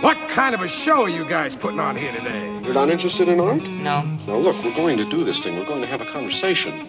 What 0.00 0.16
kind 0.28 0.54
of 0.54 0.62
a 0.62 0.68
show 0.68 1.02
are 1.02 1.08
you 1.08 1.24
guys 1.24 1.56
putting 1.56 1.80
on 1.80 1.96
here 1.96 2.12
today? 2.12 2.46
You're 2.62 2.72
not 2.72 2.88
interested 2.88 3.28
in 3.28 3.40
art? 3.40 3.62
No. 3.62 4.02
Now, 4.02 4.36
look, 4.36 4.54
we're 4.62 4.76
going 4.76 4.96
to 4.96 5.04
do 5.04 5.24
this 5.24 5.40
thing. 5.40 5.56
We're 5.58 5.66
going 5.66 5.80
to 5.80 5.88
have 5.88 6.00
a 6.00 6.04
conversation. 6.04 6.88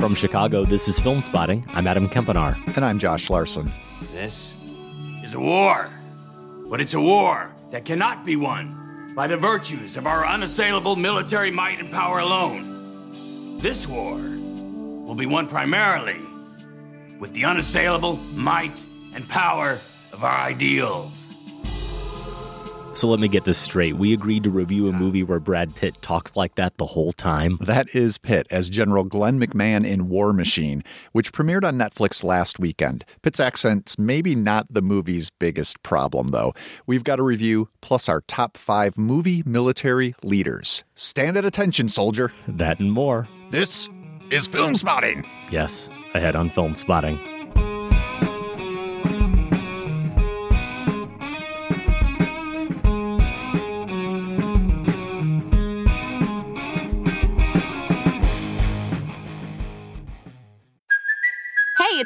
From 0.00 0.16
Chicago, 0.16 0.64
this 0.64 0.88
is 0.88 0.98
Film 0.98 1.22
Spotting. 1.22 1.64
I'm 1.74 1.86
Adam 1.86 2.08
Kempenaar. 2.08 2.56
And 2.74 2.84
I'm 2.84 2.98
Josh 2.98 3.30
Larsen. 3.30 3.72
This 4.12 4.52
is 5.22 5.34
a 5.34 5.38
war. 5.38 5.88
But 6.68 6.80
it's 6.80 6.94
a 6.94 7.00
war 7.00 7.54
that 7.70 7.84
cannot 7.84 8.24
be 8.24 8.34
won 8.34 9.12
by 9.14 9.28
the 9.28 9.36
virtues 9.36 9.96
of 9.96 10.08
our 10.08 10.26
unassailable 10.26 10.96
military 10.96 11.52
might 11.52 11.78
and 11.78 11.92
power 11.92 12.18
alone. 12.18 13.58
This 13.58 13.86
war 13.86 14.16
will 14.16 15.14
be 15.14 15.26
won 15.26 15.46
primarily 15.46 16.20
with 17.20 17.32
the 17.32 17.44
unassailable 17.44 18.16
might 18.34 18.84
and 19.14 19.28
power 19.28 19.78
of 20.16 20.24
ideals. 20.24 21.26
So 22.94 23.08
let 23.08 23.20
me 23.20 23.28
get 23.28 23.44
this 23.44 23.58
straight. 23.58 23.98
We 23.98 24.14
agreed 24.14 24.44
to 24.44 24.50
review 24.50 24.88
a 24.88 24.92
movie 24.92 25.22
where 25.22 25.38
Brad 25.38 25.74
Pitt 25.74 26.00
talks 26.00 26.34
like 26.34 26.54
that 26.54 26.78
the 26.78 26.86
whole 26.86 27.12
time. 27.12 27.58
That 27.60 27.94
is 27.94 28.16
Pitt 28.16 28.46
as 28.50 28.70
General 28.70 29.04
Glenn 29.04 29.38
McMahon 29.38 29.86
in 29.86 30.08
War 30.08 30.32
Machine, 30.32 30.82
which 31.12 31.30
premiered 31.30 31.62
on 31.62 31.76
Netflix 31.76 32.24
last 32.24 32.58
weekend. 32.58 33.04
Pitt's 33.20 33.38
accent's 33.38 33.98
maybe 33.98 34.34
not 34.34 34.66
the 34.70 34.80
movie's 34.80 35.28
biggest 35.28 35.82
problem, 35.82 36.28
though. 36.28 36.54
We've 36.86 37.04
got 37.04 37.20
a 37.20 37.22
review 37.22 37.68
plus 37.82 38.08
our 38.08 38.22
top 38.22 38.56
five 38.56 38.96
movie 38.96 39.42
military 39.44 40.14
leaders. 40.22 40.82
Stand 40.94 41.36
at 41.36 41.44
attention, 41.44 41.90
soldier. 41.90 42.32
That 42.48 42.80
and 42.80 42.90
more. 42.90 43.28
This 43.50 43.90
is 44.30 44.46
Film 44.46 44.74
Spotting. 44.74 45.28
Yes, 45.50 45.90
ahead 46.14 46.34
on 46.34 46.48
Film 46.48 46.74
Spotting. 46.74 47.35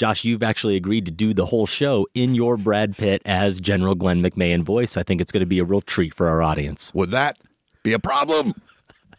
Josh, 0.00 0.24
you've 0.24 0.42
actually 0.42 0.76
agreed 0.76 1.04
to 1.04 1.12
do 1.12 1.34
the 1.34 1.44
whole 1.44 1.66
show 1.66 2.06
in 2.14 2.34
your 2.34 2.56
Brad 2.56 2.96
Pitt 2.96 3.20
as 3.26 3.60
General 3.60 3.94
Glenn 3.94 4.22
McMahon 4.22 4.62
voice. 4.62 4.96
I 4.96 5.02
think 5.02 5.20
it's 5.20 5.30
going 5.30 5.42
to 5.42 5.46
be 5.46 5.58
a 5.58 5.64
real 5.64 5.82
treat 5.82 6.14
for 6.14 6.26
our 6.26 6.40
audience. 6.40 6.90
Would 6.94 7.10
that 7.10 7.36
be 7.82 7.92
a 7.92 7.98
problem? 7.98 8.54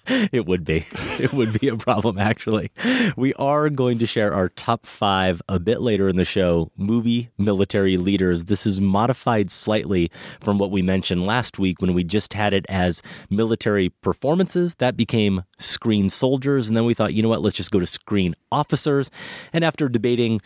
It 0.32 0.46
would 0.46 0.64
be. 0.64 0.86
It 1.20 1.34
would 1.34 1.60
be 1.60 1.68
a 1.68 1.76
problem, 1.76 2.18
actually. 2.18 2.72
We 3.16 3.34
are 3.36 3.70
going 3.70 4.00
to 4.00 4.08
share 4.08 4.34
our 4.34 4.50
top 4.50 4.88
five 4.88 5.42
a 5.48 5.60
bit 5.60 5.82
later 5.82 6.10
in 6.10 6.16
the 6.16 6.26
show 6.26 6.72
movie 6.76 7.30
military 7.38 7.98
leaders. 7.98 8.46
This 8.46 8.66
is 8.66 8.82
modified 8.82 9.52
slightly 9.52 10.10
from 10.40 10.58
what 10.58 10.72
we 10.72 10.82
mentioned 10.82 11.26
last 11.26 11.60
week 11.60 11.80
when 11.80 11.94
we 11.94 12.04
just 12.04 12.34
had 12.34 12.54
it 12.54 12.66
as 12.70 13.04
military 13.30 13.90
performances. 13.90 14.76
That 14.76 14.98
became 14.98 15.44
screen 15.60 16.10
soldiers. 16.10 16.68
And 16.68 16.76
then 16.76 16.86
we 16.86 16.96
thought, 16.96 17.14
you 17.14 17.22
know 17.22 17.30
what, 17.30 17.42
let's 17.42 17.58
just 17.58 17.72
go 17.72 17.80
to 17.80 17.86
screen 17.86 18.36
officers. 18.52 19.12
And 19.54 19.64
after 19.64 19.88
debating, 19.88 20.42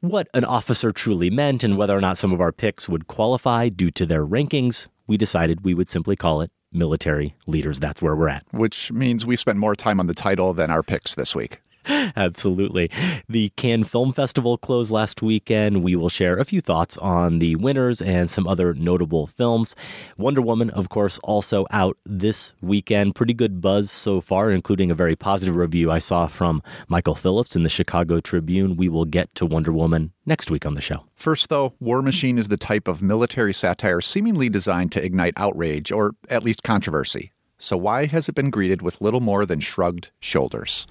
what 0.00 0.28
an 0.34 0.44
officer 0.44 0.92
truly 0.92 1.30
meant 1.30 1.64
and 1.64 1.78
whether 1.78 1.96
or 1.96 2.00
not 2.00 2.18
some 2.18 2.32
of 2.32 2.40
our 2.40 2.52
picks 2.52 2.90
would 2.90 3.06
qualify 3.06 3.70
due 3.70 3.90
to 3.92 4.04
their 4.04 4.26
rankings, 4.26 4.88
we 5.06 5.16
decided 5.16 5.64
we 5.64 5.72
would 5.72 5.88
simply 5.88 6.14
call 6.14 6.42
it 6.42 6.50
military 6.74 7.34
leaders. 7.46 7.80
That's 7.80 8.02
where 8.02 8.16
we're 8.16 8.28
at. 8.28 8.44
Which 8.52 8.92
means 8.92 9.24
we 9.24 9.36
spent 9.36 9.58
more 9.58 9.74
time 9.74 10.00
on 10.00 10.06
the 10.06 10.14
title 10.14 10.52
than 10.52 10.70
our 10.70 10.82
picks 10.82 11.14
this 11.14 11.34
week. 11.34 11.60
Absolutely. 12.16 12.90
The 13.28 13.50
Cannes 13.56 13.84
Film 13.84 14.12
Festival 14.12 14.56
closed 14.56 14.90
last 14.90 15.22
weekend. 15.22 15.82
We 15.82 15.96
will 15.96 16.08
share 16.08 16.38
a 16.38 16.44
few 16.44 16.60
thoughts 16.60 16.96
on 16.98 17.38
the 17.38 17.56
winners 17.56 18.00
and 18.00 18.30
some 18.30 18.46
other 18.46 18.74
notable 18.74 19.26
films. 19.26 19.76
Wonder 20.16 20.40
Woman, 20.40 20.70
of 20.70 20.88
course, 20.88 21.18
also 21.22 21.66
out 21.70 21.98
this 22.06 22.54
weekend. 22.60 23.14
Pretty 23.14 23.34
good 23.34 23.60
buzz 23.60 23.90
so 23.90 24.20
far, 24.20 24.50
including 24.50 24.90
a 24.90 24.94
very 24.94 25.16
positive 25.16 25.56
review 25.56 25.90
I 25.90 25.98
saw 25.98 26.26
from 26.26 26.62
Michael 26.88 27.14
Phillips 27.14 27.56
in 27.56 27.62
the 27.62 27.68
Chicago 27.68 28.20
Tribune. 28.20 28.76
We 28.76 28.88
will 28.88 29.04
get 29.04 29.34
to 29.36 29.46
Wonder 29.46 29.72
Woman 29.72 30.12
next 30.24 30.50
week 30.50 30.64
on 30.64 30.74
the 30.74 30.80
show. 30.80 31.04
First, 31.14 31.48
though, 31.48 31.74
War 31.80 32.02
Machine 32.02 32.38
is 32.38 32.48
the 32.48 32.56
type 32.56 32.88
of 32.88 33.02
military 33.02 33.54
satire 33.54 34.00
seemingly 34.00 34.48
designed 34.48 34.92
to 34.92 35.04
ignite 35.04 35.34
outrage 35.36 35.92
or 35.92 36.12
at 36.30 36.44
least 36.44 36.62
controversy. 36.62 37.32
So, 37.58 37.76
why 37.76 38.06
has 38.06 38.28
it 38.28 38.34
been 38.34 38.50
greeted 38.50 38.82
with 38.82 39.00
little 39.00 39.20
more 39.20 39.46
than 39.46 39.60
shrugged 39.60 40.10
shoulders? 40.20 40.86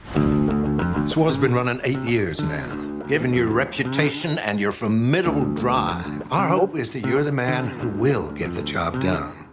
This 1.03 1.17
war's 1.17 1.35
been 1.35 1.53
running 1.53 1.81
eight 1.83 1.99
years 1.99 2.41
now. 2.41 3.03
Given 3.09 3.33
your 3.33 3.47
reputation 3.47 4.39
and 4.39 4.57
your 4.57 4.71
formidable 4.71 5.43
drive, 5.53 6.31
our 6.31 6.47
hope 6.47 6.77
is 6.77 6.93
that 6.93 7.01
you're 7.01 7.23
the 7.23 7.31
man 7.31 7.67
who 7.67 7.89
will 7.89 8.31
get 8.31 8.55
the 8.55 8.61
job 8.61 9.01
done. 9.01 9.49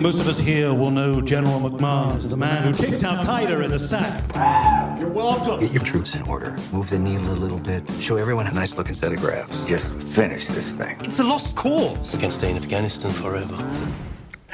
Most 0.00 0.20
of 0.20 0.28
us 0.28 0.38
here 0.38 0.72
will 0.72 0.92
know 0.92 1.20
General 1.20 1.58
McMahon 1.58 2.16
as 2.16 2.28
the 2.28 2.36
man 2.36 2.62
who 2.62 2.78
kicked 2.78 3.02
Al 3.02 3.24
Qaeda 3.24 3.64
in 3.64 3.72
the 3.72 3.78
sack. 3.80 5.00
You're 5.00 5.10
welcome. 5.10 5.58
Get 5.58 5.72
your 5.72 5.82
troops 5.82 6.14
in 6.14 6.22
order. 6.22 6.56
Move 6.72 6.90
the 6.90 6.98
needle 6.98 7.32
a 7.32 7.34
little 7.34 7.58
bit. 7.58 7.82
Show 7.98 8.16
everyone 8.16 8.46
a 8.46 8.52
nice 8.52 8.76
looking 8.76 8.94
set 8.94 9.12
of 9.12 9.18
graphs. 9.18 9.64
Just 9.64 9.92
finish 9.94 10.46
this 10.46 10.70
thing. 10.70 10.96
It's 11.04 11.18
a 11.18 11.24
lost 11.24 11.56
cause. 11.56 12.14
We 12.14 12.20
can 12.20 12.30
stay 12.30 12.52
in 12.52 12.56
Afghanistan 12.56 13.10
forever. 13.10 13.68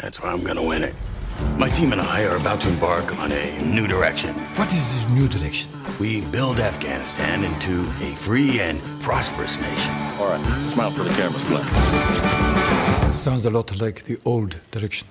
That's 0.00 0.22
why 0.22 0.32
I'm 0.32 0.42
gonna 0.42 0.64
win 0.64 0.84
it. 0.84 0.94
My 1.58 1.68
team 1.68 1.92
and 1.92 2.00
I 2.00 2.24
are 2.24 2.36
about 2.36 2.60
to 2.62 2.68
embark 2.68 3.18
on 3.18 3.32
a 3.32 3.60
new 3.62 3.86
direction. 3.86 4.34
What 4.56 4.68
is 4.68 4.92
this 4.92 5.08
new 5.10 5.28
direction? 5.28 5.70
We 5.98 6.22
build 6.22 6.58
Afghanistan 6.58 7.44
into 7.44 7.82
a 8.02 8.14
free 8.16 8.60
and 8.60 8.80
prosperous 9.00 9.60
nation. 9.60 9.94
All 10.18 10.28
right, 10.28 10.64
smile 10.64 10.90
for 10.90 11.04
the 11.04 11.10
cameras, 11.10 11.44
Glenn. 11.44 11.66
Sounds 13.16 13.44
a 13.44 13.50
lot 13.50 13.78
like 13.80 14.04
the 14.04 14.18
old 14.24 14.60
direction. 14.70 15.06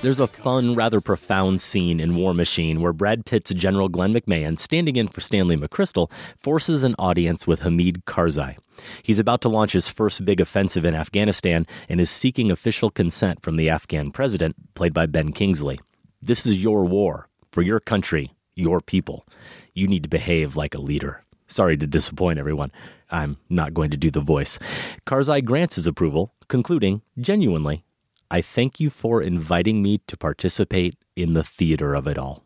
There's 0.00 0.20
a 0.20 0.28
fun, 0.28 0.76
rather 0.76 1.00
profound 1.00 1.60
scene 1.60 1.98
in 1.98 2.14
War 2.14 2.32
Machine 2.32 2.80
where 2.80 2.92
Brad 2.92 3.26
Pitt's 3.26 3.52
General 3.52 3.88
Glenn 3.88 4.14
McMahon, 4.14 4.56
standing 4.56 4.94
in 4.94 5.08
for 5.08 5.20
Stanley 5.20 5.56
McChrystal, 5.56 6.08
forces 6.36 6.84
an 6.84 6.94
audience 7.00 7.48
with 7.48 7.60
Hamid 7.60 8.04
Karzai. 8.04 8.58
He's 9.02 9.18
about 9.18 9.40
to 9.42 9.48
launch 9.48 9.72
his 9.72 9.88
first 9.88 10.24
big 10.24 10.40
offensive 10.40 10.84
in 10.84 10.94
Afghanistan 10.94 11.66
and 11.88 12.00
is 12.00 12.10
seeking 12.10 12.50
official 12.50 12.90
consent 12.90 13.42
from 13.42 13.56
the 13.56 13.70
Afghan 13.70 14.10
president, 14.10 14.74
played 14.74 14.94
by 14.94 15.06
Ben 15.06 15.32
Kingsley. 15.32 15.78
This 16.20 16.46
is 16.46 16.62
your 16.62 16.84
war 16.84 17.28
for 17.50 17.62
your 17.62 17.80
country, 17.80 18.32
your 18.54 18.80
people. 18.80 19.26
You 19.74 19.86
need 19.86 20.02
to 20.02 20.08
behave 20.08 20.56
like 20.56 20.74
a 20.74 20.80
leader. 20.80 21.24
Sorry 21.46 21.76
to 21.76 21.86
disappoint 21.86 22.38
everyone. 22.38 22.72
I'm 23.10 23.38
not 23.48 23.72
going 23.72 23.90
to 23.90 23.96
do 23.96 24.10
the 24.10 24.20
voice. 24.20 24.58
Karzai 25.06 25.44
grants 25.44 25.76
his 25.76 25.86
approval, 25.86 26.34
concluding, 26.48 27.02
genuinely, 27.18 27.84
I 28.30 28.42
thank 28.42 28.78
you 28.78 28.90
for 28.90 29.22
inviting 29.22 29.82
me 29.82 30.02
to 30.06 30.16
participate 30.16 30.96
in 31.16 31.32
the 31.32 31.42
theater 31.42 31.94
of 31.94 32.06
it 32.06 32.18
all. 32.18 32.44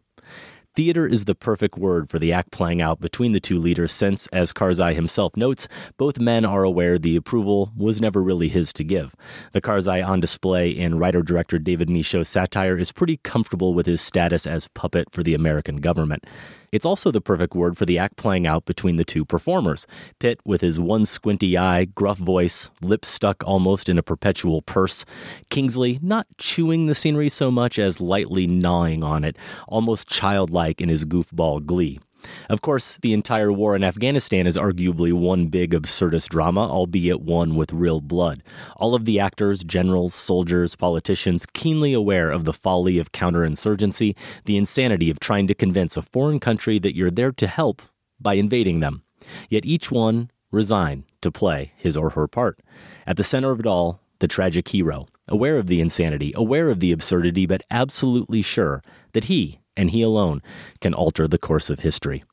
Theater 0.74 1.06
is 1.06 1.26
the 1.26 1.34
perfect 1.34 1.76
word 1.76 2.08
for 2.08 2.18
the 2.18 2.32
act 2.32 2.50
playing 2.50 2.80
out 2.80 2.98
between 2.98 3.32
the 3.32 3.40
two 3.40 3.58
leaders, 3.58 3.92
since, 3.92 4.26
as 4.28 4.54
Karzai 4.54 4.94
himself 4.94 5.36
notes, 5.36 5.68
both 5.98 6.18
men 6.18 6.46
are 6.46 6.64
aware 6.64 6.98
the 6.98 7.14
approval 7.14 7.70
was 7.76 8.00
never 8.00 8.22
really 8.22 8.48
his 8.48 8.72
to 8.74 8.84
give. 8.84 9.14
The 9.52 9.60
Karzai 9.60 10.02
on 10.02 10.20
display 10.20 10.70
in 10.70 10.98
writer 10.98 11.22
director 11.22 11.58
David 11.58 11.88
Michôd's 11.88 12.30
satire 12.30 12.78
is 12.78 12.90
pretty 12.90 13.18
comfortable 13.18 13.74
with 13.74 13.84
his 13.84 14.00
status 14.00 14.46
as 14.46 14.68
puppet 14.68 15.08
for 15.12 15.22
the 15.22 15.34
American 15.34 15.76
government. 15.76 16.24
It's 16.72 16.86
also 16.86 17.10
the 17.10 17.20
perfect 17.20 17.54
word 17.54 17.76
for 17.76 17.84
the 17.84 17.98
act 17.98 18.16
playing 18.16 18.46
out 18.46 18.64
between 18.64 18.96
the 18.96 19.04
two 19.04 19.26
performers. 19.26 19.86
Pitt, 20.18 20.40
with 20.46 20.62
his 20.62 20.80
one 20.80 21.04
squinty 21.04 21.58
eye, 21.58 21.84
gruff 21.84 22.16
voice, 22.16 22.70
lips 22.80 23.10
stuck 23.10 23.44
almost 23.46 23.90
in 23.90 23.98
a 23.98 24.02
perpetual 24.02 24.62
purse. 24.62 25.04
Kingsley, 25.50 25.98
not 26.00 26.26
chewing 26.38 26.86
the 26.86 26.94
scenery 26.94 27.28
so 27.28 27.50
much 27.50 27.78
as 27.78 28.00
lightly 28.00 28.46
gnawing 28.46 29.04
on 29.04 29.22
it, 29.22 29.36
almost 29.68 30.08
childlike 30.08 30.80
in 30.80 30.88
his 30.88 31.04
goofball 31.04 31.64
glee. 31.66 32.00
Of 32.48 32.62
course, 32.62 32.98
the 33.02 33.12
entire 33.12 33.52
war 33.52 33.76
in 33.76 33.84
Afghanistan 33.84 34.46
is 34.46 34.56
arguably 34.56 35.12
one 35.12 35.46
big 35.46 35.72
absurdist 35.72 36.28
drama, 36.28 36.68
albeit 36.68 37.20
one 37.20 37.54
with 37.56 37.72
real 37.72 38.00
blood. 38.00 38.42
All 38.76 38.94
of 38.94 39.04
the 39.04 39.20
actors, 39.20 39.64
generals, 39.64 40.14
soldiers, 40.14 40.76
politicians 40.76 41.46
keenly 41.52 41.92
aware 41.92 42.30
of 42.30 42.44
the 42.44 42.52
folly 42.52 42.98
of 42.98 43.12
counterinsurgency, 43.12 44.16
the 44.44 44.56
insanity 44.56 45.10
of 45.10 45.20
trying 45.20 45.46
to 45.46 45.54
convince 45.54 45.96
a 45.96 46.02
foreign 46.02 46.38
country 46.38 46.78
that 46.78 46.96
you're 46.96 47.10
there 47.10 47.32
to 47.32 47.46
help 47.46 47.82
by 48.20 48.34
invading 48.34 48.80
them. 48.80 49.02
Yet 49.48 49.64
each 49.64 49.90
one 49.90 50.30
resign 50.50 51.04
to 51.22 51.32
play 51.32 51.72
his 51.76 51.96
or 51.96 52.10
her 52.10 52.28
part. 52.28 52.60
At 53.06 53.16
the 53.16 53.24
center 53.24 53.50
of 53.50 53.60
it 53.60 53.66
all, 53.66 54.00
the 54.18 54.28
tragic 54.28 54.68
hero, 54.68 55.06
aware 55.26 55.58
of 55.58 55.66
the 55.66 55.80
insanity, 55.80 56.32
aware 56.36 56.70
of 56.70 56.78
the 56.78 56.92
absurdity, 56.92 57.46
but 57.46 57.62
absolutely 57.70 58.42
sure 58.42 58.82
that 59.14 59.24
he 59.24 59.58
and 59.76 59.90
he 59.90 60.02
alone 60.02 60.42
can 60.80 60.94
alter 60.94 61.26
the 61.26 61.38
course 61.38 61.70
of 61.70 61.80
history. 61.80 62.24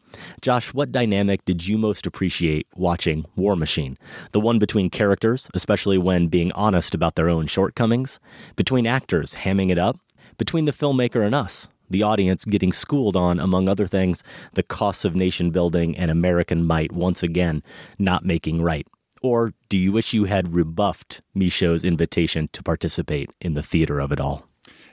Josh, 0.42 0.74
what 0.74 0.92
dynamic 0.92 1.46
did 1.46 1.68
you 1.68 1.78
most 1.78 2.08
appreciate 2.08 2.68
watching 2.76 3.26
War 3.36 3.56
Machine? 3.56 3.98
The 4.32 4.40
one 4.40 4.60
between 4.60 4.90
characters, 4.90 5.50
especially 5.54 5.98
when 5.98 6.28
being 6.28 6.52
honest 6.54 6.96
about 6.96 7.16
their 7.16 7.30
own 7.30 7.48
shortcomings, 7.48 8.20
between 8.56 8.88
actors 8.88 9.36
hamming 9.36 9.70
it 9.70 9.78
up, 9.78 10.00
between 10.38 10.66
the 10.66 10.72
filmmaker 10.72 11.26
and 11.26 11.36
us, 11.36 11.68
the 11.90 12.04
audience 12.04 12.46
getting 12.46 12.72
schooled 12.72 13.16
on, 13.16 13.40
among 13.40 13.68
other 13.68 13.88
things, 13.88 14.24
the 14.54 14.64
costs 14.64 15.06
of 15.06 15.16
nation 15.16 15.52
building 15.52 15.98
and 15.98 16.12
American 16.12 16.66
might 16.66 16.92
once 16.92 17.24
again 17.24 17.64
not 17.98 18.26
making 18.26 18.62
right. 18.62 18.88
Or 19.22 19.54
do 19.68 19.78
you 19.78 19.92
wish 19.92 20.14
you 20.14 20.26
had 20.26 20.54
rebuffed 20.54 21.22
Michôd's 21.36 21.84
invitation 21.84 22.50
to 22.54 22.64
participate 22.64 23.30
in 23.42 23.54
the 23.54 23.64
theater 23.64 24.00
of 24.00 24.12
it 24.12 24.20
all? 24.20 24.49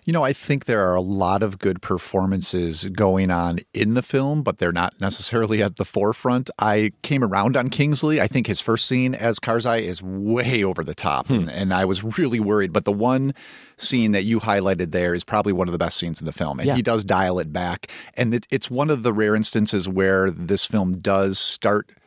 You 0.06 0.12
know, 0.12 0.22
I 0.22 0.32
think 0.32 0.66
there 0.66 0.86
are 0.86 0.94
a 0.94 1.00
lot 1.00 1.42
of 1.42 1.58
good 1.58 1.82
performances 1.82 2.84
going 2.84 3.28
on 3.32 3.58
in 3.74 3.94
the 3.94 4.02
film, 4.02 4.44
but 4.44 4.58
they're 4.58 4.70
not 4.70 5.00
necessarily 5.00 5.64
at 5.64 5.76
the 5.76 5.84
forefront. 5.84 6.48
I 6.60 6.92
came 7.02 7.24
around 7.24 7.56
on 7.56 7.70
Kingsley. 7.70 8.20
I 8.20 8.28
think 8.28 8.46
his 8.46 8.60
first 8.60 8.86
scene 8.86 9.16
as 9.16 9.40
Karzai 9.40 9.82
is 9.82 10.00
way 10.00 10.62
over 10.62 10.84
the 10.84 10.94
top, 10.94 11.26
hmm. 11.26 11.34
and, 11.34 11.50
and, 11.50 11.74
I 11.74 11.84
was 11.84 12.04
really 12.18 12.38
worried. 12.38 12.72
But 12.72 12.84
the 12.84 12.92
one 12.92 13.34
scene 13.78 14.12
that 14.12 14.22
you 14.22 14.38
highlighted 14.38 14.92
there 14.92 15.12
is 15.12 15.24
probably 15.24 15.52
one 15.52 15.66
of 15.66 15.72
the 15.72 15.78
best 15.78 15.96
scenes 15.96 16.20
in 16.20 16.24
the 16.24 16.32
film, 16.32 16.60
and 16.60 16.68
yeah. 16.68 16.76
he 16.76 16.82
does 16.82 17.02
dial 17.02 17.40
it 17.40 17.52
back. 17.52 17.90
And 18.14 18.32
it, 18.32 18.46
it's 18.48 18.70
one 18.70 18.90
of 18.90 19.02
the 19.02 19.12
rare 19.12 19.34
instances 19.34 19.88
where 19.88 20.30
this 20.30 20.64
film 20.64 20.98
does 20.98 21.36
start– 21.36 21.90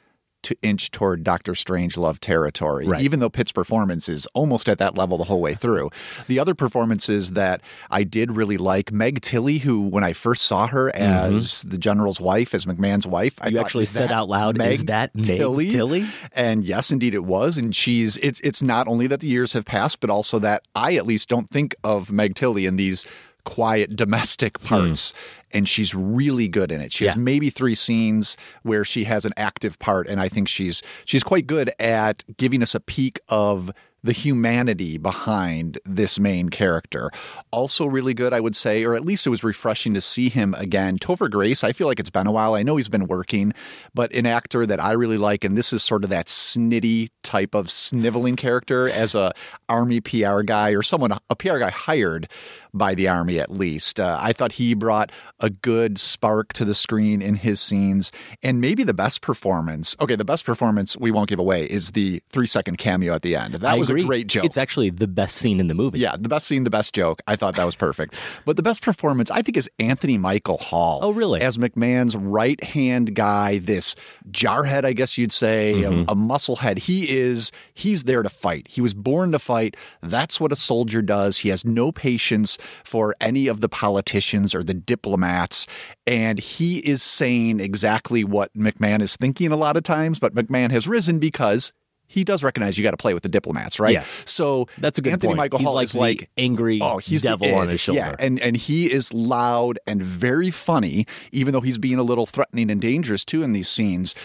to 0.43 0.55
inch 0.61 0.91
toward 0.91 1.23
Doctor 1.23 1.53
Strangelove 1.53 2.19
territory, 2.19 2.87
right. 2.87 3.01
even 3.01 3.19
though 3.19 3.29
Pitt's 3.29 3.51
performance 3.51 4.07
is 4.09 4.27
almost 4.33 4.69
at 4.69 4.77
that 4.77 4.97
level 4.97 5.17
the 5.17 5.23
whole 5.23 5.41
way 5.41 5.53
through. 5.53 5.89
The 6.27 6.39
other 6.39 6.55
performances 6.55 7.31
that 7.31 7.61
I 7.89 8.03
did 8.03 8.31
really 8.31 8.57
like, 8.57 8.91
Meg 8.91 9.21
Tilly, 9.21 9.59
who 9.59 9.87
when 9.87 10.03
I 10.03 10.13
first 10.13 10.43
saw 10.43 10.67
her 10.67 10.91
mm-hmm. 10.91 11.01
as 11.01 11.45
mm-hmm. 11.45 11.69
the 11.69 11.77
general's 11.77 12.21
wife, 12.21 12.53
as 12.53 12.65
McMahon's 12.65 13.07
wife, 13.07 13.35
I 13.41 13.47
you 13.47 13.57
thought, 13.57 13.65
actually 13.65 13.85
said 13.85 14.11
out 14.11 14.29
loud, 14.29 14.57
Meg 14.57 14.73
"Is 14.73 14.83
that 14.85 15.13
Meg 15.15 15.25
Tilly? 15.25 15.69
Tilly?" 15.69 16.05
And 16.33 16.63
yes, 16.63 16.91
indeed, 16.91 17.13
it 17.13 17.25
was. 17.25 17.57
And 17.57 17.75
she's 17.75 18.17
it's 18.17 18.39
it's 18.41 18.61
not 18.63 18.87
only 18.87 19.07
that 19.07 19.19
the 19.19 19.27
years 19.27 19.53
have 19.53 19.65
passed, 19.65 19.99
but 19.99 20.09
also 20.09 20.39
that 20.39 20.63
I 20.75 20.95
at 20.95 21.05
least 21.05 21.29
don't 21.29 21.49
think 21.49 21.75
of 21.83 22.11
Meg 22.11 22.35
Tilly 22.35 22.65
in 22.65 22.75
these 22.75 23.05
quiet 23.43 23.95
domestic 23.95 24.57
hmm. 24.59 24.67
parts. 24.67 25.11
Mm. 25.11 25.15
And 25.51 25.67
she's 25.67 25.95
really 25.95 26.47
good 26.47 26.71
in 26.71 26.79
it. 26.79 26.91
She 26.93 27.05
yeah. 27.05 27.13
has 27.13 27.19
maybe 27.19 27.49
three 27.49 27.73
scenes 27.73 28.37
where 28.61 28.85
she 28.85 29.05
has 29.05 29.25
an 29.25 29.33
active 29.35 29.79
part, 29.79 30.07
and 30.07 30.21
I 30.21 30.29
think 30.29 30.47
she's 30.47 30.83
she's 31.05 31.23
quite 31.23 31.47
good 31.47 31.71
at 31.79 32.23
giving 32.37 32.61
us 32.61 32.75
a 32.75 32.79
peek 32.79 33.19
of 33.29 33.71
the 34.03 34.11
humanity 34.11 34.97
behind 34.97 35.77
this 35.85 36.19
main 36.19 36.49
character. 36.49 37.11
Also, 37.51 37.85
really 37.85 38.13
good, 38.13 38.33
I 38.33 38.39
would 38.39 38.55
say, 38.55 38.83
or 38.83 38.95
at 38.95 39.03
least 39.03 39.27
it 39.27 39.29
was 39.29 39.43
refreshing 39.43 39.93
to 39.93 40.01
see 40.01 40.29
him 40.29 40.53
again. 40.55 40.97
Topher 40.97 41.29
Grace, 41.29 41.63
I 41.63 41.73
feel 41.73 41.87
like 41.87 41.99
it's 41.99 42.09
been 42.09 42.27
a 42.27 42.31
while. 42.31 42.55
I 42.55 42.63
know 42.63 42.77
he's 42.77 42.89
been 42.89 43.07
working, 43.07 43.53
but 43.93 44.13
an 44.13 44.25
actor 44.25 44.65
that 44.65 44.81
I 44.81 44.93
really 44.93 45.17
like, 45.17 45.43
and 45.43 45.57
this 45.57 45.73
is 45.73 45.83
sort 45.83 46.03
of 46.03 46.09
that 46.11 46.27
snitty 46.27 47.09
type 47.23 47.53
of 47.53 47.69
sniveling 47.69 48.35
character 48.35 48.89
as 48.89 49.15
a 49.15 49.33
army 49.67 49.99
PR 49.99 50.41
guy 50.41 50.71
or 50.71 50.83
someone, 50.83 51.11
a 51.29 51.35
PR 51.35 51.57
guy 51.59 51.69
hired 51.69 52.29
by 52.73 52.95
the 52.95 53.07
Army 53.07 53.39
at 53.39 53.51
least. 53.51 53.99
Uh, 53.99 54.17
I 54.21 54.33
thought 54.33 54.53
he 54.53 54.73
brought 54.73 55.11
a 55.39 55.49
good 55.49 55.97
spark 55.97 56.53
to 56.53 56.65
the 56.65 56.75
screen 56.75 57.21
in 57.21 57.35
his 57.35 57.59
scenes, 57.59 58.11
and 58.43 58.61
maybe 58.61 58.83
the 58.83 58.93
best 58.93 59.21
performance. 59.21 59.95
Okay, 59.99 60.15
the 60.15 60.25
best 60.25 60.45
performance 60.45 60.97
we 60.97 61.11
won't 61.11 61.29
give 61.29 61.39
away 61.39 61.65
is 61.65 61.91
the 61.91 62.21
three 62.29 62.45
second 62.45 62.77
cameo 62.77 63.13
at 63.13 63.21
the 63.21 63.35
end. 63.35 63.55
That 63.55 63.69
I 63.69 63.75
was 63.75 63.89
agree. 63.89 64.03
a 64.03 64.05
great 64.05 64.27
joke. 64.27 64.45
It's 64.45 64.57
actually 64.57 64.89
the 64.89 65.07
best 65.07 65.35
scene 65.35 65.59
in 65.59 65.67
the 65.67 65.73
movie. 65.73 65.99
Yeah, 65.99 66.15
the 66.17 66.29
best 66.29 66.45
scene, 66.45 66.63
the 66.63 66.69
best 66.69 66.93
joke. 66.93 67.21
I 67.27 67.35
thought 67.35 67.55
that 67.55 67.65
was 67.65 67.75
perfect. 67.75 68.15
but 68.45 68.55
the 68.55 68.63
best 68.63 68.81
performance, 68.81 69.31
I 69.31 69.41
think, 69.41 69.57
is 69.57 69.69
Anthony 69.79 70.17
Michael 70.17 70.57
Hall. 70.57 70.99
Oh, 71.01 71.11
really? 71.11 71.41
As 71.41 71.57
McMahon's 71.57 72.15
right 72.15 72.61
hand 72.63 73.15
guy, 73.15 73.59
this 73.59 73.95
jarhead, 74.31 74.85
I 74.85 74.93
guess 74.93 75.17
you'd 75.17 75.31
say, 75.31 75.73
mm-hmm. 75.75 76.09
a, 76.09 76.11
a 76.11 76.15
musclehead. 76.15 76.77
He 76.77 77.09
is. 77.09 77.51
He's 77.73 78.03
there 78.03 78.23
to 78.23 78.29
fight. 78.29 78.67
He 78.69 78.81
was 78.81 78.93
born 78.93 79.31
to 79.31 79.39
fight. 79.39 79.75
That's 80.01 80.39
what 80.39 80.51
a 80.51 80.55
soldier 80.55 81.01
does. 81.01 81.39
He 81.39 81.49
has 81.49 81.65
no 81.65 81.91
patience 81.91 82.58
for 82.83 83.15
any 83.21 83.47
of 83.47 83.61
the 83.61 83.69
politicians 83.69 84.53
or 84.53 84.63
the 84.63 84.73
diplomats. 84.73 85.67
And 86.07 86.39
he 86.39 86.79
is 86.79 87.03
saying 87.03 87.59
exactly 87.59 88.23
what 88.23 88.53
McMahon 88.55 89.01
is 89.01 89.15
thinking 89.15 89.51
a 89.51 89.57
lot 89.57 89.77
of 89.77 89.83
times, 89.83 90.19
but 90.19 90.33
McMahon 90.33 90.71
has 90.71 90.87
risen 90.87 91.19
because 91.19 91.73
he 92.09 92.23
does 92.23 92.43
recognize 92.43 92.77
you 92.77 92.83
got 92.83 92.91
to 92.91 92.97
play 92.97 93.13
with 93.13 93.23
the 93.23 93.29
diplomats, 93.29 93.79
right? 93.79 93.93
Yeah. 93.93 94.03
So 94.25 94.67
that's 94.79 94.97
a 94.97 95.01
good 95.01 95.13
Anthony 95.13 95.29
point. 95.29 95.37
Michael 95.37 95.59
he's 95.59 95.65
Hall 95.65 95.75
like 95.75 95.85
is 95.85 95.95
like 95.95 96.29
angry 96.37 96.79
oh, 96.81 96.97
he's 96.97 97.21
devil 97.21 97.53
on 97.53 97.69
his 97.69 97.79
shoulder. 97.79 97.99
Yeah, 97.99 98.15
and 98.19 98.41
and 98.41 98.57
he 98.57 98.91
is 98.91 99.13
loud 99.13 99.77
and 99.85 100.01
very 100.01 100.49
funny, 100.49 101.05
even 101.31 101.53
though 101.53 101.61
he's 101.61 101.77
being 101.77 101.99
a 101.99 102.03
little 102.03 102.25
threatening 102.25 102.71
and 102.71 102.81
dangerous 102.81 103.23
too 103.23 103.43
in 103.43 103.53
these 103.53 103.69
scenes. 103.69 104.15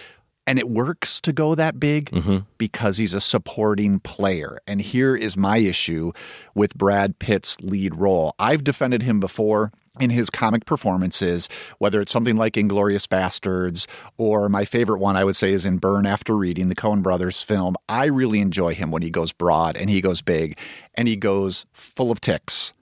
And 0.46 0.58
it 0.58 0.68
works 0.68 1.20
to 1.22 1.32
go 1.32 1.54
that 1.54 1.80
big 1.80 2.10
mm-hmm. 2.10 2.38
because 2.58 2.98
he's 2.98 3.14
a 3.14 3.20
supporting 3.20 3.98
player. 4.00 4.58
And 4.66 4.80
here 4.80 5.16
is 5.16 5.36
my 5.36 5.58
issue 5.58 6.12
with 6.54 6.74
Brad 6.74 7.18
Pitt's 7.18 7.58
lead 7.60 7.94
role. 7.94 8.34
I've 8.38 8.62
defended 8.62 9.02
him 9.02 9.20
before 9.20 9.72
in 10.00 10.10
his 10.10 10.28
comic 10.28 10.66
performances, 10.66 11.48
whether 11.78 12.00
it's 12.00 12.12
something 12.12 12.36
like 12.36 12.54
Inglourious 12.54 13.06
Basterds 13.06 13.86
or 14.18 14.48
my 14.48 14.64
favorite 14.64 14.98
one 14.98 15.16
I 15.16 15.24
would 15.24 15.36
say 15.36 15.52
is 15.52 15.64
in 15.64 15.78
Burn 15.78 16.04
After 16.04 16.36
Reading, 16.36 16.68
the 16.68 16.74
Coen 16.74 17.02
brothers 17.02 17.42
film. 17.42 17.76
I 17.88 18.06
really 18.06 18.40
enjoy 18.40 18.74
him 18.74 18.90
when 18.90 19.02
he 19.02 19.10
goes 19.10 19.32
broad 19.32 19.76
and 19.76 19.88
he 19.88 20.00
goes 20.00 20.20
big 20.20 20.58
and 20.94 21.08
he 21.08 21.16
goes 21.16 21.64
full 21.72 22.10
of 22.10 22.20
ticks 22.20 22.74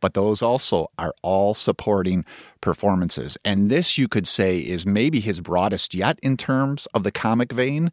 but 0.00 0.14
those 0.14 0.42
also 0.42 0.90
are 0.98 1.14
all 1.22 1.54
supporting 1.54 2.24
performances. 2.60 3.36
And 3.44 3.70
this, 3.70 3.98
you 3.98 4.08
could 4.08 4.26
say, 4.26 4.58
is 4.58 4.86
maybe 4.86 5.20
his 5.20 5.40
broadest 5.40 5.94
yet 5.94 6.18
in 6.22 6.36
terms 6.36 6.86
of 6.94 7.02
the 7.02 7.12
comic 7.12 7.52
vein. 7.52 7.90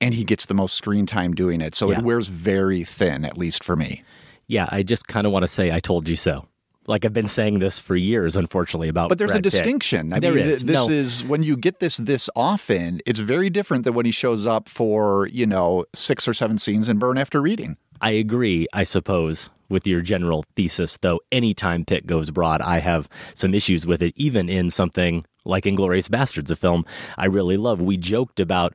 And 0.00 0.14
he 0.14 0.24
gets 0.24 0.46
the 0.46 0.54
most 0.54 0.74
screen 0.74 1.06
time 1.06 1.34
doing 1.34 1.60
it. 1.60 1.74
So 1.74 1.90
yeah. 1.90 1.98
it 1.98 2.04
wears 2.04 2.28
very 2.28 2.84
thin, 2.84 3.24
at 3.24 3.36
least 3.36 3.64
for 3.64 3.74
me. 3.74 4.02
Yeah, 4.46 4.66
I 4.70 4.82
just 4.82 5.08
kind 5.08 5.26
of 5.26 5.32
want 5.32 5.42
to 5.42 5.48
say, 5.48 5.72
I 5.72 5.80
told 5.80 6.08
you 6.08 6.16
so. 6.16 6.46
Like 6.86 7.04
I've 7.04 7.12
been 7.12 7.28
saying 7.28 7.58
this 7.58 7.78
for 7.78 7.96
years, 7.96 8.34
unfortunately, 8.34 8.88
about. 8.88 9.10
But 9.10 9.18
there's 9.18 9.32
Brad 9.32 9.40
a 9.40 9.50
distinction. 9.50 10.12
I 10.14 10.20
there 10.20 10.32
mean, 10.32 10.46
is. 10.46 10.64
this 10.64 10.88
no. 10.88 10.92
is 10.92 11.22
when 11.22 11.42
you 11.42 11.54
get 11.54 11.80
this 11.80 11.98
this 11.98 12.30
often. 12.34 13.00
It's 13.04 13.18
very 13.18 13.50
different 13.50 13.84
than 13.84 13.92
when 13.92 14.06
he 14.06 14.10
shows 14.10 14.46
up 14.46 14.70
for 14.70 15.26
you 15.26 15.46
know 15.46 15.84
six 15.94 16.26
or 16.26 16.32
seven 16.32 16.56
scenes 16.56 16.88
in 16.88 16.98
Burn 16.98 17.18
After 17.18 17.42
Reading. 17.42 17.76
I 18.00 18.12
agree, 18.12 18.68
I 18.72 18.84
suppose, 18.84 19.50
with 19.68 19.86
your 19.86 20.00
general 20.00 20.44
thesis, 20.56 20.96
though 21.00 21.20
anytime 21.30 21.84
Pitt 21.84 22.06
goes 22.06 22.30
broad, 22.30 22.60
I 22.60 22.78
have 22.78 23.08
some 23.34 23.54
issues 23.54 23.86
with 23.86 24.02
it, 24.02 24.14
even 24.16 24.48
in 24.48 24.70
something 24.70 25.24
like 25.44 25.64
Inglourious 25.64 26.08
Basterds, 26.08 26.50
a 26.50 26.56
film 26.56 26.84
I 27.16 27.26
really 27.26 27.56
love. 27.56 27.80
We 27.80 27.96
joked 27.96 28.40
about 28.40 28.74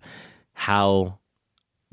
how 0.54 1.20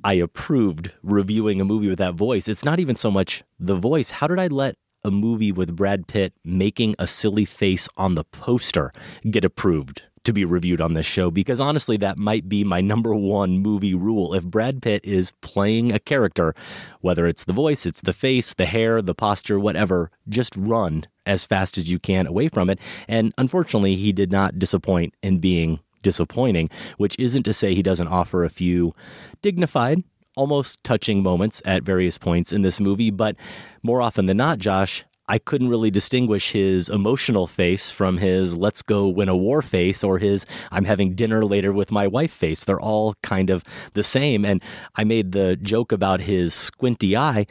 I 0.03 0.15
approved 0.15 0.93
reviewing 1.03 1.61
a 1.61 1.65
movie 1.65 1.89
with 1.89 1.99
that 1.99 2.15
voice. 2.15 2.49
It's 2.49 2.65
not 2.65 2.81
even 2.81 2.97
so 2.97 3.11
much 3.11 3.43
the 3.59 3.77
voice. 3.77 4.11
How 4.11 4.27
did 4.27 4.39
I 4.39 4.47
let 4.47 4.77
a 5.03 5.11
movie 5.11 5.53
with 5.53 5.77
Brad 5.77 6.07
Pitt 6.07 6.35
making 6.45 6.95
a 6.99 7.07
silly 7.07 7.45
face 7.45 7.89
on 7.97 8.15
the 8.15 8.25
poster 8.25 8.93
get 9.31 9.45
approved 9.45 10.03
to 10.25 10.33
be 10.33 10.45
reviewed 10.45 10.81
on 10.81 10.95
this 10.95 11.07
show 11.07 11.31
because 11.31 11.61
honestly, 11.61 11.97
that 11.99 12.19
might 12.19 12.49
be 12.49 12.65
my 12.65 12.81
number 12.91 13.15
one 13.15 13.59
movie 13.59 13.95
rule. 13.95 14.35
If 14.35 14.45
Brad 14.45 14.83
Pitt 14.83 15.05
is 15.05 15.33
playing 15.41 15.93
a 15.93 15.99
character, 15.99 16.55
whether 17.01 17.27
it's 17.27 17.45
the 17.45 17.53
voice, 17.53 17.87
it's 17.87 18.01
the 18.01 18.13
face, 18.13 18.55
the 18.55 18.67
hair, 18.67 19.01
the 19.03 19.15
posture, 19.15 19.59
whatever, 19.59 20.11
just 20.29 20.55
run 20.57 21.07
as 21.27 21.45
fast 21.45 21.79
as 21.79 21.91
you 21.91 21.99
can 21.99 22.27
away 22.27 22.49
from 22.49 22.71
it. 22.71 22.81
And 23.09 23.33
unfortunately, 23.39 23.97
he 23.97 24.13
did 24.13 24.33
not 24.33 24.59
disappoint 24.59 25.15
in 25.23 25.39
being 25.39 25.81
disappointing, 26.03 26.71
which 26.97 27.17
isn't 27.19 27.43
to 27.45 27.53
say 27.53 27.75
he 27.75 27.83
doesn't 27.83 28.09
offer 28.09 28.45
a 28.45 28.51
few 28.51 28.95
dignified, 29.43 30.03
almost 30.37 30.83
touching 30.85 31.23
moments 31.23 31.61
at 31.65 31.83
various 31.83 32.19
points 32.19 32.53
in 32.53 32.63
this 32.63 32.81
movie, 32.81 33.11
but 33.11 33.37
more 33.83 34.01
often 34.01 34.27
than 34.27 34.39
not, 34.39 34.59
Josh, 34.59 35.05
I 35.31 35.39
couldn't 35.39 35.69
really 35.69 35.93
distinguish 35.93 36.51
his 36.51 36.89
emotional 36.89 37.47
face 37.47 37.89
from 37.89 38.19
his 38.19 38.57
let's 38.57 38.83
go 38.83 39.07
win 39.07 39.29
a 39.29 39.37
war 39.37 39.63
face 39.63 40.03
or 40.03 40.19
his 40.19 40.45
I'm 40.73 40.85
having 40.85 41.15
dinner 41.15 41.45
later 41.45 41.73
with 41.73 41.93
my 41.93 42.09
wife 42.09 42.33
face. 42.33 42.65
They're 42.65 42.81
all 42.81 43.15
kind 43.23 43.49
of 43.49 43.63
the 43.95 44.03
same. 44.03 44.45
And 44.45 44.61
I 44.97 45.05
made 45.05 45.31
the 45.31 45.55
joke 45.55 45.93
about 45.93 46.21
his 46.21 46.53
squinty 46.53 47.17
eye. 47.17 47.47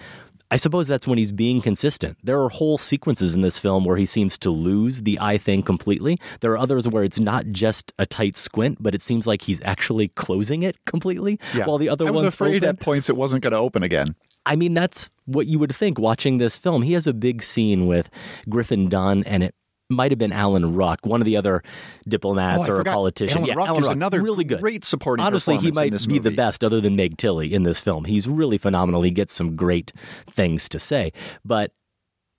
I 0.52 0.58
suppose 0.58 0.90
that's 0.90 1.08
when 1.08 1.18
he's 1.18 1.32
being 1.32 1.62
consistent. 1.62 2.18
There 2.22 2.42
are 2.42 2.50
whole 2.50 2.78
sequences 2.78 3.34
in 3.34 3.42
this 3.42 3.58
film 3.60 3.86
where 3.86 3.96
he 3.96 4.06
seems 4.06 4.38
to 4.40 4.50
lose 4.50 5.04
the 5.04 5.18
eye 5.22 5.38
thing 5.38 5.64
completely. 5.64 6.20
There 6.42 6.52
are 6.52 6.58
others 6.58 6.86
where 6.86 7.06
it's 7.06 7.20
not 7.20 7.46
just 7.52 7.94
a 7.98 8.06
tight 8.06 8.36
squint, 8.36 8.80
but 8.82 8.94
it 8.94 9.02
seems 9.02 9.26
like 9.26 9.44
he's 9.44 9.62
actually 9.64 10.10
closing 10.10 10.64
it 10.64 10.76
completely. 10.86 11.40
Yeah. 11.56 11.66
While 11.66 11.78
the 11.78 11.88
other 11.88 12.04
ones, 12.06 12.10
I 12.10 12.12
was 12.12 12.24
one's 12.24 12.34
afraid 12.34 12.64
open. 12.64 12.70
at 12.70 12.80
points 12.82 13.10
it 13.10 13.16
wasn't 13.16 13.44
going 13.44 13.54
to 13.54 13.60
open 13.60 13.84
again. 13.84 14.16
I 14.46 14.56
mean, 14.56 14.74
that's 14.74 15.10
what 15.26 15.48
you 15.48 15.60
would 15.60 15.76
think 15.76 16.00
watching 16.00 16.38
this 16.38 16.58
film. 16.58 16.82
He 16.82 16.94
has 16.94 17.06
a 17.08 17.14
big 17.14 17.44
scene 17.44 17.88
with 17.88 18.10
Griffin 18.48 18.90
Dunne, 18.90 19.24
and 19.26 19.44
it 19.44 19.56
might 19.90 20.12
have 20.12 20.20
been 20.20 20.32
Alan 20.32 20.76
Ruck, 20.76 21.06
one 21.06 21.22
of 21.22 21.26
the 21.26 21.36
other 21.36 21.64
diplomats 22.08 22.70
Oh, 22.70 22.74
or 22.74 22.82
a 22.82 22.84
politician. 22.84 23.40
Alan 23.40 23.48
yeah, 23.48 23.54
Ruck 23.56 23.68
Alan 23.68 23.82
is 23.82 23.88
Ruck, 23.88 23.96
another 23.96 24.22
really 24.22 24.44
good, 24.44 24.62
great 24.62 24.86
supporting 24.86 25.26
Honestly, 25.26 25.58
he 25.58 25.72
might 25.72 25.94
be 26.08 26.20
the 26.20 26.32
best, 26.32 26.64
other 26.64 26.80
than 26.80 26.96
Meg 26.96 27.18
Tilly 27.18 27.54
in 27.54 27.64
this 27.64 27.82
film. 27.82 28.06
He's 28.06 28.28
really 28.28 28.58
phenomenal. 28.58 29.02
He 29.02 29.12
gets 29.12 29.34
some 29.34 29.56
great 29.56 29.92
things 30.30 30.70
to 30.70 30.80
say, 30.80 31.12
but 31.44 31.72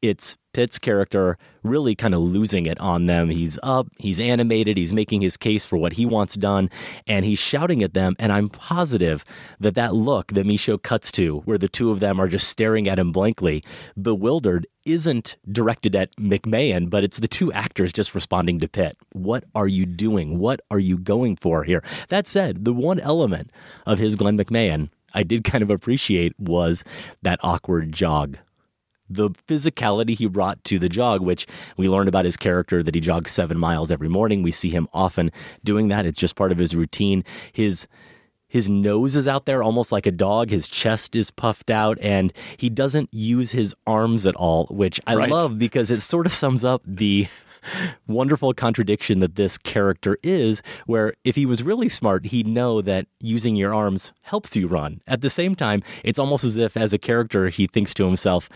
it's 0.03 0.37
Pitt's 0.53 0.79
character 0.79 1.39
really 1.63 1.95
kind 1.95 2.15
of 2.15 2.21
losing 2.21 2.67
it 2.67 2.81
on 2.81 3.07
them. 3.07 3.31
He's 3.31 3.59
up, 3.63 3.87
he's 3.99 4.19
animated, 4.19 4.77
he's 4.77 4.93
making 4.93 5.21
his 5.21 5.37
case 5.37 5.65
for 5.65 5.77
what 5.77 5.93
he 5.93 6.07
wants 6.07 6.35
done, 6.35 6.71
and 7.07 7.25
he's 7.25 7.39
shouting 7.39 7.83
at 7.83 7.95
them. 7.95 8.17
And 8.19 8.33
I'm 8.33 8.49
positive 8.49 9.25
that 9.61 9.75
that 9.77 9.95
look 9.95 10.29
that 10.29 10.47
Michôd 10.47 10.83
cuts 10.83 11.13
to, 11.13 11.39
where 11.41 11.59
the 11.59 11.69
two 11.69 11.91
of 11.91 12.01
them 12.01 12.21
are 12.21 12.29
just 12.29 12.49
staring 12.49 12.89
at 12.89 12.99
him 12.99 13.13
blankly, 13.13 13.63
bewildered, 14.01 14.67
isn't 14.85 15.37
directed 15.51 15.95
at 15.95 16.17
McMahon, 16.17 16.91
but 16.91 17.05
it's 17.05 17.19
the 17.19 17.29
two 17.29 17.53
actors 17.53 17.93
just 17.93 18.15
responding 18.15 18.59
to 18.61 18.69
Pitt. 18.69 18.97
What 19.13 19.45
are 19.55 19.69
you 19.69 19.87
doing? 19.87 20.39
What 20.39 20.61
are 20.71 20.81
you 20.81 20.99
going 20.99 21.37
for 21.37 21.63
here? 21.63 21.85
That 22.09 22.27
said, 22.27 22.65
the 22.65 22.73
one 22.73 22.99
element 22.99 23.53
of 23.87 23.99
his 23.99 24.17
Glenn 24.17 24.39
McMahon 24.39 24.89
I 25.13 25.23
did 25.23 25.45
kind 25.45 25.63
of 25.63 25.71
appreciate 25.71 26.39
was 26.39 26.85
that 27.23 27.41
awkward 27.43 27.93
jog 27.93 28.39
the 29.11 29.31
physicality 29.49 30.17
he 30.17 30.27
brought 30.27 30.63
to 30.65 30.79
the 30.79 30.89
jog, 30.89 31.21
which 31.21 31.47
we 31.77 31.89
learned 31.89 32.09
about 32.09 32.25
his 32.25 32.37
character 32.37 32.83
that 32.83 32.95
he 32.95 33.01
jogs 33.01 33.31
seven 33.33 33.59
miles 33.59 33.91
every 33.91 34.09
morning. 34.09 34.43
We 34.43 34.53
see 34.53 34.71
him 34.71 34.89
often 34.95 35.33
doing 35.65 35.89
that. 35.89 36.07
It's 36.07 36.21
just 36.21 36.37
part 36.37 36.53
of 36.53 36.59
his 36.59 36.75
routine. 36.77 37.25
His 37.53 37.87
his 38.47 38.69
nose 38.69 39.15
is 39.15 39.29
out 39.29 39.47
there 39.47 39.63
almost 39.63 39.93
like 39.93 40.07
a 40.07 40.11
dog. 40.11 40.51
His 40.51 40.67
chest 40.67 41.15
is 41.15 41.31
puffed 41.31 41.71
out, 41.71 41.99
and 42.01 42.33
he 42.57 42.69
doesn't 42.69 43.09
use 43.13 43.53
his 43.53 43.75
arms 43.87 44.27
at 44.27 44.35
all, 44.35 44.67
which 44.71 45.01
I 45.07 45.15
Right. 45.15 45.31
love 45.31 45.57
because 45.57 45.89
it 45.91 46.01
sort 46.01 46.27
of 46.27 46.33
sums 46.33 46.65
up 46.65 46.83
the 46.85 47.29
wonderful 48.09 48.53
contradiction 48.53 49.21
that 49.21 49.37
this 49.37 49.57
character 49.57 50.19
is, 50.25 50.63
where 50.87 51.15
if 51.25 51.37
he 51.37 51.47
was 51.47 51.63
really 51.63 51.89
smart, 51.89 52.27
he'd 52.27 52.49
know 52.49 52.81
that 52.83 53.07
using 53.21 53.55
your 53.55 53.73
arms 53.73 54.13
helps 54.23 54.57
you 54.57 54.67
run. 54.67 55.01
At 55.07 55.21
the 55.21 55.31
same 55.31 55.55
time, 55.55 55.83
it's 56.03 56.19
almost 56.19 56.43
as 56.43 56.57
if, 56.57 56.77
as 56.77 56.93
a 56.93 56.99
character, 56.99 57.51
he 57.51 57.69
thinks 57.69 57.95
to 57.95 58.05
himself, 58.05 58.49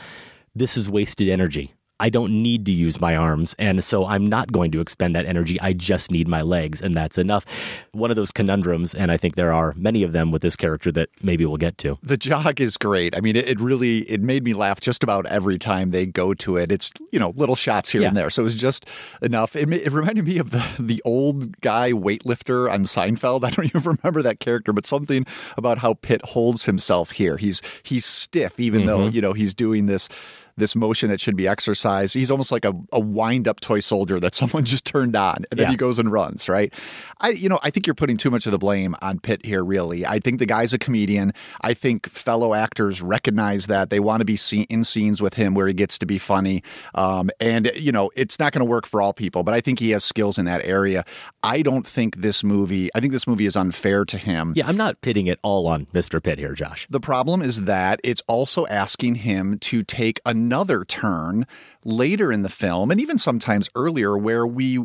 this 0.55 0.77
is 0.77 0.91
wasted 0.91 1.29
energy. 1.29 1.75
I 2.01 2.11
don't 2.11 2.43
need 2.43 2.67
to 2.67 2.73
use 2.73 3.01
my 3.01 3.15
arms, 3.15 3.55
and 3.57 3.83
so 3.83 4.05
I'm 4.05 4.27
not 4.27 4.51
going 4.51 4.73
to 4.73 4.81
expend 4.81 5.15
that 5.15 5.27
energy. 5.27 5.61
I 5.61 5.73
just 5.73 6.11
need 6.11 6.27
my 6.27 6.43
legs, 6.43 6.83
and 6.83 6.93
that's 6.95 7.17
enough. 7.19 7.47
One 7.93 8.11
of 8.11 8.17
those 8.17 8.33
conundrums, 8.33 8.95
and 8.95 9.13
I 9.13 9.17
think 9.17 9.37
there 9.37 9.53
are 9.53 9.73
many 9.77 10.03
of 10.03 10.11
them 10.11 10.33
with 10.33 10.43
this 10.43 10.57
character 10.57 10.91
that 10.91 11.09
maybe 11.23 11.47
we'll 11.47 11.57
get 11.57 11.79
to. 11.79 11.97
The 12.03 12.17
jog 12.17 12.61
is 12.61 12.77
great. 12.77 13.17
I 13.17 13.21
mean, 13.21 13.37
it, 13.37 13.61
really 13.61 13.99
it 14.11 14.21
made 14.21 14.43
me 14.43 14.55
laugh 14.55 14.81
just 14.81 15.05
about 15.05 15.25
every 15.27 15.57
time 15.57 15.91
they 15.91 16.05
go 16.05 16.35
to 16.35 16.57
it. 16.57 16.73
It's 16.73 16.91
you 17.13 17.21
know 17.21 17.33
little 17.37 17.55
shots 17.55 17.91
here 17.91 18.03
and 18.03 18.17
there, 18.17 18.29
so 18.29 18.43
it 18.43 18.45
was 18.45 18.57
just 18.57 18.87
enough. 19.23 19.55
It, 19.55 19.73
it 19.73 19.93
reminded 19.93 20.25
me 20.25 20.39
of 20.39 20.51
the 20.51 20.65
the 20.81 21.01
old 21.05 21.61
guy 21.61 21.93
weightlifter 21.93 22.69
on 22.71 22.83
Seinfeld. 22.83 23.45
I 23.45 23.51
don't 23.51 23.67
even 23.75 23.97
remember 24.03 24.21
that 24.23 24.41
character, 24.41 24.73
but 24.73 24.85
something 24.85 25.27
about 25.57 25.79
how 25.79 25.95
Pitt 25.95 26.23
holds 26.23 26.65
himself 26.65 27.13
here. 27.13 27.37
He's 27.37 27.63
he's 27.85 28.05
stiff, 28.05 28.59
even 28.59 28.85
though 28.87 28.99
Mm-hmm. 28.99 29.15
you 29.15 29.23
know 29.23 29.33
he's 29.33 29.55
doing 29.55 29.87
this. 29.87 30.09
This 30.57 30.77
motion 30.77 31.11
that 31.11 31.21
should 31.21 31.37
be 31.37 31.49
exercised. 31.49 32.15
He's 32.15 32.31
almost 32.31 32.53
like 32.53 32.65
a, 32.65 32.73
a 32.93 33.01
wind 33.01 33.49
up 33.49 33.61
toy 33.61 33.81
soldier 33.81 34.21
that 34.21 34.35
someone 34.41 34.65
just 34.65 34.85
turned 34.85 35.17
on 35.17 35.45
and 35.51 35.59
then 35.59 35.67
Yeah. 35.67 35.71
he 35.71 35.77
goes 35.77 35.99
and 35.99 36.11
runs, 36.13 36.49
right? 36.49 36.73
I, 37.21 37.31
you 37.31 37.49
know, 37.49 37.59
I 37.63 37.71
think 37.71 37.87
you're 37.87 37.95
putting 37.95 38.17
too 38.17 38.31
much 38.31 38.47
of 38.47 38.53
the 38.53 38.59
blame 38.59 38.95
on 39.03 39.19
Pitt 39.19 39.45
here, 39.45 39.65
really. 39.65 40.07
I 40.07 40.19
think 40.19 40.39
the 40.39 40.47
guy's 40.47 40.73
a 40.73 40.79
comedian. 40.79 41.33
I 41.63 41.75
think 41.75 42.09
fellow 42.09 42.55
actors 42.55 43.03
recognize 43.03 43.67
that. 43.67 43.91
They 43.91 44.01
want 44.01 44.21
to 44.21 44.25
be 44.25 44.37
seen 44.37 44.67
in 44.69 44.85
scenes 44.85 45.21
with 45.23 45.35
him 45.35 45.55
where 45.55 45.67
he 45.67 45.75
gets 45.75 45.99
to 45.99 46.07
be 46.07 46.19
funny. 46.19 46.63
Um, 46.95 47.31
and, 47.41 47.71
you 47.77 47.93
know, 47.93 48.11
it's 48.17 48.39
not 48.39 48.53
going 48.53 48.61
to 48.61 48.71
work 48.71 48.87
for 48.87 49.01
all 49.03 49.13
people, 49.13 49.43
but 49.43 49.55
I 49.55 49.61
think 49.61 49.79
he 49.79 49.91
has 49.91 50.05
skills 50.05 50.39
in 50.39 50.45
that 50.45 50.65
area. 50.65 51.05
I 51.43 51.63
don't 51.63 51.87
think 51.87 52.17
this 52.17 52.45
movie, 52.45 52.91
I 52.95 53.01
think 53.01 53.13
this 53.13 53.27
movie 53.27 53.47
is 53.47 53.57
unfair 53.57 54.05
to 54.05 54.19
him. 54.19 54.53
Yeah, 54.57 54.67
I'm 54.69 54.77
not 54.77 55.01
pitting 55.01 55.27
it 55.27 55.39
all 55.43 55.67
on 55.67 55.87
Mr. 55.87 56.23
Pitt 56.23 56.39
here, 56.39 56.55
Josh. 56.55 56.87
The 56.91 57.01
problem 57.01 57.43
is 57.43 57.65
that 57.65 58.01
it's 58.05 58.23
also 58.29 58.67
asking 58.67 59.17
him 59.17 59.59
to 59.61 59.83
take 59.83 60.21
another 60.45 60.85
turn 60.85 61.47
later 61.85 62.31
in 62.31 62.43
the 62.43 62.49
film 62.49 62.91
and 62.91 63.01
even 63.01 63.17
sometimes 63.17 63.69
earlier 63.75 64.17
where 64.17 64.47
we 64.47 64.79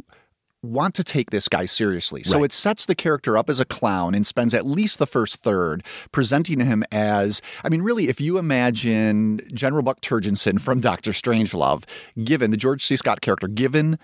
want 0.61 0.93
to 0.95 1.03
take 1.03 1.29
this 1.31 1.47
guy 1.47 1.65
seriously. 1.65 2.21
So 2.23 2.35
Right. 2.37 2.45
it 2.45 2.53
sets 2.53 2.85
the 2.85 2.95
character 2.95 3.37
up 3.37 3.49
as 3.49 3.59
a 3.61 3.65
clown 3.65 4.13
and 4.13 4.27
spends 4.27 4.53
at 4.53 4.65
least 4.65 4.99
the 4.99 5.07
first 5.07 5.37
third 5.37 5.83
presenting 6.11 6.59
him 6.59 6.83
as 6.91 7.41
I 7.63 7.69
mean 7.69 7.81
really 7.81 8.09
if 8.09 8.19
you 8.19 8.37
imagine 8.37 9.39
General 9.53 9.83
Buck 9.83 10.01
Turgidson 10.01 10.59
from 10.59 10.81
Doctor 10.81 11.11
Strangelove 11.11 11.83
given 12.23 12.51
the 12.51 12.57
George 12.57 12.85
C. 12.85 12.95
Scott 12.97 13.21
character 13.21 13.47
given 13.47 13.97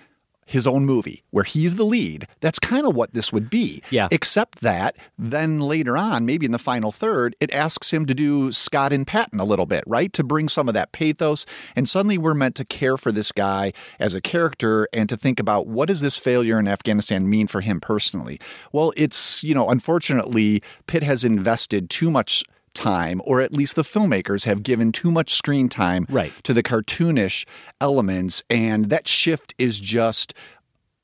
his 0.45 0.67
own 0.67 0.85
movie 0.85 1.23
where 1.31 1.43
he's 1.43 1.75
the 1.75 1.83
lead. 1.83 2.27
That's 2.39 2.59
kind 2.59 2.85
of 2.85 2.95
what 2.95 3.13
this 3.13 3.33
would 3.33 3.49
be. 3.49 3.81
Yeah. 3.89 4.07
Except 4.11 4.61
that 4.61 4.95
then 5.17 5.59
later 5.59 5.97
on, 5.97 6.25
maybe 6.25 6.45
in 6.45 6.51
the 6.51 6.59
final 6.59 6.91
third, 6.91 7.35
it 7.39 7.51
asks 7.51 7.91
him 7.91 8.05
to 8.05 8.13
do 8.13 8.51
Scott 8.51 8.93
and 8.93 9.05
Patton 9.05 9.39
a 9.39 9.43
little 9.43 9.65
bit, 9.65 9.83
right? 9.87 10.13
To 10.13 10.23
bring 10.23 10.47
some 10.47 10.67
of 10.67 10.73
that 10.75 10.91
pathos. 10.91 11.45
And 11.75 11.89
suddenly 11.89 12.17
we're 12.17 12.33
meant 12.35 12.55
to 12.55 12.65
care 12.65 12.97
for 12.97 13.11
this 13.11 13.31
guy 13.31 13.73
as 13.99 14.13
a 14.13 14.21
character 14.21 14.87
and 14.93 15.09
to 15.09 15.17
think 15.17 15.39
about 15.39 15.67
what 15.67 15.87
does 15.87 16.01
this 16.01 16.17
failure 16.17 16.59
in 16.59 16.67
Afghanistan 16.67 17.29
mean 17.29 17.47
for 17.47 17.61
him 17.61 17.81
personally? 17.81 18.39
Well, 18.71 18.93
it's, 18.95 19.43
you 19.43 19.55
know, 19.55 19.69
unfortunately, 19.69 20.61
Pitt 20.87 21.03
has 21.03 21.23
invested 21.23 21.89
too 21.89 22.11
much 22.11 22.43
time, 22.75 23.21
or 23.25 23.41
at 23.41 23.51
least 23.53 23.75
the 23.75 23.81
filmmakers 23.81 24.45
have 24.45 24.61
given 24.61 24.91
too 24.91 25.09
much 25.11 25.31
screen 25.33 25.69
time 25.69 26.05
Right. 26.09 26.31
to 26.43 26.53
the 26.53 26.61
cartoonish 26.61 27.45
elements. 27.81 28.43
And 28.49 28.89
that 28.89 29.07
shift 29.07 29.55
is 29.57 29.79
just 29.79 30.33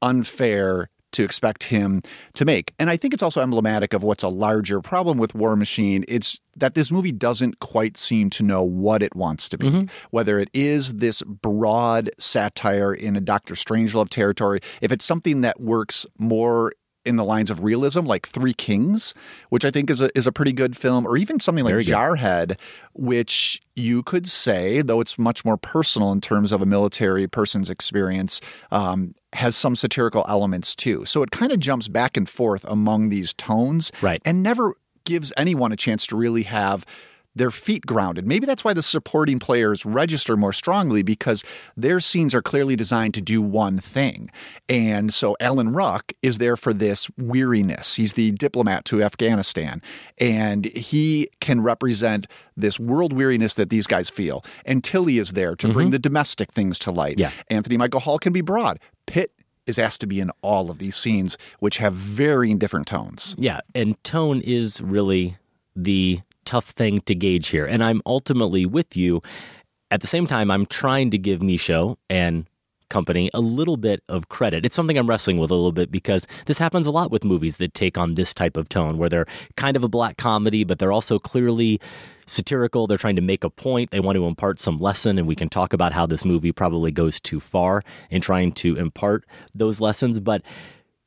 unfair 0.01 0.89
to 1.13 1.23
expect 1.23 1.63
him 1.65 2.01
to 2.33 2.45
make. 2.45 2.73
And 2.79 2.89
I 2.89 2.95
think 2.95 3.13
it's 3.13 3.21
also 3.23 3.41
emblematic 3.41 3.93
of 3.93 4.01
what's 4.01 4.23
a 4.23 4.29
larger 4.29 4.79
problem 4.79 5.17
with 5.17 5.35
War 5.35 5.57
Machine. 5.57 6.05
It's 6.07 6.39
that 6.55 6.73
this 6.73 6.89
movie 6.89 7.11
doesn't 7.11 7.59
quite 7.59 7.97
seem 7.97 8.29
to 8.29 8.43
know 8.43 8.63
what 8.63 9.03
it 9.03 9.13
wants 9.13 9.49
to 9.49 9.57
be. 9.57 9.67
Mm-hmm. 9.67 9.85
Whether 10.11 10.39
it 10.39 10.49
is 10.53 10.93
this 10.95 11.21
broad 11.23 12.11
satire 12.17 12.93
in 12.93 13.17
a 13.17 13.21
Doctor 13.21 13.55
Strangelove 13.55 14.07
territory, 14.07 14.61
if 14.79 14.91
it's 14.93 15.03
something 15.03 15.41
that 15.41 15.59
works 15.59 16.05
more 16.17 16.71
in 17.05 17.15
the 17.15 17.24
lines 17.24 17.50
of 17.50 17.63
realism, 17.63 18.05
like 18.05 18.27
Three 18.27 18.53
Kings, 18.53 19.13
which 19.50 19.65
I 19.65 19.72
think 19.72 19.89
is 19.89 20.01
a 20.01 20.10
is 20.17 20.27
a 20.27 20.31
pretty 20.31 20.53
good 20.53 20.77
film, 20.77 21.05
or 21.05 21.17
even 21.17 21.39
something 21.39 21.63
like 21.65 21.74
Jarhead, 21.74 22.58
which 22.93 23.62
you 23.75 24.03
could 24.03 24.27
say, 24.27 24.81
though 24.81 25.01
it's 25.01 25.17
much 25.17 25.43
more 25.43 25.58
personal 25.58 26.12
in 26.12 26.22
terms 26.22 26.51
of 26.51 26.62
a 26.62 26.65
military 26.65 27.27
person's 27.27 27.70
experience, 27.70 28.41
um, 28.72 29.15
has 29.34 29.55
some 29.55 29.75
satirical 29.75 30.25
elements 30.27 30.75
too. 30.75 31.05
So 31.05 31.24
it 31.24 31.31
kind 31.31 31.51
of 31.51 31.60
jumps 31.60 31.88
back 31.88 32.17
and 32.17 32.29
forth 32.29 32.65
among 32.67 33.10
these 33.10 33.34
tones, 33.34 33.91
Right. 34.01 34.22
and 34.25 34.43
never 34.43 34.75
gives 35.03 35.34
anyone 35.38 35.72
a 35.72 35.75
chance 35.75 36.05
to 36.08 36.15
really 36.15 36.43
have 36.43 36.86
their 37.35 37.51
feet 37.51 37.85
grounded. 37.85 38.27
Maybe 38.27 38.45
that's 38.45 38.63
why 38.63 38.73
the 38.73 38.81
supporting 38.81 39.39
players 39.39 39.85
register 39.85 40.35
more 40.35 40.53
strongly 40.53 41.01
because 41.03 41.43
their 41.77 42.00
scenes 42.00 42.35
are 42.35 42.41
clearly 42.41 42.75
designed 42.75 43.13
to 43.15 43.21
do 43.21 43.41
one 43.41 43.79
thing. 43.79 44.29
And 44.67 45.13
so 45.13 45.38
Alan 45.39 45.73
Ruck 45.73 46.11
is 46.21 46.39
there 46.39 46.57
for 46.57 46.73
this 46.73 47.09
weariness. 47.17 47.95
He's 47.95 48.13
the 48.13 48.31
diplomat 48.31 48.85
to 48.85 49.01
Afghanistan 49.01 49.81
and 50.17 50.65
he 50.65 51.29
can 51.39 51.61
represent 51.61 52.27
this 52.57 52.79
world 52.79 53.13
weariness 53.13 53.53
that 53.55 53.69
these 53.69 53.88
guys 53.88 54.09
feel. 54.09 54.43
And 54.65 54.83
Tilly 54.83 55.17
is 55.17 55.31
there 55.31 55.55
to 55.55 55.71
bring 55.71 55.88
mm-hmm. 55.88 55.91
the 55.91 56.00
domestic 56.00 56.51
things 56.51 56.77
to 56.79 56.91
light. 56.91 57.17
Yeah. 57.17 57.31
Anthony 57.50 57.77
Michael 57.77 58.01
Hall 58.01 58.19
can 58.19 58.33
be 58.33 58.41
broad. 58.41 58.79
Pitt 59.05 59.31
is 59.67 59.79
asked 59.79 60.01
to 60.01 60.07
be 60.07 60.19
in 60.19 60.31
all 60.41 60.69
of 60.69 60.79
these 60.79 60.95
scenes, 60.95 61.38
which 61.59 61.77
have 61.77 61.93
varying 61.93 62.57
different 62.57 62.88
tones. 62.88 63.35
Yeah, 63.38 63.59
and 63.75 64.01
tone 64.03 64.41
is 64.41 64.81
really 64.81 65.38
the 65.75 66.21
tough 66.45 66.69
thing 66.69 67.01
to 67.01 67.15
gauge 67.15 67.50
here. 67.50 67.65
And 67.65 67.83
I'm 67.83 68.01
ultimately 68.05 68.65
with 68.65 68.95
you. 68.95 69.21
At 69.89 70.01
the 70.01 70.07
same 70.07 70.27
time, 70.27 70.50
I'm 70.50 70.65
trying 70.65 71.12
to 71.12 71.17
give 71.17 71.41
Michôd 71.41 71.98
and 72.10 72.48
company 72.91 73.31
a 73.33 73.39
little 73.39 73.77
bit 73.77 74.03
of 74.10 74.29
credit. 74.29 74.65
It's 74.65 74.75
something 74.75 74.98
I'm 74.98 75.07
wrestling 75.07 75.38
with 75.38 75.50
a 75.50 75.55
little 75.55 75.71
bit 75.71 75.91
because 75.91 76.27
this 76.45 76.57
happens 76.57 76.86
a 76.86 76.91
lot 76.91 77.10
with 77.10 77.24
movies 77.24 77.57
that 77.57 77.74
take 77.74 77.98
on 77.98 78.15
this 78.15 78.33
type 78.33 78.57
of 78.57 78.69
tone, 78.69 78.98
where 78.98 79.10
they're 79.10 79.25
kind 79.55 79.75
of 79.75 79.83
a 79.83 79.88
black 79.88 80.17
comedy, 80.17 80.63
but 80.63 80.77
they're 80.77 80.91
also 80.91 81.17
clearly 81.17 81.79
satirical. 82.27 82.88
They're 82.88 82.98
trying 82.98 83.15
to 83.15 83.21
make 83.21 83.43
a 83.43 83.50
point. 83.50 83.91
They 83.91 84.01
want 84.01 84.17
to 84.17 84.25
impart 84.25 84.60
some 84.60 84.77
lesson, 84.77 85.17
and 85.17 85.27
we 85.27 85.36
can 85.36 85.50
talk 85.50 85.74
about 85.74 85.93
how 85.93 86.05
this 86.05 86.25
movie 86.25 86.51
probably 86.51 86.91
goes 86.91 87.19
too 87.19 87.39
far 87.39 87.81
in 88.10 88.21
trying 88.21 88.51
to 88.53 88.75
impart 88.75 89.25
those 89.55 89.81
lessons. 89.81 90.19
But 90.19 90.41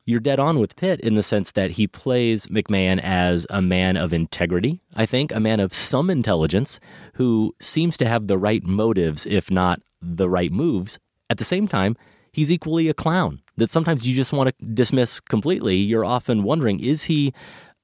you're 0.05 0.19
dead 0.19 0.39
on 0.39 0.59
with 0.59 0.75
Pitt 0.75 0.99
in 1.01 1.15
the 1.15 1.23
sense 1.23 1.51
that 1.51 1.71
he 1.71 1.87
plays 1.87 2.45
McMahon 2.47 2.99
as 3.01 3.47
a 3.49 3.61
man 3.61 3.97
of 3.97 4.13
integrity, 4.13 4.79
I 4.95 5.05
think, 5.05 5.33
a 5.33 5.39
man 5.39 5.59
of 5.59 5.73
some 5.73 6.09
intelligence 6.09 6.79
who 7.15 7.55
seems 7.59 7.97
to 7.97 8.07
have 8.07 8.27
the 8.27 8.37
right 8.37 8.63
motives, 8.63 9.25
if 9.25 9.49
not 9.49 9.81
the 10.01 10.29
right 10.29 10.51
moves. 10.51 10.99
At 11.29 11.39
the 11.39 11.43
same 11.43 11.67
time, 11.67 11.97
he's 12.31 12.51
equally 12.51 12.87
a 12.87 12.93
clown 12.93 13.41
that 13.57 13.71
sometimes 13.71 14.07
you 14.07 14.15
just 14.15 14.33
want 14.33 14.55
to 14.57 14.65
dismiss 14.65 15.19
completely. 15.19 15.77
You're 15.77 16.05
often 16.05 16.43
wondering, 16.43 16.79
is 16.79 17.05
he 17.05 17.33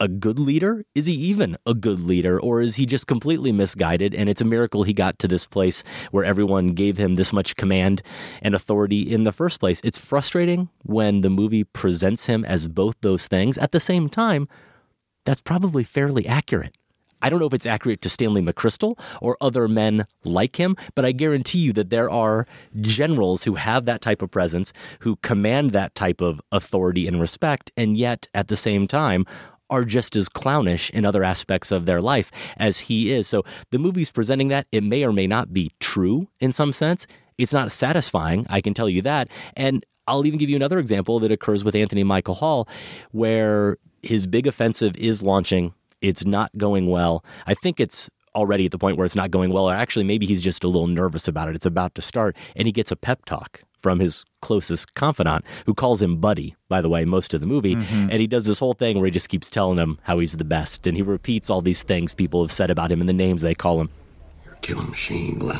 a 0.01 0.07
good 0.07 0.39
leader? 0.39 0.83
Is 0.95 1.05
he 1.05 1.13
even 1.13 1.55
a 1.67 1.75
good 1.75 2.01
leader? 2.01 2.39
Or 2.39 2.59
is 2.59 2.75
he 2.75 2.87
just 2.87 3.05
completely 3.05 3.51
misguided? 3.51 4.15
And 4.15 4.27
it's 4.27 4.41
a 4.41 4.45
miracle 4.45 4.81
he 4.81 4.93
got 4.93 5.19
to 5.19 5.27
this 5.27 5.45
place 5.45 5.83
where 6.09 6.25
everyone 6.25 6.73
gave 6.73 6.97
him 6.97 7.15
this 7.15 7.31
much 7.31 7.55
command 7.55 8.01
and 8.41 8.55
authority 8.55 9.13
in 9.13 9.23
the 9.25 9.31
first 9.31 9.59
place. 9.59 9.79
It's 9.83 9.99
frustrating 9.99 10.69
when 10.83 11.21
the 11.21 11.29
movie 11.29 11.63
presents 11.63 12.25
him 12.25 12.43
as 12.43 12.67
both 12.67 12.95
those 13.01 13.27
things. 13.27 13.59
At 13.59 13.71
the 13.71 13.79
same 13.79 14.09
time, 14.09 14.47
that's 15.23 15.41
probably 15.41 15.83
fairly 15.83 16.25
accurate. 16.25 16.75
I 17.21 17.29
don't 17.29 17.39
know 17.39 17.45
if 17.45 17.53
it's 17.53 17.67
accurate 17.67 18.01
to 18.01 18.09
Stanley 18.09 18.41
McChrystal 18.41 18.99
or 19.21 19.37
other 19.39 19.67
men 19.67 20.07
like 20.23 20.55
him, 20.55 20.75
but 20.95 21.05
I 21.05 21.11
guarantee 21.11 21.59
you 21.59 21.73
that 21.73 21.91
there 21.91 22.09
are 22.09 22.47
generals 22.79 23.43
who 23.43 23.55
have 23.55 23.85
that 23.85 24.01
type 24.01 24.23
of 24.23 24.31
presence, 24.31 24.73
who 25.01 25.17
command 25.17 25.71
that 25.71 25.93
type 25.93 26.21
of 26.21 26.41
authority 26.51 27.07
and 27.07 27.21
respect, 27.21 27.71
and 27.77 27.95
yet 27.95 28.27
at 28.33 28.47
the 28.47 28.57
same 28.57 28.87
time 28.87 29.25
are 29.71 29.85
just 29.85 30.15
as 30.15 30.29
clownish 30.29 30.91
in 30.91 31.05
other 31.05 31.23
aspects 31.23 31.71
of 31.71 31.85
their 31.85 32.01
life 32.01 32.31
as 32.57 32.81
he 32.81 33.11
is. 33.11 33.27
So 33.27 33.43
the 33.71 33.79
movie's 33.79 34.11
presenting 34.11 34.49
that. 34.49 34.67
It 34.71 34.83
may 34.83 35.03
or 35.03 35.13
may 35.13 35.25
not 35.25 35.53
be 35.53 35.71
true 35.79 36.27
in 36.39 36.51
some 36.51 36.73
sense. 36.73 37.07
It's 37.37 37.53
not 37.53 37.71
satisfying, 37.71 38.45
I 38.49 38.61
can 38.61 38.75
tell 38.75 38.89
you 38.89 39.01
that. 39.01 39.29
And 39.55 39.83
I'll 40.07 40.25
even 40.25 40.37
give 40.37 40.49
you 40.49 40.55
another 40.55 40.77
example 40.77 41.19
that 41.21 41.31
occurs 41.31 41.63
with 41.63 41.73
Anthony 41.73 42.03
Michael 42.03 42.35
Hall, 42.35 42.67
where 43.11 43.77
his 44.03 44.27
big 44.27 44.45
offensive 44.45 44.95
is 44.97 45.23
launching. 45.23 45.73
It's 46.01 46.25
not 46.25 46.51
going 46.57 46.87
well. 46.87 47.23
I 47.47 47.53
think 47.53 47.79
it's 47.79 48.09
already 48.35 48.65
at 48.65 48.71
the 48.71 48.77
point 48.77 48.97
where 48.97 49.05
it's 49.05 49.15
not 49.15 49.31
going 49.31 49.51
well, 49.51 49.69
or 49.69 49.73
actually, 49.73 50.05
maybe 50.05 50.25
he's 50.25 50.41
just 50.41 50.63
a 50.63 50.67
little 50.67 50.87
nervous 50.87 51.27
about 51.27 51.49
it. 51.49 51.55
It's 51.55 51.65
about 51.65 51.95
to 51.95 52.01
start, 52.01 52.35
and 52.55 52.67
he 52.67 52.71
gets 52.71 52.91
a 52.91 52.95
pep 52.95 53.25
talk 53.25 53.63
from 53.81 53.99
his 53.99 54.25
closest 54.41 54.93
confidant, 54.95 55.45
who 55.65 55.73
calls 55.73 56.01
him 56.01 56.17
Buddy, 56.17 56.55
by 56.69 56.81
the 56.81 56.89
way, 56.89 57.05
most 57.05 57.33
of 57.33 57.41
the 57.41 57.47
movie. 57.47 57.75
Mm-hmm. 57.75 58.09
And 58.11 58.13
he 58.13 58.27
does 58.27 58.45
this 58.45 58.59
whole 58.59 58.73
thing 58.73 58.97
where 58.97 59.05
he 59.05 59.11
just 59.11 59.29
keeps 59.29 59.49
telling 59.49 59.77
him 59.77 59.99
how 60.03 60.19
he's 60.19 60.37
the 60.37 60.43
best. 60.43 60.87
And 60.87 60.95
he 60.95 61.03
repeats 61.03 61.49
all 61.49 61.61
these 61.61 61.83
things 61.83 62.13
people 62.13 62.41
have 62.43 62.51
said 62.51 62.69
about 62.69 62.91
him 62.91 62.99
and 62.99 63.09
the 63.09 63.13
names 63.13 63.41
they 63.41 63.55
call 63.55 63.81
him. 63.81 63.89
You're 64.45 64.53
a 64.53 64.57
killing 64.57 64.89
machine, 64.89 65.39
Glenn. 65.39 65.59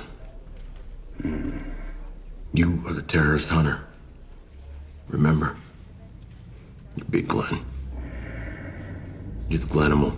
Mm. 1.22 1.60
You 2.54 2.82
are 2.86 2.94
the 2.94 3.02
terrorist 3.02 3.50
hunter. 3.50 3.82
Remember? 5.08 5.56
You're 6.96 7.06
Big 7.06 7.28
Glenn. 7.28 7.64
You're 9.48 9.60
the 9.60 9.68
Glenimal. 9.68 10.18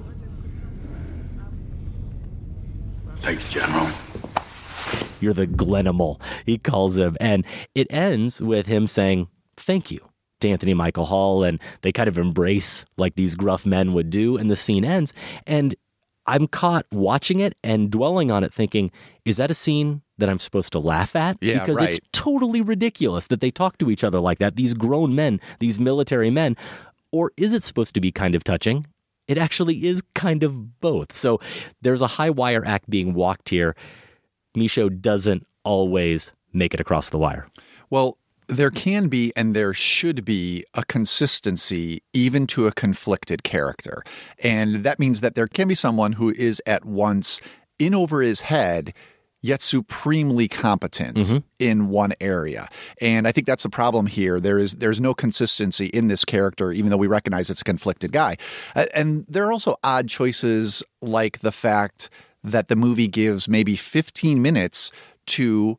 Thank 3.18 3.40
you, 3.40 3.62
General. 3.62 3.90
You're 5.24 5.34
the 5.34 5.48
Glenimal, 5.48 6.22
he 6.46 6.58
calls 6.58 6.98
him. 6.98 7.18
And 7.20 7.46
it 7.74 7.88
ends 7.90 8.42
with 8.42 8.68
him 8.68 8.88
saying, 8.88 9.28
Thank 9.56 9.92
you 9.92 10.00
to 10.42 10.50
Anthony 10.50 10.74
Michael 10.74 11.06
Hall. 11.06 11.44
And 11.44 11.60
they 11.82 11.92
kind 11.92 12.08
of 12.08 12.18
embrace 12.18 12.86
like 12.98 13.16
these 13.16 13.36
gruff 13.36 13.66
men 13.66 13.94
would 13.94 14.10
do. 14.10 14.38
And 14.38 14.52
the 14.52 14.56
scene 14.56 14.84
ends. 14.84 15.14
And 15.48 15.76
I'm 16.26 16.48
caught 16.48 16.86
watching 16.92 17.40
it 17.40 17.58
and 17.64 17.92
dwelling 17.92 18.32
on 18.32 18.44
it, 18.44 18.54
thinking, 18.54 18.92
is 19.26 19.38
that 19.38 19.52
a 19.52 19.54
scene 19.54 20.02
that 20.18 20.30
I'm 20.30 20.38
supposed 20.38 20.72
to 20.74 20.80
laugh 20.80 21.16
at? 21.16 21.38
Yeah, 21.42 21.60
because 21.60 21.78
right. 21.78 21.90
it's 21.90 22.00
totally 22.12 22.62
ridiculous 22.62 23.28
that 23.28 23.42
they 23.42 23.52
talk 23.52 23.78
to 23.80 23.90
each 23.90 24.04
other 24.04 24.20
like 24.20 24.40
that, 24.40 24.56
these 24.56 24.74
grown 24.74 25.16
men, 25.16 25.40
these 25.60 25.80
military 25.80 26.30
men. 26.30 26.56
Or 27.12 27.32
is 27.38 27.54
it 27.54 27.64
supposed 27.64 27.94
to 27.96 28.02
be 28.02 28.12
kind 28.12 28.36
of 28.36 28.44
touching? 28.44 28.88
It 29.28 29.38
actually 29.38 29.86
is 29.86 30.02
kind 30.16 30.44
of 30.44 30.80
both. 30.82 31.16
So 31.16 31.40
there's 31.82 32.02
a 32.02 32.08
high 32.08 32.30
wire 32.30 32.66
act 32.66 32.90
being 32.90 33.14
walked 33.14 33.50
here. 33.50 33.76
Michôd 34.56 35.02
doesn't 35.02 35.48
always 35.64 36.34
make 36.52 36.74
it 36.74 36.80
across 36.80 37.10
the 37.10 37.18
wire. 37.18 37.48
Well, 37.90 38.18
there 38.48 38.72
can 38.72 39.08
be 39.08 39.32
and 39.36 39.56
there 39.56 39.74
should 39.74 40.26
be 40.26 40.64
a 40.74 40.84
consistency 40.84 42.04
even 42.14 42.46
to 42.48 42.68
a 42.68 42.72
conflicted 42.72 43.44
character. 43.44 44.04
And 44.40 44.84
that 44.84 45.00
means 45.00 45.22
that 45.22 45.36
there 45.36 45.48
can 45.48 45.68
be 45.68 45.76
someone 45.76 46.14
who 46.14 46.32
is 46.32 46.62
at 46.66 46.86
once 46.86 47.40
in 47.80 47.96
over 47.96 48.22
his 48.22 48.42
head 48.42 48.94
yet 49.44 49.62
supremely 49.62 50.48
competent 50.48 51.18
mm-hmm. 51.18 51.38
in 51.60 51.90
one 51.90 52.14
area. 52.22 52.68
And 53.02 53.28
I 53.28 53.34
think 53.34 53.46
that's 53.46 53.64
the 53.64 53.70
problem 53.70 54.08
here. 54.08 54.40
There 54.40 54.58
is 54.58 54.76
there's 54.76 55.02
no 55.02 55.14
consistency 55.14 55.88
in 55.88 56.08
this 56.08 56.24
character, 56.26 56.72
even 56.72 56.90
though 56.90 56.98
we 56.98 57.08
recognize 57.08 57.50
it's 57.50 57.62
a 57.62 57.66
conflicted 57.66 58.14
guy. 58.14 58.38
And 58.94 59.26
there 59.28 59.46
are 59.46 59.52
also 59.52 59.76
odd 59.84 60.08
choices 60.08 60.82
like 61.02 61.40
the 61.40 61.52
fact 61.52 62.10
that 62.44 62.68
the 62.68 62.76
movie 62.76 63.08
gives 63.08 63.48
maybe 63.48 63.76
15 63.76 64.42
minutes 64.42 64.92
to 65.26 65.78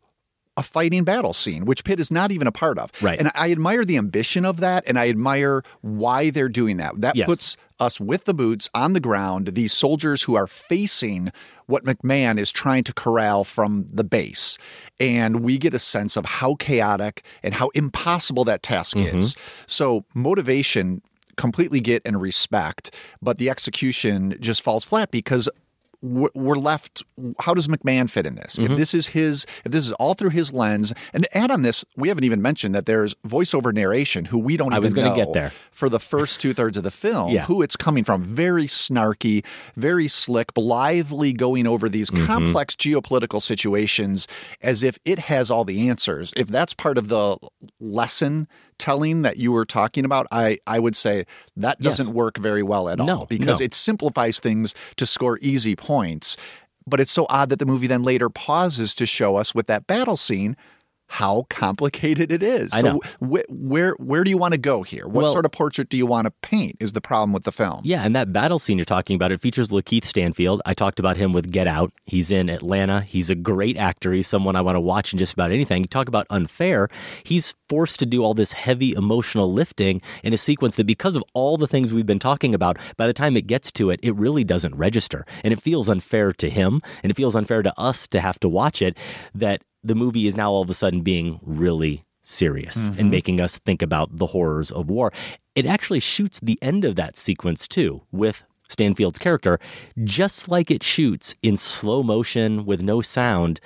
a 0.57 0.63
fighting 0.63 1.05
battle 1.05 1.33
scene, 1.33 1.65
which 1.65 1.85
Pitt 1.85 1.99
is 1.99 2.11
not 2.11 2.31
even 2.31 2.47
a 2.47 2.53
part 2.53 2.79
of. 2.79 2.91
Right. 3.03 3.19
And 3.19 3.31
I 3.35 3.51
admire 3.51 3.85
the 3.85 3.97
ambition 3.97 4.45
of 4.45 4.59
that, 4.59 4.85
and 4.87 4.99
I 4.99 5.09
admire 5.09 5.63
why 5.81 6.31
they're 6.31 6.49
doing 6.49 6.77
that. 6.77 7.01
That 7.01 7.17
yes. 7.17 7.27
puts 7.27 7.57
us 7.81 7.99
with 7.99 8.25
the 8.25 8.35
boots 8.35 8.71
on 8.73 8.93
the 8.93 9.01
ground, 9.01 9.49
these 9.49 9.73
soldiers 9.73 10.23
who 10.23 10.37
are 10.37 10.47
facing 10.47 11.33
what 11.67 11.85
McMahon 11.85 12.39
is 12.39 12.53
trying 12.53 12.85
to 12.85 12.93
corral 12.93 13.43
from 13.43 13.87
the 13.93 14.05
base. 14.05 14.59
And 15.01 15.41
we 15.41 15.59
get 15.59 15.75
a 15.75 15.79
sense 15.79 16.17
of 16.17 16.25
how 16.25 16.55
chaotic 16.55 17.25
and 17.43 17.55
how 17.55 17.71
impossible 17.71 18.45
that 18.45 18.63
task 18.63 18.97
mm-hmm. 18.97 19.19
is. 19.19 19.35
So, 19.67 20.05
motivation 20.15 21.03
completely 21.37 21.81
get 21.81 22.01
and 22.05 22.21
respect, 22.21 22.95
but 23.21 23.39
the 23.39 23.51
execution 23.51 24.37
just 24.41 24.63
falls 24.63 24.85
flat 24.85 25.11
because 25.11 25.49
we're 26.05 26.57
left. 26.57 27.03
How 27.41 27.55
does 27.55 27.67
McMahon 27.67 28.09
fit 28.09 28.27
in 28.27 28.35
this? 28.35 28.57
Mm-hmm. 28.57 28.73
If 28.73 28.79
this 28.79 28.95
is 28.95 29.07
his, 29.09 29.47
if 29.65 29.73
this 29.73 29.87
is 29.87 29.93
all 29.95 30.15
through 30.15 30.31
his 30.31 30.53
lens, 30.53 30.93
and 31.13 31.25
to 31.25 31.37
add 31.37 31.51
on 31.51 31.63
this, 31.63 31.85
we 31.97 32.09
haven't 32.09 32.25
even 32.25 32.43
mentioned 32.43 32.75
that 32.75 32.87
there's 32.87 33.15
voiceover 33.27 33.73
narration 33.73 34.25
who 34.25 34.39
we 34.39 34.57
don't 34.57 34.73
I 34.73 34.77
even 34.77 34.83
was 34.83 34.95
going 34.95 35.11
to 35.11 35.17
get 35.17 35.33
there 35.33 35.53
for 35.73 35.89
the 35.89 36.01
first 36.01 36.41
two 36.41 36.53
thirds 36.55 36.77
of 36.77 36.83
the 36.85 36.91
film. 36.91 37.31
yeah. 37.33 37.45
Who 37.47 37.63
it's 37.63 37.77
coming 37.77 38.05
from? 38.05 38.23
Very 38.23 38.67
snarky, 38.67 39.45
very 39.77 40.09
slick, 40.09 40.55
blithely 40.55 41.33
going 41.33 41.67
over 41.67 41.89
these 41.89 42.05
Mm-hmm. 42.11 42.27
complex 42.27 42.75
geopolitical 42.77 43.41
situations 43.41 44.29
as 44.61 44.83
if 44.83 44.99
it 45.05 45.19
has 45.19 45.51
all 45.51 45.65
the 45.65 45.89
answers. 45.89 46.33
If 46.37 46.49
that's 46.49 46.75
part 46.75 46.99
of 46.99 47.09
the 47.09 47.39
lesson 47.81 48.47
telling 48.79 49.23
that 49.23 49.37
you 49.37 49.53
were 49.53 49.65
talking 49.65 50.05
about, 50.05 50.27
I, 50.33 50.59
I 50.67 50.79
would 50.79 50.97
say 50.97 51.25
that 51.57 51.81
doesn't 51.81 52.07
Yes. 52.07 52.15
work 52.15 52.39
very 52.39 52.63
well 52.63 52.89
at 52.89 53.01
all 53.01 53.07
No, 53.07 53.27
because 53.27 53.61
no. 53.61 53.65
it 53.65 53.75
simplifies 53.75 54.41
things 54.41 54.75
to 54.97 55.07
score 55.07 55.39
easy 55.41 55.77
points. 55.77 56.37
But 56.87 57.01
it's 57.01 57.13
so 57.13 57.27
odd 57.31 57.49
that 57.49 57.59
the 57.59 57.67
movie 57.67 57.87
then 57.87 58.03
later 58.03 58.29
pauses 58.29 58.95
to 58.97 59.07
show 59.07 59.37
us 59.37 59.55
with 59.55 59.67
that 59.69 59.87
battle 59.87 60.17
scene 60.17 60.57
how 61.07 61.47
complicated 61.51 62.33
it 62.33 62.43
is. 62.43 62.73
I 62.73 62.81
so 62.81 62.93
know. 62.93 63.01
wh- 63.21 63.51
where 63.51 63.93
where 63.99 64.25
do 64.25 64.31
you 64.31 64.39
want 64.39 64.53
to 64.53 64.59
go 64.59 64.83
here? 64.83 65.07
What 65.07 65.25
Well- 65.25 65.33
sort 65.33 65.45
of 65.45 65.53
portrait 65.53 65.89
do 65.89 65.97
you 65.97 66.07
want 66.07 66.27
to 66.27 66.31
paint? 66.43 66.77
Is 66.81 66.93
the 66.93 67.01
problem 67.01 67.33
with 67.33 67.45
the 67.45 67.53
film? 67.53 67.83
Yeah, 67.85 68.03
and 68.03 68.17
that 68.17 68.33
battle 68.33 68.59
scene 68.59 68.79
you're 68.79 68.85
talking 68.85 69.15
about, 69.15 69.31
it 69.31 69.41
features 69.41 69.69
Lakeith 69.69 70.05
Stanfield. 70.05 70.63
I 70.67 70.75
talked 70.75 70.99
about 70.99 71.17
him 71.17 71.33
with 71.33 71.51
Get 71.53 71.67
Out. 71.67 71.93
He's 72.07 72.31
in 72.31 72.49
Atlanta. 72.49 73.03
He's 73.03 73.31
a 73.31 73.35
great 73.35 73.77
actor. 73.77 74.13
He's 74.13 74.27
someone 74.27 74.57
I 74.57 74.61
want 74.61 74.77
to 74.77 74.81
watch 74.81 75.13
in 75.13 75.19
just 75.19 75.35
about 75.35 75.53
anything. 75.53 75.83
You 75.83 75.89
talk 75.89 76.09
about 76.09 76.27
unfair. 76.31 76.89
He's 77.23 77.55
forced 77.69 77.99
to 78.01 78.07
do 78.07 78.23
all 78.25 78.35
this 78.35 78.53
heavy 78.53 78.93
emotional 78.93 79.53
lifting 79.53 80.01
in 80.23 80.33
a 80.33 80.37
sequence 80.39 80.75
that, 80.77 80.87
because 80.87 81.17
of 81.17 81.25
all 81.35 81.57
the 81.57 81.67
things 81.67 81.93
we've 81.93 82.07
been 82.07 82.19
talking 82.19 82.55
about, 82.55 82.79
by 82.97 83.07
the 83.07 83.13
time 83.15 83.37
it 83.37 83.47
gets 83.47 83.71
to 83.73 83.91
it, 83.91 84.01
it 84.03 84.15
really 84.17 84.45
doesn't 84.45 84.75
register. 84.75 85.25
And 85.43 85.53
it 85.53 85.61
feels 85.61 85.89
unfair 85.89 86.33
to 86.33 86.51
him, 86.51 86.81
and 87.03 87.11
it 87.11 87.15
feels 87.15 87.37
unfair 87.37 87.63
to 87.63 87.73
us 87.79 88.07
to 88.09 88.21
have 88.21 88.39
to 88.41 88.49
watch 88.49 88.81
it 88.83 88.97
that 89.35 89.63
the 89.85 89.95
movie 89.95 90.27
is 90.27 90.37
now 90.37 90.51
all 90.51 90.63
of 90.63 90.71
a 90.71 90.75
sudden 90.75 91.03
being 91.03 91.39
really 91.43 92.05
serious 92.23 92.89
and 92.89 92.97
mm-hmm. 92.97 93.11
making 93.11 93.41
us 93.41 93.59
think 93.59 93.83
about 93.83 94.17
the 94.17 94.27
horrors 94.27 94.73
of 94.73 94.89
war. 94.89 95.13
It 95.55 95.67
actually 95.67 96.01
shoots 96.01 96.41
the 96.41 96.59
end 96.63 96.85
of 96.85 96.97
that 96.97 97.17
sequence 97.17 97.69
too 97.69 98.03
with 98.11 98.43
Stanfield's 98.69 99.19
character, 99.19 99.61
just 100.03 100.49
like 100.49 100.71
it 100.71 100.83
shoots 100.83 101.37
in 101.43 101.57
slow 101.57 102.03
motion 102.03 102.65
with 102.65 102.83
no 102.83 103.03
sound 103.03 103.61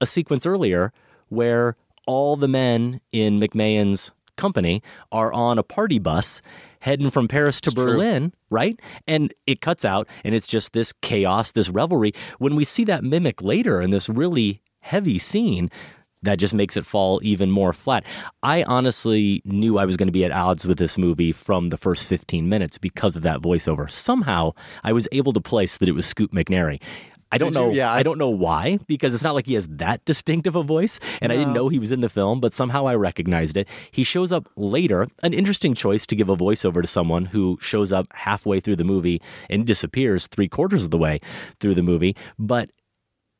a 0.00 0.06
sequence 0.06 0.46
earlier 0.46 0.92
where 1.28 1.76
all 2.06 2.36
the 2.36 2.48
men 2.48 3.00
in 3.12 3.38
McMahon's 3.38 4.12
company 4.36 4.82
are 5.12 5.32
on 5.32 5.58
a 5.58 5.62
party 5.62 5.98
bus 5.98 6.40
heading 6.80 7.10
from 7.10 7.28
Paris 7.28 7.60
to 7.60 7.68
It's 7.68 7.74
true. 7.74 7.84
Berlin, 7.84 8.32
right? 8.50 8.80
And 9.06 9.34
it 9.46 9.60
cuts 9.60 9.84
out 9.84 10.08
and 10.24 10.34
it's 10.34 10.46
just 10.46 10.72
this 10.72 10.92
chaos, 11.02 11.52
this 11.52 11.68
revelry. 11.68 12.14
When 12.38 12.56
we 12.56 12.64
see 12.64 12.84
that 12.84 13.04
mimic 13.04 13.42
later 13.42 13.82
in 13.82 13.90
this 13.90 14.08
really 14.08 14.62
heavy 14.88 15.18
scene, 15.18 15.70
that 16.22 16.38
just 16.40 16.52
makes 16.54 16.76
it 16.76 16.84
fall 16.84 17.20
even 17.22 17.50
more 17.50 17.72
flat. 17.72 18.04
I 18.42 18.64
honestly 18.64 19.40
knew 19.44 19.78
I 19.78 19.84
was 19.84 19.96
going 19.96 20.08
to 20.08 20.12
be 20.20 20.24
at 20.24 20.32
odds 20.32 20.66
with 20.66 20.78
this 20.78 20.98
movie 20.98 21.30
from 21.32 21.68
the 21.68 21.76
first 21.76 22.08
15 22.08 22.48
minutes 22.48 22.76
because 22.78 23.14
of 23.14 23.22
that 23.22 23.40
voiceover. 23.40 23.88
Somehow 23.90 24.52
I 24.82 24.92
was 24.92 25.06
able 25.12 25.32
to 25.34 25.40
place 25.40 25.76
that 25.78 25.88
it 25.88 25.92
was 25.92 26.06
Scoot 26.06 26.32
McNairy. 26.32 26.80
I 27.30 27.36
don't 27.36 27.52
Did 27.52 27.58
you? 27.60 27.66
know. 27.66 27.72
Yeah, 27.72 27.92
I- 27.92 27.98
I 27.98 28.02
don't 28.02 28.16
know 28.18 28.30
why 28.30 28.78
because 28.88 29.14
it's 29.14 29.22
not 29.22 29.34
like 29.34 29.46
he 29.46 29.52
has 29.54 29.68
that 29.68 30.02
distinctive 30.06 30.56
a 30.56 30.62
voice, 30.62 30.98
and 31.20 31.30
I 31.30 31.36
didn't 31.36 31.52
know 31.52 31.68
he 31.68 31.78
was 31.78 31.92
in 31.92 32.00
the 32.00 32.08
film, 32.08 32.40
but 32.40 32.54
somehow 32.54 32.86
I 32.86 32.94
recognized 32.94 33.56
it. 33.58 33.68
He 33.90 34.02
shows 34.02 34.32
up 34.32 34.48
later. 34.56 35.06
An 35.22 35.34
interesting 35.34 35.74
choice 35.74 36.06
to 36.06 36.16
give 36.16 36.30
a 36.30 36.36
voiceover 36.36 36.80
to 36.80 36.88
someone 36.88 37.26
who 37.26 37.58
shows 37.60 37.92
up 37.92 38.06
halfway 38.14 38.60
through 38.60 38.76
the 38.76 38.84
movie 38.94 39.20
and 39.50 39.66
disappears 39.66 40.26
three 40.26 40.48
quarters 40.48 40.84
of 40.86 40.90
the 40.90 40.96
way 40.98 41.20
through 41.60 41.74
the 41.74 41.82
movie, 41.82 42.16
but 42.38 42.70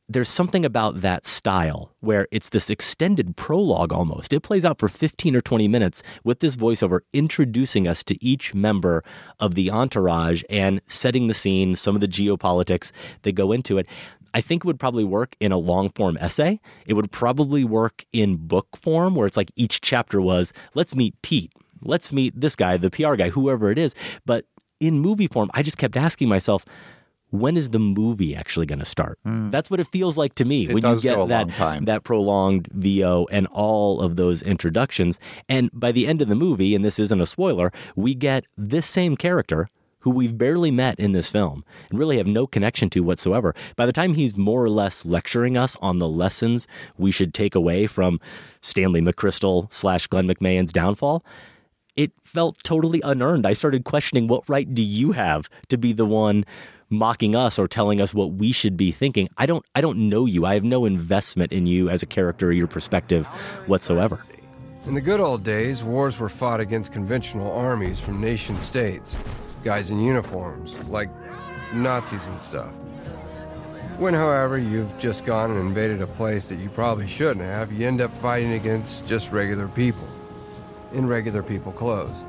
there's 0.09 0.27
something 0.27 0.65
about 0.65 1.01
that 1.01 1.23
style 1.23 1.91
where 1.99 2.27
it's 2.31 2.49
this 2.49 2.71
extended 2.71 3.37
prologue 3.37 3.93
almost. 3.93 4.33
It 4.33 4.41
plays 4.41 4.65
out 4.65 4.79
for 4.79 4.89
15 4.89 5.35
or 5.35 5.41
20 5.41 5.67
minutes 5.67 6.01
with 6.23 6.39
this 6.39 6.55
voiceover 6.55 7.01
introducing 7.13 7.87
us 7.87 8.03
to 8.05 8.23
each 8.23 8.55
member 8.55 9.03
of 9.39 9.53
the 9.53 9.69
entourage 9.69 10.41
and 10.49 10.81
setting 10.87 11.27
the 11.27 11.35
scene, 11.35 11.75
some 11.75 11.93
of 11.93 12.01
the 12.01 12.07
geopolitics 12.07 12.91
that 13.21 13.33
go 13.33 13.51
into 13.51 13.77
it. 13.77 13.87
I 14.33 14.41
think 14.41 14.63
it 14.63 14.67
would 14.67 14.79
probably 14.79 15.03
work 15.03 15.35
in 15.39 15.51
a 15.51 15.57
long 15.57 15.89
form 15.91 16.17
essay. 16.19 16.59
It 16.87 16.93
would 16.93 17.11
probably 17.11 17.63
work 17.63 18.03
in 18.11 18.35
book 18.37 18.67
form 18.75 19.13
where 19.13 19.27
it's 19.27 19.37
like 19.37 19.51
each 19.55 19.79
chapter 19.79 20.19
was, 20.19 20.53
let's 20.73 20.95
meet 20.95 21.21
Pete. 21.21 21.53
Let's 21.81 22.11
meet 22.11 22.39
this 22.39 22.55
guy, 22.55 22.77
the 22.77 22.89
PR 22.89 23.15
guy, 23.15 23.29
whoever 23.29 23.71
it 23.71 23.77
is. 23.77 23.95
But 24.25 24.45
in 24.79 24.99
movie 24.99 25.27
form, 25.27 25.49
I 25.53 25.61
just 25.61 25.77
kept 25.77 25.95
asking 25.95 26.29
myself, 26.29 26.65
when 27.31 27.57
is 27.57 27.69
the 27.69 27.79
movie 27.79 28.35
actually 28.35 28.65
going 28.65 28.79
to 28.79 28.85
start? 28.85 29.19
That's 29.23 29.69
what 29.69 29.79
it 29.79 29.87
feels 29.87 30.17
like 30.17 30.35
to 30.35 30.45
me. 30.45 30.63
It 30.63 30.73
when 30.73 30.83
you 30.83 31.01
get 31.01 31.27
that 31.29 31.47
that 31.85 32.03
prolonged 32.03 32.67
VO 32.71 33.27
and 33.31 33.47
all 33.47 34.01
of 34.01 34.15
those 34.15 34.41
introductions. 34.41 35.19
And 35.47 35.69
by 35.73 35.91
the 35.91 36.07
end 36.07 36.21
of 36.21 36.27
the 36.27 36.35
movie, 36.35 36.75
and 36.75 36.83
this 36.83 36.99
isn't 36.99 37.21
a 37.21 37.25
spoiler, 37.25 37.71
we 37.95 38.15
get 38.15 38.45
this 38.57 38.87
same 38.87 39.15
character 39.15 39.67
who 40.01 40.09
we've 40.09 40.37
barely 40.37 40.71
met 40.71 40.97
in 40.99 41.11
this 41.11 41.29
film 41.29 41.63
and 41.89 41.99
really 41.99 42.17
have 42.17 42.27
no 42.27 42.47
connection 42.47 42.89
to 42.89 43.01
whatsoever. 43.01 43.53
By 43.75 43.85
the 43.85 43.91
time 43.91 44.13
he's 44.13 44.37
more 44.37 44.63
or 44.63 44.69
less 44.69 45.05
lecturing 45.05 45.57
us 45.57 45.75
on 45.81 45.99
the 45.99 46.07
lessons 46.07 46.67
we 46.97 47.11
should 47.11 47.33
take 47.33 47.53
away 47.53 47.85
from 47.85 48.19
Stanley 48.61 49.01
McChrystal 49.01 49.71
slash 49.73 50.07
Glenn 50.07 50.27
McMahon's 50.27 50.71
downfall, 50.71 51.23
it 51.95 52.11
felt 52.23 52.63
totally 52.63 53.01
unearned. 53.03 53.45
I 53.45 53.53
started 53.53 53.83
questioning 53.83 54.27
what 54.27 54.47
right 54.47 54.73
do 54.73 54.81
you 54.81 55.11
have 55.11 55.49
to 55.67 55.77
be 55.77 55.91
the 55.91 56.05
one 56.05 56.45
mocking 56.89 57.35
us 57.35 57.59
or 57.59 57.67
telling 57.67 58.01
us 58.01 58.13
what 58.13 58.33
we 58.33 58.51
should 58.51 58.77
be 58.77 58.91
thinking. 58.91 59.29
I 59.37 59.45
don't 59.45 59.65
I 59.75 59.81
don't 59.81 60.09
know 60.09 60.25
you. 60.25 60.45
I 60.45 60.53
have 60.53 60.63
no 60.63 60.85
investment 60.85 61.51
in 61.51 61.65
you 61.65 61.89
as 61.89 62.03
a 62.03 62.05
character 62.05 62.47
or 62.47 62.51
your 62.51 62.67
perspective 62.67 63.25
whatsoever. 63.67 64.19
In 64.87 64.93
the 64.93 65.01
good 65.01 65.19
old 65.19 65.43
days, 65.43 65.83
wars 65.83 66.19
were 66.19 66.29
fought 66.29 66.59
against 66.59 66.91
conventional 66.93 67.51
armies 67.51 67.99
from 67.99 68.21
nation 68.21 68.59
states, 68.59 69.19
guys 69.63 69.91
in 69.91 69.99
uniforms, 69.99 70.79
like 70.87 71.09
Nazis 71.73 72.27
and 72.27 72.39
stuff. 72.39 72.73
When, 73.99 74.13
however, 74.13 74.57
you've 74.57 74.97
just 74.97 75.25
gone 75.25 75.51
and 75.51 75.59
invaded 75.59 76.01
a 76.01 76.07
place 76.07 76.47
that 76.47 76.55
you 76.55 76.69
probably 76.69 77.05
shouldn't 77.05 77.41
have, 77.41 77.73
you 77.73 77.85
end 77.85 77.99
up 77.99 78.13
fighting 78.13 78.53
against 78.53 79.05
just 79.05 79.33
regular 79.33 79.67
people, 79.67 80.07
in 80.93 81.05
regular 81.05 81.43
people 81.43 81.73
clothes. 81.73 82.23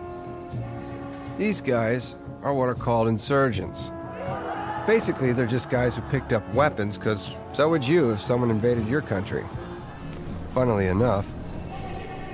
These 1.38 1.60
guys 1.60 2.16
are 2.42 2.52
what 2.52 2.68
are 2.68 2.74
called 2.74 3.06
insurgents. 3.06 3.92
Basically, 4.86 5.32
they're 5.32 5.46
just 5.46 5.70
guys 5.70 5.94
who 5.94 6.02
picked 6.10 6.32
up 6.32 6.54
weapons, 6.54 6.98
because 6.98 7.36
so 7.52 7.68
would 7.68 7.86
you 7.86 8.10
if 8.10 8.20
someone 8.20 8.50
invaded 8.50 8.88
your 8.88 9.02
country. 9.02 9.44
Funnily 10.50 10.88
enough, 10.88 11.32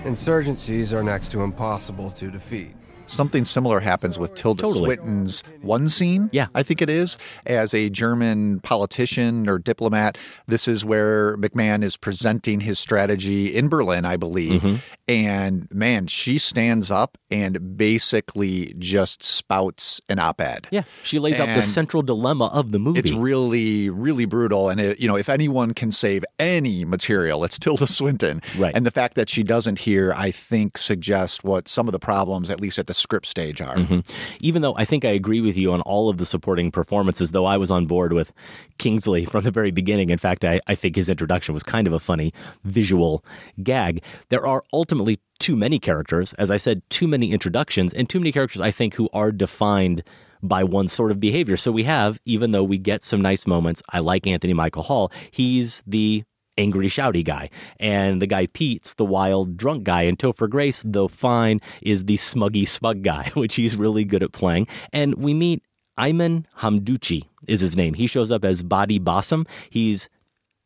insurgencies 0.05 0.93
are 0.93 1.03
next 1.03 1.31
to 1.33 1.43
impossible 1.43 2.11
to 2.13 2.31
defeat. 2.31 2.75
Something 3.07 3.45
similar 3.45 3.81
happens 3.81 4.19
with 4.19 4.35
Tilda 4.35 4.63
Totally. 4.63 4.97
Swinton's 4.97 5.43
one 5.63 5.89
scene. 5.89 6.29
Yeah. 6.33 6.49
I 6.55 6.63
think 6.63 6.83
it 6.83 6.91
is. 6.91 7.19
As 7.47 7.73
a 7.73 7.89
German 7.89 8.61
politician 8.61 9.49
or 9.49 9.59
diplomat, 9.59 10.19
this 10.47 10.69
is 10.69 10.85
where 10.85 11.37
McMahon 11.37 11.83
is 11.83 11.97
presenting 11.97 12.61
his 12.61 12.79
strategy 12.79 13.55
in 13.55 13.69
Berlin, 13.69 14.05
I 14.05 14.17
believe. 14.17 14.63
Mm-hmm. 14.63 14.77
And 15.09 15.69
man, 15.73 16.09
she 16.09 16.39
stands 16.39 16.91
up 16.91 17.17
and 17.31 17.77
basically 17.77 18.75
just 18.79 19.23
spouts 19.23 20.01
an 20.09 20.19
op 20.19 20.41
ed. 20.41 20.67
Yeah, 20.71 20.83
she 21.03 21.19
lays 21.19 21.39
out 21.39 21.47
the 21.47 21.63
central 21.63 22.03
dilemma 22.03 22.51
of 22.53 22.73
the 22.73 22.81
movie. 22.81 22.99
It's 22.99 23.13
really, 23.13 23.89
really 23.89 24.25
brutal. 24.25 24.69
And, 24.69 24.81
it, 24.81 24.99
you 24.99 25.07
know, 25.07 25.17
if 25.17 25.29
anyone 25.29 25.75
can 25.75 25.93
save 25.93 26.25
any 26.41 26.85
material, 26.85 27.45
it's 27.45 27.59
Tilda 27.59 27.87
Swinton. 27.87 28.43
Right. 28.59 28.75
And 28.75 28.85
the 28.85 28.91
fact 28.91 29.15
that 29.15 29.29
she 29.29 29.45
doesn't 29.45 29.79
here, 29.79 30.13
I 30.17 30.33
think, 30.33 30.77
suggests 30.77 31.45
what 31.45 31.69
some 31.69 31.87
of 31.87 31.93
the 31.93 32.01
problems, 32.01 32.51
at 32.51 32.61
least 32.61 32.79
at 32.79 32.89
the 32.89 32.95
script 32.97 33.27
stage, 33.27 33.61
are. 33.61 33.77
Mhm. 33.77 34.09
Even 34.41 34.63
though 34.63 34.75
I 34.77 34.85
think 34.85 35.05
I 35.05 35.11
agree 35.11 35.41
with 35.41 35.57
you 35.57 35.73
on 35.73 35.81
all 35.83 36.09
of 36.09 36.19
the 36.19 36.27
supporting 36.27 36.71
performances, 36.71 37.31
though 37.31 37.45
I 37.45 37.57
was 37.57 37.71
on 37.71 37.87
board 37.87 38.13
with 38.13 38.33
Kingsley 38.79 39.25
from 39.25 39.45
the 39.45 39.51
very 39.51 39.71
beginning. 39.71 40.11
In 40.11 40.19
fact, 40.19 40.45
I, 40.45 40.61
I 40.67 40.75
think 40.75 40.97
his 40.97 41.09
introduction 41.09 41.55
was 41.55 41.63
kind 41.63 41.87
of 41.87 41.93
a 41.93 41.99
funny 42.01 42.33
visual 42.65 43.25
gag. 43.63 44.03
There 44.29 44.47
are 44.47 44.63
ultimately 44.73 45.19
too 45.39 45.57
many 45.57 45.79
characters. 45.79 46.33
As 46.35 46.51
I 46.51 46.57
said, 46.57 46.83
too 46.91 47.07
many 47.07 47.33
introductions, 47.33 47.93
and 47.93 48.09
too 48.09 48.19
many 48.19 48.33
characters, 48.33 48.61
I 48.61 48.71
think, 48.71 48.95
who 48.95 49.09
are 49.13 49.31
defined 49.31 50.03
by 50.43 50.65
one 50.65 50.89
sort 50.89 51.11
of 51.11 51.19
behavior. 51.19 51.57
So 51.57 51.73
we 51.73 51.85
have, 51.85 52.19
even 52.25 52.53
though 52.53 52.65
we 52.65 52.79
get 52.79 53.03
some 53.03 53.21
nice 53.23 53.47
moments, 53.47 53.83
I 53.91 54.01
like 54.01 54.27
Anthony 54.27 54.53
Michael 54.53 54.83
Hall. 54.83 55.11
He's 55.31 55.83
the 55.87 56.25
angry, 56.59 56.89
shouty 56.89 57.25
guy. 57.25 57.51
And 57.79 58.21
the 58.21 58.27
guy 58.27 58.47
Pete's 58.47 58.95
the 58.95 59.05
wild, 59.05 59.57
drunk 59.57 59.85
guy. 59.85 60.03
And 60.03 60.19
Topher 60.19 60.49
Grace, 60.49 60.83
though 60.85 61.09
fine, 61.09 61.61
is 61.83 62.05
the 62.05 62.17
smuggy, 62.17 62.67
smug 62.67 63.03
guy, 63.03 63.31
which 63.35 63.57
he's 63.57 63.77
really 63.77 64.05
good 64.05 64.23
at 64.23 64.33
playing. 64.33 64.67
And 64.93 65.15
we 65.17 65.35
meet 65.35 65.63
Aymen 65.99 66.45
Hamdouchi 66.59 67.25
is 67.47 67.61
his 67.61 67.77
name. 67.77 67.95
He 67.95 68.07
shows 68.07 68.31
up 68.31 68.45
as 68.45 68.63
Badi 68.63 68.99
Bassam. 68.99 69.47
He's 69.71 70.09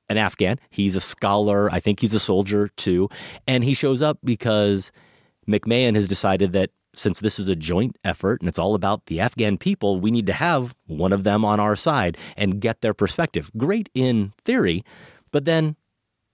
an 0.08 0.18
Afghan. 0.18 0.58
He's 0.70 0.96
a 0.96 1.00
scholar. 1.00 1.70
I 1.70 1.80
think 1.80 2.00
he's 2.00 2.14
a 2.14 2.20
soldier 2.20 2.68
too. 2.76 3.08
And 3.46 3.62
he 3.62 3.74
shows 3.74 4.02
up 4.02 4.18
because 4.24 4.90
McMahon 5.48 5.94
has 5.94 6.08
decided 6.08 6.52
that 6.52 6.70
since 6.94 7.20
this 7.20 7.38
is 7.38 7.48
a 7.48 7.54
joint 7.54 7.96
effort 8.04 8.40
and 8.40 8.48
it's 8.48 8.58
all 8.58 8.74
about 8.74 9.06
the 9.06 9.20
Afghan 9.20 9.56
people, 9.56 10.00
we 10.00 10.10
need 10.10 10.26
to 10.26 10.32
have 10.32 10.74
one 10.86 11.12
of 11.12 11.22
them 11.22 11.44
on 11.44 11.60
our 11.60 11.76
side 11.76 12.16
and 12.36 12.60
get 12.60 12.80
their 12.80 12.94
perspective. 12.94 13.50
Great 13.56 13.88
in 13.94 14.32
theory, 14.44 14.84
but 15.30 15.44
then 15.44 15.76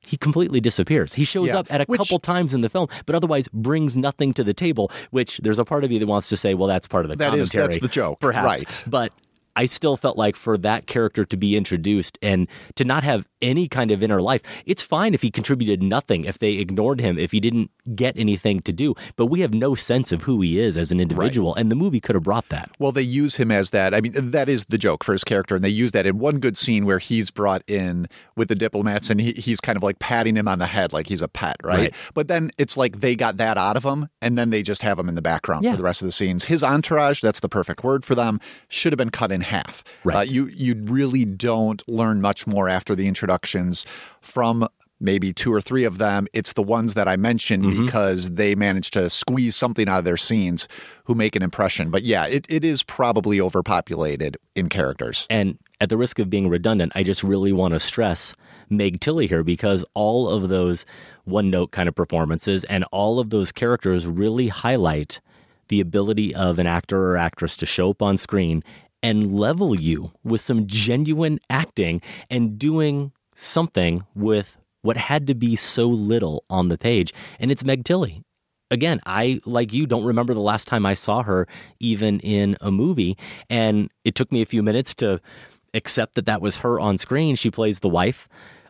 he 0.07 0.17
completely 0.17 0.61
disappears. 0.61 1.13
He 1.15 1.25
shows 1.25 1.49
Yeah, 1.49 1.59
up 1.59 1.67
at 1.71 1.83
a 1.83 1.85
which- 1.85 1.99
couple 1.99 2.19
times 2.21 2.55
in 2.55 2.63
the 2.63 2.69
film, 2.71 2.89
but 3.05 3.15
otherwise 3.15 3.49
brings 3.53 3.97
nothing 3.97 4.33
to 4.35 4.45
the 4.45 4.55
table, 4.55 4.91
which 5.11 5.39
there's 5.43 5.59
a 5.59 5.65
part 5.65 5.85
of 5.85 5.93
you 5.93 5.99
that 5.99 6.07
wants 6.07 6.29
to 6.31 6.37
say, 6.37 6.55
well, 6.55 6.69
that's 6.69 6.87
part 6.89 7.05
of 7.05 7.11
the 7.11 7.17
That 7.17 7.35
is- 7.35 7.51
commentary. 7.51 7.63
that's 7.67 7.79
the 7.83 7.89
joke, 7.89 8.21
Perhaps. 8.21 8.47
right. 8.47 8.85
But 8.87 9.13
I 9.57 9.65
still 9.67 9.97
felt 9.97 10.17
like 10.17 10.37
for 10.37 10.57
that 10.59 10.87
character 10.87 11.25
to 11.25 11.37
be 11.37 11.57
introduced 11.57 12.19
and 12.23 12.47
to 12.77 12.85
not 12.85 13.03
have 13.03 13.27
any 13.43 13.67
kind 13.69 13.91
of 13.91 14.03
inner 14.03 14.21
life, 14.23 14.43
it's 14.67 14.83
fine 14.83 15.15
if 15.15 15.23
he 15.23 15.31
contributed 15.31 15.83
nothing, 15.83 16.25
if 16.25 16.39
they 16.39 16.55
ignored 16.55 17.01
him, 17.01 17.19
if 17.19 17.33
he 17.33 17.41
didn't 17.41 17.71
get 17.95 18.17
anything 18.19 18.61
to 18.63 18.73
do. 18.73 18.95
But 19.17 19.27
we 19.27 19.41
have 19.41 19.53
no 19.55 19.75
sense 19.75 20.13
of 20.13 20.23
who 20.25 20.41
he 20.43 20.59
is 20.61 20.77
as 20.77 20.91
an 20.93 21.01
individual, 21.01 21.55
and 21.55 21.71
the 21.71 21.75
movie 21.75 22.01
could 22.01 22.15
have 22.15 22.23
brought 22.25 22.49
that. 22.51 22.71
Well, 22.79 22.93
they 22.93 23.03
use 23.03 23.37
him 23.37 23.51
as 23.51 23.71
that. 23.71 23.95
I 23.95 24.01
mean, 24.01 24.13
that 24.31 24.49
is 24.49 24.67
the 24.67 24.79
joke 24.79 25.03
for 25.05 25.13
his 25.13 25.25
character, 25.25 25.55
and 25.55 25.65
they 25.65 25.69
use 25.71 25.93
that 25.93 26.07
in 26.07 26.19
one 26.19 26.39
good 26.39 26.57
scene 26.57 26.85
where 26.85 26.99
he's 26.99 27.31
brought 27.31 27.63
in 27.67 28.09
with 28.37 28.49
the 28.49 28.55
diplomats, 28.55 29.11
and 29.11 29.21
he, 29.21 29.33
he's 29.33 29.61
kind 29.61 29.77
of 29.77 29.83
like 29.83 29.99
patting 29.99 30.37
him 30.37 30.49
on 30.49 30.59
the 30.59 30.67
head 30.67 30.93
like 30.93 31.07
he's 31.07 31.23
a 31.23 31.29
pet, 31.29 31.57
right? 31.65 31.77
Right. 31.79 31.95
But 32.15 32.29
then 32.29 32.51
it's 32.59 32.77
like 32.77 33.01
they 33.01 33.17
got 33.17 33.37
that 33.39 33.57
out 33.57 33.77
of 33.77 33.85
him, 33.85 34.09
and 34.21 34.37
then 34.37 34.51
they 34.51 34.63
just 34.63 34.83
have 34.83 34.99
him 34.99 35.09
in 35.09 35.15
the 35.15 35.23
background 35.23 35.65
Yeah. 35.65 35.71
for 35.73 35.77
the 35.79 35.83
rest 35.85 36.03
of 36.03 36.07
the 36.07 36.13
scenes. 36.13 36.45
His 36.45 36.63
entourage, 36.63 37.21
that's 37.21 37.41
the 37.41 37.49
perfect 37.49 37.85
word 37.85 38.05
for 38.05 38.15
them, 38.15 38.41
should 38.69 38.93
have 38.93 38.99
been 38.99 39.11
cut 39.11 39.31
in 39.33 39.41
half. 39.47 39.83
Right. 40.05 40.17
Uh, 40.17 40.21
you 40.33 40.47
you 40.49 40.75
really 40.85 41.25
don't 41.25 41.83
learn 41.89 42.21
much 42.21 42.47
more 42.47 42.69
after 42.69 42.95
the 42.95 43.07
introductions 43.09 43.87
from 44.21 44.69
maybe 44.99 45.31
two 45.33 45.53
or 45.53 45.61
three 45.61 45.85
of 45.85 45.99
them. 45.99 46.27
It's 46.33 46.55
the 46.55 46.63
ones 46.63 46.95
that 46.95 47.07
I 47.07 47.17
mentioned 47.17 47.65
Mm-hmm. 47.65 47.85
because 47.85 48.31
they 48.31 48.55
managed 48.55 48.95
to 48.95 49.11
squeeze 49.11 49.55
something 49.55 49.89
out 49.91 49.99
of 49.99 50.05
their 50.07 50.17
scenes 50.17 50.69
who 51.05 51.15
make 51.15 51.37
an 51.37 51.43
impression. 51.43 51.91
But 51.91 52.05
yeah, 52.05 52.27
it, 52.27 52.47
it 52.49 52.65
is 52.65 52.83
probably 52.83 53.39
overpopulated 53.41 54.39
in 54.55 54.69
characters. 54.71 55.27
And 55.29 55.59
at 55.83 55.91
the 55.91 55.99
risk 55.99 56.19
of 56.19 56.31
being 56.31 56.49
redundant, 56.49 56.93
I 56.95 57.03
just 57.03 57.23
really 57.23 57.53
want 57.53 57.75
to 57.75 57.81
stress 57.81 58.35
Meg 58.71 59.01
Tilly 59.01 59.27
here 59.27 59.43
because 59.45 59.85
all 59.93 60.31
of 60.31 60.49
those 60.49 60.87
one 61.25 61.51
note 61.51 61.73
kind 61.73 61.89
of 61.91 61.95
performances 61.95 62.65
and 62.65 62.83
all 62.91 63.19
of 63.21 63.29
those 63.29 63.53
characters 63.53 64.07
really 64.07 64.49
highlight 64.49 65.21
the 65.69 65.81
ability 65.81 66.35
of 66.35 66.59
an 66.59 66.67
actor 66.67 67.11
or 67.13 67.17
actress 67.19 67.57
to 67.59 67.67
show 67.67 67.91
up 67.91 68.01
on 68.01 68.17
screen 68.17 68.63
and 69.07 69.33
level 69.33 69.79
you 69.79 70.11
with 70.25 70.41
some 70.41 70.67
genuine 70.67 71.39
acting 71.49 72.03
and 72.29 72.59
doing 72.59 73.13
something 73.37 74.05
with 74.17 74.59
what 74.83 74.97
had 74.97 75.29
to 75.29 75.35
be 75.35 75.55
so 75.55 75.87
little 75.87 76.43
on 76.51 76.67
the 76.67 76.77
page. 76.77 77.15
And 77.39 77.53
it's 77.53 77.63
Meg 77.63 77.85
Tilly. 77.85 78.25
again, 78.69 79.01
I, 79.07 79.41
like 79.45 79.73
you, 79.73 79.87
don't 79.87 80.05
remember 80.05 80.35
the 80.35 80.41
last 80.41 80.67
time 80.67 80.85
I 80.85 80.95
saw 80.95 81.23
her 81.23 81.47
even 81.79 82.19
in 82.19 82.57
a 82.61 82.73
movie. 82.73 83.17
And 83.49 83.93
it 84.05 84.17
took 84.17 84.33
me 84.33 84.43
a 84.43 84.47
few 84.47 84.61
minutes 84.61 84.93
to 84.97 85.21
accept 85.73 86.17
that 86.17 86.27
that 86.27 86.43
was 86.43 86.57
her 86.59 86.81
on 86.81 86.99
screen. 86.99 87.37
She 87.37 87.49
plays 87.49 87.79
the 87.79 87.89
wife 87.89 88.27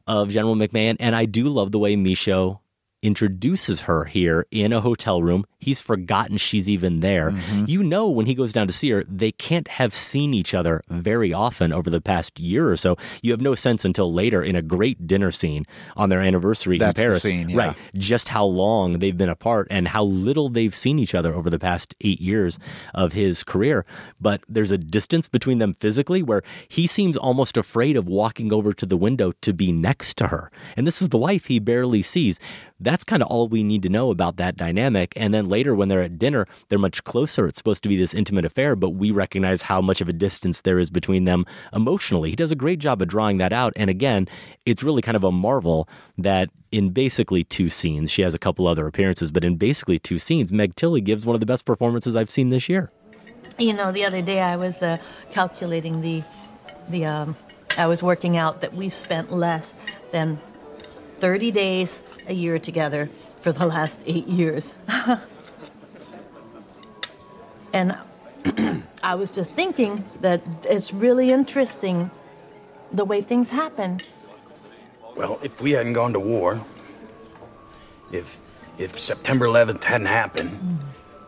of 0.06 0.28
General 0.28 0.54
McMahon. 0.54 0.96
And 1.00 1.16
I 1.16 1.24
do 1.24 1.44
love 1.44 1.72
the 1.72 1.78
way 1.78 1.96
Michôd 1.96 2.58
introduces 3.02 3.82
her 3.82 4.04
here 4.04 4.46
in 4.50 4.72
a 4.72 4.80
hotel 4.80 5.22
room. 5.22 5.44
He's 5.58 5.80
forgotten 5.80 6.36
she's 6.36 6.68
even 6.68 7.00
there. 7.00 7.30
Mm-hmm. 7.30 7.64
You 7.66 7.82
know, 7.82 8.08
when 8.08 8.26
he 8.26 8.34
goes 8.34 8.52
down 8.52 8.66
to 8.66 8.72
see 8.72 8.90
her, 8.90 9.04
they 9.04 9.32
can't 9.32 9.68
have 9.68 9.94
seen 9.94 10.34
each 10.34 10.54
other 10.54 10.82
very 10.88 11.32
often 11.32 11.72
over 11.72 11.90
the 11.90 12.00
past 12.00 12.40
year 12.40 12.70
or 12.70 12.76
so. 12.76 12.96
You 13.22 13.32
have 13.32 13.40
no 13.40 13.54
sense 13.54 13.84
until 13.84 14.12
later 14.12 14.42
in 14.42 14.56
a 14.56 14.62
great 14.62 15.06
dinner 15.06 15.30
scene 15.30 15.66
on 15.96 16.08
their 16.08 16.20
anniversary 16.20 16.78
That's 16.78 16.98
in 16.98 17.04
Paris. 17.04 17.22
Scene, 17.22 17.48
yeah. 17.48 17.56
Right. 17.56 17.76
Just 17.94 18.28
how 18.28 18.44
long 18.44 18.98
they've 18.98 19.16
been 19.16 19.28
apart 19.28 19.68
and 19.70 19.88
how 19.88 20.04
little 20.04 20.48
they've 20.48 20.74
seen 20.74 20.98
each 20.98 21.14
other 21.14 21.34
over 21.34 21.50
the 21.50 21.58
past 21.58 21.94
eight 22.00 22.20
years 22.20 22.58
of 22.94 23.12
his 23.12 23.44
career. 23.44 23.84
But 24.20 24.42
there's 24.48 24.70
a 24.70 24.78
distance 24.78 25.28
between 25.28 25.58
them 25.58 25.74
physically 25.74 26.22
where 26.22 26.42
he 26.68 26.86
seems 26.86 27.16
almost 27.16 27.56
afraid 27.56 27.96
of 27.96 28.06
walking 28.06 28.52
over 28.52 28.72
to 28.72 28.86
the 28.86 28.96
window 28.96 29.32
to 29.42 29.52
be 29.52 29.72
next 29.72 30.16
to 30.18 30.28
her. 30.28 30.50
And 30.76 30.86
this 30.86 31.02
is 31.02 31.10
the 31.10 31.18
wife 31.18 31.46
he 31.46 31.58
barely 31.58 32.02
sees. 32.02 32.38
That's 32.78 33.04
kind 33.04 33.22
of 33.22 33.28
all 33.28 33.48
we 33.48 33.62
need 33.62 33.82
to 33.84 33.88
know 33.88 34.10
about 34.10 34.36
that 34.36 34.56
dynamic. 34.56 35.12
And 35.16 35.32
then 35.32 35.46
later, 35.46 35.74
when 35.74 35.88
they're 35.88 36.02
at 36.02 36.18
dinner, 36.18 36.46
they're 36.68 36.78
much 36.78 37.04
closer. 37.04 37.46
It's 37.46 37.56
supposed 37.56 37.82
to 37.84 37.88
be 37.88 37.96
this 37.96 38.12
intimate 38.12 38.44
affair, 38.44 38.76
but 38.76 38.90
we 38.90 39.10
recognize 39.10 39.62
how 39.62 39.80
much 39.80 40.00
of 40.00 40.08
a 40.08 40.12
distance 40.12 40.60
there 40.60 40.78
is 40.78 40.90
between 40.90 41.24
them 41.24 41.46
emotionally. 41.72 42.30
He 42.30 42.36
does 42.36 42.50
a 42.50 42.56
great 42.56 42.78
job 42.78 43.00
of 43.00 43.08
drawing 43.08 43.38
that 43.38 43.52
out. 43.52 43.72
And 43.76 43.88
again, 43.88 44.28
it's 44.66 44.82
really 44.82 45.02
kind 45.02 45.16
of 45.16 45.24
a 45.24 45.32
marvel 45.32 45.88
that 46.18 46.50
in 46.70 46.90
basically 46.90 47.44
two 47.44 47.70
scenes, 47.70 48.10
she 48.10 48.22
has 48.22 48.34
a 48.34 48.38
couple 48.38 48.66
other 48.66 48.86
appearances, 48.86 49.30
but 49.30 49.44
in 49.44 49.56
basically 49.56 49.98
two 49.98 50.18
scenes, 50.18 50.52
Meg 50.52 50.74
Tilly 50.76 51.00
gives 51.00 51.24
one 51.24 51.34
of 51.34 51.40
the 51.40 51.46
best 51.46 51.64
performances 51.64 52.14
I've 52.14 52.30
seen 52.30 52.50
this 52.50 52.68
year. 52.68 52.90
You 53.58 53.72
know, 53.72 53.90
the 53.90 54.04
other 54.04 54.20
day 54.20 54.40
I 54.40 54.56
was 54.56 54.82
uh, 54.82 54.98
calculating 55.30 56.02
the 56.02 56.22
the 56.90 57.06
um, 57.06 57.36
I 57.78 57.86
was 57.86 58.02
working 58.02 58.36
out 58.36 58.60
that 58.60 58.74
we've 58.74 58.92
spent 58.92 59.32
less 59.32 59.74
than 60.12 60.38
30 61.18 61.50
days 61.50 62.02
a 62.28 62.32
year 62.34 62.58
together 62.58 63.08
for 63.40 63.52
the 63.52 63.66
last 63.66 64.02
eight 64.06 64.26
years. 64.26 64.74
and 67.72 67.96
I 69.02 69.14
was 69.14 69.30
just 69.30 69.52
thinking 69.52 70.04
that 70.20 70.42
it's 70.64 70.92
really 70.92 71.30
interesting 71.30 72.10
the 72.92 73.04
way 73.04 73.20
things 73.20 73.50
happen. 73.50 74.00
Well, 75.16 75.38
if 75.42 75.60
we 75.60 75.72
hadn't 75.72 75.94
gone 75.94 76.12
to 76.12 76.20
war, 76.20 76.64
if 78.12 78.38
if 78.78 78.98
September 78.98 79.46
11th 79.46 79.82
hadn't 79.84 80.08
happened, 80.08 80.50
mm. 80.50 80.78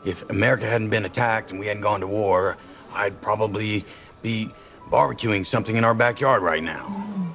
if 0.04 0.28
America 0.28 0.66
hadn't 0.66 0.90
been 0.90 1.06
attacked 1.06 1.50
and 1.50 1.58
we 1.58 1.66
hadn't 1.66 1.82
gone 1.82 2.00
to 2.00 2.06
war, 2.06 2.58
I'd 2.92 3.22
probably 3.22 3.87
be 4.20 4.50
barbecuing 4.90 5.46
something 5.46 5.76
in 5.76 5.84
our 5.84 5.94
backyard 5.94 6.42
right 6.42 6.62
now. 6.62 6.84
Mm. 6.87 7.32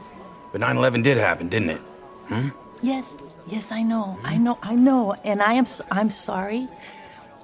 But 0.51 0.61
9/11 0.61 1.03
did 1.03 1.17
happen, 1.17 1.49
didn't 1.49 1.71
it? 1.71 1.81
Hmm? 2.27 2.49
Yes. 2.83 3.17
Yes, 3.47 3.71
I 3.71 3.83
know. 3.83 4.17
I 4.23 4.33
mm-hmm. 4.33 4.43
know. 4.43 4.59
I 4.61 4.75
know. 4.75 5.15
And 5.23 5.41
I 5.41 5.53
am 5.53 5.65
I'm 5.91 6.11
sorry. 6.11 6.67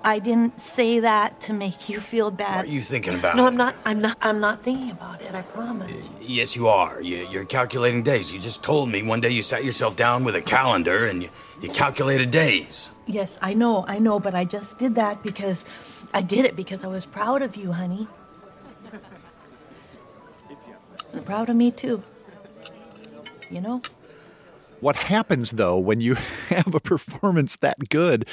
I 0.01 0.19
didn't 0.19 0.61
say 0.61 1.01
that 1.01 1.41
to 1.41 1.53
make 1.53 1.89
you 1.89 1.99
feel 1.99 2.31
bad. 2.31 2.55
What 2.55 2.65
are 2.65 2.69
you 2.69 2.81
thinking 2.81 3.15
about? 3.15 3.35
No, 3.35 3.45
I'm 3.45 3.57
not. 3.57 3.75
I'm 3.83 3.99
not. 3.99 4.17
I'm 4.21 4.39
not 4.39 4.63
thinking 4.63 4.91
about 4.91 5.21
it. 5.21 5.35
I 5.35 5.41
promise. 5.41 6.09
Yes, 6.21 6.55
you 6.55 6.69
are. 6.69 7.01
You, 7.01 7.27
you're 7.29 7.43
calculating 7.43 8.01
days. 8.03 8.31
You 8.31 8.39
just 8.39 8.63
told 8.63 8.89
me 8.89 9.03
one 9.03 9.19
day 9.19 9.29
you 9.29 9.41
sat 9.41 9.65
yourself 9.65 9.97
down 9.97 10.23
with 10.23 10.35
a 10.35 10.41
calendar 10.41 11.05
and 11.05 11.23
you, 11.23 11.29
you 11.61 11.69
calculated 11.69 12.31
days. 12.31 12.89
Yes, 13.07 13.37
I 13.41 13.53
know. 13.53 13.85
I 13.87 13.99
know. 13.99 14.21
But 14.21 14.35
I 14.35 14.45
just 14.45 14.77
did 14.77 14.95
that 14.95 15.21
because 15.21 15.65
I 16.13 16.21
did 16.21 16.45
it 16.45 16.55
because 16.55 16.85
I 16.85 16.87
was 16.87 17.05
proud 17.05 17.41
of 17.41 17.57
you, 17.57 17.73
honey. 17.73 18.07
proud 21.25 21.49
of 21.49 21.57
me 21.57 21.71
too. 21.71 22.01
You 23.51 23.59
know. 23.59 23.81
What 24.81 24.95
happens 24.95 25.51
though 25.51 25.77
when 25.77 26.01
you 26.01 26.15
have 26.49 26.73
a 26.75 26.79
performance 26.79 27.57
that 27.57 27.89
good 27.89 28.27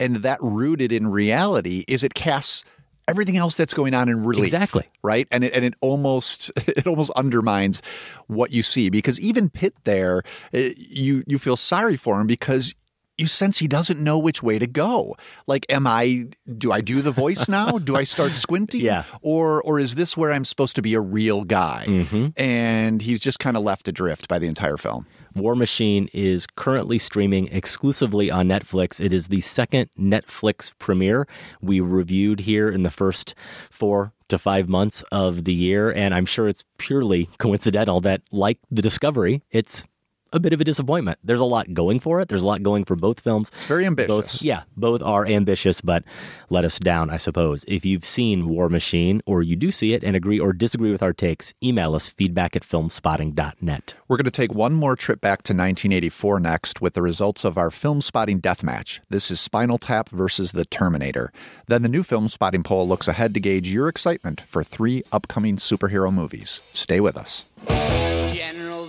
and 0.00 0.16
that 0.16 0.38
rooted 0.42 0.92
in 0.92 1.08
reality 1.08 1.84
is 1.88 2.02
it 2.02 2.14
casts 2.14 2.64
everything 3.08 3.36
else 3.36 3.56
that's 3.56 3.74
going 3.74 3.94
on 3.94 4.08
in 4.08 4.24
relief. 4.24 4.44
Exactly. 4.44 4.88
Right? 5.02 5.26
And 5.30 5.44
it 5.44 5.52
and 5.54 5.64
it 5.64 5.74
almost 5.80 6.50
it 6.56 6.86
almost 6.86 7.10
undermines 7.16 7.82
what 8.26 8.50
you 8.52 8.62
see 8.62 8.90
because 8.90 9.20
even 9.20 9.50
Pitt 9.50 9.74
there 9.84 10.22
eh, 10.52 10.72
you 10.76 11.24
you 11.26 11.38
feel 11.38 11.56
sorry 11.56 11.96
for 11.96 12.20
him 12.20 12.26
because 12.26 12.74
you 13.18 13.26
sense 13.26 13.58
he 13.58 13.68
doesn't 13.68 14.02
know 14.02 14.18
which 14.18 14.42
way 14.42 14.58
to 14.58 14.66
go. 14.66 15.14
Like, 15.46 15.66
am 15.68 15.86
I? 15.86 16.28
Do 16.56 16.72
I 16.72 16.80
do 16.80 17.02
the 17.02 17.12
voice 17.12 17.48
now? 17.48 17.78
do 17.90 17.94
I 17.96 18.04
start 18.04 18.32
squinting? 18.32 18.80
Yeah. 18.80 19.04
Or 19.20 19.62
or 19.62 19.78
is 19.78 19.94
this 19.94 20.16
where 20.16 20.32
I'm 20.32 20.44
supposed 20.44 20.76
to 20.76 20.82
be 20.82 20.94
a 20.94 21.00
real 21.00 21.44
guy? 21.44 21.84
Mm-hmm. 21.86 22.28
And 22.36 23.02
he's 23.02 23.20
just 23.20 23.38
kind 23.38 23.56
of 23.56 23.62
left 23.62 23.86
adrift 23.88 24.28
by 24.28 24.38
the 24.38 24.46
entire 24.46 24.76
film. 24.76 25.06
War 25.34 25.54
Machine 25.54 26.08
is 26.12 26.46
currently 26.46 26.98
streaming 26.98 27.48
exclusively 27.48 28.30
on 28.30 28.48
Netflix. 28.48 29.00
It 29.00 29.12
is 29.12 29.28
the 29.28 29.40
second 29.40 29.88
Netflix 29.98 30.72
premiere 30.78 31.26
we 31.60 31.80
reviewed 31.80 32.40
here 32.40 32.68
in 32.68 32.82
the 32.82 32.90
first 32.90 33.34
four 33.70 34.12
to 34.28 34.38
five 34.38 34.68
months 34.68 35.02
of 35.12 35.44
the 35.44 35.52
year. 35.52 35.90
And 35.90 36.14
I'm 36.14 36.26
sure 36.26 36.48
it's 36.48 36.64
purely 36.78 37.28
coincidental 37.38 38.00
that, 38.00 38.22
like 38.30 38.58
The 38.70 38.82
Discovery, 38.82 39.42
it's 39.50 39.86
a 40.32 40.40
bit 40.40 40.52
of 40.52 40.60
a 40.60 40.64
disappointment. 40.64 41.18
There's 41.22 41.40
a 41.40 41.44
lot 41.44 41.74
going 41.74 42.00
for 42.00 42.20
it. 42.20 42.28
There's 42.28 42.42
a 42.42 42.46
lot 42.46 42.62
going 42.62 42.84
for 42.84 42.96
both 42.96 43.20
films. 43.20 43.50
It's 43.54 43.66
very 43.66 43.86
ambitious. 43.86 44.08
Both, 44.08 44.42
yeah, 44.42 44.62
both 44.76 45.02
are 45.02 45.26
ambitious, 45.26 45.80
but 45.80 46.04
let 46.50 46.64
us 46.64 46.78
down, 46.78 47.10
I 47.10 47.16
suppose. 47.16 47.64
If 47.68 47.84
you've 47.84 48.04
seen 48.04 48.48
War 48.48 48.68
Machine 48.68 49.20
or 49.26 49.42
you 49.42 49.56
do 49.56 49.70
see 49.70 49.92
it 49.92 50.02
and 50.02 50.16
agree 50.16 50.40
or 50.40 50.52
disagree 50.52 50.90
with 50.90 51.02
our 51.02 51.12
takes, 51.12 51.54
email 51.62 51.94
us 51.94 52.08
feedback 52.08 52.56
at 52.56 52.62
filmspotting.net. 52.62 53.94
We're 54.08 54.16
going 54.16 54.24
to 54.24 54.30
take 54.30 54.54
one 54.54 54.74
more 54.74 54.96
trip 54.96 55.20
back 55.20 55.42
to 55.42 55.52
1984 55.52 56.40
next 56.40 56.80
with 56.80 56.94
the 56.94 57.02
results 57.02 57.44
of 57.44 57.58
our 57.58 57.70
film 57.70 58.00
spotting 58.00 58.40
death 58.40 58.62
match. 58.62 59.00
This 59.10 59.30
is 59.30 59.40
Spinal 59.40 59.78
Tap 59.78 60.08
versus 60.08 60.52
The 60.52 60.64
Terminator. 60.64 61.32
Then 61.66 61.82
the 61.82 61.88
new 61.88 62.02
film 62.02 62.28
spotting 62.28 62.62
poll 62.62 62.88
looks 62.88 63.08
ahead 63.08 63.34
to 63.34 63.40
gauge 63.40 63.68
your 63.68 63.88
excitement 63.88 64.42
for 64.42 64.64
three 64.64 65.02
upcoming 65.12 65.56
superhero 65.56 66.12
movies. 66.12 66.60
Stay 66.72 67.00
with 67.00 67.16
us 67.16 68.11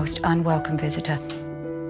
Most 0.00 0.20
unwelcome 0.24 0.78
visitor, 0.78 1.12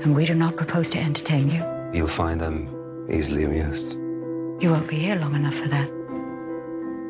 and 0.03 0.16
we 0.16 0.25
do 0.25 0.35
not 0.35 0.57
propose 0.57 0.90
to 0.90 0.99
entertain 0.99 1.49
you. 1.49 1.64
You'll 1.92 2.09
find 2.09 2.40
them 2.40 3.07
easily 3.09 3.44
amused. 3.44 3.92
You 4.61 4.73
won't 4.73 4.88
be 4.88 4.96
here 4.96 5.14
long 5.14 5.37
enough 5.37 5.55
for 5.55 5.68
that. 5.68 5.88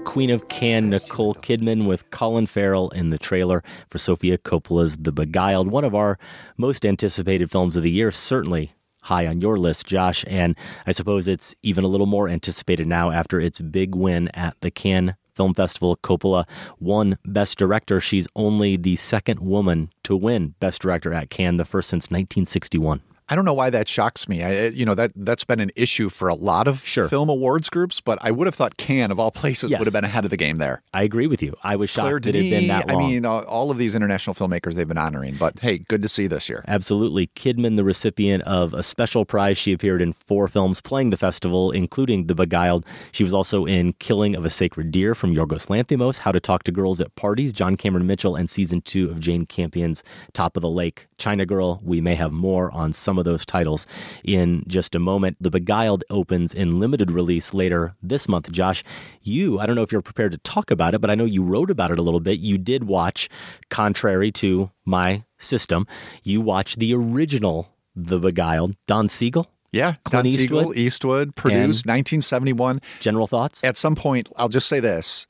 Queen 0.04 0.28
of 0.28 0.50
Cannes 0.50 0.90
Nicole 0.90 1.34
Kidman 1.36 1.86
with 1.86 2.10
Colin 2.10 2.44
Farrell 2.44 2.90
in 2.90 3.08
the 3.08 3.16
trailer 3.16 3.64
for 3.88 3.96
Sofia 3.96 4.36
Coppola's 4.36 4.98
The 4.98 5.10
Beguiled, 5.10 5.70
one 5.70 5.84
of 5.84 5.94
our 5.94 6.18
most 6.58 6.84
anticipated 6.84 7.50
films 7.50 7.76
of 7.76 7.82
the 7.82 7.90
year, 7.90 8.10
certainly 8.10 8.74
high 9.04 9.26
on 9.26 9.40
your 9.40 9.56
list, 9.56 9.86
Josh. 9.86 10.22
And 10.28 10.54
I 10.86 10.92
suppose 10.92 11.28
it's 11.28 11.54
even 11.62 11.82
a 11.82 11.88
little 11.88 12.04
more 12.04 12.28
anticipated 12.28 12.86
now 12.86 13.10
after 13.10 13.40
its 13.40 13.58
big 13.62 13.94
win 13.94 14.28
at 14.34 14.54
the 14.60 14.70
Cannes 14.70 15.14
Film 15.40 15.54
Festival, 15.54 15.96
Coppola 15.96 16.46
won 16.80 17.16
Best 17.24 17.56
Director. 17.56 17.98
She's 17.98 18.28
only 18.36 18.76
the 18.76 18.96
second 18.96 19.40
woman 19.40 19.88
to 20.02 20.14
win 20.14 20.54
Best 20.60 20.82
Director 20.82 21.14
at 21.14 21.30
Cannes, 21.30 21.56
the 21.56 21.64
first 21.64 21.88
since 21.88 22.10
1961. 22.10 23.00
I 23.30 23.36
don't 23.36 23.44
know 23.44 23.54
why 23.54 23.70
that 23.70 23.88
shocks 23.88 24.28
me. 24.28 24.42
I, 24.42 24.66
you 24.68 24.84
know 24.84 24.94
that 24.94 25.12
that's 25.14 25.44
been 25.44 25.60
an 25.60 25.70
issue 25.76 26.08
for 26.08 26.28
a 26.28 26.34
lot 26.34 26.66
of 26.66 26.84
sure. 26.84 27.08
film 27.08 27.28
awards 27.28 27.70
groups, 27.70 28.00
but 28.00 28.18
I 28.22 28.32
would 28.32 28.46
have 28.48 28.54
thought 28.56 28.76
Cannes, 28.76 29.12
of 29.12 29.20
all 29.20 29.30
places, 29.30 29.70
Yes. 29.70 29.78
would 29.78 29.86
have 29.86 29.92
been 29.94 30.04
ahead 30.04 30.24
of 30.24 30.30
the 30.30 30.36
game 30.36 30.56
there. 30.56 30.82
I 30.92 31.04
agree 31.04 31.28
with 31.28 31.40
you. 31.40 31.54
I 31.62 31.76
was 31.76 31.90
shocked 31.90 32.02
Claire 32.06 32.20
that 32.20 32.34
it 32.34 32.42
had 32.42 32.50
been 32.50 32.68
that 32.68 32.88
long. 32.88 33.02
I 33.04 33.06
mean, 33.06 33.24
all 33.24 33.70
of 33.70 33.78
these 33.78 33.94
international 33.94 34.34
filmmakers 34.34 34.74
they've 34.74 34.88
been 34.88 34.98
honoring, 34.98 35.36
but 35.36 35.60
hey, 35.60 35.78
good 35.78 36.02
to 36.02 36.08
see 36.08 36.26
this 36.26 36.48
year. 36.48 36.64
Absolutely. 36.66 37.28
Kidman, 37.28 37.76
the 37.76 37.84
recipient 37.84 38.42
of 38.42 38.74
a 38.74 38.82
special 38.82 39.24
prize. 39.24 39.56
She 39.56 39.72
appeared 39.72 40.02
in 40.02 40.12
four 40.12 40.48
films 40.48 40.80
playing 40.80 41.10
the 41.10 41.16
festival, 41.16 41.70
including 41.70 42.26
The 42.26 42.34
Beguiled. 42.34 42.84
She 43.12 43.22
was 43.22 43.32
also 43.32 43.64
in 43.64 43.92
Killing 43.94 44.34
of 44.34 44.44
a 44.44 44.50
Sacred 44.50 44.90
Deer 44.90 45.14
from 45.14 45.32
Yorgos 45.32 45.68
Lanthimos, 45.68 46.18
How 46.18 46.32
to 46.32 46.40
Talk 46.40 46.64
to 46.64 46.72
Girls 46.72 47.00
at 47.00 47.14
Parties, 47.14 47.52
John 47.52 47.76
Cameron 47.76 48.08
Mitchell, 48.08 48.34
and 48.34 48.50
season 48.50 48.80
two 48.80 49.08
of 49.08 49.20
Jane 49.20 49.46
Campion's 49.46 50.02
Top 50.32 50.56
of 50.56 50.62
the 50.62 50.68
Lake, 50.68 51.06
China 51.16 51.46
Girl. 51.46 51.80
We 51.84 52.00
may 52.00 52.16
have 52.16 52.32
more 52.32 52.72
on 52.72 52.92
some 52.92 53.19
of 53.20 53.24
those 53.24 53.46
titles 53.46 53.86
in 54.24 54.64
just 54.66 54.96
a 54.96 54.98
moment. 54.98 55.36
The 55.40 55.50
Beguiled 55.50 56.02
opens 56.10 56.52
in 56.52 56.80
limited 56.80 57.10
release 57.10 57.54
later 57.54 57.94
this 58.02 58.28
month. 58.28 58.50
Josh, 58.50 58.82
you, 59.22 59.60
I 59.60 59.66
don't 59.66 59.76
know 59.76 59.82
if 59.82 59.92
you're 59.92 60.02
prepared 60.02 60.32
to 60.32 60.38
talk 60.38 60.72
about 60.72 60.94
it, 60.94 61.00
but 61.00 61.10
I 61.10 61.14
know 61.14 61.24
you 61.24 61.42
wrote 61.42 61.70
about 61.70 61.92
it 61.92 61.98
a 61.98 62.02
little 62.02 62.20
bit. 62.20 62.40
You 62.40 62.58
did 62.58 62.84
watch, 62.84 63.28
contrary 63.68 64.32
to 64.32 64.70
my 64.84 65.24
system, 65.38 65.86
you 66.24 66.40
watched 66.40 66.78
the 66.78 66.94
original 66.94 67.68
The 67.94 68.18
Beguiled, 68.18 68.74
Don 68.86 69.06
Siegel. 69.06 69.50
Yeah, 69.72 69.94
Clint 70.04 70.24
Don 70.24 70.26
Eastwood. 70.26 70.40
Siegel, 70.40 70.78
Eastwood, 70.78 71.36
produced 71.36 71.86
1971. 71.86 72.80
General 72.98 73.28
thoughts? 73.28 73.62
At 73.62 73.76
some 73.76 73.94
point, 73.94 74.28
I'll 74.36 74.48
just 74.48 74.68
say 74.68 74.80
this. 74.80 75.28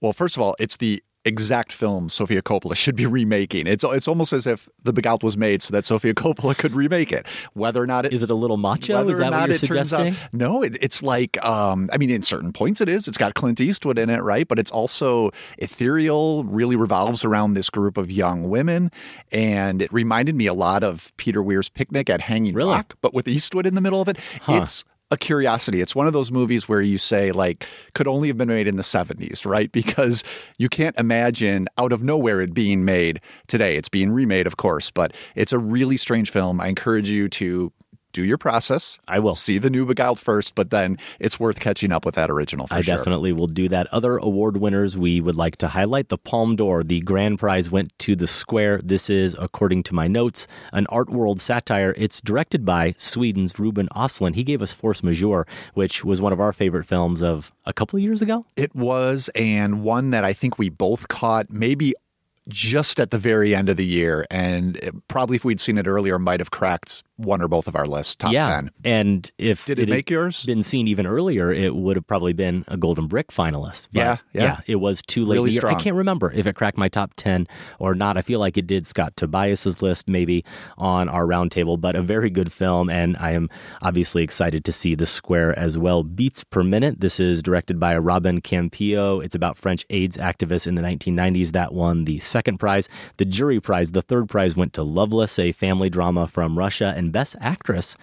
Well, 0.00 0.12
first 0.12 0.36
of 0.36 0.42
all, 0.42 0.56
it's 0.58 0.76
the 0.78 1.02
exact 1.26 1.72
film 1.72 2.08
Sofia 2.08 2.40
Coppola 2.42 2.74
should 2.82 2.96
be 2.96 3.04
remaking. 3.06 3.66
It's 3.66 3.84
it's 3.84 4.08
almost 4.08 4.32
as 4.32 4.46
if 4.46 4.68
The 4.84 4.92
Beguiled 4.92 5.22
was 5.22 5.36
made 5.36 5.60
so 5.62 5.72
that 5.72 5.84
Sofia 5.84 6.14
Coppola 6.14 6.56
could 6.56 6.72
remake 6.72 7.12
it. 7.12 7.26
Whether 7.54 7.82
or 7.82 7.86
not 7.86 8.06
it 8.06 8.12
is 8.12 8.22
it 8.22 8.30
a 8.30 8.34
little 8.34 8.56
macho? 8.56 8.96
Whether 8.96 9.10
Is 9.12 9.18
or 9.18 9.20
that 9.20 9.32
what 9.32 9.46
you're 9.48 9.56
it 9.56 9.60
turns 9.62 9.92
out- 9.92 9.98
suggesting? 10.06 10.28
no, 10.38 10.62
it, 10.62 10.76
it's 10.80 11.02
like 11.02 11.42
um, 11.44 11.90
I 11.92 11.98
mean, 11.98 12.10
in 12.10 12.22
certain 12.22 12.52
points 12.52 12.80
it 12.80 12.88
is. 12.88 13.08
It's 13.08 13.18
got 13.18 13.34
Clint 13.34 13.60
Eastwood 13.60 13.98
in 13.98 14.08
it, 14.10 14.22
right? 14.22 14.46
But 14.48 14.58
it's 14.58 14.70
also 14.70 15.30
ethereal. 15.58 16.44
Really 16.44 16.76
revolves 16.76 17.24
around 17.24 17.54
this 17.54 17.68
group 17.70 17.96
of 17.98 18.10
young 18.10 18.48
women, 18.48 18.90
and 19.32 19.82
it 19.82 19.92
reminded 19.92 20.34
me 20.34 20.46
a 20.46 20.54
lot 20.54 20.82
of 20.82 21.12
Peter 21.16 21.42
Weir's 21.42 21.68
Picnic 21.68 22.08
at 22.08 22.20
Hanging 22.22 22.54
Rock, 22.54 22.94
but 23.00 23.12
with 23.12 23.26
Eastwood 23.28 23.66
in 23.66 23.74
the 23.74 23.80
middle 23.80 24.00
of 24.00 24.08
it. 24.08 24.18
Huh. 24.42 24.60
It's 24.62 24.84
a 25.10 25.16
curiosity. 25.16 25.80
It's 25.80 25.94
one 25.94 26.06
of 26.06 26.12
those 26.12 26.32
movies 26.32 26.68
where 26.68 26.80
you 26.80 26.98
say 26.98 27.30
like 27.32 27.66
could 27.94 28.08
only 28.08 28.28
have 28.28 28.36
been 28.36 28.48
made 28.48 28.66
in 28.66 28.76
the 28.76 28.82
70s, 28.82 29.46
right? 29.46 29.70
Because 29.86 30.24
you 30.58 30.68
can't 30.68 30.98
imagine 30.98 31.68
out 31.78 31.92
of 31.92 32.02
nowhere 32.02 32.40
it 32.40 32.54
being 32.54 32.84
made 32.84 33.20
today. 33.46 33.76
It's 33.76 33.88
being 33.88 34.10
remade, 34.10 34.46
of 34.46 34.56
course, 34.56 34.90
but 34.90 35.14
it's 35.34 35.52
a 35.52 35.58
really 35.58 35.96
strange 35.96 36.30
film. 36.30 36.60
I 36.60 36.68
encourage 36.68 37.08
you 37.08 37.28
to 37.28 37.72
do 38.16 38.24
your 38.24 38.38
process. 38.38 38.98
I 39.06 39.18
will 39.18 39.34
see 39.34 39.58
the 39.58 39.68
new 39.68 39.84
Beguiled 39.84 40.18
first, 40.18 40.54
but 40.54 40.70
then 40.70 40.96
it's 41.20 41.38
worth 41.38 41.60
catching 41.60 41.92
up 41.92 42.06
with 42.06 42.14
that 42.14 42.30
original 42.30 42.66
for 42.66 42.74
I 42.74 42.80
sure. 42.80 42.96
definitely 42.96 43.32
will 43.32 43.46
do 43.46 43.68
that. 43.68 43.86
Other 43.92 44.16
award 44.16 44.56
winners 44.56 44.96
we 44.96 45.20
would 45.20 45.34
like 45.34 45.56
to 45.58 45.68
highlight 45.68 46.08
the 46.08 46.16
Palme 46.16 46.56
d'Or. 46.56 46.82
The 46.82 47.00
grand 47.02 47.38
prize 47.38 47.70
went 47.70 47.96
to 48.00 48.16
The 48.16 48.26
Square. 48.26 48.80
This 48.82 49.10
is, 49.10 49.36
according 49.38 49.82
to 49.84 49.94
my 49.94 50.08
notes, 50.08 50.48
an 50.72 50.86
art 50.88 51.10
world 51.10 51.42
satire. 51.42 51.94
It's 51.98 52.22
directed 52.22 52.64
by 52.64 52.94
Sweden's 52.96 53.58
Ruben 53.58 53.88
Östlund. 53.94 54.34
He 54.34 54.44
gave 54.44 54.62
us 54.62 54.72
Force 54.72 55.02
Majeure, 55.02 55.46
which 55.74 56.02
was 56.02 56.22
one 56.22 56.32
of 56.32 56.40
our 56.40 56.54
favorite 56.54 56.86
films 56.86 57.22
of 57.22 57.52
a 57.66 57.74
couple 57.74 57.98
of 57.98 58.02
years 58.02 58.22
ago. 58.22 58.46
It 58.56 58.74
was, 58.74 59.28
and 59.34 59.82
one 59.82 60.08
that 60.10 60.24
I 60.24 60.32
think 60.32 60.58
we 60.58 60.70
both 60.70 61.08
caught 61.08 61.50
maybe 61.50 61.92
just 62.48 63.00
at 63.00 63.10
the 63.10 63.18
very 63.18 63.54
end 63.54 63.68
of 63.68 63.76
the 63.76 63.84
year. 63.84 64.24
And 64.30 65.02
probably 65.08 65.36
if 65.36 65.44
we'd 65.44 65.60
seen 65.60 65.78
it 65.78 65.86
earlier, 65.86 66.18
might 66.18 66.40
have 66.40 66.50
cracked 66.50 67.02
one 67.16 67.40
or 67.40 67.48
both 67.48 67.66
of 67.66 67.76
our 67.76 67.86
lists, 67.86 68.14
top 68.16 68.32
yeah. 68.32 68.46
10. 68.48 68.70
And 68.84 69.30
if 69.38 69.66
Did 69.66 69.78
it 69.78 69.88
had 69.88 69.96
make 69.96 70.10
yours? 70.10 70.44
Been 70.44 70.62
seen 70.62 70.86
even 70.88 71.06
earlier, 71.06 71.50
it 71.52 71.74
would 71.74 71.96
have 71.96 72.06
probably 72.06 72.32
been 72.32 72.64
a 72.68 72.76
Golden 72.76 73.06
Brick 73.06 73.28
finalist. 73.28 73.88
But 73.92 74.00
Yeah, 74.00 74.16
yeah. 74.32 74.60
it 74.66 74.76
was 74.76 75.02
too 75.02 75.24
late. 75.24 75.36
Really. 75.38 75.74
I 75.74 75.80
can't 75.80 75.96
remember 75.96 76.30
if 76.32 76.46
it 76.46 76.54
cracked 76.54 76.76
my 76.76 76.88
top 76.88 77.14
ten 77.14 77.46
or 77.78 77.94
not. 77.94 78.16
I 78.16 78.22
feel 78.22 78.40
like 78.40 78.56
it 78.58 78.66
did 78.66 78.86
Scott 78.86 79.16
Tobias's 79.16 79.80
list, 79.80 80.08
maybe 80.08 80.44
on 80.76 81.08
our 81.08 81.26
roundtable. 81.26 81.80
But 81.80 81.94
a 81.94 82.02
very 82.02 82.30
good 82.30 82.52
film, 82.52 82.90
and 82.90 83.16
I 83.18 83.30
am 83.32 83.48
obviously 83.82 84.22
excited 84.22 84.64
to 84.64 84.72
see 84.72 84.94
The 84.94 85.06
Square 85.06 85.58
as 85.58 85.78
well. 85.78 86.02
Beats 86.02 86.44
per 86.44 86.62
minute. 86.62 87.00
This 87.00 87.18
is 87.18 87.42
directed 87.42 87.80
by 87.80 87.96
Robin 87.96 88.40
Campillo. 88.40 89.24
It's 89.24 89.34
about 89.34 89.56
French 89.56 89.86
AIDS 89.90 90.16
activists 90.16 90.66
in 90.66 90.74
the 90.74 90.82
1990s. 90.82 91.52
That 91.52 91.72
won 91.72 92.04
the 92.04 92.18
second 92.18 92.58
prize. 92.58 92.88
The 93.16 93.24
jury 93.24 93.60
prize, 93.60 93.92
the 93.92 94.02
third 94.02 94.28
prize, 94.28 94.56
went 94.56 94.72
to 94.74 94.82
Loveless, 94.82 95.38
a 95.38 95.52
family 95.52 95.88
drama 95.88 96.28
from 96.28 96.58
Russia, 96.58 96.92
and 96.96 97.05
Best 97.12 97.36
Actress 97.40 97.96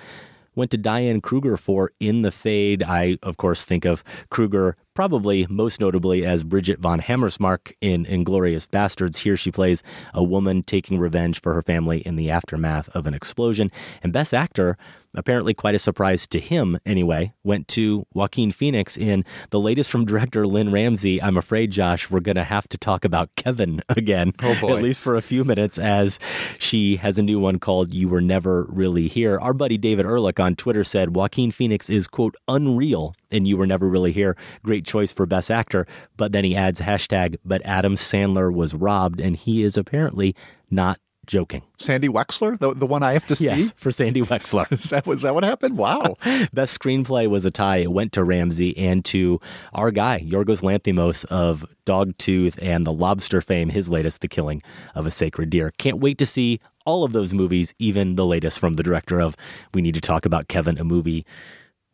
went 0.56 0.72
to 0.72 0.78
Diane 0.78 1.22
Kruger 1.22 1.58
for 1.58 1.92
In 2.00 2.22
the 2.22 2.32
Fade. 2.32 2.84
I, 2.84 3.18
of 3.24 3.38
course, 3.38 3.63
think 3.63 3.86
of 3.86 4.04
Kruger 4.30 4.76
probably 4.94 5.48
most 5.50 5.80
notably 5.80 6.26
as 6.26 6.44
Bridget 6.44 6.80
von 6.80 7.02
Hammersmark 7.02 7.74
in 7.82 8.06
Inglourious 8.06 8.68
Basterds. 8.68 9.18
Here 9.18 9.36
she 9.36 9.52
plays 9.52 9.82
a 10.13 10.24
woman 10.24 10.63
taking 10.63 11.00
revenge 11.00 11.42
for 11.42 11.54
her 11.54 11.62
family 11.62 12.00
in 12.00 12.16
the 12.16 12.30
aftermath 12.30 12.89
of 12.89 13.08
an 13.08 13.13
explosion. 13.13 13.72
And 14.04 14.13
Best 14.13 14.34
Actor, 14.34 14.78
apparently 15.15 15.54
quite 15.54 15.76
a 15.76 15.80
surprise 15.80 16.28
to 16.28 16.39
him 16.39 16.80
anyway, 16.86 17.34
went 17.43 17.67
to 17.69 18.06
Joaquin 18.13 18.52
Phoenix 18.52 18.97
in 18.97 19.23
the 19.49 19.60
latest 19.60 19.89
from 19.89 20.06
director 20.06 20.45
Lynne 20.47 20.71
Ramsay. 20.71 21.21
I'm 21.21 21.38
afraid, 21.38 21.71
Josh, 21.71 22.10
we're 22.10 22.19
going 22.19 22.36
to 22.36 22.43
have 22.43 22.67
to 22.69 22.78
talk 22.78 23.06
about 23.06 23.34
Kevin 23.36 23.82
again, 23.89 24.34
Oh, 24.41 24.58
boy. 24.60 24.78
at 24.78 24.84
least 24.84 24.99
for 24.99 25.15
a 25.15 25.21
few 25.21 25.43
minutes, 25.43 25.78
as 25.78 26.19
she 26.58 26.95
has 26.97 27.17
a 27.19 27.23
new 27.23 27.39
one 27.39 27.60
called 27.60 27.93
You 27.93 28.10
Were 28.10 28.21
Never 28.21 28.63
Really 28.69 29.08
Here. 29.08 29.39
Our 29.39 29.54
buddy 29.54 29.78
David 29.78 30.06
Ehrlich 30.06 30.39
on 30.39 30.56
Twitter 30.56 30.84
said 30.84 31.15
Joaquin 31.15 31.52
Phoenix 31.52 31.89
is, 31.89 32.08
quote, 32.08 32.36
unreal 32.47 33.13
and 33.32 33.47
You 33.47 33.58
Were 33.58 33.67
Never 33.67 33.88
Really 33.88 34.12
Here. 34.12 34.36
Great 34.63 34.86
choice 34.86 35.12
for 35.12 35.26
Best 35.26 35.49
Actor. 35.52 35.88
But 36.17 36.32
then 36.32 36.43
he 36.43 36.56
adds 36.56 36.80
hashtag, 36.82 37.38
but 37.43 37.62
Adam 37.65 37.95
Sandler 37.95 38.54
was 38.54 38.73
robbed, 38.73 39.19
and 39.19 39.36
he 39.36 39.63
is 39.63 39.78
apparently 39.78 40.36
not 40.71 40.99
joking. 41.26 41.64
Sandy 41.78 42.08
Wexler, 42.08 42.58
the, 42.60 42.74
the 42.74 42.86
one 42.86 43.04
I 43.04 43.14
have 43.14 43.26
to 43.28 43.36
see? 43.36 43.46
Yes, 43.46 43.74
for 43.78 43.92
Sandy 43.92 44.22
Wexler. 44.22 44.72
is, 44.72 44.90
that, 44.90 45.06
was 45.08 45.22
that 45.22 45.34
what 45.34 45.44
happened? 45.44 45.78
Wow. 45.78 46.16
Best 46.54 46.80
screenplay 46.80 47.28
was 47.28 47.46
a 47.46 47.52
tie. 47.52 47.78
It 47.78 47.92
went 47.92 48.12
to 48.14 48.24
Ramsay 48.24 48.78
and 48.78 49.04
to 49.06 49.40
our 49.74 49.92
guy, 49.92 50.20
Yorgos 50.22 50.62
Lanthimos 50.62 51.26
of 51.26 51.66
Dogtooth 51.86 52.58
and 52.62 52.86
The 52.86 52.94
Lobster 52.94 53.42
fame, 53.42 53.70
his 53.70 53.90
latest, 53.90 54.22
The 54.22 54.28
Killing 54.28 54.62
of 54.96 55.08
a 55.08 55.12
Sacred 55.12 55.50
Deer. 55.50 55.72
Can't 55.78 56.00
wait 56.00 56.18
to 56.18 56.26
see 56.26 56.60
all 56.86 57.04
of 57.04 57.14
those 57.14 57.34
movies, 57.34 57.74
even 57.80 58.16
the 58.16 58.26
latest 58.26 58.60
from 58.60 58.74
the 58.74 58.84
director 58.84 59.22
of 59.22 59.36
We 59.74 59.82
Need 59.82 59.96
to 59.96 60.02
Talk 60.02 60.26
About 60.26 60.48
Kevin, 60.48 60.78
a 60.78 60.84
movie 60.84 61.26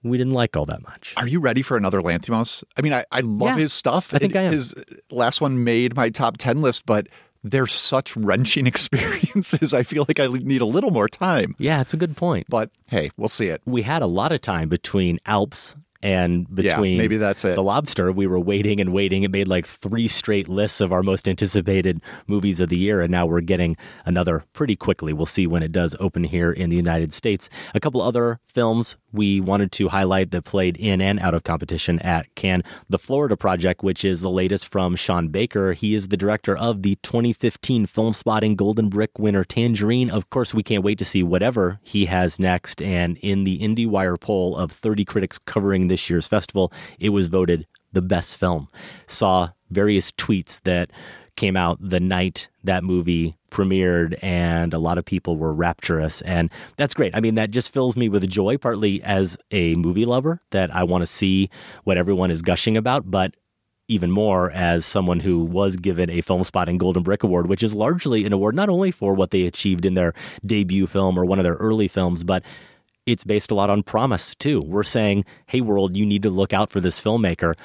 we 0.04 0.18
didn't 0.18 0.34
like 0.34 0.56
all 0.56 0.66
that 0.66 0.82
much. 0.82 1.14
Are 1.18 1.28
you 1.28 1.40
ready 1.40 1.62
for 1.62 1.76
another 1.76 2.02
Lanthimos? 2.02 2.64
I 2.78 2.82
mean, 2.82 2.94
I, 2.94 3.04
I 3.12 3.20
love 3.20 3.50
Yeah, 3.50 3.58
his 3.58 3.74
stuff. 3.74 4.14
I 4.14 4.18
think 4.18 4.36
I 4.36 4.44
am. 4.44 4.54
His 4.54 4.74
last 5.12 5.42
one 5.42 5.64
made 5.64 5.96
my 5.96 6.10
top 6.10 6.38
10 6.38 6.62
list, 6.62 6.86
but 6.86 7.08
they're 7.44 7.68
such 7.68 8.16
wrenching 8.18 8.68
experiences. 9.04 9.74
I 9.74 9.84
feel 9.84 10.06
like 10.08 10.20
I 10.20 10.28
need 10.28 10.62
a 10.62 10.66
little 10.66 10.92
more 10.92 11.08
time. 11.08 11.56
Yeah, 11.60 11.82
it's 11.82 11.94
a 11.94 11.98
good 11.98 12.18
point. 12.18 12.48
But 12.50 12.70
hey, 12.90 13.12
we'll 13.18 13.30
see 13.30 13.48
it. 13.48 13.62
We 13.66 13.82
had 13.82 14.02
a 14.02 14.08
lot 14.08 14.32
of 14.32 14.42
time 14.42 14.70
between 14.70 15.20
Alps 15.26 15.76
and 16.02 16.48
Yeah, 16.56 16.76
between 16.76 16.98
maybe 16.98 17.18
that's 17.18 17.44
it. 17.44 17.56
the 17.56 17.62
lobster 17.64 18.10
we 18.12 18.26
were 18.26 18.40
waiting 18.40 18.80
and 18.80 18.94
waiting 18.94 19.24
it 19.24 19.32
made 19.32 19.50
like 19.50 19.66
three 19.66 20.08
straight 20.08 20.48
lists 20.48 20.80
of 20.80 20.94
our 20.94 21.04
most 21.04 21.28
anticipated 21.28 22.02
movies 22.26 22.62
of 22.62 22.70
the 22.70 22.78
year 22.78 23.02
and 23.02 23.12
now 23.12 23.26
we're 23.26 23.42
getting 23.42 23.76
another 24.06 24.46
pretty 24.54 24.78
quickly 24.78 25.12
we'll 25.12 25.26
see 25.26 25.46
when 25.46 25.62
it 25.62 25.74
does 25.74 25.98
open 26.00 26.24
here 26.24 26.54
in 26.54 26.70
the 26.70 26.76
united 26.78 27.12
states 27.12 27.50
a 27.76 27.82
couple 27.82 28.02
other 28.02 28.40
films 28.48 28.96
we 29.12 29.42
wanted 29.42 29.72
to 29.74 29.90
highlight 29.90 30.32
that 30.32 30.44
played 30.44 30.78
in 30.78 31.02
and 31.02 31.20
out 31.20 31.34
of 31.34 31.44
competition 31.44 32.00
at 32.00 32.34
cannes 32.36 32.64
the 32.90 33.00
florida 33.00 33.36
project 33.36 33.84
which 33.84 34.06
is 34.06 34.22
the 34.22 34.30
latest 34.30 34.68
from 34.68 34.96
sean 34.96 35.30
baker. 35.30 35.74
He 35.74 35.96
is 35.96 36.10
the 36.10 36.18
director 36.18 36.56
of 36.56 36.84
the 36.84 36.96
2015 37.04 37.86
film 37.86 38.14
spotting 38.14 38.56
golden 38.56 38.90
brick 38.90 39.18
winner 39.18 39.44
tangerine. 39.44 40.10
Of 40.10 40.30
course 40.30 40.54
we 40.54 40.64
can't 40.64 40.84
wait 40.84 40.98
to 41.00 41.06
see 41.06 41.24
whatever 41.24 41.80
he 41.84 42.06
has 42.06 42.40
next. 42.40 42.82
And 42.82 43.18
in 43.18 43.44
the 43.44 43.60
indiewire 43.60 44.20
poll 44.20 44.56
of 44.56 44.72
30 44.72 45.06
critics 45.06 45.38
covering 45.38 45.88
this 45.88 46.10
year's 46.10 46.28
festival, 46.28 46.72
it 47.00 47.10
was 47.10 47.28
voted 47.28 47.68
the 47.94 48.02
best 48.02 48.38
film. 48.38 48.68
Saw 49.08 49.50
various 49.70 50.12
tweets 50.12 50.62
that 50.64 50.92
came 51.40 51.56
out 51.56 51.78
the 51.82 52.02
night 52.02 52.50
that 52.64 52.84
movie 52.84 53.38
premiered, 53.50 54.22
and 54.22 54.74
a 54.74 54.78
lot 54.78 54.98
of 54.98 55.06
people 55.06 55.38
were 55.38 55.54
rapturous. 55.54 56.22
And 56.22 56.52
that's 56.76 56.94
great. 56.94 57.16
I 57.16 57.22
mean, 57.22 57.36
that 57.36 57.50
just 57.50 57.74
fills 57.74 57.96
me 57.96 58.10
with 58.10 58.30
joy, 58.30 58.58
partly 58.58 59.02
as 59.02 59.38
a 59.50 59.74
movie 59.76 60.06
lover, 60.06 60.42
that 60.52 60.76
I 60.76 60.84
want 60.84 61.02
to 61.02 61.08
see 61.08 61.50
what 61.86 61.98
everyone 61.98 62.30
is 62.30 62.42
gushing 62.42 62.76
about, 62.76 63.10
but 63.10 63.36
even 63.88 64.12
more 64.12 64.52
as 64.52 64.86
someone 64.86 65.22
who 65.22 65.40
was 65.40 65.78
given 65.78 66.10
a 66.10 66.22
Film 66.22 66.44
Spotting 66.44 66.78
Golden 66.78 67.02
Brick 67.02 67.24
Award, 67.24 67.48
which 67.48 67.64
is 67.64 67.74
largely 67.74 68.26
an 68.26 68.34
award 68.34 68.54
not 68.54 68.70
only 68.70 68.92
for 68.92 69.14
what 69.14 69.32
they 69.32 69.48
achieved 69.48 69.86
in 69.86 69.96
their 69.96 70.14
debut 70.46 70.86
film 70.86 71.18
or 71.18 71.26
one 71.26 71.40
of 71.40 71.44
their 71.44 71.56
early 71.56 71.88
films, 71.88 72.24
but 72.24 72.44
it's 73.08 73.24
based 73.24 73.50
a 73.50 73.56
lot 73.56 73.72
on 73.72 73.82
promise 73.82 74.36
too. 74.36 74.62
We're 74.62 74.84
saying, 74.84 75.26
hey, 75.48 75.62
world, 75.62 75.98
you 75.98 76.06
need 76.06 76.22
to 76.24 76.30
look 76.30 76.54
out 76.54 76.70
for 76.70 76.80
this 76.80 77.02
filmmaker. 77.02 77.56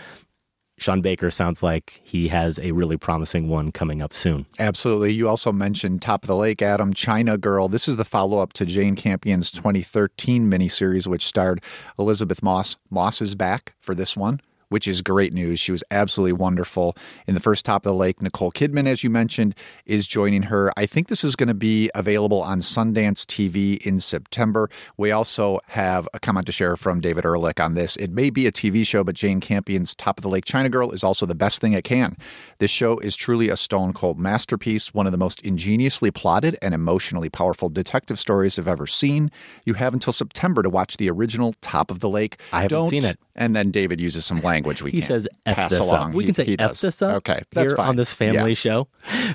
Sean 0.78 1.00
Baker 1.00 1.30
sounds 1.30 1.62
like 1.62 2.00
he 2.04 2.28
has 2.28 2.58
a 2.58 2.72
really 2.72 2.96
promising 2.96 3.48
one 3.48 3.70
coming 3.72 4.02
up 4.02 4.12
soon. 4.12 4.44
Absolutely. 4.58 5.12
You 5.12 5.28
also 5.28 5.52
mentioned 5.52 6.02
Top 6.02 6.24
of 6.24 6.28
the 6.28 6.36
Lake, 6.36 6.62
Adam, 6.62 6.92
China 6.92 7.38
Girl. 7.38 7.68
This 7.68 7.88
is 7.88 7.96
the 7.96 8.04
follow 8.04 8.38
up 8.38 8.52
to 8.54 8.66
Jane 8.66 8.96
Campion's 8.96 9.50
2013 9.50 10.50
miniseries, 10.50 11.06
which 11.06 11.24
starred 11.26 11.62
Elisabeth 11.98 12.42
Moss. 12.42 12.76
Moss 12.90 13.22
is 13.22 13.34
back 13.34 13.74
for 13.80 13.94
this 13.94 14.16
one 14.16 14.40
which 14.74 14.88
is 14.88 15.02
great 15.02 15.32
news. 15.32 15.60
She 15.60 15.70
was 15.70 15.84
absolutely 15.92 16.32
wonderful 16.32 16.96
in 17.28 17.34
the 17.34 17.40
first 17.40 17.64
top 17.64 17.86
of 17.86 17.92
the 17.92 17.96
lake. 17.96 18.20
Nicole 18.20 18.50
Kidman, 18.50 18.88
as 18.88 19.04
you 19.04 19.08
mentioned, 19.08 19.54
is 19.86 20.08
joining 20.08 20.42
her. 20.42 20.72
I 20.76 20.84
think 20.84 21.06
this 21.06 21.22
is 21.22 21.36
going 21.36 21.46
to 21.46 21.54
be 21.54 21.92
available 21.94 22.42
on 22.42 22.58
Sundance 22.58 23.24
TV 23.24 23.78
in 23.86 24.00
September. 24.00 24.68
We 24.96 25.12
also 25.12 25.60
have 25.68 26.08
a 26.12 26.18
comment 26.18 26.46
to 26.46 26.52
share 26.52 26.76
from 26.76 26.98
David 26.98 27.24
Ehrlich 27.24 27.60
on 27.60 27.74
this. 27.74 27.94
It 27.94 28.10
may 28.10 28.30
be 28.30 28.48
a 28.48 28.50
TV 28.50 28.84
show, 28.84 29.04
but 29.04 29.14
Jane 29.14 29.38
Campion's 29.38 29.94
Top 29.94 30.18
of 30.18 30.22
the 30.22 30.28
Lake 30.28 30.44
China 30.44 30.68
Girl 30.68 30.90
is 30.90 31.04
also 31.04 31.24
the 31.24 31.36
best 31.36 31.60
thing 31.60 31.72
it 31.72 31.84
can. 31.84 32.16
This 32.58 32.72
show 32.72 32.98
is 32.98 33.14
truly 33.14 33.50
a 33.50 33.56
stone 33.56 33.92
cold 33.92 34.18
masterpiece, 34.18 34.92
one 34.92 35.06
of 35.06 35.12
the 35.12 35.18
most 35.18 35.40
ingeniously 35.42 36.10
plotted 36.10 36.58
and 36.62 36.74
emotionally 36.74 37.28
powerful 37.28 37.68
detective 37.68 38.18
stories 38.18 38.58
I've 38.58 38.66
ever 38.66 38.88
seen. 38.88 39.30
You 39.66 39.74
have 39.74 39.94
until 39.94 40.12
September 40.12 40.64
to 40.64 40.68
watch 40.68 40.96
the 40.96 41.08
original 41.10 41.54
Top 41.60 41.92
of 41.92 42.00
the 42.00 42.08
Lake. 42.08 42.40
I 42.52 42.62
haven't 42.62 42.76
Don't, 42.76 42.88
seen 42.88 43.04
it. 43.04 43.20
And 43.36 43.54
then 43.54 43.70
David 43.70 44.00
uses 44.00 44.26
some 44.26 44.40
language 44.40 44.63
we 44.64 44.90
he 44.90 45.00
says 45.00 45.28
F 45.46 45.56
pass 45.56 45.70
this 45.70 45.80
along. 45.80 46.10
up. 46.10 46.14
We 46.14 46.24
He- 46.24 46.26
can 46.26 46.34
say 46.34 46.56
F 46.58 46.70
does. 46.70 46.80
this 46.80 47.02
up 47.02 47.16
Okay, 47.16 47.40
that's 47.52 47.70
here 47.70 47.76
fine. 47.76 47.88
on 47.90 47.96
this 47.96 48.12
family 48.14 48.50
Yeah. 48.50 48.54
show. 48.54 48.88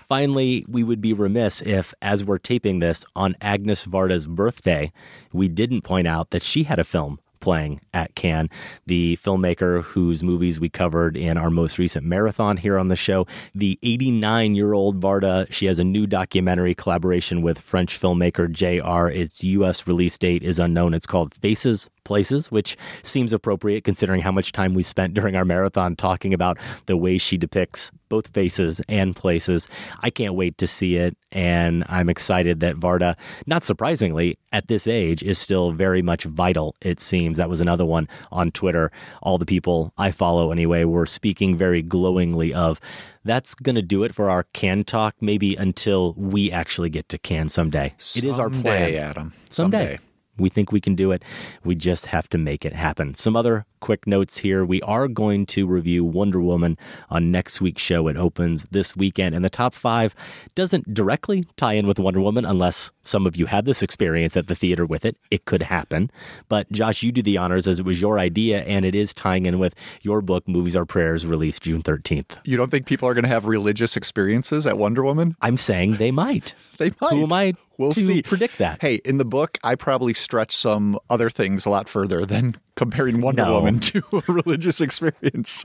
Finally, 0.08 0.66
we 0.68 0.84
would 0.84 1.02
be 1.02 1.14
remiss 1.14 1.62
if, 1.62 1.94
as 2.02 2.24
we're 2.26 2.38
taping 2.38 2.80
this 2.80 3.06
on 3.16 3.36
Agnes 3.42 3.86
Varda's 3.86 4.28
birthday, 4.28 4.92
we 5.34 5.48
didn't 5.48 5.82
point 5.82 6.08
out 6.08 6.32
that 6.32 6.44
she 6.44 6.64
had 6.64 6.80
a 6.80 6.84
film 6.84 7.20
playing 7.40 7.82
at 7.94 8.16
Cannes. 8.16 8.50
The 8.86 9.18
filmmaker 9.18 9.84
whose 9.84 10.24
movies 10.24 10.60
we 10.60 10.70
covered 10.70 11.18
in 11.18 11.38
our 11.38 11.50
most 11.50 11.78
recent 11.78 12.06
marathon 12.06 12.58
here 12.58 12.78
on 12.78 12.88
the 12.88 12.96
show, 12.96 13.26
the 13.54 13.80
89 13.84 14.56
year 14.56 14.74
old 14.74 15.00
Varda, 15.02 15.52
she 15.52 15.66
has 15.66 15.80
a 15.80 15.84
new 15.84 16.08
documentary 16.08 16.76
collaboration 16.76 17.42
with 17.42 17.60
French 17.60 18.00
filmmaker 18.00 18.50
JR. 18.52 19.10
Its 19.10 19.44
U.S. 19.44 19.88
release 19.88 20.18
date 20.18 20.44
is 20.44 20.60
unknown. 20.60 20.94
It's 20.94 21.08
called 21.08 21.34
Faces 21.36 21.90
Places, 22.04 22.52
which 22.52 22.78
seems 23.04 23.34
appropriate 23.34 23.84
considering 23.84 24.22
how 24.22 24.32
much 24.32 24.52
time 24.52 24.74
we 24.74 24.84
spent 24.84 25.14
during 25.20 25.36
our 25.36 25.46
marathon 25.46 25.96
talking 25.96 26.34
about 26.34 26.58
the 26.88 26.98
way 26.98 27.18
she 27.18 27.38
depicts 27.38 27.92
both 28.10 28.28
faces 28.28 28.82
and 28.89 29.16
places. 29.16 29.68
I 30.01 30.10
can't 30.10 30.34
wait 30.34 30.57
to 30.57 30.68
see 30.68 30.95
it, 30.95 31.16
and 31.32 31.86
I'm 31.88 32.10
excited 32.10 32.60
that 32.60 32.76
Varda, 32.76 33.16
not 33.45 33.64
surprisingly, 33.64 34.38
at 34.51 34.68
this 34.68 34.88
age, 34.88 35.24
is 35.24 35.38
still 35.38 35.72
very 35.72 36.01
much 36.01 36.24
vital, 36.24 36.76
it 36.82 36.99
seems. 36.99 37.38
That 37.38 37.49
was 37.49 37.62
another 37.62 37.86
one 37.86 38.07
on 38.32 38.51
Twitter. 38.51 38.91
All 39.22 39.38
the 39.38 39.45
people 39.45 39.93
I 39.97 40.12
follow, 40.12 40.51
anyway, 40.51 40.84
were 40.84 41.05
speaking 41.05 41.55
very 41.55 41.82
glowingly 41.82 42.53
of. 42.53 42.80
That's 43.24 43.53
going 43.53 43.76
to 43.76 43.82
do 43.82 44.03
it 44.03 44.16
for 44.16 44.30
our 44.30 44.43
can 44.53 44.84
talk, 44.84 45.16
maybe 45.22 45.55
until 45.55 46.14
we 46.14 46.51
actually 46.51 46.89
get 46.89 47.10
to 47.10 47.18
can 47.18 47.49
someday. 47.49 47.93
it 48.16 48.24
is 48.24 48.39
our 48.39 48.49
plan. 48.49 48.64
Someday, 48.64 48.97
Adam. 48.97 49.34
Someday. 49.49 49.78
Someday. 49.78 49.99
We 50.40 50.50
think 50.50 50.72
we 50.72 50.82
can 50.82 50.96
do 50.96 51.12
it. 51.12 51.24
We 51.64 51.76
just 51.76 52.08
have 52.08 52.30
to 52.30 52.38
make 52.38 52.66
it 52.66 52.74
happen. 52.74 53.16
Some 53.16 53.36
other 53.36 53.66
quick 53.80 54.06
notes 54.08 54.38
here. 54.40 54.66
We 54.66 54.82
are 54.82 55.08
going 55.08 55.46
to 55.48 55.66
review 55.66 56.04
Wonder 56.04 56.40
Woman 56.40 56.78
on 57.10 57.32
next 57.32 57.62
week's 57.62 57.82
show. 57.82 58.08
It 58.08 58.18
opens 58.18 58.66
this 58.72 58.96
weekend, 58.96 59.36
and 59.36 59.44
the 59.44 59.50
top 59.50 59.74
five 59.74 60.14
doesn't 60.56 60.94
directly 60.94 61.46
tie 61.58 61.74
in 61.74 61.88
with 61.88 62.00
Wonder 62.00 62.22
Woman 62.22 62.46
unless 62.46 62.92
some 63.04 63.26
of 63.26 63.36
you 63.36 63.48
had 63.48 63.66
this 63.66 63.82
experience 63.82 64.38
at 64.38 64.48
the 64.48 64.56
theater 64.56 64.86
with 64.86 65.06
it. 65.06 65.18
It 65.32 65.46
could 65.46 65.64
happen. 65.64 66.12
But 66.48 66.72
Josh, 66.72 67.04
you 67.04 67.12
do 67.12 67.22
the 67.22 67.38
honors 67.38 67.68
as 67.68 67.80
it 67.80 67.86
was 67.86 68.02
your 68.02 68.20
idea, 68.20 68.62
and 68.64 68.86
it 68.86 68.96
is 68.96 69.14
tying 69.14 69.46
in 69.46 69.60
with 69.60 69.76
your 70.02 70.22
book, 70.22 70.48
Movies 70.48 70.76
Are 70.76 70.86
Prayers, 70.86 71.26
released 71.26 71.64
June 71.64 71.82
13th. 71.82 72.38
You 72.44 72.58
don't 72.58 72.70
think 72.70 72.86
people 72.86 73.08
are 73.08 73.14
going 73.14 73.24
to 73.24 73.30
have 73.30 73.46
religious 73.46 73.98
experiences 73.98 74.68
at 74.68 74.78
Wonder 74.78 75.04
Woman? 75.04 75.36
I'm 75.42 75.58
saying 75.58 75.98
they 75.98 76.12
might. 76.12 76.54
They 76.80 76.94
might. 77.02 77.12
Who 77.12 77.24
am 77.24 77.34
I 77.34 77.56
We'll 77.80 77.94
to 77.94 78.04
see. 78.04 78.22
predict 78.22 78.58
that? 78.58 78.82
Hey, 78.82 78.96
in 79.06 79.20
the 79.20 79.26
book, 79.26 79.58
I 79.64 79.76
probably 79.76 80.14
stretch 80.14 80.52
some 80.52 81.00
other 81.10 81.30
things 81.30 81.66
a 81.66 81.70
lot 81.70 81.88
further 81.88 82.26
than 82.26 82.58
comparing 82.76 83.22
Wonder 83.22 83.46
No. 83.46 83.54
Woman 83.54 83.80
to 83.80 84.04
a 84.12 84.32
religious 84.32 84.82
experience. 84.82 85.64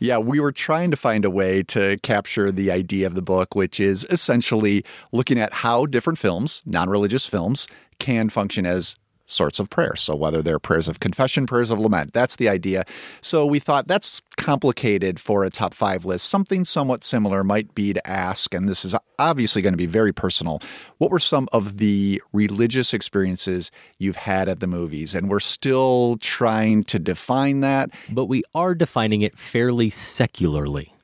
Yeah, 0.00 0.18
we 0.18 0.40
were 0.40 0.50
trying 0.50 0.90
to 0.90 0.96
find 0.96 1.24
a 1.24 1.30
way 1.30 1.62
to 1.64 1.98
capture 2.02 2.50
the 2.50 2.72
idea 2.72 3.06
of 3.06 3.14
the 3.14 3.22
book, 3.22 3.54
which 3.54 3.78
is 3.78 4.04
essentially 4.10 4.84
looking 5.12 5.38
at 5.38 5.52
how 5.52 5.86
different 5.86 6.18
films, 6.18 6.62
non 6.66 6.90
religious 6.90 7.26
films, 7.26 7.68
can 8.00 8.28
function 8.28 8.66
as 8.66 8.96
sorts 9.32 9.58
of 9.58 9.70
prayers. 9.70 10.00
So 10.00 10.14
whether 10.14 10.42
they're 10.42 10.58
prayers 10.58 10.88
of 10.88 11.00
confession, 11.00 11.46
prayers 11.46 11.70
of 11.70 11.78
lament, 11.78 12.12
that's 12.12 12.36
the 12.36 12.48
idea. 12.48 12.84
So 13.20 13.46
we 13.46 13.58
thought 13.58 13.88
that's 13.88 14.20
complicated 14.36 15.18
for 15.18 15.44
a 15.44 15.50
top 15.50 15.74
five 15.74 16.04
list. 16.04 16.28
Something 16.28 16.64
somewhat 16.64 17.04
similar 17.04 17.42
might 17.42 17.74
be 17.74 17.92
to 17.92 18.06
ask, 18.06 18.54
and 18.54 18.68
this 18.68 18.84
is 18.84 18.94
obviously 19.18 19.62
going 19.62 19.72
to 19.72 19.78
be 19.78 19.86
very 19.86 20.12
personal. 20.12 20.60
What 20.98 21.10
were 21.10 21.18
some 21.18 21.48
of 21.52 21.78
the 21.78 22.22
religious 22.32 22.92
experiences 22.92 23.70
you've 23.98 24.16
had 24.16 24.48
at 24.48 24.60
the 24.60 24.66
movies? 24.66 25.14
And 25.14 25.30
we're 25.30 25.40
still 25.40 26.18
trying 26.20 26.84
to 26.84 26.98
define 26.98 27.60
that. 27.60 27.90
But 28.10 28.26
we 28.26 28.42
are 28.54 28.74
defining 28.74 29.22
it 29.22 29.38
fairly 29.38 29.90
secularly. 29.90 30.94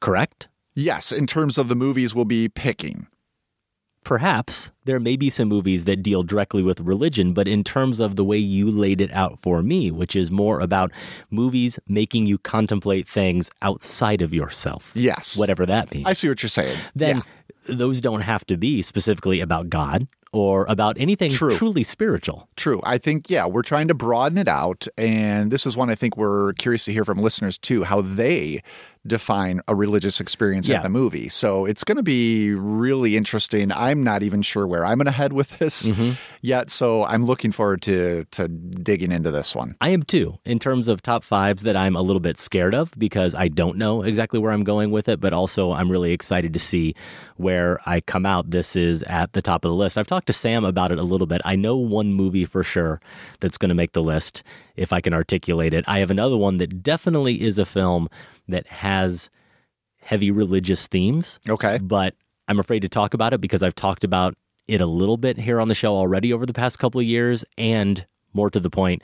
Correct? 0.00 0.48
Yes, 0.74 1.12
in 1.12 1.26
terms 1.26 1.58
of 1.58 1.68
the 1.68 1.74
movies 1.74 2.14
we'll 2.14 2.24
be 2.24 2.48
picking. 2.48 3.06
Perhaps 4.04 4.70
there 4.86 4.98
may 4.98 5.14
be 5.16 5.30
some 5.30 5.48
movies 5.48 5.84
that 5.84 6.02
deal 6.02 6.22
directly 6.22 6.62
with 6.62 6.80
religion, 6.80 7.32
but 7.34 7.46
in 7.46 7.62
terms 7.62 8.00
of 8.00 8.16
the 8.16 8.24
way 8.24 8.38
you 8.38 8.70
laid 8.70 9.00
it 9.00 9.12
out 9.12 9.38
for 9.40 9.62
me, 9.62 9.90
which 9.90 10.16
is 10.16 10.30
more 10.30 10.60
about 10.60 10.90
movies 11.30 11.78
making 11.86 12.26
you 12.26 12.38
contemplate 12.38 13.06
things 13.06 13.50
outside 13.62 14.22
of 14.22 14.32
yourself. 14.32 14.90
Yes. 14.94 15.36
Whatever 15.36 15.66
that 15.66 15.92
means. 15.94 16.06
I 16.06 16.14
see 16.14 16.28
what 16.28 16.42
you're 16.42 16.48
saying. 16.48 16.78
Then 16.94 17.22
Yeah. 17.68 17.76
those 17.76 18.00
don't 18.00 18.22
have 18.22 18.44
to 18.46 18.56
be 18.56 18.80
specifically 18.82 19.40
about 19.40 19.68
God 19.68 20.08
or 20.32 20.64
about 20.68 20.96
anything 20.98 21.30
True. 21.30 21.50
truly 21.50 21.82
spiritual. 21.82 22.48
True. 22.56 22.80
I 22.84 22.98
think, 22.98 23.28
yeah, 23.28 23.46
we're 23.46 23.62
trying 23.62 23.88
to 23.88 23.94
broaden 23.94 24.38
it 24.38 24.46
out. 24.48 24.86
And 24.96 25.50
this 25.50 25.66
is 25.66 25.76
one 25.76 25.90
I 25.90 25.94
think 25.96 26.16
we're 26.16 26.52
curious 26.54 26.84
to 26.84 26.92
hear 26.92 27.04
from 27.04 27.18
listeners 27.18 27.58
too, 27.58 27.82
how 27.84 28.00
they 28.00 28.62
define 29.06 29.62
a 29.66 29.74
religious 29.74 30.20
experience 30.20 30.68
Yeah. 30.68 30.76
at 30.76 30.82
the 30.82 30.90
movie. 30.90 31.30
So 31.30 31.64
it's 31.64 31.84
going 31.84 31.96
to 31.96 32.02
be 32.02 32.50
really 32.52 33.16
interesting. 33.16 33.72
I'm 33.72 34.04
not 34.04 34.22
even 34.22 34.42
sure 34.42 34.66
where 34.66 34.84
I'm 34.84 34.98
going 34.98 35.06
to 35.06 35.10
head 35.10 35.32
with 35.32 35.58
this 35.58 35.88
Mm-hmm. 35.88 36.10
yet. 36.42 36.70
So 36.70 37.04
I'm 37.04 37.24
looking 37.24 37.50
forward 37.50 37.80
to, 37.82 38.26
to 38.32 38.46
digging 38.48 39.10
into 39.10 39.30
this 39.30 39.54
one. 39.54 39.74
I 39.80 39.88
am 39.88 40.02
too, 40.02 40.38
in 40.44 40.58
terms 40.58 40.86
of 40.86 41.00
top 41.00 41.24
fives 41.24 41.62
that 41.62 41.76
I'm 41.76 41.96
a 41.96 42.02
little 42.02 42.20
bit 42.20 42.36
scared 42.38 42.74
of 42.74 42.92
because 42.98 43.34
I 43.34 43.48
don't 43.48 43.78
know 43.78 44.02
exactly 44.02 44.38
where 44.38 44.52
I'm 44.52 44.64
going 44.64 44.90
with 44.90 45.08
it, 45.08 45.18
but 45.18 45.32
also 45.32 45.72
I'm 45.72 45.90
really 45.90 46.12
excited 46.12 46.52
to 46.52 46.60
see 46.60 46.94
where 47.36 47.80
I 47.86 48.02
come 48.02 48.26
out. 48.26 48.50
This 48.50 48.76
is 48.76 49.02
at 49.04 49.32
the 49.32 49.40
top 49.40 49.64
of 49.64 49.70
the 49.70 49.74
list. 49.76 49.96
I've 49.96 50.06
talked 50.06 50.19
to 50.26 50.32
Sam 50.32 50.64
about 50.64 50.92
it 50.92 50.98
a 50.98 51.02
little 51.02 51.26
bit. 51.26 51.40
I 51.44 51.56
know 51.56 51.76
one 51.76 52.12
movie 52.12 52.44
for 52.44 52.62
sure 52.62 53.00
that's 53.40 53.58
going 53.58 53.68
to 53.70 53.74
make 53.74 53.92
the 53.92 54.02
list 54.02 54.42
if 54.76 54.92
I 54.92 55.00
can 55.00 55.14
articulate 55.14 55.74
it. 55.74 55.84
I 55.86 55.98
have 55.98 56.10
another 56.10 56.36
one 56.36 56.58
that 56.58 56.82
definitely 56.82 57.42
is 57.42 57.58
a 57.58 57.66
film 57.66 58.08
that 58.48 58.66
has 58.66 59.30
heavy 60.02 60.30
religious 60.30 60.86
themes. 60.86 61.38
Okay. 61.48 61.78
But 61.78 62.14
I'm 62.48 62.58
afraid 62.58 62.80
to 62.80 62.88
talk 62.88 63.14
about 63.14 63.32
it 63.32 63.40
because 63.40 63.62
I've 63.62 63.74
talked 63.74 64.04
about 64.04 64.36
it 64.66 64.80
a 64.80 64.86
little 64.86 65.16
bit 65.16 65.38
here 65.38 65.60
on 65.60 65.68
the 65.68 65.74
show 65.74 65.94
already 65.94 66.32
over 66.32 66.46
the 66.46 66.52
past 66.52 66.78
couple 66.78 67.00
of 67.00 67.06
years. 67.06 67.44
And 67.56 68.06
more 68.32 68.50
to 68.50 68.60
the 68.60 68.70
point, 68.70 69.02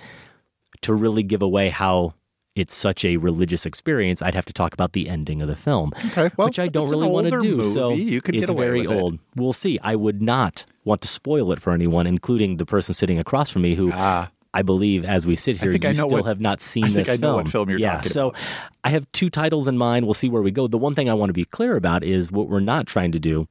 to 0.83 0.95
really 0.95 1.23
give 1.23 1.43
away 1.43 1.69
how 1.69 2.15
it's 2.57 2.75
such 2.75 3.05
a 3.05 3.19
religious 3.19 3.65
experience, 3.67 4.21
I'd 4.23 4.35
have 4.35 4.47
to 4.47 4.53
talk 4.53 4.73
about 4.73 4.93
the 4.95 5.09
ending 5.09 5.43
of 5.43 5.49
the 5.49 5.55
film, 5.55 5.93
Okay. 6.07 6.31
Well, 6.37 6.49
which 6.49 6.59
I 6.59 6.67
don't 6.69 6.91
really 6.91 7.07
want 7.07 7.29
to 7.29 7.41
do. 7.41 7.63
so 7.63 7.91
you 7.93 8.21
could 8.21 8.35
it's 8.35 8.47
get 8.47 8.51
away 8.51 8.67
very 8.67 8.81
with 8.81 8.91
it. 8.91 9.01
old. 9.01 9.19
We'll 9.37 9.53
see. 9.53 9.79
I 9.83 9.95
would 9.95 10.21
not 10.23 10.67
want 10.85 11.03
to 11.03 11.09
spoil 11.09 11.53
it 11.53 11.61
for 11.61 11.73
anyone, 11.73 12.07
including 12.07 12.57
the 12.57 12.67
person 12.67 12.95
sitting 12.95 13.19
across 13.19 13.51
from 13.51 13.63
me 13.63 13.75
who. 13.77 13.93
I 14.55 14.63
believe 14.63 15.05
as 15.05 15.27
we 15.27 15.37
sit 15.37 15.57
Ah. 15.61 15.65
Here, 15.65 15.73
you 15.73 15.95
still 15.95 16.09
what- 16.09 16.25
have 16.25 16.41
not 16.41 16.63
seen 16.63 16.87
I 16.87 16.89
this 16.89 17.09
I 17.11 17.13
know 17.17 17.19
film. 17.19 17.35
what 17.37 17.49
film 17.51 17.69
you're 17.69 17.79
yeah, 17.79 18.01
so 18.01 18.33
I 18.85 18.89
have 18.89 19.07
two 19.13 19.29
titles 19.29 19.69
in 19.69 19.77
mind. 19.77 20.07
We'll 20.07 20.15
see 20.15 20.31
where 20.31 20.41
we 20.41 20.51
go. 20.51 20.67
The 20.67 20.79
one 20.79 20.95
thing 20.95 21.11
I 21.11 21.15
want 21.15 21.29
to 21.29 21.35
be 21.35 21.45
clear 21.45 21.77
about 21.77 22.03
is 22.03 22.33
what 22.33 22.49
we're 22.49 22.61
not 22.61 22.87
trying 22.87 23.13
to 23.13 23.19
do 23.19 23.49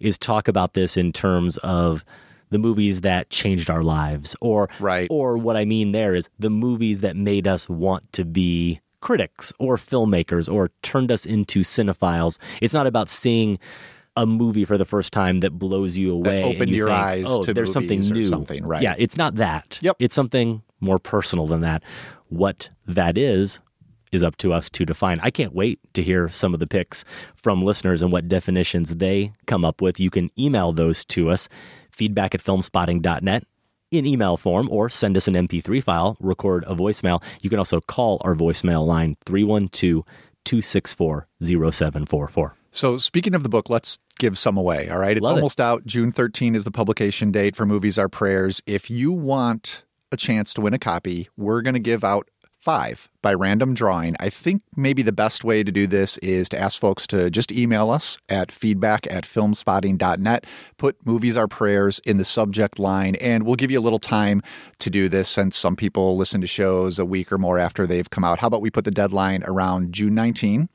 is 0.00 0.18
talk 0.18 0.48
about 0.48 0.74
this 0.74 0.96
in 0.96 1.12
terms 1.12 1.58
of 1.58 2.04
the 2.50 2.58
movies 2.58 3.02
that 3.02 3.30
changed 3.30 3.70
our 3.70 3.82
lives 3.82 4.34
or 4.40 4.68
right. 4.80 5.06
or 5.10 5.36
what 5.36 5.56
I 5.56 5.64
mean 5.64 5.92
there 5.92 6.14
is 6.14 6.28
the 6.38 6.50
movies 6.50 7.00
that 7.00 7.16
made 7.16 7.46
us 7.46 7.68
want 7.68 8.12
to 8.14 8.24
be 8.24 8.80
critics 9.00 9.52
or 9.58 9.76
filmmakers 9.76 10.52
or 10.52 10.70
turned 10.82 11.12
us 11.12 11.24
into 11.24 11.60
cinephiles. 11.60 12.38
It's 12.60 12.74
not 12.74 12.86
about 12.86 13.08
seeing 13.08 13.58
a 14.16 14.26
movie 14.26 14.64
for 14.64 14.76
the 14.76 14.84
first 14.84 15.12
time 15.12 15.40
that 15.40 15.52
blows 15.52 15.96
you 15.96 16.12
away. 16.12 16.42
and 16.42 16.54
opened 16.54 16.70
you 16.70 16.78
your 16.78 16.88
think, 16.88 17.00
eyes 17.00 17.24
oh, 17.26 17.42
to 17.42 17.54
there's 17.54 17.72
something 17.72 18.00
or 18.00 18.14
new. 18.14 18.24
something, 18.24 18.66
right. 18.66 18.82
Yeah, 18.82 18.96
it's 18.98 19.16
not 19.16 19.36
that. 19.36 19.78
Yep. 19.80 19.96
It's 20.00 20.14
something 20.14 20.62
more 20.80 20.98
personal 20.98 21.46
than 21.46 21.60
that. 21.60 21.82
What 22.28 22.70
that 22.86 23.16
is 23.16 23.60
is 24.10 24.22
up 24.22 24.36
to 24.38 24.52
us 24.52 24.70
to 24.70 24.84
define. 24.84 25.20
I 25.22 25.30
can't 25.30 25.54
wait 25.54 25.78
to 25.94 26.02
hear 26.02 26.28
some 26.28 26.54
of 26.54 26.60
the 26.60 26.66
picks 26.66 27.04
from 27.36 27.62
listeners 27.62 28.02
and 28.02 28.10
what 28.10 28.26
definitions 28.26 28.96
they 28.96 29.32
come 29.46 29.64
up 29.64 29.80
with. 29.80 30.00
You 30.00 30.10
can 30.10 30.30
email 30.38 30.72
those 30.72 31.04
to 31.06 31.30
us, 31.30 31.48
feedback 31.98 32.34
at 32.34 32.42
filmspotting.net. 32.42 33.44
in 33.90 34.06
email 34.06 34.36
form 34.36 34.68
or 34.70 34.88
send 34.88 35.16
us 35.16 35.26
an 35.28 35.34
MP3 35.34 35.82
file, 35.82 36.16
record 36.20 36.62
a 36.66 36.74
voicemail. 36.74 37.22
You 37.42 37.50
can 37.50 37.58
also 37.58 37.80
call 37.80 38.20
our 38.22 38.34
voicemail 38.34 38.86
line 38.86 39.16
312 39.26 40.04
264 40.44 41.26
0744. 41.42 42.54
So, 42.70 42.98
speaking 42.98 43.34
of 43.34 43.42
the 43.42 43.48
book, 43.48 43.70
let's 43.70 43.98
give 44.18 44.36
some 44.38 44.56
away. 44.58 44.88
All 44.90 44.98
right. 44.98 45.16
It's 45.16 45.24
Love 45.24 45.36
it. 45.36 45.40
almost 45.40 45.60
out. 45.60 45.86
June 45.86 46.12
13 46.12 46.54
is 46.54 46.64
the 46.64 46.70
publication 46.70 47.30
date 47.32 47.56
for 47.56 47.64
Movies 47.66 47.98
Are 47.98 48.08
Prayers. 48.10 48.62
If 48.66 48.90
you 48.90 49.10
want 49.10 49.84
a 50.12 50.16
chance 50.16 50.52
to 50.54 50.60
win 50.60 50.74
a 50.74 50.78
copy, 50.78 51.28
we're 51.36 51.62
going 51.62 51.74
to 51.74 51.80
give 51.80 52.04
out 52.04 52.28
five 52.68 53.08
by 53.22 53.32
random 53.32 53.72
drawing. 53.72 54.14
I 54.20 54.28
think 54.28 54.60
maybe 54.76 55.00
the 55.00 55.10
best 55.10 55.42
way 55.42 55.62
to 55.62 55.72
do 55.72 55.86
this 55.86 56.18
is 56.18 56.50
to 56.50 56.60
ask 56.60 56.78
folks 56.78 57.06
to 57.06 57.30
just 57.30 57.50
email 57.50 57.88
us 57.88 58.18
at 58.28 58.52
feedback 58.52 59.10
at 59.10 59.24
filmspotting.net. 59.24 60.44
Put 60.76 60.96
Movies 61.06 61.34
Are 61.34 61.48
Prayers 61.48 61.98
in 62.04 62.18
the 62.18 62.26
subject 62.26 62.78
line, 62.78 63.14
and 63.22 63.44
we'll 63.46 63.56
give 63.56 63.70
you 63.70 63.78
a 63.78 63.80
little 63.80 63.98
time 63.98 64.42
to 64.80 64.90
do 64.90 65.08
this 65.08 65.30
since 65.30 65.56
some 65.56 65.76
people 65.76 66.18
listen 66.18 66.42
to 66.42 66.46
shows 66.46 66.98
a 66.98 67.06
week 67.06 67.32
or 67.32 67.38
more 67.38 67.58
after 67.58 67.86
they've 67.86 68.10
come 68.10 68.22
out. 68.22 68.38
How 68.38 68.48
about 68.48 68.60
we 68.60 68.68
put 68.68 68.84
the 68.84 68.90
deadline 68.90 69.42
around 69.46 69.94
June 69.94 70.14
19? 70.14 70.68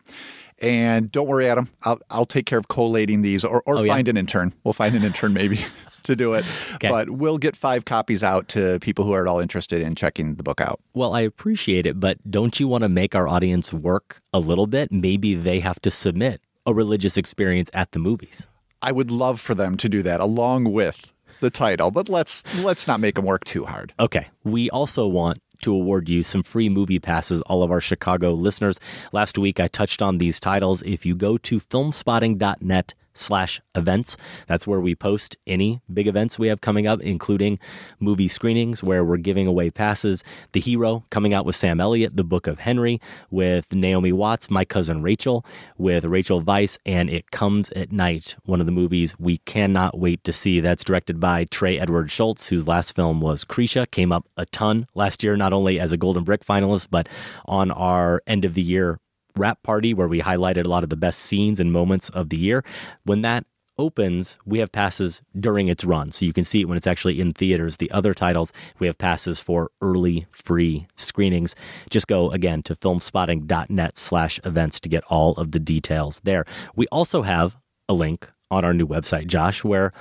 And 0.63 1.11
don't 1.11 1.27
worry, 1.27 1.47
Adam. 1.47 1.69
I'll, 1.83 1.99
I'll 2.09 2.25
take 2.25 2.47
care 2.47 2.57
of 2.57 2.69
collating 2.69 3.21
these 3.21 3.45
or, 3.45 3.61
or 3.67 3.77
Oh, 3.77 3.83
yeah? 3.83 3.93
find 3.93 4.07
an 4.07 4.17
intern. 4.17 4.51
We'll 4.63 4.73
find 4.73 4.95
an 4.95 5.03
intern 5.03 5.33
maybe 5.33 5.63
to 6.03 6.15
do 6.15 6.33
it. 6.33 6.45
Okay. 6.75 6.89
But 6.89 7.09
we'll 7.09 7.37
get 7.37 7.55
five 7.55 7.85
copies 7.85 8.23
out 8.23 8.47
to 8.49 8.79
people 8.79 9.05
who 9.05 9.13
are 9.13 9.23
at 9.23 9.29
all 9.29 9.39
interested 9.39 9.81
in 9.81 9.95
checking 9.95 10.35
the 10.35 10.43
book 10.43 10.61
out. 10.61 10.79
Well, 10.93 11.13
I 11.13 11.21
appreciate 11.21 11.85
it, 11.85 11.99
but 11.99 12.17
don't 12.29 12.59
you 12.59 12.67
want 12.67 12.83
to 12.83 12.89
make 12.89 13.15
our 13.15 13.27
audience 13.27 13.73
work 13.73 14.21
a 14.33 14.39
little 14.39 14.67
bit? 14.67 14.91
Maybe 14.91 15.35
they 15.35 15.59
have 15.59 15.79
to 15.81 15.91
submit 15.91 16.41
a 16.65 16.73
religious 16.73 17.17
experience 17.17 17.69
at 17.73 17.91
the 17.91 17.99
movies. 17.99 18.47
I 18.81 18.91
would 18.91 19.11
love 19.11 19.39
for 19.39 19.55
them 19.55 19.77
to 19.77 19.89
do 19.89 20.01
that 20.03 20.19
along 20.19 20.71
with 20.71 21.13
the 21.39 21.49
title, 21.49 21.91
but 21.91 22.09
let's 22.09 22.43
let's 22.63 22.87
not 22.87 22.99
make 22.99 23.15
them 23.15 23.25
work 23.25 23.43
too 23.45 23.65
hard. 23.65 23.93
Okay. 23.99 24.27
We 24.43 24.69
also 24.69 25.07
want 25.07 25.39
to 25.63 25.73
award 25.73 26.09
you 26.09 26.23
some 26.23 26.43
free 26.43 26.69
movie 26.69 26.99
passes, 26.99 27.41
all 27.41 27.63
of 27.63 27.71
our 27.71 27.81
Chicago 27.81 28.33
listeners. 28.33 28.79
Last 29.11 29.37
week, 29.37 29.59
I 29.59 29.67
touched 29.67 30.01
on 30.01 30.17
these 30.17 30.39
titles. 30.39 30.81
If 30.83 31.05
you 31.05 31.15
go 31.15 31.37
to 31.37 31.59
filmspotting.net 31.59 32.93
slash 33.13 33.61
events, 33.75 34.17
that's 34.47 34.67
where 34.67 34.79
we 34.79 34.95
post 34.95 35.37
any 35.47 35.81
big 35.93 36.07
events 36.07 36.39
we 36.39 36.47
have 36.47 36.61
coming 36.61 36.87
up, 36.87 37.01
including 37.01 37.59
movie 37.99 38.27
screenings 38.27 38.83
where 38.83 39.03
we're 39.03 39.17
giving 39.17 39.47
away 39.47 39.69
passes. 39.69 40.23
The 40.53 40.59
Hero 40.59 41.05
coming 41.09 41.33
out 41.33 41.45
with 41.45 41.55
Sam 41.55 41.79
Elliott, 41.79 42.15
The 42.15 42.23
Book 42.23 42.47
of 42.47 42.59
Henry 42.59 42.99
with 43.29 43.73
Naomi 43.73 44.11
Watts, 44.11 44.49
My 44.49 44.65
Cousin 44.65 45.01
Rachel 45.01 45.45
with 45.77 46.05
Rachel 46.05 46.41
Weisz, 46.41 46.77
and 46.85 47.09
It 47.09 47.31
Comes 47.31 47.69
at 47.71 47.91
Night, 47.91 48.35
one 48.45 48.59
of 48.59 48.65
the 48.65 48.71
movies 48.71 49.15
we 49.19 49.37
cannot 49.39 49.97
wait 49.97 50.23
to 50.23 50.33
see. 50.33 50.59
That's 50.59 50.83
directed 50.83 51.19
by 51.19 51.45
Trey 51.45 51.79
Edward 51.79 52.09
Shults, 52.09 52.49
whose 52.49 52.67
last 52.67 52.95
film 52.95 53.21
was 53.21 53.45
Krisha, 53.45 53.89
came 53.89 54.11
up 54.11 54.27
a 54.37 54.45
ton 54.47 54.87
last 54.95 55.23
year, 55.23 55.35
not 55.35 55.53
only 55.53 55.79
as 55.79 55.91
a 55.91 55.97
Golden 55.97 56.23
Brick 56.23 56.45
finalist, 56.45 56.87
but 56.89 57.07
on 57.45 57.71
our 57.71 58.21
end 58.27 58.45
of 58.45 58.53
the 58.53 58.61
year 58.61 58.99
wrap 59.37 59.63
party 59.63 59.93
where 59.93 60.07
we 60.07 60.21
highlighted 60.21 60.65
a 60.65 60.69
lot 60.69 60.83
of 60.83 60.89
the 60.89 60.95
best 60.95 61.19
scenes 61.19 61.59
and 61.59 61.71
moments 61.71 62.09
of 62.09 62.29
the 62.29 62.37
year. 62.37 62.63
When 63.03 63.21
that 63.21 63.45
opens, 63.77 64.37
we 64.45 64.59
have 64.59 64.71
passes 64.71 65.21
during 65.39 65.67
its 65.67 65.83
run. 65.83 66.11
So 66.11 66.25
you 66.25 66.33
can 66.33 66.43
see 66.43 66.61
it 66.61 66.65
when 66.65 66.77
it's 66.77 66.87
actually 66.87 67.19
in 67.19 67.33
theaters. 67.33 67.77
The 67.77 67.89
other 67.91 68.13
titles, 68.13 68.53
we 68.79 68.87
have 68.87 68.97
passes 68.97 69.39
for 69.39 69.71
early 69.81 70.27
free 70.31 70.87
screenings. 70.95 71.55
Just 71.89 72.07
go 72.07 72.31
again 72.31 72.61
to 72.63 72.75
filmspotting.net 72.75 73.97
slash 73.97 74.39
events 74.43 74.79
to 74.81 74.89
get 74.89 75.03
all 75.05 75.33
of 75.33 75.51
the 75.51 75.59
details 75.59 76.21
there. 76.23 76.45
We 76.75 76.87
also 76.87 77.23
have 77.23 77.57
a 77.89 77.93
link 77.93 78.29
on 78.51 78.63
our 78.63 78.73
new 78.73 78.87
website, 78.87 79.27
Josh, 79.27 79.63
where 79.63 79.91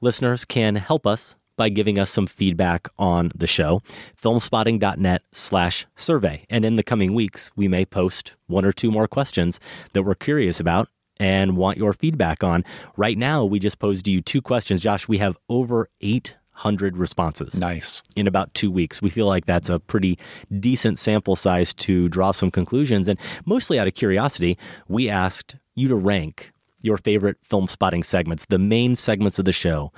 listeners 0.00 0.44
can 0.44 0.76
help 0.76 1.06
us 1.06 1.36
by 1.56 1.68
giving 1.68 1.98
us 1.98 2.10
some 2.10 2.26
feedback 2.26 2.88
on 2.98 3.32
the 3.34 3.46
show. 3.46 3.82
Filmspotting.net 4.20 5.22
slash 5.32 5.86
survey. 5.96 6.44
And 6.50 6.64
in 6.64 6.76
the 6.76 6.82
coming 6.82 7.14
weeks, 7.14 7.50
we 7.56 7.68
may 7.68 7.84
post 7.84 8.34
one 8.46 8.64
or 8.64 8.72
two 8.72 8.90
more 8.90 9.08
questions 9.08 9.58
that 9.92 10.02
we're 10.02 10.14
curious 10.14 10.60
about 10.60 10.88
and 11.18 11.56
want 11.56 11.78
your 11.78 11.92
feedback 11.92 12.44
on. 12.44 12.64
Right 12.96 13.16
now, 13.16 13.44
we 13.44 13.58
just 13.58 13.78
posed 13.78 14.06
you 14.06 14.20
two 14.20 14.42
questions. 14.42 14.80
Josh, 14.80 15.08
we 15.08 15.18
have 15.18 15.36
over 15.48 15.88
800 16.00 16.96
responses. 16.96 17.58
Nice. 17.58 18.02
In 18.14 18.26
about 18.26 18.52
two 18.54 18.70
weeks. 18.70 19.00
We 19.00 19.10
feel 19.10 19.26
like 19.26 19.46
that's 19.46 19.70
a 19.70 19.78
pretty 19.78 20.18
decent 20.60 20.98
sample 20.98 21.36
size 21.36 21.72
to 21.74 22.08
draw 22.08 22.32
some 22.32 22.50
conclusions. 22.50 23.08
And 23.08 23.18
mostly 23.44 23.78
out 23.78 23.86
of 23.86 23.94
curiosity, 23.94 24.58
we 24.88 25.08
asked 25.08 25.56
you 25.74 25.88
to 25.88 25.96
rank 25.96 26.52
your 26.80 26.96
favorite 26.98 27.38
film 27.42 27.66
spotting 27.66 28.02
segments, 28.02 28.46
the 28.46 28.58
main 28.58 28.94
segments 28.94 29.38
of 29.38 29.44
the 29.44 29.52
show. 29.52 29.92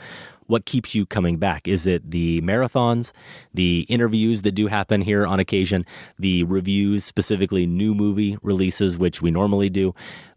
What 0.49 0.65
keeps 0.65 0.95
you 0.95 1.07
coming 1.07 1.37
back? 1.37 1.69
Is 1.69 1.87
it 1.87 2.11
the 2.11 2.41
marathons, 2.41 3.13
the 3.53 3.83
interviews 3.89 4.43
that 4.43 4.53
do 4.53 4.67
happen 4.67 5.03
here 5.03 5.27
on 5.27 5.39
occasion, 5.39 5.85
the 6.19 6.43
reviews, 6.45 7.05
specifically 7.05 7.67
new 7.67 7.95
movie 7.95 8.39
releases, 8.43 8.99
which 8.99 9.23
we 9.23 9.31
normally 9.31 9.69
do, 9.69 9.95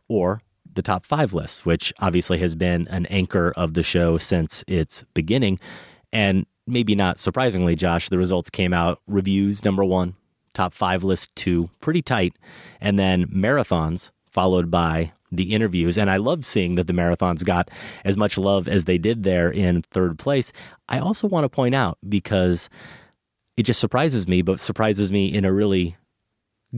or 0.09 0.41
the 0.73 0.81
top 0.81 1.05
five 1.05 1.33
lists, 1.33 1.65
which 1.65 1.93
obviously 1.99 2.39
has 2.39 2.55
been 2.55 2.87
an 2.89 3.05
anchor 3.05 3.53
of 3.55 3.73
the 3.73 3.83
show 3.83 4.17
since 4.17 4.65
its 4.67 5.05
beginning. 5.13 5.59
And 6.11 6.45
maybe 6.67 6.93
not 6.93 7.17
surprisingly, 7.17 7.77
Josh, 7.77 8.09
the 8.09 8.17
results 8.17 8.49
came 8.49 8.73
out 8.73 8.99
reviews 9.07 9.63
number 9.63 9.85
one, 9.85 10.15
top 10.53 10.73
five 10.73 11.05
list 11.05 11.33
two, 11.37 11.69
pretty 11.79 12.01
tight, 12.01 12.35
and 12.81 12.99
then 12.99 13.27
marathons 13.27 14.11
followed 14.29 14.69
by 14.69 15.13
the 15.31 15.53
interviews. 15.53 15.97
And 15.97 16.09
I 16.09 16.17
love 16.17 16.45
seeing 16.45 16.75
that 16.75 16.87
the 16.87 16.93
marathons 16.93 17.43
got 17.43 17.69
as 18.03 18.17
much 18.17 18.37
love 18.37 18.67
as 18.67 18.85
they 18.85 18.97
did 18.97 19.23
there 19.23 19.49
in 19.49 19.81
third 19.81 20.19
place. 20.19 20.51
I 20.89 20.99
also 20.99 21.27
want 21.27 21.45
to 21.45 21.49
point 21.49 21.75
out 21.75 21.97
because 22.07 22.69
it 23.57 23.63
just 23.63 23.79
surprises 23.79 24.27
me, 24.27 24.41
but 24.41 24.59
surprises 24.59 25.11
me 25.11 25.33
in 25.33 25.45
a 25.45 25.53
really 25.53 25.95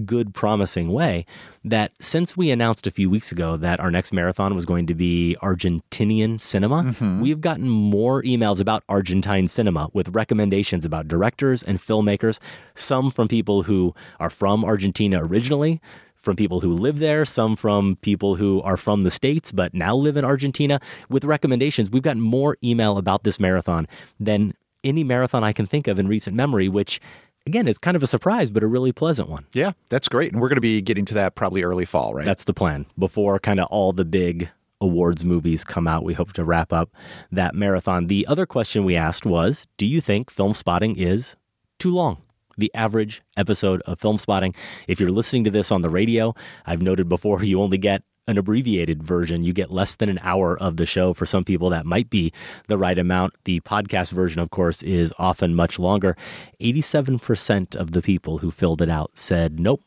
good, 0.05 0.33
promising 0.33 0.91
way 0.91 1.25
that 1.63 1.91
since 1.99 2.35
we 2.35 2.51
announced 2.51 2.87
a 2.87 2.91
few 2.91 3.09
weeks 3.09 3.31
ago 3.31 3.57
that 3.57 3.79
our 3.79 3.91
next 3.91 4.11
marathon 4.11 4.55
was 4.55 4.65
going 4.65 4.87
to 4.87 4.95
be 4.95 5.37
Argentinian 5.41 6.41
cinema, 6.41 6.83
mm-hmm. 6.83 7.21
we've 7.21 7.41
gotten 7.41 7.69
more 7.69 8.23
emails 8.23 8.59
about 8.59 8.83
Argentine 8.89 9.47
cinema 9.47 9.89
with 9.93 10.09
recommendations 10.09 10.83
about 10.83 11.07
directors 11.07 11.63
and 11.63 11.77
filmmakers, 11.77 12.39
some 12.73 13.11
from 13.11 13.27
people 13.27 13.63
who 13.63 13.93
are 14.19 14.29
from 14.29 14.65
Argentina 14.65 15.23
originally. 15.23 15.79
From 16.23 16.37
people 16.37 16.61
who 16.61 16.71
live 16.71 16.99
there, 16.99 17.25
some 17.25 17.57
from 17.57 17.97
people 17.97 18.35
who 18.35 18.61
are 18.61 18.77
from 18.77 19.01
the 19.01 19.11
States 19.11 19.51
but 19.51 19.73
now 19.73 19.93
live 19.93 20.15
in 20.15 20.23
Argentina, 20.23 20.79
with 21.09 21.25
recommendations. 21.25 21.89
We've 21.89 22.01
gotten 22.01 22.21
more 22.21 22.57
email 22.63 22.97
about 22.97 23.23
this 23.25 23.41
marathon 23.41 23.87
than 24.21 24.53
any 24.85 25.03
marathon 25.03 25.43
I 25.43 25.51
can 25.51 25.65
think 25.65 25.87
of 25.87 25.99
in 25.99 26.07
recent 26.07 26.35
memory, 26.35 26.69
which 26.69 27.01
again, 27.45 27.67
is 27.67 27.77
kind 27.77 27.95
of 27.95 28.03
a 28.03 28.07
surprise, 28.07 28.51
but 28.51 28.63
a 28.63 28.67
really 28.67 28.91
pleasant 28.91 29.29
one. 29.29 29.45
Yeah, 29.53 29.73
that's 29.89 30.07
great. 30.07 30.31
And 30.31 30.41
we're 30.41 30.49
going 30.49 30.57
to 30.57 30.61
be 30.61 30.81
getting 30.81 31.05
to 31.05 31.13
that 31.15 31.35
probably 31.35 31.63
early 31.63 31.85
fall, 31.85 32.13
right? 32.13 32.25
That's 32.25 32.45
the 32.45 32.53
plan. 32.53 32.85
Before 32.97 33.39
kind 33.39 33.59
of 33.59 33.67
all 33.69 33.93
the 33.93 34.05
big 34.05 34.49
awards 34.79 35.23
movies 35.25 35.63
come 35.63 35.87
out, 35.87 36.03
we 36.03 36.13
hope 36.13 36.33
to 36.33 36.43
wrap 36.43 36.73
up 36.73 36.89
that 37.31 37.55
marathon. 37.55 38.07
The 38.07 38.25
other 38.27 38.45
question 38.45 38.85
we 38.85 38.95
asked 38.95 39.25
was 39.25 39.67
Do 39.77 39.85
you 39.85 40.01
think 40.01 40.29
film 40.29 40.53
spotting 40.53 40.95
is 40.95 41.35
too 41.79 41.93
long? 41.93 42.21
The 42.57 42.71
average 42.73 43.21
episode 43.37 43.81
of 43.81 43.99
film 43.99 44.17
spotting. 44.17 44.53
If 44.87 44.99
you're 44.99 45.11
listening 45.11 45.43
to 45.45 45.51
this 45.51 45.71
on 45.71 45.81
the 45.81 45.89
radio, 45.89 46.35
I've 46.65 46.81
noted 46.81 47.09
before 47.09 47.43
you 47.43 47.61
only 47.61 47.77
get 47.77 48.03
an 48.27 48.37
abbreviated 48.37 49.03
version. 49.03 49.43
You 49.43 49.53
get 49.53 49.71
less 49.71 49.95
than 49.95 50.09
an 50.09 50.19
hour 50.21 50.57
of 50.57 50.77
the 50.77 50.85
show. 50.85 51.13
For 51.13 51.25
some 51.25 51.43
people, 51.43 51.69
that 51.71 51.85
might 51.85 52.09
be 52.09 52.31
the 52.67 52.77
right 52.77 52.97
amount. 52.97 53.33
The 53.43 53.59
podcast 53.61 54.13
version, 54.13 54.41
of 54.41 54.49
course, 54.49 54.81
is 54.81 55.13
often 55.17 55.55
much 55.55 55.77
longer. 55.79 56.15
87% 56.61 57.75
of 57.75 57.91
the 57.91 58.01
people 58.01 58.37
who 58.37 58.51
filled 58.51 58.81
it 58.81 58.89
out 58.89 59.11
said, 59.17 59.59
nope, 59.59 59.81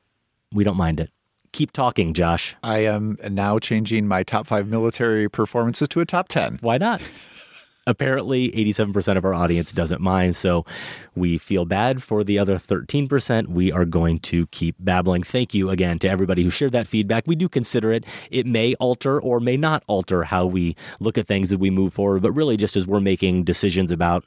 we 0.53 0.65
don't 0.65 0.77
mind 0.77 1.01
it. 1.01 1.11
Keep 1.53 1.73
talking, 1.73 2.13
Josh. 2.13 2.55
I 2.63 2.81
am 2.81 3.17
now 3.31 3.59
changing 3.59 4.07
my 4.07 4.23
top 4.23 4.47
five 4.47 4.69
military 4.69 5.29
performances 5.31 5.89
to 5.89 6.01
a 6.01 6.05
top 6.05 6.29
10. 6.29 6.59
Why 6.61 6.77
not? 6.77 7.01
Apparently, 7.89 8.51
87% 8.51 9.17
of 9.17 9.25
our 9.25 9.33
audience 9.33 9.71
doesn't 9.71 10.01
mind, 10.01 10.35
so 10.35 10.65
we 11.15 11.39
feel 11.39 11.65
bad 11.65 12.03
for 12.03 12.25
the 12.25 12.37
other 12.37 12.57
13%. 12.57 13.47
We 13.47 13.71
are 13.71 13.85
going 13.85 14.19
to 14.21 14.49
keep 14.49 14.75
babbling. 14.81 15.23
Thank 15.23 15.55
you 15.55 15.71
again 15.71 16.01
to 16.01 16.09
everybody 16.09 16.43
who 16.43 16.51
shared 16.51 16.73
that 16.73 16.89
feedback. 16.89 17.29
We 17.29 17.37
do 17.37 17.49
consider 17.49 17.93
it. 17.93 18.05
It 18.29 18.45
may 18.45 18.75
alter 18.75 19.21
or 19.21 19.39
may 19.39 19.57
not 19.57 19.85
alter 19.87 20.25
how 20.25 20.47
we 20.47 20.75
look 20.99 21.17
at 21.17 21.29
things 21.29 21.53
as 21.53 21.59
we 21.59 21.71
move 21.71 21.95
forward, 21.95 22.23
but 22.23 22.33
really 22.33 22.57
just 22.57 22.77
as 22.77 22.89
we're 22.89 22.99
making 22.99 23.45
decisions 23.45 23.93
about 23.93 24.25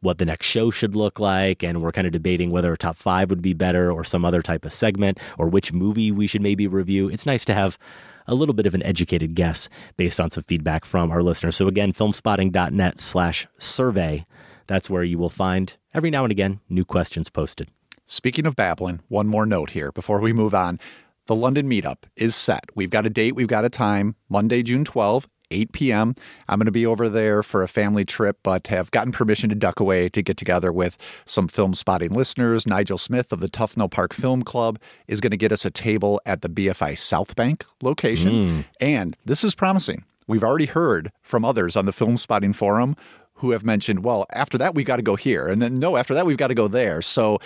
what 0.00 0.18
the 0.18 0.24
next 0.24 0.46
show 0.46 0.70
should 0.70 0.94
look 0.94 1.18
like, 1.18 1.64
and 1.64 1.82
we're 1.82 1.92
kind 1.92 2.06
of 2.06 2.12
debating 2.12 2.50
whether 2.50 2.72
a 2.72 2.78
top 2.78 2.96
five 2.96 3.30
would 3.30 3.42
be 3.42 3.52
better 3.52 3.90
or 3.90 4.04
some 4.04 4.24
other 4.24 4.42
type 4.42 4.64
of 4.64 4.72
segment 4.72 5.18
or 5.38 5.48
which 5.48 5.72
movie 5.72 6.12
we 6.12 6.28
should 6.28 6.42
maybe 6.42 6.68
review. 6.68 7.08
It's 7.08 7.26
nice 7.26 7.44
to 7.46 7.54
have 7.54 7.78
a 8.26 8.34
little 8.34 8.54
bit 8.54 8.66
of 8.66 8.74
an 8.74 8.82
educated 8.84 9.34
guess 9.34 9.68
based 9.96 10.20
on 10.20 10.30
some 10.30 10.44
feedback 10.44 10.84
from 10.84 11.10
our 11.10 11.22
listeners. 11.22 11.56
So 11.56 11.68
again, 11.68 11.92
filmspotting.net 11.92 12.98
slash 12.98 13.46
survey. 13.58 14.24
That's 14.66 14.90
where 14.90 15.02
you 15.02 15.18
will 15.18 15.30
find 15.30 15.76
every 15.92 16.10
now 16.10 16.24
and 16.24 16.32
again 16.32 16.60
new 16.68 16.84
questions 16.84 17.28
posted. 17.28 17.68
Speaking 18.06 18.46
of 18.46 18.56
babbling, 18.56 19.00
one 19.08 19.26
more 19.28 19.46
note 19.46 19.70
here 19.70 19.92
before 19.92 20.20
we 20.20 20.32
move 20.32 20.54
on. 20.54 20.78
The 21.26 21.36
London 21.36 21.70
meetup 21.70 21.98
is 22.16 22.34
set. 22.34 22.64
We've 22.74 22.90
got 22.90 23.06
a 23.06 23.10
date, 23.10 23.36
we've 23.36 23.46
got 23.46 23.64
a 23.64 23.70
time, 23.70 24.16
Monday, 24.28 24.62
June 24.62 24.84
12th, 24.84 25.26
8 25.52 25.72
p.m. 25.72 26.14
I'm 26.48 26.58
going 26.58 26.66
to 26.66 26.72
be 26.72 26.86
over 26.86 27.08
there 27.08 27.42
for 27.42 27.62
a 27.62 27.68
family 27.68 28.04
trip, 28.04 28.38
but 28.42 28.66
have 28.68 28.90
gotten 28.90 29.12
permission 29.12 29.48
to 29.50 29.54
duck 29.54 29.80
away 29.80 30.08
to 30.10 30.22
get 30.22 30.36
together 30.36 30.72
with 30.72 30.96
some 31.24 31.48
film 31.48 31.74
spotting 31.74 32.12
listeners. 32.12 32.66
Nigel 32.66 32.98
Smith 32.98 33.32
of 33.32 33.40
the 33.40 33.48
Tufnell 33.48 33.90
Park 33.90 34.12
Film 34.12 34.42
Club 34.42 34.78
is 35.08 35.20
going 35.20 35.30
to 35.30 35.36
get 35.36 35.52
us 35.52 35.64
a 35.64 35.70
table 35.70 36.20
at 36.26 36.42
the 36.42 36.48
BFI 36.48 36.96
South 36.98 37.36
Bank 37.36 37.64
location. 37.82 38.32
Mm. 38.32 38.64
And 38.80 39.16
this 39.24 39.44
is 39.44 39.54
promising. 39.54 40.04
We've 40.26 40.44
already 40.44 40.66
heard 40.66 41.12
from 41.22 41.44
others 41.44 41.76
on 41.76 41.86
the 41.86 41.92
Film 41.92 42.16
Spotting 42.16 42.52
Forum 42.52 42.96
who 43.34 43.50
have 43.50 43.64
mentioned, 43.64 44.04
well, 44.04 44.24
after 44.30 44.56
that, 44.56 44.74
we've 44.74 44.86
got 44.86 44.96
to 44.96 45.02
go 45.02 45.16
here. 45.16 45.48
And 45.48 45.60
then, 45.60 45.80
no, 45.80 45.96
after 45.96 46.14
that, 46.14 46.26
we've 46.26 46.36
got 46.36 46.48
to 46.48 46.54
go 46.54 46.68
there. 46.68 47.02
So 47.02 47.40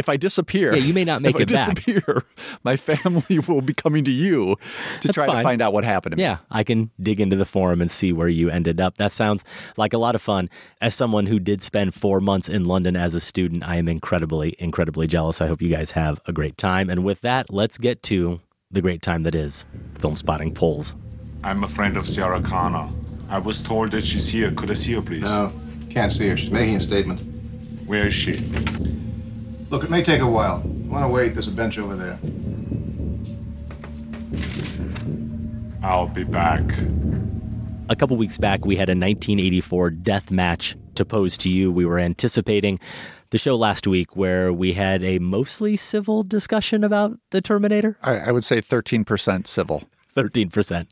if 0.00 0.08
I 0.08 0.16
disappear, 0.16 0.74
Yeah, 0.74 0.82
you 0.82 0.92
may 0.92 1.04
not 1.04 1.22
make 1.22 1.36
if 1.36 1.42
it 1.42 1.52
I 1.52 1.54
back. 1.54 1.74
disappear, 1.76 2.24
my 2.64 2.76
family 2.76 3.38
will 3.46 3.60
be 3.60 3.72
coming 3.72 4.02
to 4.04 4.10
you 4.10 4.56
to 5.00 5.08
That's 5.08 5.14
try 5.14 5.26
fine. 5.26 5.36
to 5.36 5.42
find 5.44 5.62
out 5.62 5.72
what 5.72 5.84
happened 5.84 6.12
to 6.12 6.16
me. 6.16 6.22
Yeah, 6.24 6.38
I 6.50 6.64
can 6.64 6.90
dig 7.00 7.20
into 7.20 7.36
the 7.36 7.44
forum 7.44 7.80
and 7.80 7.88
see 7.90 8.12
where 8.12 8.26
you 8.28 8.50
ended 8.50 8.80
up. 8.80 8.96
That 8.98 9.12
sounds 9.12 9.44
like 9.76 9.92
a 9.92 9.98
lot 9.98 10.14
of 10.16 10.22
fun. 10.22 10.50
As 10.80 10.94
someone 10.94 11.26
who 11.26 11.38
did 11.38 11.62
spend 11.62 11.94
four 11.94 12.20
months 12.20 12.48
in 12.48 12.64
London 12.64 12.96
as 12.96 13.14
a 13.14 13.20
student, 13.20 13.62
I 13.68 13.76
am 13.76 13.88
incredibly, 13.88 14.56
incredibly 14.58 15.06
jealous. 15.06 15.40
I 15.40 15.46
hope 15.46 15.62
you 15.62 15.68
guys 15.68 15.92
have 15.92 16.20
a 16.26 16.32
great 16.32 16.56
time. 16.58 16.90
And 16.90 17.04
with 17.04 17.20
that, 17.20 17.52
let's 17.52 17.78
get 17.78 18.02
to 18.04 18.40
the 18.72 18.80
great 18.80 19.02
time 19.02 19.22
that 19.24 19.34
is 19.34 19.64
film 19.98 20.16
spotting 20.16 20.54
polls. 20.54 20.94
I'm 21.44 21.62
a 21.64 21.68
friend 21.68 21.96
of 21.96 22.08
Sarah 22.08 22.40
Connor. 22.42 22.88
I 23.28 23.38
was 23.38 23.62
told 23.62 23.92
that 23.92 24.02
she's 24.02 24.28
here. 24.28 24.50
Could 24.52 24.70
I 24.70 24.74
see 24.74 24.94
her, 24.94 25.02
please? 25.02 25.22
No, 25.22 25.52
can't 25.90 26.12
see 26.12 26.28
her. 26.28 26.36
She's 26.36 26.50
making 26.50 26.76
a 26.76 26.80
statement. 26.80 27.20
Where 27.86 28.06
is 28.06 28.14
she? 28.14 28.34
Look, 29.70 29.84
it 29.84 29.90
may 29.90 30.02
take 30.02 30.20
a 30.20 30.26
while. 30.26 30.62
You 30.66 30.90
want 30.90 31.04
to 31.04 31.08
wait? 31.08 31.34
There's 31.34 31.46
a 31.46 31.52
bench 31.52 31.78
over 31.78 31.94
there. 31.94 32.18
I'll 35.82 36.08
be 36.08 36.24
back. 36.24 36.62
A 37.88 37.94
couple 37.94 38.16
weeks 38.16 38.36
back, 38.36 38.64
we 38.64 38.74
had 38.74 38.88
a 38.88 38.98
1984 38.98 39.90
death 39.90 40.30
match 40.32 40.76
to 40.96 41.04
pose 41.04 41.36
to 41.38 41.50
you. 41.50 41.70
We 41.70 41.86
were 41.86 42.00
anticipating 42.00 42.80
the 43.30 43.38
show 43.38 43.56
last 43.56 43.86
week 43.86 44.16
where 44.16 44.52
we 44.52 44.72
had 44.72 45.04
a 45.04 45.20
mostly 45.20 45.76
civil 45.76 46.24
discussion 46.24 46.82
about 46.82 47.18
the 47.30 47.40
Terminator. 47.40 47.96
I, 48.02 48.18
I 48.18 48.32
would 48.32 48.44
say 48.44 48.60
13% 48.60 49.46
civil. 49.46 49.84
13%. 50.16 50.86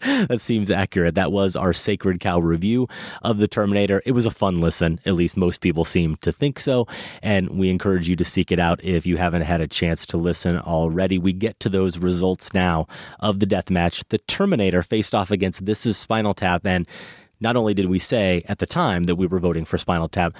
That 0.28 0.40
seems 0.40 0.70
accurate. 0.70 1.14
That 1.14 1.32
was 1.32 1.56
our 1.56 1.72
Sacred 1.72 2.20
Cow 2.20 2.38
review 2.38 2.88
of 3.22 3.38
The 3.38 3.48
Terminator. 3.48 4.02
It 4.04 4.12
was 4.12 4.26
a 4.26 4.30
fun 4.30 4.60
listen. 4.60 5.00
At 5.06 5.14
least 5.14 5.36
most 5.36 5.60
people 5.60 5.84
seem 5.84 6.16
to 6.16 6.32
think 6.32 6.58
so. 6.58 6.86
And 7.22 7.50
we 7.50 7.68
encourage 7.68 8.08
you 8.08 8.16
to 8.16 8.24
seek 8.24 8.52
it 8.52 8.58
out 8.58 8.82
if 8.84 9.06
you 9.06 9.16
haven't 9.16 9.42
had 9.42 9.60
a 9.60 9.68
chance 9.68 10.06
to 10.06 10.16
listen 10.16 10.58
already. 10.58 11.18
We 11.18 11.32
get 11.32 11.58
to 11.60 11.68
those 11.68 11.98
results 11.98 12.52
now 12.52 12.86
of 13.20 13.40
the 13.40 13.46
death 13.46 13.70
match. 13.70 14.04
The 14.08 14.18
Terminator 14.18 14.82
faced 14.82 15.14
off 15.14 15.30
against 15.30 15.66
This 15.66 15.86
Is 15.86 15.96
Spinal 15.96 16.34
Tap. 16.34 16.66
And 16.66 16.86
not 17.40 17.56
only 17.56 17.74
did 17.74 17.86
we 17.86 17.98
say 17.98 18.42
at 18.48 18.58
the 18.58 18.66
time 18.66 19.04
that 19.04 19.16
we 19.16 19.26
were 19.26 19.40
voting 19.40 19.64
for 19.64 19.78
Spinal 19.78 20.08
Tap, 20.08 20.34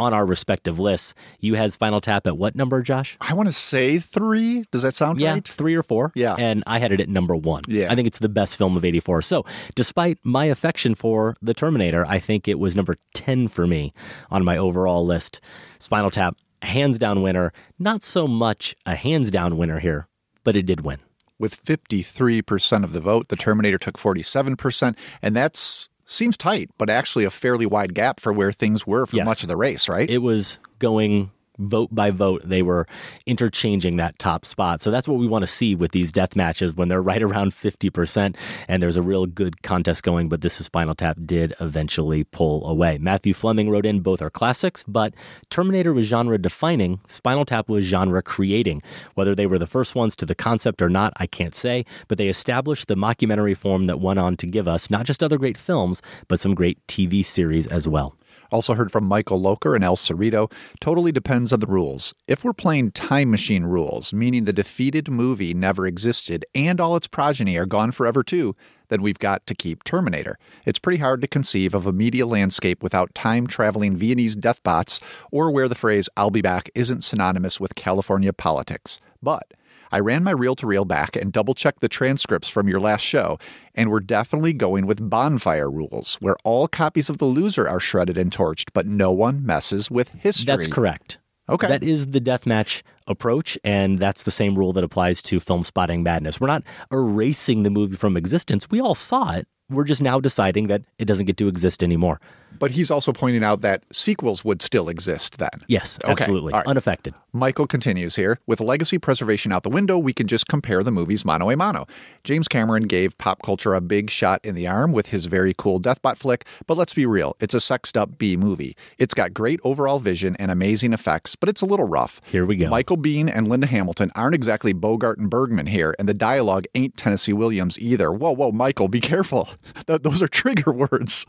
on 0.00 0.14
our 0.14 0.24
respective 0.24 0.80
lists, 0.80 1.14
you 1.38 1.54
had 1.54 1.72
Spinal 1.72 2.00
Tap 2.00 2.26
at 2.26 2.36
what 2.36 2.54
number, 2.54 2.82
Josh? 2.82 3.16
I 3.20 3.34
want 3.34 3.48
to 3.48 3.52
say 3.52 3.98
three. 3.98 4.64
Does 4.72 4.82
that 4.82 4.94
sound 4.94 5.20
yeah, 5.20 5.34
right? 5.34 5.46
three 5.46 5.74
or 5.74 5.82
four. 5.82 6.10
Yeah. 6.14 6.34
And 6.38 6.64
I 6.66 6.78
had 6.78 6.90
it 6.90 7.00
at 7.00 7.08
number 7.08 7.36
one. 7.36 7.62
Yeah. 7.68 7.92
I 7.92 7.94
think 7.94 8.06
it's 8.06 8.18
the 8.18 8.28
best 8.28 8.56
film 8.56 8.76
of 8.76 8.84
84. 8.84 9.22
So, 9.22 9.44
despite 9.74 10.18
my 10.24 10.46
affection 10.46 10.94
for 10.94 11.36
The 11.42 11.54
Terminator, 11.54 12.06
I 12.06 12.18
think 12.18 12.48
it 12.48 12.58
was 12.58 12.74
number 12.74 12.96
10 13.14 13.48
for 13.48 13.66
me 13.66 13.92
on 14.30 14.44
my 14.44 14.56
overall 14.56 15.04
list. 15.04 15.40
Spinal 15.78 16.10
Tap, 16.10 16.36
hands 16.62 16.98
down 16.98 17.22
winner. 17.22 17.52
Not 17.78 18.02
so 18.02 18.26
much 18.26 18.74
a 18.86 18.94
hands 18.94 19.30
down 19.30 19.58
winner 19.58 19.80
here, 19.80 20.08
but 20.44 20.56
it 20.56 20.64
did 20.64 20.80
win. 20.80 20.98
With 21.38 21.62
53% 21.62 22.84
of 22.84 22.92
the 22.92 23.00
vote, 23.00 23.28
the 23.28 23.36
Terminator 23.36 23.78
took 23.78 23.96
47%, 23.98 24.96
and 25.22 25.36
that's 25.36 25.89
seems 26.10 26.36
tight, 26.36 26.70
but 26.78 26.90
actually 26.90 27.24
a 27.24 27.30
fairly 27.30 27.66
wide 27.66 27.94
gap 27.94 28.20
for 28.20 28.32
where 28.32 28.52
things 28.52 28.86
were 28.86 29.06
for 29.06 29.16
Yes. 29.16 29.24
much 29.26 29.42
of 29.42 29.48
the 29.48 29.56
race, 29.56 29.88
right? 29.88 30.08
It 30.10 30.18
was 30.18 30.58
going 30.78 31.30
vote 31.60 31.94
by 31.94 32.10
vote. 32.10 32.42
They 32.44 32.62
were 32.62 32.86
interchanging 33.26 33.96
that 33.96 34.18
top 34.18 34.44
spot. 34.44 34.80
So 34.80 34.90
that's 34.90 35.06
what 35.06 35.18
we 35.18 35.26
want 35.26 35.42
to 35.42 35.46
see 35.46 35.74
with 35.74 35.92
these 35.92 36.12
death 36.12 36.34
matches 36.34 36.74
when 36.74 36.88
they're 36.88 37.02
right 37.10 37.22
around 37.22 37.52
50% 37.52 38.36
and 38.68 38.82
there's 38.82 38.96
a 38.96 39.02
real 39.02 39.26
good 39.26 39.62
contest 39.62 40.02
going. 40.02 40.28
But 40.28 40.40
this 40.40 40.60
is 40.60 40.66
Spinal 40.66 40.94
Tap 40.94 41.18
did 41.24 41.54
eventually 41.60 42.24
pull 42.24 42.66
away. 42.66 42.98
Matthew 42.98 43.34
Fleming 43.34 43.70
wrote 43.70 43.86
in 43.86 44.00
both 44.00 44.22
are 44.22 44.30
classics, 44.30 44.84
but 44.86 45.14
Terminator 45.50 45.92
was 45.92 46.06
genre 46.06 46.38
defining, 46.38 47.00
Spinal 47.06 47.44
Tap 47.44 47.68
was 47.68 47.84
genre 47.84 48.22
creating. 48.22 48.82
Whether 49.14 49.34
they 49.34 49.46
were 49.46 49.58
the 49.58 49.66
first 49.66 49.94
ones 49.94 50.16
to 50.16 50.26
the 50.26 50.34
concept 50.34 50.82
or 50.82 50.88
not, 50.88 51.12
I 51.16 51.26
can't 51.26 51.54
say, 51.54 51.84
but 52.08 52.18
they 52.18 52.28
established 52.28 52.88
the 52.88 52.94
mockumentary 52.94 53.56
form 53.56 53.84
that 53.84 54.00
went 54.00 54.18
on 54.18 54.36
to 54.38 54.46
give 54.46 54.68
us 54.68 54.90
not 54.90 55.06
just 55.06 55.22
other 55.22 55.38
great 55.38 55.58
films, 55.58 56.02
but 56.28 56.40
some 56.40 56.54
great 56.54 56.84
TV 56.86 57.24
series 57.24 57.66
as 57.66 57.86
well. 57.88 58.16
Also 58.50 58.74
heard 58.74 58.90
from 58.90 59.04
Michael 59.04 59.40
Loker 59.40 59.74
and 59.74 59.84
El 59.84 59.96
Cerrito. 59.96 60.50
Totally 60.80 61.12
depends 61.12 61.52
on 61.52 61.60
the 61.60 61.66
rules. 61.66 62.14
If 62.26 62.44
we're 62.44 62.52
playing 62.52 62.92
time 62.92 63.30
machine 63.30 63.64
rules, 63.64 64.12
meaning 64.12 64.44
the 64.44 64.52
defeated 64.52 65.08
movie 65.08 65.54
never 65.54 65.86
existed 65.86 66.44
and 66.54 66.80
all 66.80 66.96
its 66.96 67.06
progeny 67.06 67.56
are 67.56 67.66
gone 67.66 67.92
forever 67.92 68.22
too, 68.22 68.56
then 68.88 69.02
we've 69.02 69.18
got 69.18 69.46
to 69.46 69.54
keep 69.54 69.84
Terminator. 69.84 70.38
It's 70.66 70.78
pretty 70.78 70.98
hard 70.98 71.22
to 71.22 71.28
conceive 71.28 71.74
of 71.74 71.86
a 71.86 71.92
media 71.92 72.26
landscape 72.26 72.82
without 72.82 73.14
time 73.14 73.46
traveling 73.46 73.96
Viennese 73.96 74.36
deathbots 74.36 75.00
or 75.30 75.50
where 75.50 75.68
the 75.68 75.74
phrase 75.74 76.08
I'll 76.16 76.30
be 76.30 76.42
back 76.42 76.68
isn't 76.74 77.04
synonymous 77.04 77.58
with 77.58 77.76
California 77.76 78.32
politics. 78.32 79.00
But 79.22 79.52
I 79.92 80.00
ran 80.00 80.24
my 80.24 80.30
reel 80.30 80.54
to 80.56 80.66
reel 80.66 80.84
back 80.84 81.16
and 81.16 81.32
double 81.32 81.54
checked 81.54 81.80
the 81.80 81.88
transcripts 81.88 82.48
from 82.48 82.68
your 82.68 82.80
last 82.80 83.02
show, 83.02 83.38
and 83.74 83.90
we're 83.90 84.00
definitely 84.00 84.52
going 84.52 84.86
with 84.86 85.08
bonfire 85.10 85.70
rules, 85.70 86.16
where 86.20 86.36
all 86.44 86.68
copies 86.68 87.10
of 87.10 87.18
The 87.18 87.24
Loser 87.24 87.68
are 87.68 87.80
shredded 87.80 88.16
and 88.16 88.30
torched, 88.30 88.70
but 88.72 88.86
no 88.86 89.10
one 89.10 89.44
messes 89.44 89.90
with 89.90 90.10
history. 90.10 90.46
That's 90.46 90.66
correct. 90.66 91.18
Okay. 91.48 91.66
That 91.66 91.82
is 91.82 92.08
the 92.08 92.20
deathmatch 92.20 92.82
approach, 93.08 93.58
and 93.64 93.98
that's 93.98 94.22
the 94.22 94.30
same 94.30 94.56
rule 94.56 94.72
that 94.74 94.84
applies 94.84 95.20
to 95.22 95.40
film 95.40 95.64
spotting 95.64 96.04
madness. 96.04 96.40
We're 96.40 96.46
not 96.46 96.62
erasing 96.92 97.64
the 97.64 97.70
movie 97.70 97.96
from 97.96 98.16
existence. 98.16 98.70
We 98.70 98.80
all 98.80 98.94
saw 98.94 99.32
it. 99.32 99.48
We're 99.68 99.84
just 99.84 100.02
now 100.02 100.20
deciding 100.20 100.68
that 100.68 100.82
it 100.98 101.06
doesn't 101.06 101.26
get 101.26 101.36
to 101.38 101.48
exist 101.48 101.82
anymore. 101.82 102.20
But 102.60 102.70
he's 102.70 102.90
also 102.92 103.12
pointing 103.12 103.42
out 103.42 103.62
that 103.62 103.82
sequels 103.90 104.44
would 104.44 104.62
still 104.62 104.88
exist 104.88 105.38
then. 105.38 105.50
Yes, 105.66 105.98
absolutely. 106.04 106.52
right. 106.52 106.66
Unaffected. 106.66 107.14
Michael 107.32 107.66
continues 107.66 108.14
here. 108.14 108.38
With 108.46 108.60
legacy 108.60 108.98
preservation 108.98 109.50
out 109.50 109.64
the 109.64 109.70
window, 109.70 109.98
we 109.98 110.12
can 110.12 110.28
just 110.28 110.46
compare 110.46 110.84
the 110.84 110.90
movies 110.92 111.24
mano 111.24 111.50
a 111.50 111.56
mano. 111.56 111.86
James 112.22 112.46
Cameron 112.46 112.84
gave 112.84 113.16
pop 113.18 113.42
culture 113.42 113.74
a 113.74 113.80
big 113.80 114.10
shot 114.10 114.44
in 114.44 114.54
the 114.54 114.68
arm 114.68 114.92
with 114.92 115.06
his 115.06 115.26
very 115.26 115.54
cool 115.56 115.80
Deathbot 115.80 116.18
flick, 116.18 116.44
but 116.66 116.76
let's 116.76 116.92
be 116.94 117.06
real, 117.06 117.34
it's 117.40 117.54
a 117.54 117.60
sexed 117.60 117.96
up 117.96 118.18
B 118.18 118.36
movie. 118.36 118.76
It's 118.98 119.14
got 119.14 119.32
great 119.32 119.58
overall 119.64 119.98
vision 119.98 120.36
and 120.36 120.50
amazing 120.50 120.92
effects, 120.92 121.34
but 121.34 121.48
it's 121.48 121.62
a 121.62 121.66
little 121.66 121.88
rough. 121.88 122.20
Here 122.26 122.44
we 122.44 122.56
go. 122.56 122.68
Michael 122.68 122.98
Biehn 122.98 123.34
and 123.34 123.48
Linda 123.48 123.66
Hamilton 123.66 124.10
aren't 124.14 124.34
exactly 124.34 124.74
Bogart 124.74 125.18
and 125.18 125.30
Bergman 125.30 125.66
here, 125.66 125.94
and 125.98 126.08
the 126.08 126.14
dialogue 126.14 126.66
ain't 126.74 126.96
Tennessee 126.98 127.32
Williams 127.32 127.78
either. 127.78 128.12
Whoa, 128.12 128.32
whoa, 128.32 128.52
Michael, 128.52 128.88
be 128.88 129.00
careful. 129.00 129.48
Th- 129.86 130.02
those 130.02 130.22
are 130.22 130.28
trigger 130.28 130.72
words. 130.90 131.24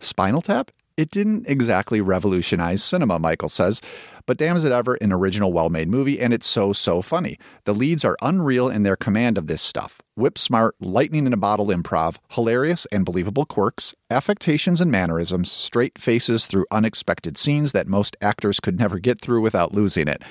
Spinal 0.00 0.42
Tap? 0.42 0.70
It 0.96 1.10
didn't 1.10 1.48
exactly 1.48 2.00
revolutionize 2.00 2.82
cinema, 2.82 3.18
Michael 3.18 3.48
says, 3.48 3.80
but 4.26 4.38
damn 4.38 4.56
is 4.56 4.64
it 4.64 4.72
ever 4.72 4.94
an 4.94 5.12
original 5.12 5.52
well 5.52 5.68
made 5.68 5.88
movie, 5.88 6.20
and 6.20 6.32
it's 6.32 6.46
so, 6.46 6.72
so 6.72 7.02
funny. 7.02 7.38
The 7.64 7.74
leads 7.74 8.04
are 8.04 8.16
unreal 8.22 8.68
in 8.68 8.84
their 8.84 8.96
command 8.96 9.36
of 9.36 9.48
this 9.48 9.60
stuff. 9.60 10.00
Whip 10.14 10.38
smart, 10.38 10.76
lightning 10.80 11.26
in 11.26 11.32
a 11.32 11.36
bottle 11.36 11.66
improv, 11.66 12.16
hilarious 12.28 12.86
and 12.92 13.04
believable 13.04 13.44
quirks, 13.44 13.94
affectations 14.10 14.80
and 14.80 14.90
mannerisms, 14.90 15.50
straight 15.50 15.98
faces 15.98 16.46
through 16.46 16.66
unexpected 16.70 17.36
scenes 17.36 17.72
that 17.72 17.88
most 17.88 18.16
actors 18.22 18.60
could 18.60 18.78
never 18.78 18.98
get 18.98 19.20
through 19.20 19.40
without 19.40 19.74
losing 19.74 20.08
it. 20.08 20.22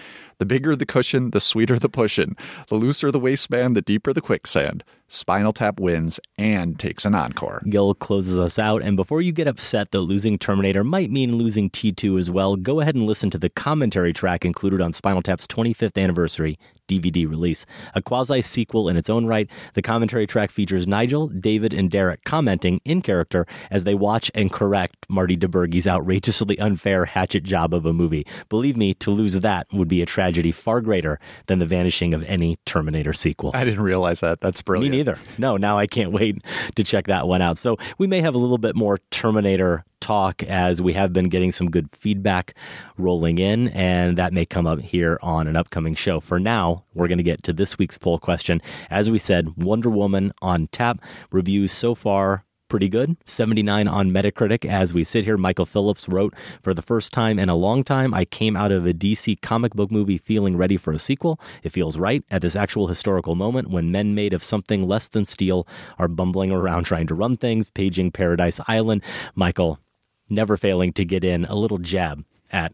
The 0.44 0.48
bigger 0.48 0.76
the 0.76 0.86
cushion, 0.86 1.32
the 1.32 1.39
sweeter 1.39 1.80
the 1.80 1.88
pushin'. 1.88 2.36
The 2.68 2.76
looser 2.76 3.12
the 3.12 3.20
waistband, 3.20 3.78
the 3.78 3.82
deeper 3.82 4.12
the 4.12 4.20
quicksand. 4.20 4.84
Spinal 5.08 5.54
Tap 5.54 5.80
wins 5.80 6.20
and 6.38 6.78
takes 6.80 7.06
an 7.06 7.14
encore. 7.14 7.62
Gil 7.70 7.94
closes 7.94 8.39
us 8.39 8.58
out. 8.58 8.82
And 8.82 8.98
before 8.98 9.22
you 9.22 9.32
get 9.32 9.48
upset 9.48 9.91
that 9.91 10.02
losing 10.02 10.39
Terminator 10.39 10.84
might 10.84 11.12
mean 11.12 11.38
losing 11.38 11.70
T2 11.70 12.18
as 12.18 12.32
well, 12.32 12.56
go 12.56 12.82
ahead 12.82 12.96
and 12.96 13.06
listen 13.06 13.30
to 13.30 13.38
the 13.38 13.50
commentary 13.50 14.12
track 14.12 14.44
included 14.44 14.82
on 14.82 14.91
Spinal 14.91 15.22
Tap's 15.22 15.46
25th 15.48 16.02
anniversary 16.02 16.58
DVD 16.88 17.30
release. 17.30 17.66
A 17.96 18.02
quasi 18.02 18.41
sequel 18.41 18.89
in 18.89 18.98
its 18.98 19.10
own 19.10 19.26
right, 19.26 19.48
the 19.74 19.82
commentary 19.82 20.28
track 20.28 20.52
features 20.52 20.88
Nigel, 20.88 21.28
David, 21.28 21.74
and 21.74 21.89
Derek 21.89 22.24
commenting 22.24 22.82
in 22.84 23.02
character 23.02 23.46
as 23.72 23.84
they 23.84 23.94
watch 23.94 24.30
and 24.34 24.52
correct 24.52 25.06
Marty 25.10 25.38
DiBergi's 25.38 25.88
outrageously 25.88 26.60
unfair 26.60 27.06
hatchet 27.06 27.44
job 27.44 27.74
of 27.74 27.86
a 27.86 27.94
movie. 27.94 28.26
Believe 28.50 28.76
me, 28.76 28.94
to 28.96 29.12
lose 29.12 29.36
that 29.36 29.68
would 29.72 29.88
be 29.88 30.02
a 30.02 30.06
tragedy 30.06 30.33
tragedy 30.34 30.52
far 30.52 30.82
greater 30.82 31.20
than 31.46 31.60
the 31.60 31.66
vanishing 31.66 32.14
of 32.14 32.24
any 32.24 32.58
Terminator 32.66 33.14
sequel. 33.14 33.52
I 33.54 33.64
didn't 33.64 33.82
realize 33.82 34.22
that. 34.22 34.42
That's 34.42 34.62
brilliant. 34.64 34.92
Me 34.92 34.98
neither. 34.98 35.18
No, 35.38 35.58
now 35.58 35.78
I 35.78 35.86
can't 35.86 36.12
wait 36.12 36.38
to 36.76 36.84
check 36.84 37.06
that 37.06 37.28
one 37.28 37.42
out. 37.42 37.58
So 37.58 37.78
we 38.00 38.08
may 38.08 38.22
have 38.22 38.34
a 38.34 38.40
little 38.40 38.58
bit 38.58 38.76
more 38.76 38.98
Terminator 39.12 39.86
talk 40.00 40.42
as 40.44 40.82
we 40.82 40.94
have 40.94 41.14
been 41.14 41.30
getting 41.30 41.52
some 41.52 41.70
good 41.70 41.88
feedback 41.94 42.56
rolling 42.98 43.38
in, 43.38 43.70
and 43.70 44.18
that 44.18 44.34
may 44.34 44.46
come 44.46 44.66
up 44.66 44.82
here 44.82 45.20
on 45.22 45.48
an 45.48 45.56
upcoming 45.56 45.96
show. 45.96 46.20
For 46.20 46.40
now, 46.40 46.84
we're 46.94 47.08
going 47.08 47.20
to 47.20 47.24
get 47.24 47.44
to 47.44 47.54
this 47.54 47.78
week's 47.78 47.98
poll 47.98 48.18
question. 48.18 48.62
As 48.90 49.12
we 49.12 49.20
said, 49.20 49.64
Wonder 49.64 49.90
Woman 49.90 50.34
on 50.42 50.68
tap. 50.68 51.00
Reviews 51.32 51.72
so 51.72 51.96
far 51.96 52.44
pretty 52.74 52.90
good. 52.90 53.16
79 53.26 53.88
on 53.88 54.10
Metacritic. 54.10 54.66
As 54.66 54.96
we 54.96 55.04
sit 55.04 55.26
here, 55.26 55.38
Michael 55.38 55.68
Phillips 55.68 56.10
wrote, 56.10 56.34
For 56.64 56.74
the 56.74 56.82
first 56.82 57.14
time 57.14 57.38
in 57.38 57.48
a 57.48 57.56
long 57.56 57.84
time, 57.84 58.16
I 58.16 58.26
came 58.26 58.58
out 58.58 58.72
of 58.72 58.88
a 58.88 58.94
DC 58.94 59.44
comic 59.44 59.76
book 59.76 59.92
movie 59.92 60.18
feeling 60.18 60.58
ready 60.58 60.76
for 60.76 60.92
a 60.92 60.98
sequel. 60.98 61.40
It 61.62 61.70
feels 61.70 62.00
right 62.00 62.24
at 62.32 62.42
this 62.42 62.56
actual 62.56 62.88
historical 62.88 63.36
moment 63.36 63.70
when 63.70 63.92
men 63.92 64.16
made 64.16 64.34
of 64.34 64.42
something 64.42 64.88
less 64.88 65.08
than 65.08 65.24
steel 65.24 65.68
are 66.00 66.08
bumbling 66.08 66.50
around 66.50 66.86
trying 66.86 67.06
to 67.06 67.14
run 67.14 67.38
things, 67.38 67.70
paging 67.70 68.10
Paradise 68.10 68.60
Island. 68.68 69.04
Michael, 69.36 69.78
never 70.28 70.58
failing 70.58 70.94
to 70.94 71.06
get 71.06 71.24
in 71.24 71.46
a 71.46 71.54
little 71.54 71.78
jab 71.78 72.26
at 72.54 72.74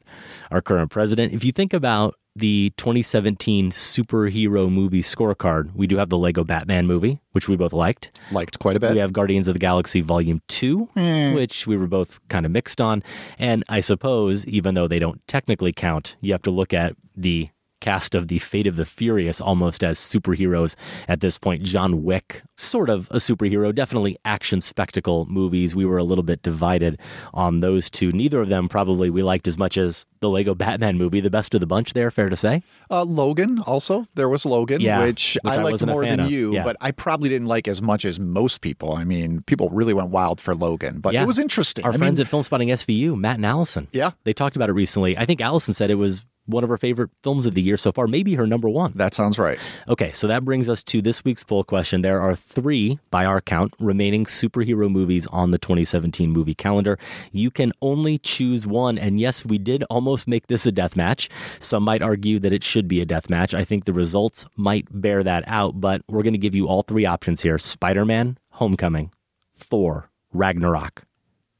our 0.52 0.62
current 0.62 0.92
president. 0.92 1.34
If 1.34 1.44
you 1.44 1.52
think 1.52 1.74
about 1.74 2.16
the 2.36 2.72
2017 2.78 3.72
superhero 3.72 4.72
movie 4.72 5.02
scorecard, 5.02 5.74
we 5.76 5.88
do 5.88 5.98
have 5.98 6.10
the 6.10 6.18
Lego 6.18 6.44
Batman 6.44 6.86
movie, 6.88 7.20
which 7.32 7.50
we 7.50 7.56
both 7.56 7.74
liked. 7.74 8.18
Liked 8.32 8.60
quite 8.60 8.76
a 8.78 8.80
bit. 8.80 8.92
We 8.94 9.00
have 9.00 9.12
Guardians 9.12 9.48
of 9.48 9.56
the 9.56 9.60
Galaxy 9.60 10.02
Volume 10.02 10.42
2, 10.48 10.90
Eh. 10.96 11.34
which 11.34 11.66
we 11.68 11.76
were 11.76 11.88
both 11.88 12.20
kind 12.30 12.46
of 12.46 12.52
mixed 12.52 12.80
on. 12.80 13.04
And 13.38 13.64
I 13.68 13.82
suppose, 13.82 14.46
even 14.48 14.76
though 14.76 14.88
they 14.88 15.00
don't 15.00 15.26
technically 15.28 15.74
count, 15.74 16.16
you 16.22 16.32
have 16.32 16.44
to 16.44 16.52
look 16.52 16.74
at 16.74 16.96
the 17.16 17.50
cast 17.80 18.16
of 18.16 18.28
the 18.28 18.40
Fate 18.40 18.68
of 18.68 18.76
the 18.76 18.86
Furious 18.86 19.40
almost 19.42 19.84
as 19.84 19.98
superheroes 20.00 20.76
at 21.08 21.20
this 21.22 21.38
point. 21.38 21.64
John 21.64 22.04
Wick, 22.04 22.42
sort 22.56 22.90
of 22.90 23.08
a 23.12 23.16
superhero, 23.18 23.74
definitely 23.74 24.18
action 24.26 24.62
spectacle 24.62 25.26
movies. 25.28 25.76
We 25.76 25.86
were 25.86 25.98
a 25.98 26.04
little 26.04 26.24
bit 26.24 26.42
divided 26.42 27.00
on 27.34 27.60
those 27.62 27.90
two. 27.90 28.12
Neither 28.12 28.42
of 28.42 28.50
them 28.50 28.68
probably 28.70 29.10
we 29.10 29.24
liked 29.24 29.48
as 29.48 29.58
much 29.58 29.78
as 29.78 30.06
the 30.22 30.30
Lego 30.30 30.54
Batman 30.54 30.98
movie, 30.98 31.22
the 31.22 31.30
best 31.30 31.56
of 31.56 31.62
the 31.62 31.68
bunch 31.68 31.94
there, 31.94 32.12
fair 32.12 32.28
to 32.30 32.36
say. 32.36 32.62
Uh, 32.92 33.04
Logan 33.04 33.60
also. 33.60 34.06
There 34.16 34.28
was 34.28 34.46
Logan, 34.46 34.82
Yeah, 34.82 35.04
which, 35.06 35.38
which 35.44 35.54
I 35.54 35.62
liked 35.64 35.86
more 35.86 36.04
than 36.06 36.20
of. 36.20 36.32
you, 36.32 36.54
Yeah. 36.54 36.64
but 36.64 36.76
I 36.82 36.92
probably 36.92 37.30
didn't 37.30 37.48
like 37.48 37.68
as 37.70 37.82
much 37.82 38.04
as 38.04 38.20
most 38.20 38.60
people. 38.60 38.94
I 38.94 39.06
mean, 39.06 39.42
people 39.44 39.70
really 39.70 39.94
went 39.94 40.10
wild 40.10 40.42
for 40.42 40.54
Logan, 40.54 41.00
but 41.00 41.14
Yeah. 41.14 41.24
it 41.24 41.26
was 41.28 41.40
interesting. 41.40 41.86
Our 41.86 41.94
I 41.94 41.98
friends 41.98 42.18
mean, 42.20 42.26
at 42.26 42.30
Film 42.30 42.44
Spotting 42.44 42.68
SVU, 42.70 43.16
Matt 43.18 43.38
and 43.38 43.46
Allison. 43.46 43.88
Yeah. 43.94 44.12
They 44.26 44.34
talked 44.34 44.58
about 44.58 44.70
it 44.70 44.74
recently. 44.74 45.18
I 45.18 45.26
think 45.26 45.40
Allison 45.40 45.74
said 45.74 45.90
it 45.90 45.96
was 45.96 46.26
one 46.50 46.64
of 46.64 46.70
her 46.70 46.78
favorite 46.78 47.10
films 47.24 47.46
of 47.46 47.54
the 47.54 47.62
year 47.62 47.78
so 47.78 47.92
far, 47.92 48.08
maybe 48.08 48.36
her 48.36 48.48
number 48.48 48.68
one. 48.68 48.92
that 48.96 49.14
sounds 49.14 49.38
right. 49.40 49.60
Okay, 49.88 50.12
so 50.12 50.28
that 50.28 50.44
brings 50.44 50.68
us 50.68 50.84
to 50.84 51.02
this 51.02 51.24
week's 51.24 51.44
poll 51.44 51.64
question. 51.64 52.02
There 52.02 52.22
are 52.22 52.36
three, 52.36 53.00
by 53.12 53.26
our 53.26 53.42
count, 53.42 53.74
remaining 53.80 54.26
superhero 54.26 54.90
movies 54.90 55.28
on 55.28 55.52
the 55.52 55.58
2017 55.58 56.32
movie 56.32 56.56
calendar. 56.56 56.98
You 57.32 57.52
can 57.52 57.72
only 57.82 58.18
choose 58.18 58.66
one. 58.68 58.98
And 58.98 59.20
yes, 59.20 59.46
we 59.46 59.58
did 59.58 59.84
almost 59.90 60.28
make 60.28 60.48
this 60.48 60.66
a 60.66 60.72
death 60.72 60.96
match. 60.96 61.30
Some 61.60 61.84
might 61.84 62.02
argue 62.02 62.40
that 62.40 62.54
it 62.54 62.64
should 62.64 62.88
be 62.88 63.02
a 63.02 63.06
death 63.06 63.30
match. 63.30 63.54
I 63.54 63.64
think 63.64 63.86
the 63.86 63.94
results 63.94 64.46
might 64.56 64.88
bear 64.90 65.24
that 65.24 65.44
out, 65.48 65.80
but 65.80 66.02
we're 66.08 66.24
going 66.24 66.34
to 66.34 66.40
give 66.40 66.56
you 66.56 66.68
all 66.68 66.84
three 66.84 67.06
options 67.06 67.42
here 67.42 67.58
Spider 67.58 68.06
Man, 68.06 68.38
Homecoming, 68.52 69.12
Thor, 69.56 70.10
Ragnarok, 70.34 71.04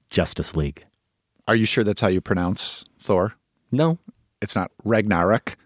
Justice 0.10 0.56
League. 0.56 0.84
Are 1.48 1.56
you 1.56 1.66
sure 1.66 1.84
that's 1.84 2.02
how 2.02 2.08
you 2.08 2.22
pronounce 2.22 2.86
Thor? 3.02 3.36
No, 3.72 3.98
It's 4.42 4.56
not 4.56 4.72
Ragnarok. 4.84 5.58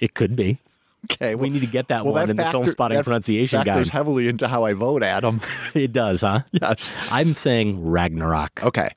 it 0.00 0.14
could 0.14 0.36
be. 0.36 0.60
Okay, 1.04 1.34
We 1.34 1.50
need 1.50 1.60
to 1.60 1.66
get 1.66 1.88
that 1.88 2.04
well, 2.04 2.14
one 2.14 2.22
that 2.26 2.30
in 2.30 2.36
the 2.36 2.50
film 2.50 2.64
spotting 2.64 2.96
that 2.96 3.04
pronunciation 3.04 3.62
factors 3.62 3.90
guide. 3.90 3.92
heavily 3.92 4.26
into 4.26 4.48
how 4.48 4.64
I 4.64 4.72
vote, 4.72 5.02
Adam. 5.02 5.42
It 5.74 5.92
does, 5.92 6.22
huh? 6.22 6.40
yes. 6.52 6.96
I'm 7.10 7.34
saying 7.34 7.86
Ragnarok. 7.86 8.62
Okay. 8.64 8.88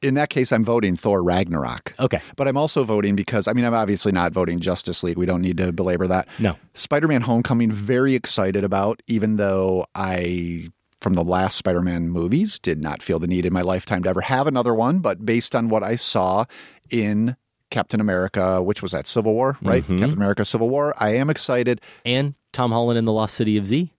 In 0.00 0.14
that 0.14 0.28
case, 0.30 0.52
I'm 0.52 0.62
voting 0.62 0.94
Thor 0.94 1.24
Ragnarok. 1.24 1.94
Okay. 1.98 2.20
But 2.36 2.46
I'm 2.46 2.56
also 2.56 2.84
voting 2.84 3.16
because, 3.16 3.48
I 3.48 3.52
mean, 3.52 3.64
I'm 3.64 3.74
obviously 3.74 4.12
not 4.12 4.30
voting 4.32 4.60
Justice 4.60 5.02
League. 5.02 5.16
We 5.18 5.26
don't 5.26 5.40
need 5.40 5.56
to 5.56 5.72
belabor 5.72 6.06
that. 6.06 6.28
No. 6.38 6.56
Spider 6.74 7.08
Man 7.08 7.22
Homecoming, 7.22 7.72
very 7.72 8.14
excited 8.14 8.62
about, 8.62 9.02
even 9.08 9.36
though 9.36 9.86
I, 9.96 10.68
from 11.00 11.14
the 11.14 11.24
last 11.24 11.56
Spider 11.56 11.82
Man 11.82 12.10
movies, 12.10 12.60
did 12.60 12.80
not 12.80 13.02
feel 13.02 13.18
the 13.18 13.26
need 13.26 13.44
in 13.44 13.52
my 13.52 13.62
lifetime 13.62 14.04
to 14.04 14.08
ever 14.10 14.20
have 14.20 14.46
another 14.46 14.74
one. 14.74 15.00
But 15.00 15.26
based 15.26 15.56
on 15.56 15.68
what 15.68 15.82
I 15.82 15.96
saw 15.96 16.44
in 16.90 17.34
Captain 17.70 18.00
America, 18.00 18.62
which 18.62 18.82
was 18.82 18.92
that 18.92 19.06
Civil 19.06 19.34
War, 19.34 19.58
right? 19.62 19.82
Mhm. 19.84 19.98
Captain 19.98 20.16
America 20.16 20.44
Civil 20.44 20.68
War, 20.70 20.94
I 20.98 21.14
am 21.16 21.28
excited. 21.30 21.80
And 22.04 22.34
Tom 22.52 22.70
Holland 22.72 22.98
in 22.98 23.04
The 23.04 23.12
Lost 23.12 23.34
City 23.34 23.56
of 23.56 23.66
Z. 23.66 23.92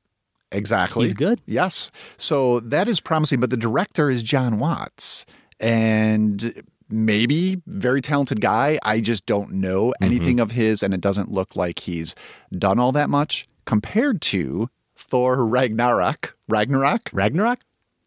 Exactly. 0.52 1.04
He's 1.04 1.14
good. 1.14 1.42
Yes. 1.46 1.92
So 2.18 2.62
that 2.62 2.88
is 2.88 3.02
promising, 3.02 3.40
but 3.42 3.50
the 3.50 3.58
director 3.58 4.10
is 4.10 4.24
John 4.24 4.60
Watts. 4.60 5.26
And 5.60 6.64
maybe 6.90 7.62
very 7.68 8.02
talented 8.02 8.40
guy. 8.40 8.80
I 8.84 9.02
just 9.02 9.26
don't 9.26 9.52
know 9.54 9.88
Mm-hmm. 9.88 10.04
anything 10.06 10.40
of 10.40 10.52
his, 10.52 10.82
and 10.84 10.94
it 10.94 11.02
doesn't 11.02 11.32
look 11.32 11.56
like 11.58 11.80
he's 11.80 12.16
done 12.58 12.80
all 12.80 12.94
that 12.94 13.10
much 13.10 13.48
compared 13.66 14.22
to 14.22 14.70
Thor 14.96 15.46
Ragnarok. 15.46 16.38
Ragnarok? 16.48 17.10
Ragnarok? 17.12 17.60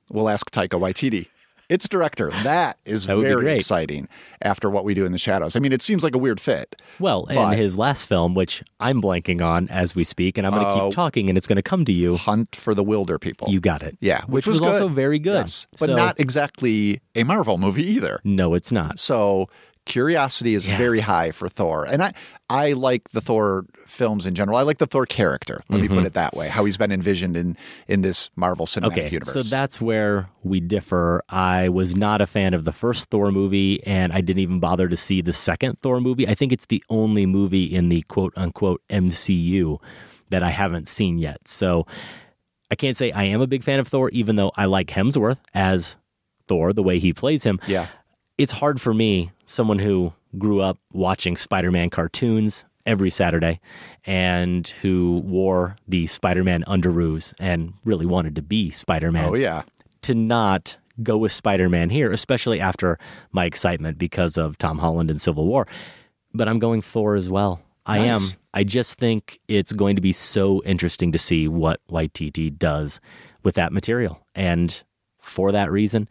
We'll 0.09 0.29
ask 0.31 0.51
Taika 0.51 0.81
Waititi. 0.81 1.27
Its 1.71 1.89
director. 1.89 2.31
That 2.43 2.77
is 2.85 3.07
That 3.07 3.17
very 3.17 3.55
exciting 3.55 4.09
after 4.43 4.69
what 4.69 4.85
we 4.85 4.93
do 4.93 5.07
in 5.07 5.13
the 5.13 5.19
shadows. 5.19 5.55
I 5.57 5.61
mean, 5.61 5.73
it 5.73 5.81
seems 5.81 6.03
like 6.03 6.15
a 6.15 6.19
weird 6.19 6.41
fit. 6.41 6.83
Well, 6.99 7.27
and 7.31 7.55
his 7.59 7.79
last 7.79 8.07
film, 8.07 8.35
which 8.35 8.63
I'm 8.81 9.01
blanking 9.01 9.41
on 9.43 9.69
as 9.69 9.95
we 9.95 10.03
speak, 10.05 10.37
and 10.37 10.47
I'm 10.47 10.53
going 10.53 10.65
to 10.65 10.71
Oh. 10.71 10.89
keep 10.89 10.95
talking, 10.97 11.29
and 11.29 11.39
it's 11.39 11.47
going 11.47 11.57
to 11.57 11.63
come 11.63 11.85
to 11.85 11.93
you. 11.93 12.17
Hunt 12.17 12.55
for 12.57 12.75
the 12.75 12.83
Wilder 12.85 13.19
People. 13.19 13.49
You 13.51 13.61
got 13.61 13.83
it. 13.83 13.97
Yeah, 14.01 14.21
which, 14.25 14.47
which 14.47 14.47
was, 14.47 14.61
was 14.61 14.73
also 14.73 14.89
very 14.89 15.19
good. 15.19 15.35
Yes, 15.43 15.67
but 15.79 15.87
So- 15.87 15.97
not 15.97 16.19
exactly 16.19 17.01
a 17.15 17.23
Marvel 17.25 17.57
movie 17.57 17.85
either. 17.89 18.21
No, 18.25 18.55
it's 18.55 18.73
not. 18.73 18.99
So 18.99 19.49
curiosity 19.91 20.55
is 20.55 20.65
very 20.65 21.01
high 21.01 21.31
for 21.33 21.49
Thor, 21.49 21.85
and 21.85 22.03
I 22.03 22.15
I 22.49 22.73
like 22.73 23.11
the 23.11 23.21
Thor 23.21 23.67
films 23.87 24.25
in 24.25 24.35
general. 24.35 24.57
I 24.57 24.63
like 24.63 24.79
the 24.79 24.87
Thor 24.87 25.05
character. 25.05 25.63
Let 25.69 25.81
me 25.83 25.89
put 25.89 26.05
it 26.07 26.15
that 26.15 26.35
way. 26.35 26.49
How 26.49 26.65
he's 26.65 26.77
been 26.79 26.93
envisioned 26.93 27.37
in 27.37 27.57
in 27.89 28.01
this 28.03 28.31
Marvel 28.37 28.67
Cinematic 28.67 28.81
Mm-hmm. 28.91 28.99
Okay, 29.01 29.11
Universe. 29.11 29.35
so 29.35 29.43
that's 29.43 29.81
where 29.81 30.31
we 30.43 30.61
differ. 30.61 31.23
I 31.29 31.69
was 31.69 31.95
not 31.97 32.21
a 32.21 32.27
fan 32.27 32.55
of 32.55 32.65
the 32.65 32.73
first 32.73 33.11
Thor 33.11 33.31
movie, 33.31 33.85
and 33.87 34.13
I 34.13 34.21
didn't 34.21 34.41
even 34.41 34.61
bother 34.61 34.89
to 34.89 34.97
see 34.97 35.21
the 35.21 35.33
second 35.33 35.81
Thor 35.83 36.01
movie. 36.01 36.27
I 36.27 36.35
think 36.35 36.53
it's 36.53 36.67
the 36.67 36.83
only 36.89 37.27
movie 37.27 37.65
in 37.65 37.89
the 37.91 38.03
quote 38.03 38.33
unquote 38.37 38.81
MCU 38.89 39.79
that 40.31 40.43
I 40.43 40.51
haven't 40.51 40.87
seen 40.89 41.19
yet. 41.19 41.47
So 41.47 41.87
I 42.71 42.77
can't 42.77 42.97
say 42.97 43.11
I 43.11 43.25
am 43.25 43.41
a 43.41 43.47
big 43.49 43.65
fan 43.65 43.81
of 43.81 43.89
Thor, 43.89 44.09
even 44.11 44.37
though 44.37 44.53
I 44.57 44.67
like 44.67 44.87
Hemsworth 44.87 45.39
as 45.53 45.97
Thor, 46.47 46.73
the 46.73 46.83
way 46.85 46.99
he 47.01 47.13
plays 47.13 47.43
him. 47.43 47.59
Yeah. 47.67 47.89
It's 48.39 48.53
hard 48.53 48.81
for 48.81 48.95
me, 48.95 49.33
someone 49.51 49.81
who 49.81 50.13
grew 50.39 50.61
up 50.61 50.79
watching 50.93 51.37
Spider 51.37 51.71
Man 51.73 51.91
cartoons 51.91 52.65
every 52.87 53.11
Saturday 53.11 53.61
and 54.07 54.67
who 54.81 55.23
wore 55.25 55.77
the 55.89 56.07
Spider 56.07 56.45
Man 56.45 56.63
underoos 56.69 57.35
and 57.41 57.75
really 57.85 58.07
wanted 58.07 58.37
to 58.37 58.43
be 58.43 58.71
Spider 58.71 59.11
Man 59.11 59.29
oh 59.29 59.35
yeah, 59.35 59.63
to 60.03 60.15
not 60.15 60.77
go 61.03 61.17
with 61.19 61.33
Spider 61.33 61.69
Man 61.69 61.91
here, 61.91 62.13
especially 62.13 62.61
after 62.61 62.99
my 63.33 63.45
excitement 63.45 63.99
because 63.99 64.37
of 64.39 64.57
Tom 64.59 64.79
Holland 64.79 65.11
and 65.11 65.21
Civil 65.21 65.47
War. 65.47 65.67
But 66.33 66.49
I'm 66.49 66.59
going 66.61 66.81
Thor 66.81 67.17
as 67.17 67.29
well. 67.29 67.61
I 67.87 67.99
Nice. 68.07 68.33
am. 68.33 68.39
I 68.55 68.63
just 68.65 68.99
think 68.99 69.41
it's 69.49 69.73
going 69.73 69.97
to 69.97 70.03
be 70.03 70.13
so 70.13 70.63
interesting 70.65 71.11
to 71.13 71.19
see 71.19 71.49
what 71.49 71.81
Waititi 71.91 72.57
does 72.57 73.01
with 73.43 73.57
that 73.57 73.73
material. 73.73 74.21
And 74.35 74.83
for 75.23 75.53
that 75.53 75.71
reason, 75.71 76.09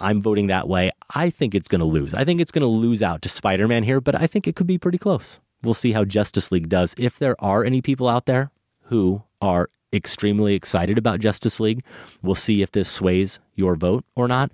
I'm 0.00 0.20
voting 0.20 0.48
that 0.48 0.68
way. 0.68 0.90
I 1.14 1.30
think 1.30 1.54
it's 1.54 1.68
going 1.68 1.80
to 1.80 1.84
lose. 1.86 2.14
I 2.14 2.24
think 2.24 2.40
it's 2.40 2.50
going 2.50 2.62
to 2.62 2.66
lose 2.68 3.02
out 3.02 3.22
to 3.22 3.28
Spider 3.28 3.68
Man 3.68 3.82
here, 3.82 4.00
but 4.00 4.20
I 4.20 4.26
think 4.26 4.46
it 4.46 4.56
could 4.56 4.66
be 4.66 4.78
pretty 4.78 4.98
close. 4.98 5.40
We'll 5.62 5.74
see 5.74 5.92
how 5.92 6.04
Justice 6.04 6.52
League 6.52 6.68
does. 6.68 6.94
If 6.98 7.18
there 7.18 7.34
are 7.42 7.64
any 7.64 7.82
people 7.82 8.08
out 8.08 8.26
there 8.26 8.50
who 8.84 9.22
are 9.40 9.68
extremely 9.92 10.54
excited 10.54 10.98
about 10.98 11.20
Justice 11.20 11.58
League, 11.60 11.82
we'll 12.22 12.34
see 12.34 12.62
if 12.62 12.72
this 12.72 12.88
sways 12.88 13.40
your 13.54 13.74
vote 13.74 14.04
or 14.14 14.28
not. 14.28 14.50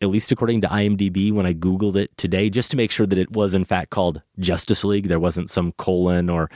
At 0.00 0.10
least 0.10 0.30
according 0.30 0.60
to 0.60 0.68
IMDb, 0.68 1.32
when 1.32 1.46
I 1.46 1.54
Googled 1.54 1.96
it 1.96 2.16
today, 2.16 2.50
just 2.50 2.70
to 2.70 2.76
make 2.76 2.90
sure 2.92 3.06
that 3.06 3.18
it 3.18 3.32
was 3.32 3.52
in 3.54 3.64
fact 3.64 3.90
called 3.90 4.22
Justice 4.38 4.84
League, 4.84 5.08
there 5.08 5.18
wasn't 5.18 5.50
some 5.50 5.72
colon 5.72 6.28
or 6.30 6.50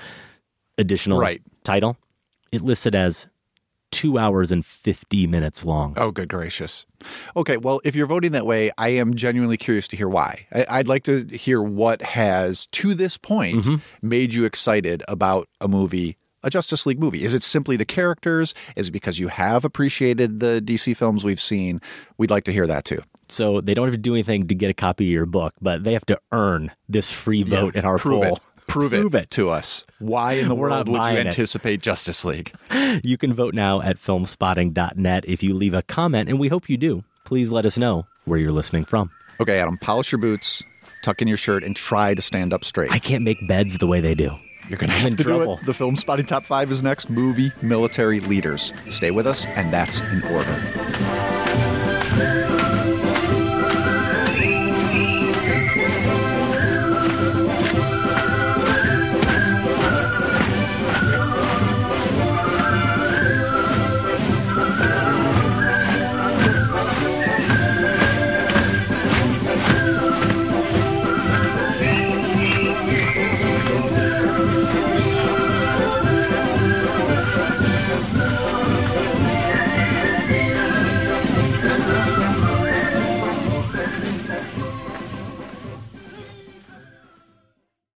additional 0.78 1.18
Right. 1.18 1.42
title. 1.64 1.96
It 2.52 2.62
listed 2.62 2.94
as 2.94 3.28
two 3.92 4.18
hours 4.18 4.50
and 4.50 4.66
50 4.66 5.26
minutes 5.28 5.64
long. 5.64 5.94
Oh, 5.96 6.10
good 6.10 6.28
gracious. 6.28 6.84
Okay, 7.36 7.56
well, 7.56 7.80
if 7.84 7.94
you're 7.94 8.06
voting 8.08 8.32
that 8.32 8.46
way, 8.46 8.70
I 8.78 8.88
am 8.88 9.14
genuinely 9.14 9.56
curious 9.56 9.86
to 9.88 9.96
hear 9.96 10.08
why. 10.08 10.46
I- 10.52 10.66
I'd 10.68 10.88
like 10.88 11.04
to 11.04 11.24
hear 11.26 11.62
what 11.62 12.02
has, 12.02 12.66
to 12.68 12.94
this 12.94 13.16
point, 13.16 13.58
Mm-hmm. 13.64 13.76
made 14.08 14.32
you 14.34 14.44
excited 14.44 15.02
about 15.08 15.48
a 15.60 15.68
movie, 15.68 16.16
a 16.42 16.50
Justice 16.50 16.86
League 16.86 16.98
movie. 16.98 17.22
Is 17.24 17.34
it 17.34 17.42
simply 17.42 17.76
the 17.76 17.84
characters? 17.84 18.54
Is 18.76 18.88
it 18.88 18.92
because 18.92 19.18
you 19.20 19.28
have 19.28 19.64
appreciated 19.64 20.40
the 20.40 20.60
DC 20.64 20.96
films 20.96 21.22
we've 21.22 21.40
seen? 21.40 21.80
We'd 22.18 22.30
like 22.30 22.44
to 22.44 22.52
hear 22.52 22.66
that 22.66 22.84
too. 22.84 23.00
So 23.28 23.60
they 23.60 23.74
don't 23.74 23.86
have 23.86 23.94
to 23.94 23.98
do 24.00 24.14
anything 24.14 24.46
to 24.48 24.54
get 24.54 24.68
a 24.70 24.74
copy 24.74 25.04
of 25.06 25.10
your 25.10 25.26
book, 25.26 25.54
but 25.60 25.84
they 25.84 25.92
have 25.94 26.04
to 26.06 26.18
earn 26.32 26.70
this 26.88 27.10
free 27.12 27.42
vote 27.44 27.76
in 27.76 27.84
our 27.84 27.98
poll. 27.98 28.24
it. 28.24 28.38
Prove, 28.66 28.92
Prove 28.92 29.14
it, 29.14 29.24
it. 29.24 29.30
to 29.32 29.50
us. 29.50 29.84
Why 29.98 30.32
in 30.34 30.48
the 30.48 30.54
We're 30.54 30.70
world 30.70 30.88
would 30.88 30.94
you 30.94 31.00
buying 31.00 31.16
it. 31.18 31.26
anticipate 31.26 31.82
Justice 31.82 32.24
League? 32.24 32.52
You 33.04 33.16
can 33.16 33.32
vote 33.32 33.54
now 33.54 33.80
at 33.80 33.96
filmspotting.net 33.98 35.24
if 35.26 35.42
you 35.42 35.54
leave 35.54 35.72
a 35.74 35.80
comment, 35.82 36.28
and 36.28 36.38
we 36.38 36.48
hope 36.48 36.68
you 36.68 36.76
do. 36.76 37.04
Please 37.24 37.50
let 37.50 37.64
us 37.64 37.78
know 37.78 38.06
where 38.26 38.38
you're 38.38 38.50
listening 38.52 38.84
from. 38.84 39.10
Okay, 39.40 39.58
Adam, 39.58 39.78
polish 39.78 40.12
your 40.12 40.18
boots, 40.20 40.62
tuck 41.02 41.22
in 41.22 41.28
your 41.28 41.38
shirt, 41.38 41.64
and 41.64 41.74
try 41.74 42.12
to 42.14 42.20
stand 42.22 42.52
up 42.52 42.64
straight. 42.64 42.90
I 42.92 42.98
can't 42.98 43.24
make 43.24 43.38
beds 43.48 43.78
the 43.78 43.86
way 43.86 44.00
they 44.00 44.14
do. 44.14 44.30
You're 44.68 44.78
going 44.78 44.90
to 44.90 44.96
have 44.96 45.10
in 45.12 45.16
to 45.16 45.24
trouble. 45.24 45.56
do 45.56 45.62
it. 45.62 45.66
The 45.66 45.74
Film 45.74 45.96
Spotting 45.96 46.26
Top 46.26 46.44
5 46.44 46.70
is 46.70 46.82
next. 46.82 47.08
Movie, 47.10 47.50
military 47.62 48.20
leaders. 48.20 48.72
Stay 48.90 49.10
with 49.10 49.26
us, 49.26 49.46
and 49.46 49.72
that's 49.72 50.00
in 50.02 50.22
order. 50.24 50.52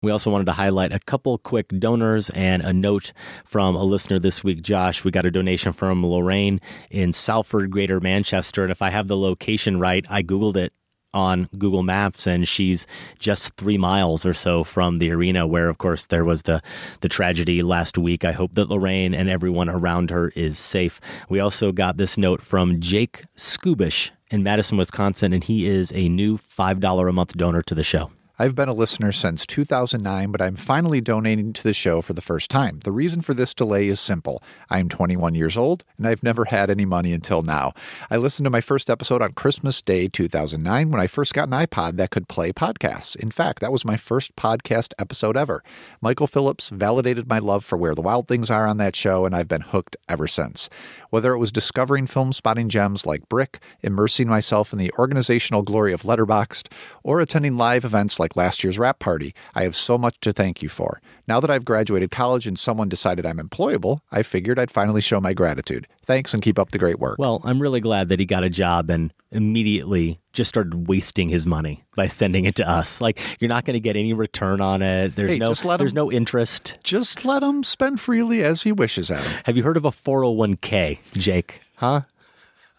We 0.05 0.11
also 0.11 0.29
wanted 0.29 0.45
to 0.45 0.51
highlight 0.51 0.93
a 0.93 0.99
couple 0.99 1.35
quick 1.39 1.67
donors 1.79 2.29
and 2.29 2.61
a 2.61 2.71
note 2.71 3.11
from 3.43 3.75
a 3.75 3.83
listener 3.83 4.19
this 4.19 4.43
week, 4.43 4.61
Josh. 4.61 5.03
We 5.03 5.09
got 5.09 5.25
a 5.25 5.31
donation 5.31 5.73
from 5.73 6.05
Lorraine 6.05 6.61
in 6.91 7.11
Salford, 7.11 7.71
Greater 7.71 7.99
Manchester. 7.99 8.61
And 8.61 8.71
if 8.71 8.83
I 8.83 8.91
have 8.91 9.07
the 9.07 9.17
location 9.17 9.79
right, 9.79 10.05
I 10.07 10.21
Googled 10.21 10.57
it 10.57 10.73
on 11.11 11.49
Google 11.57 11.81
Maps, 11.81 12.27
and 12.27 12.47
she's 12.47 12.85
just 13.17 13.55
three 13.55 13.79
miles 13.79 14.27
or 14.27 14.33
so 14.33 14.63
from 14.63 14.99
the 14.99 15.09
arena 15.09 15.47
where, 15.47 15.69
of 15.69 15.79
course, 15.79 16.05
there 16.05 16.23
was 16.23 16.43
the, 16.43 16.61
the 16.99 17.09
tragedy 17.09 17.63
last 17.63 17.97
week. 17.97 18.23
I 18.23 18.31
hope 18.31 18.53
that 18.53 18.69
Lorraine 18.69 19.15
and 19.15 19.27
everyone 19.27 19.69
around 19.69 20.11
her 20.11 20.29
is 20.35 20.59
safe. 20.59 21.01
We 21.29 21.39
also 21.39 21.71
got 21.71 21.97
this 21.97 22.15
note 22.15 22.43
from 22.43 22.79
Jake 22.79 23.23
Skubish 23.35 24.11
in 24.29 24.43
Madison, 24.43 24.77
Wisconsin, 24.77 25.33
and 25.33 25.43
he 25.43 25.65
is 25.65 25.91
a 25.93 26.09
new 26.09 26.37
$5 26.37 27.09
a 27.09 27.11
month 27.11 27.35
donor 27.35 27.63
to 27.63 27.73
the 27.73 27.83
show. 27.83 28.11
I've 28.37 28.53
been 28.53 28.67
a 28.67 28.73
listener 28.73 29.13
since 29.13 29.45
2009, 29.45 30.29
but 30.29 30.41
I'm 30.41 30.57
finally 30.57 30.99
donating 30.99 31.53
to 31.53 31.63
the 31.63 31.73
show 31.73 32.01
for 32.01 32.11
the 32.11 32.21
first 32.21 32.51
time. 32.51 32.79
The 32.83 32.91
reason 32.91 33.21
for 33.21 33.33
this 33.33 33.53
delay 33.53 33.87
is 33.87 34.01
simple. 34.01 34.43
I'm 34.69 34.89
21 34.89 35.35
years 35.35 35.55
old, 35.55 35.85
and 35.97 36.05
I've 36.05 36.21
never 36.21 36.43
had 36.43 36.69
any 36.69 36.83
money 36.83 37.13
until 37.13 37.43
now. 37.43 37.71
I 38.09 38.17
listened 38.17 38.43
to 38.45 38.49
my 38.49 38.59
first 38.59 38.89
episode 38.89 39.21
on 39.21 39.31
Christmas 39.31 39.81
Day 39.81 40.09
2009 40.09 40.91
when 40.91 40.99
I 40.99 41.07
first 41.07 41.33
got 41.33 41.47
an 41.47 41.53
iPod 41.53 41.95
that 41.95 42.11
could 42.11 42.27
play 42.27 42.51
podcasts. 42.51 43.15
In 43.15 43.31
fact, 43.31 43.61
that 43.61 43.71
was 43.71 43.85
my 43.85 43.95
first 43.95 44.35
podcast 44.35 44.91
episode 44.99 45.37
ever. 45.37 45.63
Michael 46.01 46.27
Phillips 46.27 46.67
validated 46.67 47.29
my 47.29 47.39
love 47.39 47.63
for 47.63 47.77
Where 47.77 47.95
the 47.95 48.01
Wild 48.01 48.27
Things 48.27 48.49
Are 48.49 48.67
on 48.67 48.75
that 48.79 48.97
show, 48.97 49.25
and 49.25 49.33
I've 49.33 49.47
been 49.47 49.61
hooked 49.61 49.95
ever 50.09 50.27
since. 50.27 50.69
Whether 51.09 51.31
it 51.31 51.39
was 51.39 51.53
discovering 51.53 52.05
film 52.05 52.33
spotting 52.33 52.67
gems 52.67 53.05
like 53.05 53.29
Brick, 53.29 53.59
immersing 53.81 54.27
myself 54.27 54.73
in 54.73 54.79
the 54.79 54.91
organizational 54.99 55.61
glory 55.61 55.93
of 55.93 56.01
Letterboxd, 56.01 56.67
or 57.01 57.21
attending 57.21 57.55
live 57.55 57.85
events 57.85 58.19
like 58.19 58.24
last 58.35 58.63
year's 58.63 58.79
wrap 58.79 58.99
party, 58.99 59.35
I 59.55 59.63
have 59.63 59.75
so 59.75 59.97
much 59.97 60.15
to 60.21 60.33
thank 60.33 60.61
you 60.61 60.69
for. 60.69 61.01
Now 61.27 61.39
that 61.39 61.49
I've 61.51 61.65
graduated 61.65 62.11
college 62.11 62.47
and 62.47 62.57
someone 62.57 62.87
decided 62.89 63.25
I'm 63.25 63.37
employable, 63.39 63.99
I 64.11 64.23
figured 64.23 64.57
I'd 64.59 64.71
finally 64.71 65.01
show 65.01 65.19
my 65.19 65.33
gratitude. 65.33 65.87
Thanks 66.05 66.33
and 66.33 66.41
keep 66.43 66.57
up 66.59 66.69
the 66.71 66.77
great 66.77 66.99
work. 66.99 67.17
Well, 67.19 67.41
I'm 67.43 67.61
really 67.61 67.79
glad 67.81 68.09
that 68.09 68.19
he 68.19 68.25
got 68.25 68.43
a 68.43 68.49
job 68.49 68.89
and 68.89 69.11
immediately 69.31 70.19
just 70.33 70.49
started 70.49 70.87
wasting 70.87 71.29
his 71.29 71.45
money 71.45 71.83
by 71.95 72.07
sending 72.07 72.45
it 72.45 72.55
to 72.55 72.69
us. 72.69 73.01
Like 73.01 73.19
you're 73.39 73.49
not 73.49 73.65
going 73.65 73.73
to 73.75 73.79
get 73.79 73.95
any 73.95 74.13
return 74.13 74.61
on 74.61 74.81
it. 74.81 75.15
There's 75.15 75.33
Hey, 75.33 75.39
no 75.39 75.53
there's 75.53 75.91
him- 75.91 75.95
no 75.95 76.11
interest. 76.11 76.77
Just 76.83 77.25
let 77.25 77.41
him 77.43 77.63
spend 77.63 77.99
freely 77.99 78.43
as 78.43 78.63
he 78.63 78.71
wishes, 78.71 79.09
Adam. 79.11 79.31
Have 79.45 79.57
you 79.57 79.63
heard 79.63 79.77
of 79.77 79.85
a 79.85 79.91
401k, 79.91 80.99
Jake? 81.13 81.61
Huh? 81.77 82.01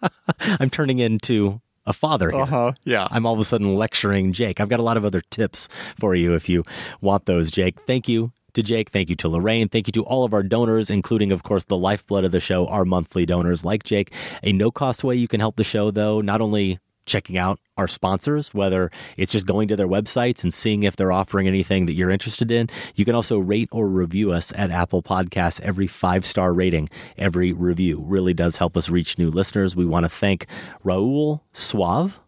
I'm 0.41 0.71
turning 0.71 0.99
into 0.99 1.61
a 1.87 1.93
father 1.93 2.31
here. 2.31 2.43
Uh-huh, 2.43 2.73
yeah. 2.85 3.09
I'm 3.11 3.27
all 3.27 3.35
of 3.35 3.41
a 3.41 3.45
sudden 3.45 3.77
lecturing 3.77 4.33
Jake. 4.33 4.61
I've 4.61 4.69
got 4.69 4.81
a 4.81 4.83
lot 4.85 4.97
of 4.97 5.05
other 5.05 5.23
tips 5.31 5.69
for 5.99 6.15
you 6.15 6.35
if 6.35 6.49
you 6.49 6.65
want 7.01 7.27
those, 7.27 7.51
Jake. 7.51 7.81
Thank 7.87 8.09
you 8.09 8.33
to 8.55 8.63
Jake. 8.63 8.91
Thank 8.91 9.09
you 9.09 9.15
to 9.17 9.29
Lorraine. 9.29 9.69
Thank 9.69 9.87
you 9.87 9.93
to 9.93 10.05
all 10.05 10.25
of 10.25 10.33
our 10.35 10.43
donors, 10.43 10.91
including, 10.91 11.31
of 11.31 11.43
course, 11.43 11.65
the 11.65 11.77
lifeblood 11.77 12.25
of 12.25 12.33
the 12.33 12.41
show, 12.41 12.67
our 12.67 12.85
monthly 12.85 13.27
donors 13.27 13.65
like 13.65 13.85
Jake. 13.85 14.13
A 14.43 14.53
no 14.53 14.71
cost 14.71 15.05
way 15.05 15.15
you 15.15 15.29
can 15.29 15.41
help 15.41 15.57
the 15.57 15.65
show, 15.65 15.91
though, 15.91 16.21
not 16.21 16.41
only 16.41 16.79
checking 17.07 17.39
out 17.39 17.59
our 17.77 17.89
sponsors, 17.89 18.53
whether 18.53 18.91
it's 19.17 19.33
just 19.33 19.47
going 19.47 19.69
to 19.69 19.77
their 19.77 19.89
websites 19.89 20.43
and 20.43 20.53
seeing 20.53 20.83
if 20.83 20.97
they're 20.97 21.13
offering 21.13 21.47
anything 21.47 21.87
that 21.87 21.95
you're 21.95 22.11
interested 22.11 22.51
in. 22.51 22.69
You 22.95 23.05
can 23.05 23.15
also 23.15 23.39
rate 23.39 23.69
or 23.73 23.89
review 23.89 24.33
us 24.33 24.53
at 24.57 24.71
Apple 24.71 25.03
Podcasts. 25.03 25.61
Every 25.61 25.87
five 25.87 26.27
star 26.27 26.53
rating, 26.53 26.89
every 27.17 27.53
review 27.53 28.03
really 28.05 28.35
does 28.35 28.57
help 28.57 28.77
us 28.77 28.91
reach 28.91 29.19
new 29.19 29.31
listeners. 29.31 29.75
We 29.75 29.87
want 29.87 30.05
to 30.05 30.11
thank 30.11 30.47
Raul 30.85 31.41
Suave, 31.53 32.21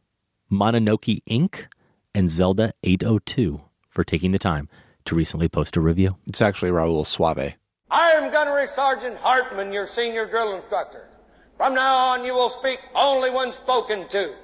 Mononoke 0.51 1.23
Inc., 1.29 1.67
and 2.15 2.31
Zelda 2.31 2.73
802 2.83 3.61
for 3.89 4.03
taking 4.03 4.33
the 4.33 4.39
time 4.39 4.69
to 5.05 5.15
recently 5.15 5.49
post 5.49 5.77
a 5.77 5.81
review. 5.81 6.17
It's 6.27 6.43
actually 6.43 6.71
Raul 6.71 7.07
Suave. 7.07 7.55
I 7.91 8.11
am 8.13 8.31
Gunnery 8.31 8.67
Sergeant 8.75 9.17
Hartman, 9.17 9.73
your 9.73 9.87
senior 9.87 10.29
drill 10.29 10.57
instructor. 10.57 11.09
From 11.57 11.75
now 11.75 11.95
on, 11.95 12.25
you 12.25 12.33
will 12.33 12.51
speak 12.51 12.79
only 12.95 13.31
when 13.31 13.53
spoken 13.53 14.09
to. 14.11 14.35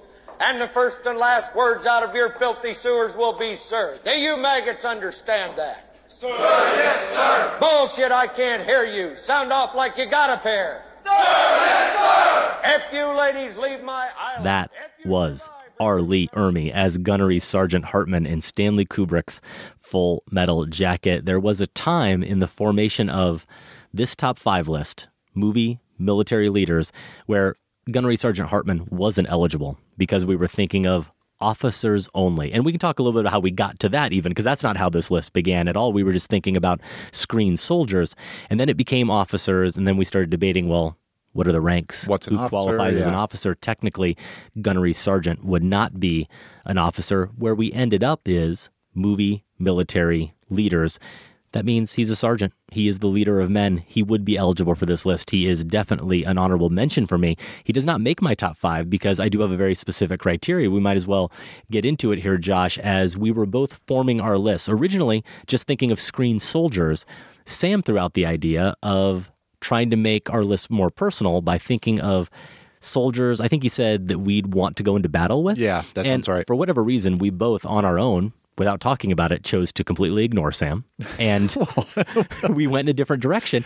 And 0.40 0.60
the 0.60 0.68
first 0.68 0.98
and 1.06 1.18
last 1.18 1.54
words 1.54 1.86
out 1.86 2.02
of 2.02 2.14
your 2.14 2.30
filthy 2.38 2.74
sewers 2.74 3.16
will 3.16 3.38
be, 3.38 3.56
sir. 3.56 3.98
Do 4.04 4.10
you 4.10 4.36
maggots 4.36 4.84
understand 4.84 5.56
that? 5.58 5.96
Sir, 6.08 6.28
yes, 6.28 7.12
sir. 7.12 7.56
Bullshit, 7.60 8.12
I 8.12 8.26
can't 8.26 8.64
hear 8.64 8.84
you. 8.84 9.16
Sound 9.16 9.52
off 9.52 9.74
like 9.74 9.96
you 9.96 10.08
got 10.10 10.30
a 10.30 10.42
pair. 10.42 10.84
Sir, 11.02 11.10
yes, 11.10 11.96
sir. 11.96 12.60
If 12.64 12.92
you 12.92 13.04
ladies 13.06 13.56
leave 13.56 13.82
my 13.82 14.10
island. 14.18 14.46
That 14.46 14.70
was 15.04 15.50
R. 15.80 16.00
Lee 16.00 16.28
Ermey 16.28 16.70
as 16.70 16.98
Gunnery 16.98 17.38
Sergeant 17.38 17.86
Hartman 17.86 18.26
in 18.26 18.40
Stanley 18.40 18.86
Kubrick's 18.86 19.40
Full 19.80 20.22
Metal 20.30 20.66
Jacket. 20.66 21.24
There 21.24 21.40
was 21.40 21.60
a 21.60 21.66
time 21.68 22.22
in 22.22 22.38
the 22.40 22.46
formation 22.46 23.08
of 23.08 23.46
this 23.92 24.14
top 24.14 24.38
five 24.38 24.68
list, 24.68 25.08
movie 25.34 25.80
military 25.98 26.48
leaders, 26.48 26.92
where 27.26 27.56
Gunnery 27.90 28.16
Sergeant 28.16 28.48
Hartman 28.48 28.86
wasn't 28.90 29.28
eligible 29.28 29.78
because 29.96 30.26
we 30.26 30.36
were 30.36 30.46
thinking 30.46 30.86
of 30.86 31.10
officers 31.40 32.08
only. 32.14 32.52
And 32.52 32.64
we 32.64 32.72
can 32.72 32.78
talk 32.78 32.98
a 32.98 33.02
little 33.02 33.18
bit 33.18 33.26
about 33.26 33.32
how 33.32 33.40
we 33.40 33.50
got 33.50 33.78
to 33.80 33.88
that 33.90 34.12
even 34.12 34.30
because 34.30 34.44
that's 34.44 34.62
not 34.62 34.76
how 34.76 34.88
this 34.88 35.10
list 35.10 35.32
began 35.32 35.68
at 35.68 35.76
all. 35.76 35.92
We 35.92 36.02
were 36.02 36.12
just 36.12 36.28
thinking 36.28 36.56
about 36.56 36.80
screen 37.12 37.56
soldiers 37.56 38.14
and 38.48 38.58
then 38.58 38.68
it 38.68 38.76
became 38.76 39.10
officers 39.10 39.76
and 39.76 39.86
then 39.86 39.96
we 39.96 40.04
started 40.04 40.30
debating, 40.30 40.68
well, 40.68 40.96
what 41.32 41.48
are 41.48 41.52
the 41.52 41.60
ranks? 41.60 42.06
What's 42.06 42.28
Who 42.28 42.36
officer? 42.36 42.48
qualifies 42.48 42.96
as 42.96 43.06
an 43.06 43.14
officer? 43.14 43.54
Technically, 43.56 44.16
gunnery 44.62 44.92
sergeant 44.92 45.44
would 45.44 45.64
not 45.64 45.98
be 45.98 46.28
an 46.64 46.78
officer. 46.78 47.26
Where 47.36 47.56
we 47.56 47.72
ended 47.72 48.04
up 48.04 48.22
is 48.26 48.70
movie 48.94 49.44
military 49.58 50.34
leaders. 50.48 51.00
That 51.54 51.64
means 51.64 51.92
he's 51.92 52.10
a 52.10 52.16
sergeant. 52.16 52.52
He 52.72 52.88
is 52.88 52.98
the 52.98 53.06
leader 53.06 53.40
of 53.40 53.48
men. 53.48 53.84
He 53.86 54.02
would 54.02 54.24
be 54.24 54.36
eligible 54.36 54.74
for 54.74 54.86
this 54.86 55.06
list. 55.06 55.30
He 55.30 55.46
is 55.46 55.62
definitely 55.62 56.24
an 56.24 56.36
honorable 56.36 56.68
mention 56.68 57.06
for 57.06 57.16
me. 57.16 57.36
He 57.62 57.72
does 57.72 57.86
not 57.86 58.00
make 58.00 58.20
my 58.20 58.34
top 58.34 58.56
five 58.56 58.90
because 58.90 59.20
I 59.20 59.28
do 59.28 59.40
have 59.40 59.52
a 59.52 59.56
very 59.56 59.76
specific 59.76 60.18
criteria. 60.18 60.68
We 60.68 60.80
might 60.80 60.96
as 60.96 61.06
well 61.06 61.30
get 61.70 61.84
into 61.84 62.10
it 62.10 62.18
here, 62.18 62.38
Josh, 62.38 62.76
as 62.78 63.16
we 63.16 63.30
were 63.30 63.46
both 63.46 63.74
forming 63.86 64.20
our 64.20 64.36
lists. 64.36 64.68
Originally, 64.68 65.22
just 65.46 65.68
thinking 65.68 65.92
of 65.92 66.00
screen 66.00 66.40
soldiers, 66.40 67.06
Sam 67.46 67.82
threw 67.82 68.00
out 68.00 68.14
the 68.14 68.26
idea 68.26 68.74
of 68.82 69.30
trying 69.60 69.90
to 69.90 69.96
make 69.96 70.28
our 70.30 70.42
list 70.42 70.72
more 70.72 70.90
personal 70.90 71.40
by 71.40 71.58
thinking 71.58 72.00
of 72.00 72.30
soldiers. 72.80 73.40
I 73.40 73.46
think 73.46 73.62
he 73.62 73.68
said 73.68 74.08
that 74.08 74.18
we'd 74.18 74.54
want 74.54 74.76
to 74.78 74.82
go 74.82 74.96
into 74.96 75.08
battle 75.08 75.44
with. 75.44 75.58
Yeah, 75.58 75.84
that 75.94 76.04
and 76.04 76.24
sounds 76.24 76.28
right. 76.28 76.46
For 76.48 76.56
whatever 76.56 76.82
reason, 76.82 77.18
we 77.18 77.30
both 77.30 77.64
on 77.64 77.84
our 77.84 77.96
own, 77.96 78.32
without 78.58 78.80
talking 78.80 79.12
about 79.12 79.32
it, 79.32 79.44
chose 79.44 79.72
to 79.72 79.84
completely 79.84 80.24
ignore 80.24 80.52
Sam, 80.52 80.84
and 81.18 81.54
we 82.50 82.66
went 82.66 82.88
in 82.88 82.90
a 82.90 82.94
different 82.94 83.22
direction. 83.22 83.64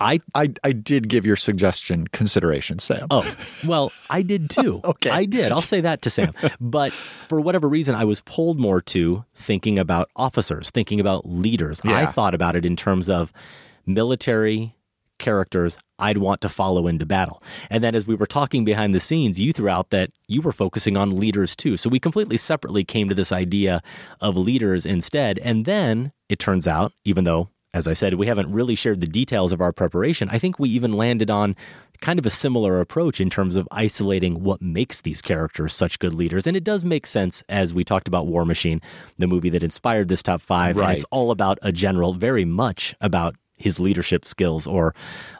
I, 0.00 0.20
I 0.34 0.48
I 0.64 0.72
did 0.72 1.08
give 1.08 1.26
your 1.26 1.36
suggestion 1.36 2.06
consideration, 2.08 2.78
Sam. 2.78 3.06
Oh, 3.10 3.36
well, 3.66 3.92
I 4.08 4.22
did 4.22 4.48
too. 4.50 4.80
Okay. 4.82 5.10
I 5.10 5.26
did. 5.26 5.52
I'll 5.52 5.60
say 5.60 5.82
that 5.82 6.02
to 6.02 6.10
Sam. 6.10 6.32
But 6.58 6.92
for 6.92 7.40
whatever 7.40 7.68
reason, 7.68 7.94
I 7.94 8.04
was 8.04 8.22
pulled 8.22 8.58
more 8.58 8.80
to 8.82 9.24
thinking 9.34 9.78
about 9.78 10.08
officers, 10.16 10.70
thinking 10.70 11.00
about 11.00 11.26
leaders. 11.26 11.82
I 11.84 12.06
thought 12.06 12.34
about 12.34 12.56
it 12.56 12.64
in 12.64 12.76
terms 12.76 13.10
of 13.10 13.30
military 13.86 14.74
characters 15.20 15.78
I'd 15.98 16.18
want 16.18 16.40
to 16.40 16.48
follow 16.48 16.88
into 16.88 17.06
battle. 17.06 17.42
And 17.68 17.84
then 17.84 17.94
as 17.94 18.06
we 18.06 18.16
were 18.16 18.26
talking 18.26 18.64
behind 18.64 18.94
the 18.94 19.00
scenes, 19.00 19.38
you 19.38 19.52
threw 19.52 19.68
out 19.68 19.90
that 19.90 20.10
you 20.26 20.40
were 20.40 20.52
focusing 20.52 20.96
on 20.96 21.10
leaders 21.14 21.54
too. 21.54 21.76
So 21.76 21.88
we 21.88 22.00
completely 22.00 22.36
separately 22.36 22.84
came 22.84 23.08
to 23.08 23.14
this 23.14 23.30
idea 23.30 23.82
of 24.20 24.36
leaders 24.36 24.84
instead. 24.84 25.38
And 25.38 25.64
then 25.64 26.12
it 26.28 26.38
turns 26.38 26.66
out, 26.66 26.92
even 27.04 27.24
though 27.24 27.50
as 27.72 27.86
I 27.86 27.92
said, 27.92 28.14
we 28.14 28.26
haven't 28.26 28.52
really 28.52 28.74
shared 28.74 29.00
the 29.00 29.06
details 29.06 29.52
of 29.52 29.60
our 29.60 29.72
preparation. 29.72 30.28
I 30.30 30.38
think 30.38 30.58
we 30.58 30.68
even 30.70 30.92
landed 30.92 31.30
on 31.30 31.54
kind 32.00 32.18
of 32.18 32.26
a 32.26 32.30
similar 32.30 32.80
approach 32.80 33.20
in 33.20 33.30
terms 33.30 33.54
of 33.56 33.68
isolating 33.70 34.42
what 34.42 34.60
makes 34.60 35.02
these 35.02 35.22
characters 35.22 35.72
such 35.72 35.98
good 35.98 36.14
leaders. 36.14 36.46
And 36.46 36.56
it 36.56 36.64
does 36.64 36.84
make 36.84 37.06
sense 37.06 37.44
as 37.48 37.72
we 37.72 37.84
talked 37.84 38.08
about 38.08 38.26
War 38.26 38.44
Machine, 38.44 38.80
the 39.18 39.28
movie 39.28 39.50
that 39.50 39.62
inspired 39.62 40.08
this 40.08 40.22
top 40.22 40.40
five. 40.40 40.76
Right. 40.76 40.88
And 40.88 40.96
it's 40.96 41.04
all 41.10 41.30
about 41.30 41.58
a 41.62 41.70
general, 41.70 42.14
very 42.14 42.44
much 42.44 42.94
about 43.00 43.36
his 43.60 43.78
leadership 43.78 44.24
skills 44.24 44.66
or 44.66 44.94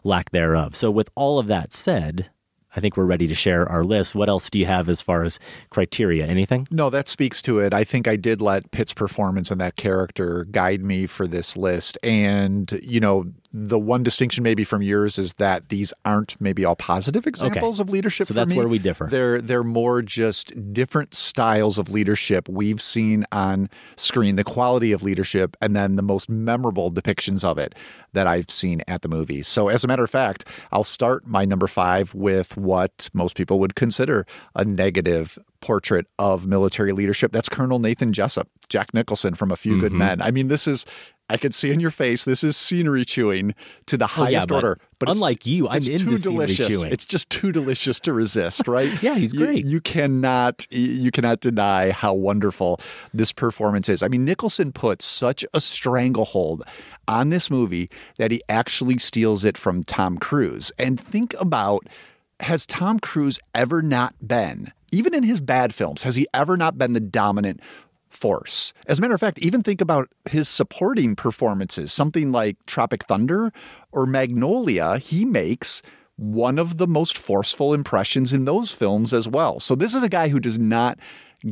lack 0.04 0.30
thereof. 0.30 0.74
So, 0.74 0.90
with 0.90 1.10
all 1.14 1.38
of 1.38 1.46
that 1.48 1.72
said, 1.72 2.30
I 2.76 2.80
think 2.80 2.96
we're 2.96 3.04
ready 3.04 3.26
to 3.26 3.34
share 3.34 3.68
our 3.68 3.82
list. 3.82 4.14
What 4.14 4.28
else 4.28 4.48
do 4.48 4.58
you 4.58 4.66
have 4.66 4.88
as 4.88 5.02
far 5.02 5.24
as 5.24 5.40
criteria? 5.70 6.26
Anything? 6.26 6.68
No, 6.70 6.88
that 6.90 7.08
speaks 7.08 7.42
to 7.42 7.58
it. 7.58 7.74
I 7.74 7.82
think 7.82 8.06
I 8.06 8.16
did 8.16 8.40
let 8.40 8.70
Pitt's 8.70 8.94
performance 8.94 9.50
and 9.50 9.60
that 9.60 9.76
character 9.76 10.44
guide 10.50 10.84
me 10.84 11.06
for 11.06 11.26
this 11.26 11.56
list. 11.56 11.98
And, 12.04 12.70
you 12.82 13.00
know, 13.00 13.32
the 13.53 13.78
one 13.78 14.03
distinction 14.05 14.44
maybe 14.44 14.62
from 14.62 14.80
yours 14.80 15.18
is 15.18 15.32
that 15.34 15.70
these 15.70 15.92
aren't 16.05 16.40
maybe 16.40 16.64
all 16.64 16.76
positive 16.76 17.26
examples 17.26 17.80
Okay. 17.80 17.88
of 17.88 17.90
leadership. 17.90 18.28
So 18.28 18.34
that's 18.34 18.53
me. 18.53 18.57
where 18.57 18.68
we 18.68 18.78
differ. 18.78 19.07
They're 19.11 19.40
they're 19.40 19.64
more 19.64 20.03
just 20.03 20.53
different 20.72 21.14
styles 21.14 21.76
of 21.76 21.90
leadership 21.90 22.48
we've 22.48 22.80
seen 22.80 23.24
on 23.32 23.68
screen, 23.96 24.36
the 24.36 24.44
quality 24.44 24.92
of 24.92 25.03
leadership, 25.03 25.57
and 25.61 25.74
then 25.74 25.96
the 25.96 26.03
most 26.03 26.28
memorable 26.28 26.92
depictions 26.92 27.44
of 27.44 27.59
it 27.59 27.74
that 28.12 28.26
I've 28.26 28.51
seen 28.51 28.82
at 28.86 29.03
the 29.03 29.09
movies. 29.09 29.48
So 29.48 29.68
as 29.68 29.82
a 29.82 29.88
matter 29.88 30.05
of 30.05 30.11
fact, 30.11 30.46
I'll 30.70 30.84
start 30.84 31.26
my 31.26 31.44
number 31.44 31.66
five 31.66 32.14
with 32.14 32.57
what 32.57 33.09
most 33.12 33.36
people 33.36 33.59
would 33.61 33.74
consider 33.74 34.26
a 34.55 34.64
negative 34.64 35.38
portrait 35.61 36.06
of 36.18 36.46
military 36.46 36.92
leadership. 36.92 37.32
That's 37.32 37.48
Colonel 37.48 37.78
Nathan 37.78 38.12
Jessup, 38.12 38.48
Jack 38.68 38.92
Nicholson 38.94 39.34
from 39.34 39.50
A 39.50 39.56
Few 39.56 39.78
Good 39.80 39.92
Mhm. 39.92 39.98
Men. 39.98 40.22
I 40.22 40.30
mean, 40.30 40.48
this 40.48 40.66
is 40.66 40.84
I 41.32 41.36
can 41.36 41.52
see 41.52 41.70
in 41.70 41.78
your 41.78 41.92
face. 41.92 42.24
This 42.24 42.42
is 42.42 42.56
scenery 42.56 43.04
chewing 43.04 43.54
to 43.86 43.96
the 43.96 44.06
Oh, 44.06 44.08
yeah, 44.08 44.38
highest 44.38 44.48
but 44.48 44.54
order. 44.64 44.78
But 44.98 45.11
unlike 45.11 45.46
you, 45.46 45.68
I'm 45.68 45.80
too 45.80 45.98
scenery 45.98 46.18
delicious. 46.18 46.66
chewing. 46.66 46.90
It's 46.92 47.04
just 47.04 47.30
too 47.30 47.52
delicious 47.52 48.00
to 48.00 48.12
resist, 48.12 48.66
right? 48.66 48.90
Yeah, 49.02 49.14
he's 49.14 49.32
great. 49.32 49.64
You, 49.64 49.80
cannot 49.80 50.66
you 50.72 51.12
cannot 51.12 51.38
deny 51.38 51.92
how 51.92 52.14
wonderful 52.14 52.80
this 53.14 53.30
performance 53.32 53.88
is. 53.88 54.02
I 54.02 54.08
mean, 54.08 54.24
Nicholson 54.24 54.72
puts 54.72 55.04
such 55.04 55.44
a 55.54 55.61
stranglehold 55.61 56.64
on 57.06 57.30
this 57.30 57.48
movie 57.48 57.90
that 58.18 58.32
he 58.32 58.42
actually 58.48 58.98
steals 58.98 59.44
it 59.44 59.56
from 59.56 59.84
Tom 59.84 60.18
Cruise. 60.18 60.72
And 60.80 60.98
think 60.98 61.36
about 61.38 61.86
has 62.40 62.66
Tom 62.66 62.98
Cruise 62.98 63.38
ever 63.54 63.82
not 63.82 64.14
been, 64.26 64.72
even 64.93 65.14
in 65.14 65.22
his 65.22 65.41
bad 65.41 65.74
films, 65.74 66.03
has 66.03 66.16
he 66.16 66.26
ever 66.34 66.57
not 66.57 66.78
been 66.78 66.93
the 66.93 67.01
dominant 67.01 67.61
force. 68.11 68.72
As 68.86 68.99
a 68.99 69.03
matter 69.03 69.14
of 69.14 69.20
fact, 69.20 69.38
even 69.38 69.62
think 69.62 69.80
about 69.80 70.09
his 70.28 70.49
supporting 70.49 71.16
performances, 71.16 71.93
something 71.93 72.32
like 72.32 72.57
Tropic 72.66 73.05
Thunder 73.05 73.53
or 73.93 74.05
Magnolia, 74.05 74.99
he 74.99 75.24
makes 75.24 75.80
one 76.16 76.59
of 76.59 76.76
the 76.76 76.86
most 76.86 77.16
forceful 77.16 77.72
impressions 77.72 78.32
in 78.32 78.45
those 78.45 78.72
films 78.72 79.14
as 79.14 79.26
well. 79.26 79.59
So 79.59 79.74
this 79.74 79.95
is 79.95 80.03
a 80.03 80.09
guy 80.09 80.28
who 80.28 80.41
does 80.41 80.59
not 80.59 80.99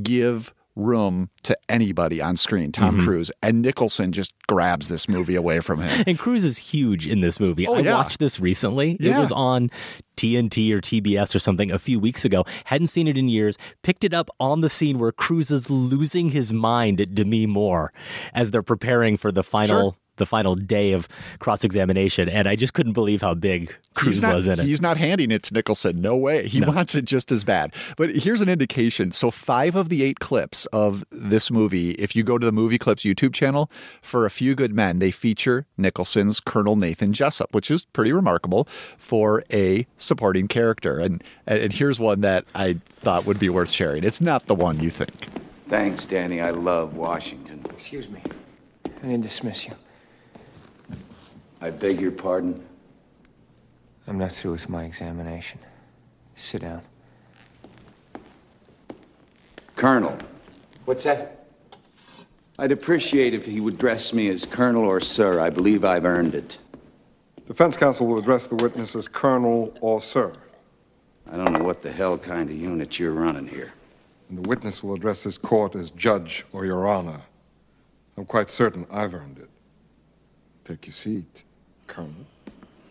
give 0.02 0.52
room 0.78 1.28
to 1.42 1.56
anybody 1.68 2.22
on 2.22 2.36
screen, 2.36 2.72
Tom 2.72 2.98
Mhm. 3.00 3.04
Cruise, 3.04 3.30
and 3.42 3.60
Nicholson 3.60 4.12
just 4.12 4.32
grabs 4.46 4.88
this 4.88 5.08
movie 5.08 5.34
away 5.34 5.60
from 5.60 5.80
him. 5.82 6.04
And 6.06 6.18
Cruise 6.18 6.44
is 6.44 6.56
huge 6.56 7.06
in 7.06 7.20
this 7.20 7.38
movie. 7.40 7.66
Oh, 7.66 7.74
I 7.74 7.80
yeah. 7.80 7.94
watched 7.94 8.18
this 8.20 8.38
recently. 8.40 8.96
It 9.00 9.14
was 9.16 9.32
on 9.32 9.70
TNT 10.16 10.72
or 10.72 10.80
TBS 10.80 11.34
or 11.34 11.38
something 11.38 11.70
a 11.70 11.78
few 11.78 11.98
weeks 12.00 12.24
ago. 12.24 12.44
Hadn't 12.64 12.86
seen 12.86 13.06
it 13.08 13.18
in 13.18 13.28
years. 13.28 13.58
Picked 13.82 14.04
it 14.04 14.14
up 14.14 14.30
on 14.40 14.60
the 14.62 14.68
scene 14.70 14.98
where 14.98 15.12
Cruise 15.12 15.50
is 15.50 15.68
losing 15.68 16.30
his 16.30 16.52
mind 16.52 17.00
at 17.00 17.14
Demi 17.14 17.46
Moore 17.46 17.92
as 18.32 18.50
they're 18.50 18.62
preparing 18.62 19.16
for 19.16 19.30
the 19.32 19.42
final. 19.42 19.92
Sure. 19.92 19.94
The 20.18 20.26
final 20.26 20.54
day 20.54 20.92
of 20.92 21.08
cross 21.38 21.64
examination, 21.64 22.28
and 22.28 22.46
I 22.46 22.54
just 22.56 22.74
couldn't 22.74 22.92
believe 22.92 23.22
how 23.22 23.34
big 23.34 23.74
Cruise 23.94 24.16
he's 24.16 24.22
not, 24.22 24.34
was 24.34 24.46
in 24.46 24.60
it. 24.60 24.66
He's 24.66 24.82
not 24.82 24.96
handing 24.96 25.30
it 25.30 25.42
to 25.44 25.54
Nicholson. 25.54 26.00
No 26.00 26.16
way. 26.16 26.46
He 26.46 26.60
No. 26.60 26.68
wants 26.68 26.94
it 26.94 27.04
just 27.04 27.32
as 27.32 27.44
bad. 27.44 27.72
But 27.96 28.10
here's 28.10 28.40
an 28.40 28.48
indication. 28.48 29.10
So, 29.12 29.30
five 29.30 29.74
of 29.74 29.88
the 29.88 30.02
eight 30.04 30.20
clips 30.20 30.66
of 30.66 31.04
this 31.10 31.50
movie, 31.50 31.92
if 31.92 32.14
you 32.14 32.22
go 32.22 32.36
to 32.38 32.44
the 32.44 32.52
Movie 32.52 32.78
Clips 32.78 33.04
YouTube 33.04 33.32
channel, 33.32 33.70
for 34.02 34.26
A 34.26 34.30
Few 34.30 34.54
Good 34.54 34.74
Men, 34.74 34.98
they 34.98 35.10
feature 35.10 35.66
Nicholson's 35.76 36.40
Colonel 36.40 36.76
Nathan 36.76 37.12
Jessup, 37.12 37.54
which 37.54 37.70
is 37.70 37.84
pretty 37.86 38.12
remarkable 38.12 38.66
for 38.98 39.42
a 39.52 39.86
supporting 39.96 40.48
character. 40.48 40.98
And, 40.98 41.22
and 41.46 41.72
here's 41.72 41.98
one 41.98 42.20
that 42.22 42.44
I 42.54 42.76
thought 42.88 43.24
would 43.24 43.38
be 43.38 43.48
worth 43.48 43.70
sharing. 43.70 44.04
It's 44.04 44.20
not 44.20 44.46
the 44.46 44.54
one 44.54 44.80
you 44.80 44.90
think. 44.90 45.28
Thanks, 45.68 46.06
Danny. 46.06 46.40
I 46.40 46.50
love 46.50 46.94
Washington. 46.96 47.64
Excuse 47.70 48.08
me. 48.08 48.20
I 48.84 49.02
didn't 49.06 49.20
dismiss 49.20 49.64
you. 49.66 49.74
I 51.60 51.70
beg 51.70 52.00
your 52.00 52.12
pardon. 52.12 52.64
I'm 54.06 54.18
not 54.18 54.32
through 54.32 54.52
with 54.52 54.68
my 54.68 54.84
examination. 54.84 55.60
Sit 56.34 56.62
down. 56.62 56.82
Colonel, 59.76 60.16
What's 60.84 61.04
that? 61.04 61.46
I'd 62.58 62.72
appreciate 62.72 63.34
if 63.34 63.44
he 63.44 63.60
would 63.60 63.74
address 63.74 64.14
me 64.14 64.28
as 64.30 64.46
Colonel 64.46 64.84
or 64.84 65.00
Sir. 65.00 65.38
I 65.38 65.50
believe 65.50 65.84
I've 65.84 66.06
earned 66.06 66.34
it. 66.34 66.56
Defense 67.46 67.76
counsel 67.76 68.06
will 68.06 68.18
address 68.18 68.46
the 68.46 68.54
witness 68.56 68.96
as 68.96 69.06
Colonel 69.06 69.76
or 69.80 70.00
Sir, 70.00 70.32
I 71.30 71.36
don't 71.36 71.52
know 71.52 71.62
what 71.62 71.82
the 71.82 71.92
hell 71.92 72.16
kind 72.16 72.48
of 72.48 72.56
unit 72.56 72.98
you're 72.98 73.12
running 73.12 73.46
here. 73.46 73.72
and 74.30 74.38
the 74.38 74.48
witness 74.48 74.82
will 74.82 74.94
address 74.94 75.24
this 75.24 75.36
court 75.38 75.74
as 75.74 75.90
Judge 75.90 76.44
or 76.52 76.64
Your 76.64 76.88
Honor. 76.88 77.20
I'm 78.16 78.24
quite 78.24 78.50
certain 78.50 78.86
I've 78.90 79.14
earned 79.14 79.38
it. 79.38 79.50
Take 80.64 80.86
your 80.86 80.94
seat, 80.94 81.44
Colonel. 81.88 82.14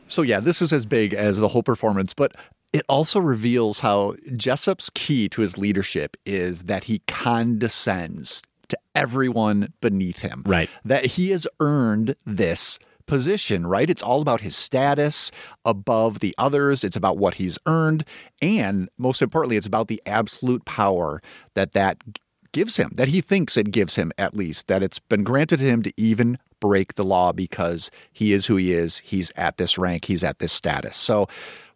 So 0.08 0.22
yeah, 0.22 0.40
this 0.40 0.62
is 0.62 0.74
as 0.74 0.86
big 0.86 1.14
as 1.14 1.38
the 1.38 1.48
whole 1.48 1.64
performance, 1.64 2.14
but 2.14 2.36
it 2.74 2.84
also 2.90 3.20
reveals 3.20 3.80
how 3.80 4.16
Jessup's 4.36 4.90
key 4.94 5.30
to 5.30 5.42
his 5.42 5.58
leadership 5.58 6.18
is 6.26 6.64
that 6.64 6.84
he 6.84 7.00
condescends 7.08 8.44
to 8.68 8.78
everyone 8.96 9.74
beneath 9.82 10.20
him. 10.20 10.44
Right. 10.46 10.70
That 10.84 11.06
he 11.06 11.30
has 11.32 11.48
earned 11.60 12.16
this 12.26 12.80
position, 13.06 13.66
right? 13.66 13.90
It's 13.90 14.04
all 14.04 14.22
about 14.22 14.42
his 14.42 14.56
status 14.56 15.32
above 15.64 16.20
the 16.20 16.36
others. 16.38 16.84
It's 16.84 16.98
about 16.98 17.18
what 17.18 17.36
he's 17.36 17.58
earned. 17.66 18.06
And 18.42 18.90
most 18.98 19.22
importantly, 19.22 19.56
it's 19.56 19.66
about 19.66 19.88
the 19.88 20.02
absolute 20.06 20.66
power 20.66 21.22
that 21.56 21.72
that 21.72 22.04
gives 22.58 22.78
him, 22.78 22.90
that 22.96 23.10
he 23.10 23.22
thinks 23.22 23.56
it 23.56 23.70
gives 23.70 23.98
him 23.98 24.12
at 24.18 24.36
least, 24.36 24.68
that 24.68 24.82
it's 24.82 24.98
been 24.98 25.24
granted 25.24 25.60
to 25.60 25.66
him 25.66 25.84
to 25.84 25.94
even 25.96 26.40
break 26.60 26.96
the 26.96 27.04
law 27.04 27.32
because 27.32 27.92
he 28.12 28.34
is 28.34 28.48
who 28.48 28.56
he 28.56 28.74
is. 28.74 28.98
He's 28.98 29.32
at 29.36 29.58
this 29.58 29.78
rank, 29.78 30.06
he's 30.06 30.24
at 30.24 30.40
this 30.40 30.52
status. 30.52 30.98
So, 30.98 31.28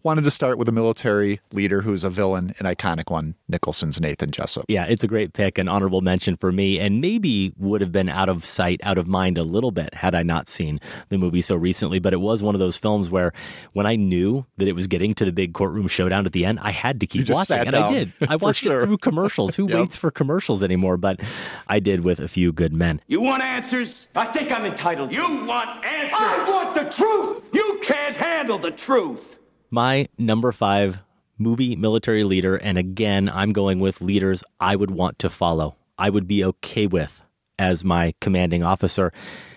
wanted 0.03 0.23
to 0.23 0.31
start 0.31 0.57
with 0.57 0.67
a 0.67 0.71
military 0.71 1.39
leader 1.51 1.81
who's 1.81 2.03
a 2.03 2.09
villain, 2.09 2.53
an 2.59 2.65
iconic 2.65 3.11
one, 3.11 3.35
Nicholson's 3.47 3.99
Nathan 3.99 4.31
Jessup. 4.31 4.65
Yeah, 4.67 4.85
it's 4.85 5.03
a 5.03 5.07
great 5.07 5.33
pick, 5.33 5.57
an 5.57 5.67
honorable 5.67 6.01
mention 6.01 6.37
for 6.37 6.51
me, 6.51 6.79
and 6.79 7.01
maybe 7.01 7.53
would 7.57 7.81
have 7.81 7.91
been 7.91 8.09
out 8.09 8.29
of 8.29 8.45
sight, 8.45 8.79
out 8.83 8.97
of 8.97 9.07
mind 9.07 9.37
a 9.37 9.43
little 9.43 9.71
bit 9.71 9.93
had 9.93 10.15
I 10.15 10.23
not 10.23 10.47
seen 10.47 10.79
the 11.09 11.17
movie 11.17 11.41
so 11.41 11.55
recently. 11.55 11.99
But 11.99 12.13
it 12.13 12.19
was 12.21 12.41
one 12.43 12.55
of 12.55 12.59
those 12.59 12.77
films 12.77 13.09
where 13.09 13.31
when 13.73 13.85
I 13.85 13.95
knew 13.95 14.45
that 14.57 14.67
it 14.67 14.73
was 14.73 14.87
getting 14.87 15.13
to 15.15 15.25
the 15.25 15.31
big 15.31 15.53
courtroom 15.53 15.87
showdown 15.87 16.25
at 16.25 16.31
the 16.31 16.45
end, 16.45 16.59
I 16.61 16.71
had 16.71 16.99
to 17.01 17.07
keep 17.07 17.19
You 17.19 17.25
just 17.25 17.49
watching. 17.49 17.65
sat 17.65 17.67
And 17.67 17.75
I 17.75 17.91
did. 17.91 18.13
I 18.29 18.35
watched 18.37 18.63
sure. 18.63 18.81
it 18.81 18.85
through 18.85 18.97
commercials. 18.97 19.55
Who 19.55 19.67
Yep. 19.71 19.79
waits 19.79 19.95
for 19.95 20.11
commercials 20.11 20.63
anymore? 20.63 20.97
But 20.97 21.19
I 21.67 21.79
did 21.79 22.03
with 22.03 22.19
a 22.19 22.27
few 22.27 22.51
good 22.51 22.75
men. 22.75 23.01
You 23.07 23.21
want 23.21 23.43
answers? 23.43 24.07
I 24.15 24.25
think 24.25 24.51
I'm 24.51 24.65
entitled. 24.65 25.13
You 25.13 25.45
want 25.45 25.85
answers? 25.85 26.13
I 26.19 26.45
want 26.47 26.75
the 26.75 26.89
truth! 26.89 27.49
You 27.53 27.79
can't 27.83 28.15
handle 28.15 28.57
the 28.57 28.71
truth. 28.71 29.37
My 29.73 30.09
number 30.17 30.51
five 30.51 30.97
movie 31.37 31.77
military 31.77 32.25
leader, 32.25 32.57
and 32.57 32.77
again, 32.77 33.29
I'm 33.29 33.53
going 33.53 33.79
with 33.79 34.01
leaders 34.01 34.43
I 34.59 34.75
would 34.75 34.91
want 34.91 35.17
to 35.19 35.29
follow. 35.29 35.77
I 35.97 36.09
would 36.09 36.27
be 36.27 36.43
okay 36.43 36.87
with 36.87 37.21
as 37.57 37.85
my 37.85 38.13
commanding 38.19 38.63
officer. 38.63 39.13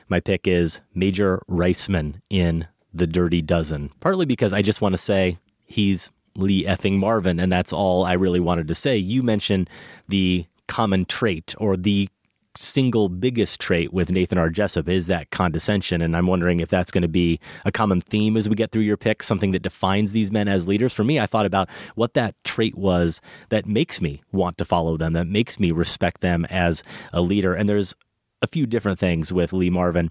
My 0.08 0.20
pick 0.20 0.46
is 0.46 0.78
Major 0.94 1.42
Reisman 1.50 2.20
in 2.30 2.68
The 2.92 3.08
Dirty 3.08 3.42
Dozen, 3.42 3.90
partly 3.98 4.24
because 4.24 4.52
I 4.52 4.62
just 4.62 4.80
want 4.80 4.92
to 4.92 4.98
say 4.98 5.38
he's 5.66 6.12
Lee 6.36 6.64
effing 6.64 6.92
Marvin, 6.98 7.40
and 7.40 7.50
that's 7.50 7.72
all 7.72 8.04
I 8.04 8.12
really 8.12 8.40
wanted 8.40 8.68
to 8.68 8.74
say. 8.76 8.96
You 8.96 9.24
mentioned 9.24 9.68
the 10.06 10.46
common 10.68 11.06
trait 11.06 11.56
or 11.58 11.76
the 11.76 12.08
single 12.56 13.08
biggest 13.08 13.60
trait 13.60 13.92
with 13.92 14.10
Nathan 14.10 14.38
R. 14.38 14.48
Jessup 14.48 14.88
is 14.88 15.06
that 15.08 15.30
condescension. 15.30 16.00
And 16.00 16.16
I'm 16.16 16.26
wondering 16.26 16.60
if 16.60 16.68
that's 16.68 16.90
going 16.90 17.02
to 17.02 17.08
be 17.08 17.40
a 17.64 17.72
common 17.72 18.00
theme 18.00 18.36
as 18.36 18.48
we 18.48 18.54
get 18.54 18.70
through 18.70 18.82
your 18.82 18.96
pick, 18.96 19.22
something 19.22 19.52
that 19.52 19.62
defines 19.62 20.12
these 20.12 20.30
men 20.30 20.48
as 20.48 20.68
leaders. 20.68 20.92
For 20.92 21.04
me, 21.04 21.18
I 21.18 21.26
thought 21.26 21.46
about 21.46 21.68
what 21.94 22.14
that 22.14 22.34
trait 22.44 22.76
was 22.76 23.20
that 23.48 23.66
makes 23.66 24.00
me 24.00 24.22
want 24.32 24.58
to 24.58 24.64
follow 24.64 24.96
them, 24.96 25.14
that 25.14 25.26
makes 25.26 25.58
me 25.58 25.72
respect 25.72 26.20
them 26.20 26.44
as 26.46 26.82
a 27.12 27.20
leader. 27.20 27.54
And 27.54 27.68
there's 27.68 27.94
a 28.42 28.46
few 28.46 28.66
different 28.66 28.98
things 28.98 29.32
with 29.32 29.52
Lee 29.52 29.70
Marvin. 29.70 30.10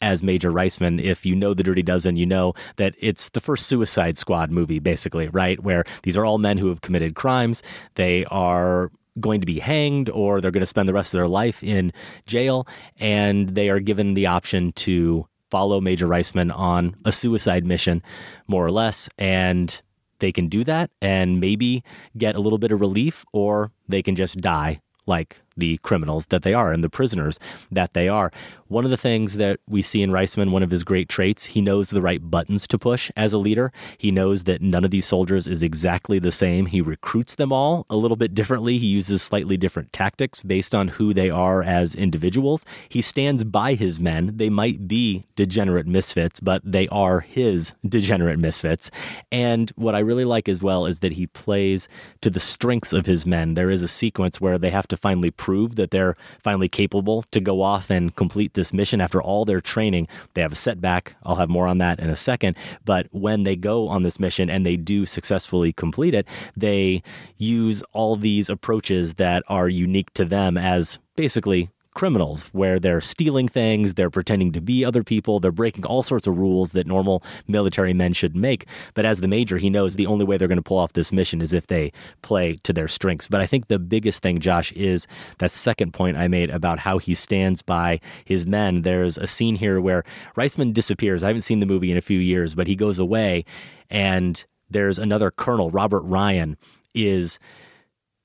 as 0.00 0.22
Major 0.22 0.52
Reisman. 0.52 1.02
If 1.02 1.24
you 1.24 1.34
know 1.34 1.54
the 1.54 1.62
Dirty 1.62 1.82
Dozen, 1.82 2.16
you 2.16 2.26
know 2.26 2.52
that 2.76 2.94
it's 2.98 3.30
the 3.30 3.40
first 3.40 3.66
Suicide 3.66 4.18
Squad 4.18 4.50
movie, 4.50 4.78
basically, 4.78 5.28
right? 5.28 5.58
Where 5.60 5.84
these 6.02 6.16
are 6.16 6.26
all 6.26 6.38
men 6.38 6.58
who 6.58 6.68
have 6.68 6.82
committed 6.82 7.14
crimes. 7.14 7.62
They 7.94 8.24
are 8.26 8.90
going 9.20 9.40
to 9.40 9.46
be 9.46 9.60
hanged 9.60 10.10
or 10.10 10.40
they're 10.40 10.50
going 10.50 10.60
to 10.60 10.66
spend 10.66 10.88
the 10.88 10.94
rest 10.94 11.14
of 11.14 11.18
their 11.18 11.28
life 11.28 11.62
in 11.62 11.92
jail, 12.26 12.66
and 12.98 13.50
they 13.50 13.68
are 13.68 13.80
given 13.80 14.14
the 14.14 14.26
option 14.26 14.72
to 14.72 15.26
follow 15.50 15.80
Major 15.80 16.08
Reisman 16.08 16.54
on 16.54 16.96
a 17.04 17.12
suicide 17.12 17.64
mission, 17.64 18.02
more 18.48 18.66
or 18.66 18.70
less. 18.72 19.08
And 19.18 19.80
they 20.18 20.32
can 20.32 20.48
do 20.48 20.64
that 20.64 20.90
and 21.00 21.40
maybe 21.40 21.84
get 22.16 22.34
a 22.34 22.40
little 22.40 22.58
bit 22.58 22.72
of 22.72 22.80
relief, 22.80 23.24
or 23.32 23.70
they 23.88 24.02
can 24.02 24.16
just 24.16 24.40
die 24.40 24.80
like 25.06 25.42
the 25.56 25.78
criminals 25.78 26.26
that 26.26 26.42
they 26.42 26.54
are 26.54 26.72
and 26.72 26.82
the 26.82 26.90
prisoners 26.90 27.38
that 27.70 27.94
they 27.94 28.08
are. 28.08 28.30
One 28.68 28.84
of 28.84 28.90
the 28.90 28.96
things 28.96 29.36
that 29.36 29.60
we 29.68 29.82
see 29.82 30.02
in 30.02 30.10
Reisman, 30.10 30.50
one 30.50 30.62
of 30.62 30.70
his 30.70 30.84
great 30.84 31.08
traits, 31.08 31.44
he 31.44 31.60
knows 31.60 31.90
the 31.90 32.02
right 32.02 32.18
buttons 32.30 32.66
to 32.68 32.78
push 32.78 33.10
as 33.16 33.32
a 33.32 33.38
leader. 33.38 33.72
He 33.98 34.10
knows 34.10 34.44
that 34.44 34.62
none 34.62 34.84
of 34.84 34.90
these 34.90 35.04
soldiers 35.06 35.46
is 35.46 35.62
exactly 35.62 36.18
the 36.18 36.32
same. 36.32 36.66
He 36.66 36.80
recruits 36.80 37.34
them 37.34 37.52
all 37.52 37.86
a 37.90 37.96
little 37.96 38.16
bit 38.16 38.34
differently. 38.34 38.78
He 38.78 38.86
uses 38.86 39.22
slightly 39.22 39.56
different 39.56 39.92
tactics 39.92 40.42
based 40.42 40.74
on 40.74 40.88
who 40.88 41.12
they 41.12 41.30
are 41.30 41.62
as 41.62 41.94
individuals. 41.94 42.64
He 42.88 43.02
stands 43.02 43.44
by 43.44 43.74
his 43.74 44.00
men. 44.00 44.32
They 44.36 44.50
might 44.50 44.88
be 44.88 45.26
degenerate 45.36 45.86
misfits, 45.86 46.40
but 46.40 46.62
they 46.64 46.88
are 46.88 47.20
his 47.20 47.74
degenerate 47.86 48.38
misfits. 48.38 48.90
And 49.30 49.70
what 49.76 49.94
I 49.94 50.00
really 50.00 50.24
like 50.24 50.48
as 50.48 50.62
well 50.62 50.86
is 50.86 51.00
that 51.00 51.12
he 51.12 51.26
plays 51.26 51.86
to 52.22 52.30
the 52.30 52.40
strengths 52.40 52.92
of 52.92 53.06
his 53.06 53.26
men. 53.26 53.54
There 53.54 53.70
is 53.70 53.82
a 53.82 53.88
sequence 53.88 54.40
where 54.40 54.58
they 54.58 54.70
have 54.70 54.88
to 54.88 54.96
finally 54.96 55.30
prove 55.44 55.76
that 55.76 55.90
they're 55.90 56.16
finally 56.42 56.70
capable 56.70 57.22
to 57.30 57.38
go 57.38 57.60
off 57.60 57.90
and 57.90 58.16
complete 58.16 58.54
this 58.54 58.72
mission 58.72 58.98
after 58.98 59.20
all 59.20 59.44
their 59.44 59.60
training. 59.60 60.08
They 60.32 60.40
have 60.40 60.52
a 60.52 60.56
setback. 60.56 61.16
I'll 61.22 61.36
have 61.36 61.50
more 61.50 61.66
on 61.66 61.76
that 61.78 62.00
in 62.00 62.08
a 62.08 62.16
second. 62.16 62.56
But 62.86 63.08
when 63.10 63.42
they 63.42 63.54
go 63.54 63.86
on 63.88 64.04
this 64.04 64.18
mission 64.18 64.48
and 64.48 64.64
they 64.64 64.76
do 64.76 65.04
successfully 65.04 65.70
complete 65.70 66.14
it, 66.14 66.26
they 66.56 67.02
use 67.36 67.82
all 67.92 68.16
these 68.16 68.48
approaches 68.48 69.14
that 69.14 69.42
are 69.46 69.68
unique 69.68 70.14
to 70.14 70.24
them 70.24 70.56
as 70.56 70.98
basically 71.14 71.68
criminals 71.94 72.48
where 72.52 72.78
they're 72.78 73.00
stealing 73.00 73.48
things, 73.48 73.94
they're 73.94 74.10
pretending 74.10 74.52
to 74.52 74.60
be 74.60 74.84
other 74.84 75.02
people, 75.02 75.40
they're 75.40 75.52
breaking 75.52 75.86
all 75.86 76.02
sorts 76.02 76.26
of 76.26 76.36
rules 76.36 76.72
that 76.72 76.86
normal 76.86 77.22
military 77.46 77.94
men 77.94 78.12
should 78.12 78.36
make. 78.36 78.66
But 78.94 79.04
as 79.04 79.20
the 79.20 79.28
major, 79.28 79.58
he 79.58 79.70
knows 79.70 79.94
the 79.94 80.06
only 80.06 80.24
way 80.24 80.36
they're 80.36 80.48
going 80.48 80.56
to 80.56 80.62
pull 80.62 80.78
off 80.78 80.92
this 80.92 81.12
mission 81.12 81.40
is 81.40 81.52
if 81.52 81.66
they 81.68 81.92
play 82.22 82.56
to 82.64 82.72
their 82.72 82.88
strengths. 82.88 83.28
But 83.28 83.40
I 83.40 83.46
think 83.46 83.68
the 83.68 83.78
biggest 83.78 84.22
thing, 84.22 84.40
Josh, 84.40 84.72
is 84.72 85.06
that 85.38 85.50
second 85.50 85.92
point 85.92 86.16
I 86.16 86.28
made 86.28 86.50
about 86.50 86.80
how 86.80 86.98
he 86.98 87.14
stands 87.14 87.62
by 87.62 88.00
his 88.24 88.44
men. 88.44 88.82
There's 88.82 89.16
a 89.16 89.26
scene 89.26 89.56
here 89.56 89.80
where 89.80 90.04
Reisman 90.36 90.72
disappears. 90.72 91.22
I 91.22 91.28
haven't 91.28 91.42
seen 91.42 91.60
the 91.60 91.66
movie 91.66 91.90
in 91.90 91.96
a 91.96 92.02
few 92.02 92.18
years, 92.18 92.54
but 92.54 92.66
he 92.66 92.76
goes 92.76 92.98
away 92.98 93.44
and 93.88 94.44
there's 94.68 94.98
another 94.98 95.30
colonel, 95.30 95.70
Robert 95.70 96.02
Ryan, 96.02 96.56
is 96.94 97.38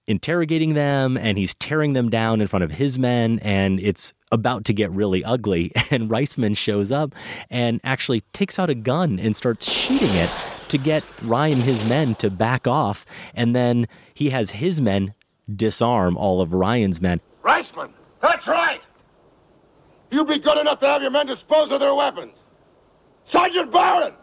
interrogating 0.10 0.74
them 0.74 1.16
and 1.18 1.38
he's 1.38 1.54
tearing 1.54 1.94
them 1.94 2.10
down 2.10 2.42
in 2.42 2.48
front 2.48 2.64
of 2.64 2.72
his 2.72 2.98
men 2.98 3.38
and 3.44 3.80
it's 3.80 4.12
about 4.32 4.66
to 4.66 4.74
get 4.74 4.90
really 4.92 5.24
ugly 5.24 5.72
and 5.92 6.10
Reisman 6.10 6.58
shows 6.58 6.92
up 6.92 7.14
and 7.52 7.80
actually 7.84 8.22
takes 8.34 8.58
out 8.58 8.72
a 8.72 8.76
gun 8.76 9.20
and 9.20 9.36
starts 9.36 9.72
shooting 9.72 10.10
it 10.10 10.32
to 10.70 10.80
get 10.80 11.04
Ryan 11.22 11.60
and 11.60 11.64
his 11.64 11.84
men 11.84 12.16
to 12.16 12.32
back 12.32 12.68
off 12.68 13.06
and 13.36 13.56
then 13.56 13.88
he 14.16 14.32
has 14.32 14.50
his 14.50 14.82
men 14.82 15.14
disarm 15.56 16.18
all 16.18 16.42
of 16.42 16.54
Ryan's 16.54 17.00
men. 17.00 17.22
Reisman, 17.44 17.92
that's 18.20 18.48
right. 18.48 18.82
You'd 20.10 20.28
be 20.28 20.40
good 20.40 20.58
enough 20.58 20.80
to 20.80 20.88
have 20.88 21.04
your 21.04 21.12
men 21.12 21.28
dispose 21.28 21.72
of 21.72 21.80
their 21.80 21.94
weapons. 21.94 22.46
Sergeant 23.26 23.72
Barron! 23.72 24.14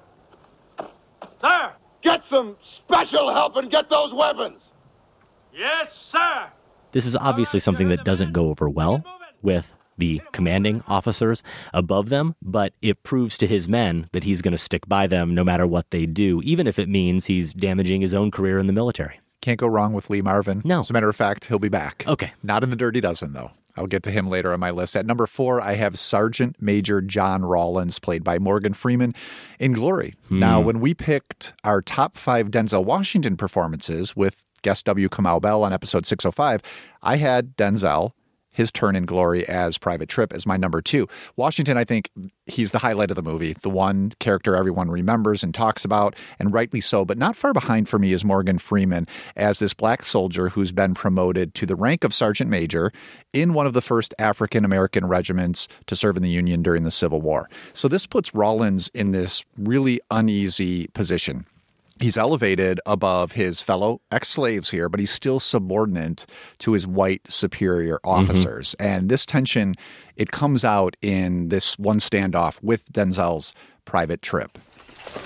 Sir! 1.41 1.73
Get 2.03 2.25
some 2.25 2.57
special 2.61 3.33
help 3.33 3.55
and 3.55 3.71
get 3.71 3.89
those 3.89 4.13
weapons! 4.13 4.71
Yes, 5.57 5.97
sir. 5.97 6.49
This 6.93 7.07
is 7.07 7.17
obviously 7.17 7.61
something 7.61 7.89
that 7.89 8.05
doesn't 8.05 8.33
go 8.33 8.51
over 8.51 8.69
well 8.69 9.03
with 9.43 9.73
the 9.99 10.21
commanding 10.33 10.83
officers 10.87 11.43
above 11.73 12.11
them, 12.11 12.35
but 12.43 12.75
it 12.83 13.03
proves 13.03 13.39
to 13.39 13.47
his 13.47 13.69
men 13.69 14.09
that 14.13 14.25
he's 14.25 14.43
going 14.43 14.53
to 14.53 14.59
stick 14.59 14.87
by 14.87 15.07
them 15.07 15.35
no 15.35 15.43
matter 15.43 15.67
what 15.67 15.91
they 15.91 16.05
do, 16.05 16.43
even 16.45 16.67
if 16.67 16.79
it 16.79 16.89
means 16.89 17.27
he's 17.27 17.55
damaging 17.55 18.03
his 18.03 18.13
own 18.13 18.31
career 18.31 18.59
in 18.59 18.67
the 18.67 18.73
military. 18.73 19.21
Can't 19.41 19.59
go 19.59 19.67
wrong 19.67 19.93
with 19.95 20.11
Lee 20.11 20.21
Marvin. 20.21 20.61
No. 20.65 20.81
As 20.81 20.91
a 20.91 20.93
matter 20.93 21.09
of 21.09 21.17
fact, 21.17 21.47
he'll 21.47 21.59
be 21.59 21.69
back. 21.69 22.05
Okay. 22.07 22.33
Not 22.43 22.63
in 22.63 22.71
the 22.71 22.77
Dirty 22.77 23.01
Dozen, 23.01 23.33
though. 23.33 23.53
I'll 23.77 23.87
get 23.87 24.03
to 24.05 24.11
him 24.11 24.29
later 24.29 24.53
on 24.53 24.61
my 24.61 24.71
list. 24.71 24.97
At 24.97 25.07
number 25.07 25.27
four, 25.27 25.61
I 25.61 25.75
have 25.75 25.99
Sergeant 25.99 26.57
Major 26.61 27.01
John 27.03 27.45
Rawlins, 27.45 27.99
played 27.99 28.25
by 28.25 28.39
Morgan 28.39 28.73
Freeman 28.73 29.15
in 29.59 29.73
Glory. 29.73 30.15
Hmm. 30.29 30.39
Now, 30.39 30.61
when 30.61 30.81
we 30.81 30.95
picked 30.95 31.53
our 31.63 31.83
top 31.83 32.17
five 32.17 32.51
Denzel 32.51 32.85
Washington 32.85 33.37
performances 33.37 34.17
with 34.17 34.43
guest 34.67 34.85
W. 34.87 35.09
Kamau 35.09 35.41
Bell 35.41 35.63
on 35.63 35.73
episode 35.73 36.07
605, 36.07 36.61
I 37.01 37.19
had 37.19 37.57
Denzel, 37.57 38.11
his 38.51 38.73
turn 38.73 38.97
in 38.97 39.07
glory 39.07 39.47
as 39.47 39.79
Private 39.79 40.09
Trip, 40.09 40.33
as 40.33 40.45
my 40.45 40.57
number 40.57 40.83
two. 40.83 41.07
Washington, 41.37 41.77
I 41.77 41.85
think 41.85 42.11
he's 42.47 42.73
the 42.73 42.81
highlight 42.81 43.11
of 43.11 43.15
the 43.15 43.23
movie, 43.23 43.53
the 43.53 43.71
one 43.71 44.13
character 44.19 44.57
everyone 44.57 44.91
remembers 44.91 45.45
and 45.45 45.55
talks 45.55 45.85
about, 45.85 46.17
and 46.41 46.53
rightly 46.53 46.81
so. 46.81 47.05
But 47.05 47.17
not 47.17 47.37
far 47.37 47.53
behind 47.53 47.89
for 47.89 48.01
me 48.01 48.11
is 48.11 48.25
Morgan 48.25 48.59
Freeman 48.59 49.07
as 49.37 49.61
this 49.61 49.73
black 49.73 50.03
soldier 50.03 50.49
who's 50.49 50.73
been 50.73 50.95
promoted 50.95 51.55
to 51.55 51.65
the 51.65 51.77
rank 51.77 52.03
of 52.03 52.13
Sergeant 52.13 52.51
Major 52.51 52.91
in 53.33 53.55
one 53.55 53.67
of 53.67 53.73
the 53.73 53.81
first 53.81 54.15
African 54.19 54.65
American 54.65 55.07
regiments 55.07 55.69
to 55.87 55.95
serve 55.95 56.17
in 56.17 56.25
the 56.25 56.29
Union 56.29 56.61
during 56.61 56.83
the 56.83 56.91
Civil 56.91 57.21
War. 57.21 57.49
So 57.73 57.87
this 57.87 58.05
puts 58.05 58.35
Rawlins 58.35 58.89
in 58.89 59.13
this 59.13 59.45
really 59.57 60.01
uneasy 60.11 60.89
position 60.89 61.47
he's 62.01 62.17
elevated 62.17 62.81
above 62.87 63.33
his 63.33 63.61
fellow 63.61 64.01
ex-slaves 64.11 64.71
here 64.71 64.89
but 64.89 65.01
he's 65.01 65.11
still 65.11 65.41
subordinate 65.41 66.27
to 66.59 66.73
his 66.73 66.87
white 66.87 67.23
superior 67.29 67.99
mm-hmm. 68.05 68.31
officers. 68.31 68.75
And 68.79 69.09
this 69.09 69.27
tension 69.27 69.75
it 70.17 70.31
comes 70.31 70.65
out 70.65 70.97
in 71.03 71.49
this 71.49 71.79
one 71.79 71.99
standoff 71.99 72.63
with 72.63 72.91
denzel's 72.93 73.53
private 73.85 74.23
trip. 74.23 74.59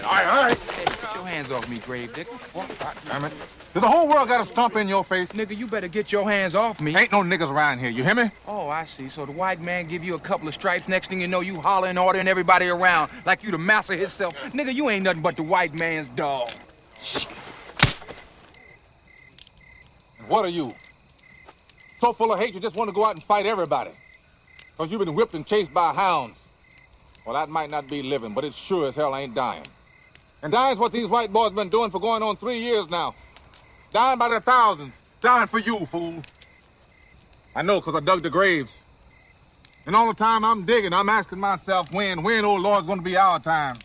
All 0.04 0.10
right, 0.10 0.26
all 0.26 0.42
right. 0.44 0.96
Get 1.41 1.49
your 1.49 1.57
hands 1.57 1.64
off 1.64 1.70
me, 1.70 1.78
grave 1.86 2.14
digger. 2.14 2.30
Oh, 2.55 2.68
God 2.78 2.97
damn 3.07 3.24
it. 3.24 3.32
Does 3.72 3.82
the 3.82 3.88
whole 3.88 4.09
world 4.09 4.28
got 4.28 4.45
to 4.45 4.53
stomp 4.53 4.76
in 4.76 4.88
your 4.88 5.03
face? 5.03 5.30
Nigga, 5.32 5.57
you 5.57 5.66
better 5.66 5.88
get 5.88 6.12
your 6.12 6.30
hands 6.30 6.55
off 6.55 6.82
me. 6.82 6.95
Ain't 6.95 7.12
no 7.12 7.22
niggas 7.22 7.51
around 7.51 7.78
here, 7.78 7.88
you 7.88 8.05
hear 8.05 8.14
me? 8.14 8.30
Oh, 8.47 8.68
I 8.68 8.84
see. 8.84 9.09
So 9.09 9.24
the 9.24 9.32
white 9.32 9.59
man 9.62 9.86
give 9.86 10.05
you 10.05 10.12
a 10.12 10.18
couple 10.18 10.49
of 10.49 10.55
stripes. 10.55 10.86
Next 10.86 11.09
thing 11.09 11.18
you 11.18 11.28
know, 11.28 11.41
you 11.41 11.59
hollering, 11.59 11.97
ordering 11.97 12.28
everybody 12.28 12.68
around 12.68 13.11
like 13.24 13.43
you 13.43 13.51
the 13.51 13.57
master 13.57 13.95
himself. 13.95 14.36
Nigga, 14.51 14.74
you 14.74 14.91
ain't 14.91 15.05
nothing 15.05 15.22
but 15.22 15.36
the 15.36 15.43
white 15.43 15.72
man's 15.78 16.09
dog. 16.14 16.51
And 20.18 20.28
what 20.28 20.45
are 20.45 20.51
you? 20.51 20.74
So 22.01 22.12
full 22.12 22.34
of 22.34 22.38
hate 22.38 22.53
you 22.53 22.61
just 22.61 22.76
want 22.76 22.91
to 22.91 22.95
go 22.95 23.07
out 23.07 23.14
and 23.14 23.22
fight 23.22 23.47
everybody. 23.47 23.93
Because 24.72 24.93
you've 24.93 25.03
been 25.03 25.14
whipped 25.14 25.34
and 25.34 25.47
chased 25.47 25.72
by 25.72 25.95
hounds. 25.95 26.49
Well, 27.24 27.34
that 27.34 27.49
might 27.49 27.70
not 27.70 27.88
be 27.88 28.03
living, 28.03 28.34
but 28.34 28.45
it 28.45 28.53
sure 28.53 28.88
as 28.88 28.95
hell 28.95 29.16
ain't 29.16 29.34
dying. 29.34 29.64
And 30.43 30.53
dying's 30.53 30.78
what 30.78 30.93
these 30.93 31.09
white 31.09 31.32
boys 31.32 31.53
been 31.53 31.68
doing 31.68 31.91
for 31.91 32.01
going 32.01 32.22
on 32.22 32.36
three 32.36 32.59
years 32.59 32.88
now. 32.88 33.14
Dying 33.93 34.18
by 34.18 34.28
the 34.28 34.41
thousands. 34.41 35.01
Dying 35.20 35.47
for 35.49 35.59
you, 35.59 35.84
fool. 35.86 36.22
I 37.55 37.62
know, 37.62 37.80
because 37.80 37.95
I 37.95 38.01
dug 38.01 38.22
the 38.22 38.30
graves. 38.30 38.84
And 39.86 39.97
all 39.97 40.09
the 40.09 40.14
time 40.14 40.45
I'm 40.45 40.64
digging, 40.64 40.93
I'm 40.93 41.09
asking 41.09 41.41
myself 41.41 41.93
when, 41.93 42.22
when, 42.22 42.45
oh 42.45 42.55
Lord's 42.55 42.86
going 42.86 42.99
to 42.99 43.05
be 43.05 43.16
our 43.16 43.41
time. 43.41 43.76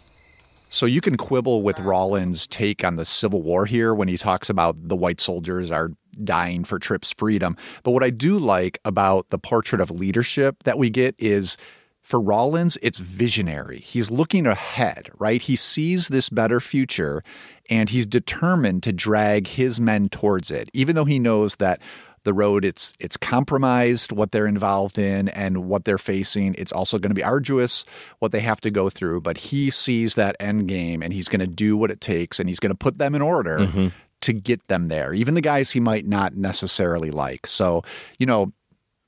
So 0.69 0.85
you 0.85 1.01
can 1.01 1.15
quibble 1.15 1.61
with 1.61 1.79
Rawlins' 1.79 2.47
take 2.47 2.83
on 2.83 2.95
the 2.95 3.05
Civil 3.05 3.41
War 3.41 3.65
here 3.65 3.93
when 3.93 4.07
he 4.07 4.17
talks 4.17 4.49
about 4.49 4.75
the 4.77 4.95
white 4.95 5.21
soldiers 5.21 5.71
are 5.71 5.91
dying 6.23 6.63
for 6.63 6.79
Trip's 6.79 7.11
freedom. 7.11 7.55
But 7.83 7.91
what 7.91 8.03
I 8.03 8.09
do 8.09 8.37
like 8.39 8.79
about 8.83 9.29
the 9.29 9.39
portrait 9.39 9.81
of 9.81 9.91
leadership 9.91 10.63
that 10.63 10.77
we 10.77 10.89
get 10.89 11.15
is 11.17 11.57
for 12.05 12.21
Rawlins, 12.21 12.77
it's 12.83 12.99
visionary. 12.99 13.79
He's 13.79 14.11
looking 14.11 14.45
ahead, 14.45 15.09
right? 15.17 15.41
He 15.41 15.55
sees 15.55 16.07
this 16.07 16.29
better 16.29 16.59
future 16.59 17.23
and 17.67 17.89
he's 17.89 18.05
determined 18.05 18.83
to 18.83 18.93
drag 18.93 19.47
his 19.47 19.79
men 19.79 20.09
towards 20.09 20.51
it, 20.51 20.69
even 20.73 20.95
though 20.95 21.05
he 21.05 21.17
knows 21.17 21.55
that 21.55 21.81
the 22.23 22.33
road 22.33 22.63
it's 22.65 22.93
it's 22.99 23.17
compromised 23.17 24.11
what 24.11 24.31
they're 24.31 24.47
involved 24.47 24.97
in 24.99 25.29
and 25.29 25.65
what 25.67 25.85
they're 25.85 25.99
facing 25.99 26.55
it's 26.57 26.71
also 26.71 26.97
going 26.97 27.11
to 27.11 27.15
be 27.15 27.23
arduous 27.23 27.85
what 28.17 28.31
they 28.31 28.39
have 28.39 28.59
to 28.59 28.71
go 28.71 28.89
through 28.89 29.21
but 29.21 29.37
he 29.37 29.69
sees 29.69 30.15
that 30.15 30.35
end 30.39 30.67
game 30.67 31.03
and 31.03 31.13
he's 31.13 31.27
going 31.27 31.39
to 31.39 31.45
do 31.45 31.77
what 31.77 31.91
it 31.91 32.01
takes 32.01 32.39
and 32.39 32.49
he's 32.49 32.59
going 32.59 32.71
to 32.71 32.75
put 32.75 32.97
them 32.97 33.13
in 33.13 33.21
order 33.21 33.59
Mm-hmm. 33.59 33.87
to 34.21 34.33
get 34.33 34.65
them 34.69 34.87
there 34.87 35.13
even 35.13 35.35
the 35.35 35.41
guys 35.41 35.69
he 35.69 35.79
might 35.79 36.07
not 36.07 36.35
necessarily 36.35 37.11
like 37.11 37.45
so 37.45 37.83
you 38.17 38.25
know 38.25 38.51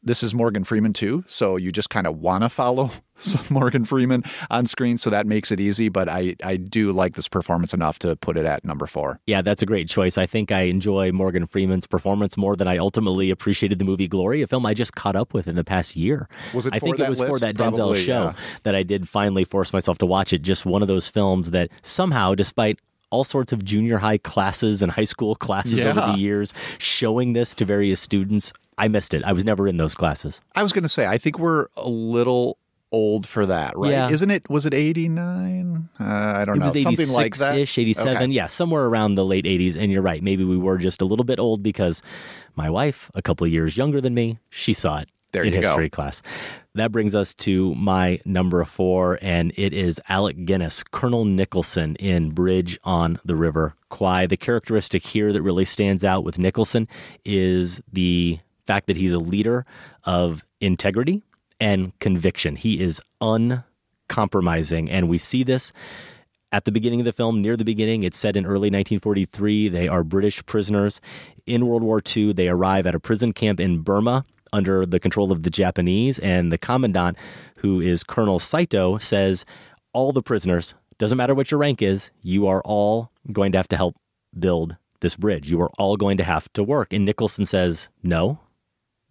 this 0.04 0.24
is 0.24 0.34
Morgan 0.34 0.64
Freeman 0.64 0.94
too, 0.94 1.24
so 1.28 1.58
you 1.58 1.72
just 1.72 1.90
kind 1.90 2.08
of 2.08 2.18
want 2.18 2.44
to 2.44 2.50
follow 2.50 2.92
some 3.16 3.46
Morgan 3.50 3.84
Freeman 3.84 4.24
on 4.50 4.66
screen, 4.66 4.98
so 4.98 5.10
that 5.10 5.28
makes 5.28 5.52
it 5.52 5.60
easy. 5.60 5.90
But 5.90 6.08
I 6.10 6.36
I 6.44 6.58
do 6.58 6.92
like 6.92 7.16
this 7.16 7.28
performance 7.28 7.74
enough 7.74 8.00
to 8.00 8.16
put 8.16 8.38
it 8.38 8.46
at 8.46 8.64
number 8.64 8.88
four. 8.88 9.20
Yeah, 9.26 9.42
that's 9.42 9.62
a 9.62 9.66
great 9.66 9.90
choice. 9.90 10.18
I 10.18 10.26
think 10.26 10.52
I 10.52 10.62
enjoy 10.62 11.12
Morgan 11.12 11.48
Freeman's 11.48 11.88
performance 11.88 12.38
more 12.38 12.56
than 12.56 12.68
I 12.68 12.78
ultimately 12.78 13.30
appreciated 13.30 13.80
the 13.80 13.86
movie 13.86 14.08
Glory, 14.08 14.42
a 14.42 14.48
film 14.48 14.66
I 14.66 14.74
just 14.74 14.96
caught 14.96 15.16
up 15.16 15.34
with 15.34 15.48
in 15.48 15.56
the 15.56 15.64
past 15.64 15.96
year. 15.96 16.30
Was 16.54 16.66
it 16.66 16.74
I 16.74 16.80
think 16.80 17.00
it 17.00 17.10
was 17.10 17.22
for 17.22 17.40
that 17.40 17.56
Denzel 17.56 17.76
Probably, 17.76 18.00
show 18.00 18.24
yeah. 18.26 18.34
that 18.64 18.76
I 18.76 18.84
did 18.84 19.10
finally 19.10 19.44
force 19.44 19.74
myself 19.74 19.98
to 20.00 20.06
watch 20.06 20.34
it. 20.34 20.42
Just 20.42 20.66
one 20.66 20.82
of 20.82 20.88
those 20.88 21.10
films 21.10 21.52
that 21.52 21.70
somehow, 21.82 22.36
despite 22.36 22.80
all 23.10 23.24
sorts 23.24 23.52
of 23.54 23.64
junior 23.64 23.98
high 24.00 24.18
classes 24.18 24.82
and 24.82 24.92
high 24.92 25.04
school 25.06 25.36
classes 25.36 25.80
over 25.84 26.02
the 26.14 26.18
years 26.20 26.54
showing 26.78 27.34
this 27.34 27.56
to 27.56 27.66
various 27.66 28.00
students, 28.02 28.52
I 28.78 28.88
missed 28.88 29.14
it. 29.14 29.24
I 29.24 29.34
was 29.34 29.46
never 29.46 29.68
in 29.68 29.78
those 29.78 29.96
classes. 29.96 30.42
I 30.56 30.64
was 30.64 30.74
going 30.74 30.84
to 30.84 30.90
say, 30.90 31.06
I 31.08 31.18
think 31.18 31.40
we're 31.40 31.68
a 31.78 31.88
little 31.90 32.58
old 32.92 33.28
for 33.28 33.46
that, 33.46 33.78
right? 33.78 33.92
Yeah. 33.92 34.10
Isn't 34.10 34.32
it? 34.32 34.50
Was 34.50 34.66
it 34.66 34.74
eighty 34.74 35.10
nine? 35.10 35.90
Uh, 36.00 36.04
I 36.06 36.46
don't 36.46 36.56
it 36.56 36.60
know, 36.60 36.72
was 36.72 36.82
something 36.84 37.10
like 37.10 37.36
that. 37.38 37.58
ish, 37.58 37.78
87. 37.78 38.16
Okay. 38.16 38.26
Yeah, 38.28 38.48
somewhere 38.48 38.86
around 38.86 39.16
the 39.16 39.26
late 39.26 39.46
80s. 39.46 39.76
And 39.76 39.92
you're 39.92 40.02
right. 40.02 40.22
Maybe 40.24 40.44
we 40.44 40.58
were 40.58 40.78
just 40.78 41.02
a 41.02 41.06
little 41.06 41.26
bit 41.26 41.40
old 41.40 41.62
because 41.64 42.02
my 42.56 42.70
wife, 42.70 43.12
a 43.16 43.22
couple 43.22 43.46
of 43.46 43.52
years 43.52 43.76
younger 43.78 44.00
than 44.00 44.14
me, 44.14 44.40
she 44.50 44.74
saw 44.74 45.00
it 45.00 45.10
There 45.34 45.44
in 45.44 45.52
you 45.54 45.62
go. 45.62 45.68
history 45.68 45.90
class. 45.90 46.22
That 46.78 46.92
brings 46.92 47.16
us 47.16 47.34
to 47.36 47.74
my 47.74 48.20
number 48.24 48.64
four, 48.64 49.18
and 49.20 49.52
it 49.56 49.74
is 49.74 50.00
Alec 50.10 50.46
Guinness, 50.46 50.84
Colonel 50.84 51.26
Nicholson 51.26 51.96
in 51.96 52.30
Bridge 52.30 52.78
on 52.84 53.20
the 53.26 53.36
River 53.36 53.74
Kwai. 53.90 54.28
The 54.28 54.38
characteristic 54.38 55.04
here 55.04 55.34
that 55.34 55.42
really 55.42 55.66
stands 55.66 56.04
out 56.04 56.24
with 56.24 56.38
Nicholson 56.38 56.88
is 57.26 57.82
the 57.92 58.38
fact 58.68 58.86
that 58.86 58.98
he's 58.98 59.12
a 59.12 59.18
leader 59.18 59.66
of 60.04 60.46
integrity 60.62 61.24
and 61.60 61.98
conviction. 61.98 62.56
He 62.56 62.80
is 62.80 63.02
uncompromising, 63.22 64.88
and 64.88 65.10
we 65.10 65.18
see 65.18 65.44
this 65.44 65.74
at 66.52 66.66
the 66.66 66.72
beginning 66.72 67.00
of 67.00 67.06
the 67.06 67.12
film, 67.12 67.42
near 67.42 67.58
the 67.58 67.66
beginning, 67.66 68.04
it's 68.04 68.20
set 68.20 68.38
in 68.38 68.46
early 68.46 68.70
1943. 68.70 69.68
They 69.70 69.88
are 69.88 70.04
British 70.04 70.46
prisoners 70.46 71.02
in 71.48 71.66
World 71.66 71.82
War 71.82 72.04
II. 72.16 72.34
They 72.34 72.48
arrive 72.48 72.86
at 72.86 72.94
a 72.94 73.00
prison 73.00 73.34
camp 73.34 73.60
in 73.60 73.82
Burma 73.82 74.26
under 74.54 74.86
the 74.86 75.00
control 75.00 75.32
of 75.32 75.44
the 75.44 75.50
Japanese, 75.50 76.20
and 76.20 76.52
the 76.52 76.58
commandant, 76.58 77.18
who 77.58 77.82
is 77.82 78.04
Colonel 78.04 78.40
Saito, 78.40 78.98
says, 78.98 79.46
All 79.94 80.12
the 80.12 80.22
prisoners, 80.22 80.76
doesn't 80.98 81.18
matter 81.18 81.36
what 81.36 81.52
your 81.52 81.60
rank 81.60 81.82
is, 81.82 82.12
you 82.22 82.48
are 82.48 82.62
all 82.64 83.12
going 83.32 83.52
to 83.52 83.58
have 83.58 83.68
to 83.70 83.78
help 83.78 83.96
build 84.38 84.78
this 85.00 85.16
bridge. 85.16 85.50
You 85.50 85.62
are 85.62 85.70
all 85.78 85.98
going 85.98 86.18
to 86.18 86.24
have 86.24 86.52
to 86.54 86.64
work. 86.64 86.94
And 86.94 87.06
Nicholson 87.06 87.46
says, 87.46 87.90
No, 88.04 88.40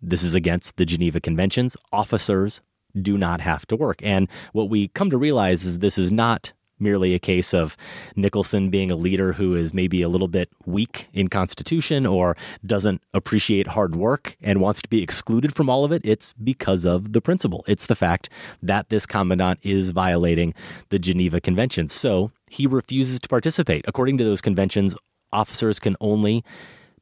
this 0.02 0.22
is 0.22 0.34
against 0.34 0.76
the 0.76 0.84
Geneva 0.84 1.20
Conventions. 1.20 1.76
Officers 1.92 2.60
do 3.00 3.18
not 3.18 3.40
have 3.40 3.66
to 3.66 3.76
work. 3.76 4.00
And 4.02 4.28
what 4.52 4.70
we 4.70 4.88
come 4.88 5.10
to 5.10 5.18
realize 5.18 5.64
is 5.64 5.78
this 5.78 5.98
is 5.98 6.10
not 6.10 6.52
merely 6.78 7.15
a 7.15 7.19
case 7.19 7.55
of 7.55 7.77
Nicholson 8.15 8.70
being 8.70 8.90
a 8.90 8.97
leader 8.97 9.35
who 9.35 9.55
is 9.55 9.73
maybe 9.73 10.03
a 10.03 10.09
little 10.09 10.28
bit 10.28 10.48
weak 10.65 11.09
in 11.12 11.28
constitution 11.28 12.07
or 12.07 12.36
doesn't 12.65 13.03
appreciate 13.15 13.69
hard 13.69 13.97
work 13.97 14.36
and 14.43 14.61
wants 14.61 14.82
to 14.82 14.89
be 14.89 15.03
excluded 15.03 15.55
from 15.55 15.69
all 15.69 15.85
of 15.85 15.93
it. 15.93 16.03
It's 16.05 16.32
because 16.35 16.85
of 16.85 17.12
the 17.12 17.20
principle. 17.20 17.65
It's 17.66 17.86
the 17.86 17.94
fact 17.94 18.28
that 18.62 18.89
this 18.89 19.07
commandant 19.07 19.61
is 19.62 19.90
violating 19.90 20.55
the 20.90 20.98
Geneva 20.98 21.40
Conventions. 21.40 21.93
So 21.93 22.31
he 22.48 22.66
refuses 22.66 23.20
to 23.20 23.28
participate. 23.28 23.85
According 23.89 24.19
to 24.19 24.24
those 24.24 24.40
conventions, 24.40 24.94
officers 25.32 25.78
can 25.78 25.97
only 26.01 26.44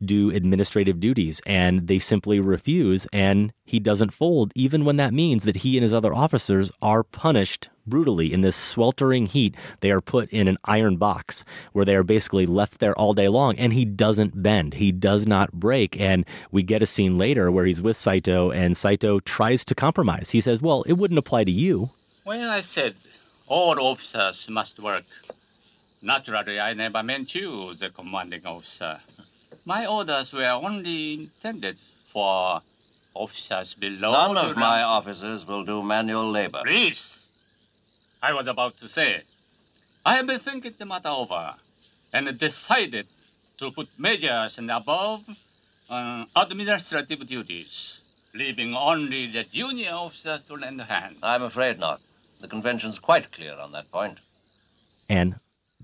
do 0.05 0.31
administrative 0.31 1.01
duties 1.01 1.41
and 1.47 1.87
they 1.87 1.99
simply 1.99 2.41
refuse 2.41 3.07
and 3.13 3.53
he 3.65 3.79
doesn't 3.79 4.13
fold 4.13 4.53
even 4.55 4.85
when 4.85 4.97
that 4.97 5.15
means 5.15 5.45
that 5.45 5.59
he 5.59 5.77
and 5.77 5.83
his 5.83 5.93
other 5.93 6.13
officers 6.13 6.71
are 6.83 7.05
punished 7.05 7.69
brutally 7.87 8.33
in 8.33 8.41
this 8.41 8.57
sweltering 8.57 9.27
heat 9.27 9.55
they 9.81 9.91
are 9.91 10.01
put 10.01 10.29
in 10.31 10.49
an 10.49 10.59
iron 10.65 10.97
box 10.97 11.45
where 11.73 11.85
they 11.85 11.95
are 11.95 12.03
basically 12.03 12.47
left 12.47 12.79
there 12.79 12.95
all 12.99 13.15
day 13.15 13.29
long 13.29 13.57
and 13.57 13.73
he 13.73 13.85
doesn't 13.85 14.43
bend 14.43 14.75
he 14.75 14.91
does 14.91 15.27
not 15.27 15.53
break 15.53 16.01
and 16.01 16.25
we 16.51 16.63
get 16.63 16.83
a 16.83 16.87
scene 16.87 17.17
later 17.17 17.51
where 17.51 17.67
he's 17.67 17.83
with 17.83 17.97
Saito 17.97 18.51
and 18.51 18.77
Saito 18.77 19.21
tries 19.21 19.65
to 19.67 19.75
compromise 19.75 20.31
he 20.31 20.41
says 20.41 20.63
well 20.63 20.83
it 20.85 20.95
wouldn't 20.95 21.19
apply 21.19 21.45
to 21.45 21.53
you 21.53 21.91
When 22.25 22.41
I 22.41 22.61
said 22.61 22.95
all 23.47 23.79
officers 23.79 24.49
must 24.49 24.81
work, 24.81 25.05
naturally 26.03 26.59
I 26.59 26.73
never 26.73 27.03
meant 27.03 27.35
you, 27.35 27.75
the 27.75 27.91
commanding 27.91 28.47
officer. 28.47 29.01
My 29.67 29.87
orders 29.87 30.33
were 30.33 30.49
only 30.49 31.15
intended 31.15 31.79
for 32.13 32.63
officers 33.15 33.75
below. 33.75 34.13
None 34.13 34.35
the 34.35 34.41
of 34.51 34.57
my 34.57 34.83
officers 34.83 35.47
will 35.47 35.65
do 35.65 35.83
manual 35.83 36.31
labor. 36.31 36.63
Please! 36.65 37.24
I 38.29 38.33
was 38.33 38.47
about 38.47 38.79
to 38.79 38.89
say, 38.89 39.23
I 40.07 40.17
have 40.17 40.27
been 40.27 40.39
thinking 40.39 40.73
the 40.79 40.87
matter 40.87 41.11
over 41.11 41.57
and 42.11 42.39
decided 42.39 43.07
to 43.59 43.71
put 43.71 43.89
majors 43.99 44.57
and 44.57 44.71
above 44.71 45.29
on 45.91 46.27
administrative 46.35 47.27
duties, 47.27 48.01
leaving 48.33 48.75
only 48.75 49.27
the 49.27 49.45
junior 49.45 49.93
officers 49.93 50.43
to 50.45 50.55
lend 50.55 50.81
a 50.81 50.85
hand. 50.85 51.17
I'm 51.23 51.43
afraid 51.43 51.79
not. 51.79 52.01
The 52.41 52.49
convention's 52.49 52.99
quite 52.99 53.31
clear 53.31 53.57
on 53.65 53.73
that 53.73 53.91
point. 53.91 54.21
and 55.11 55.35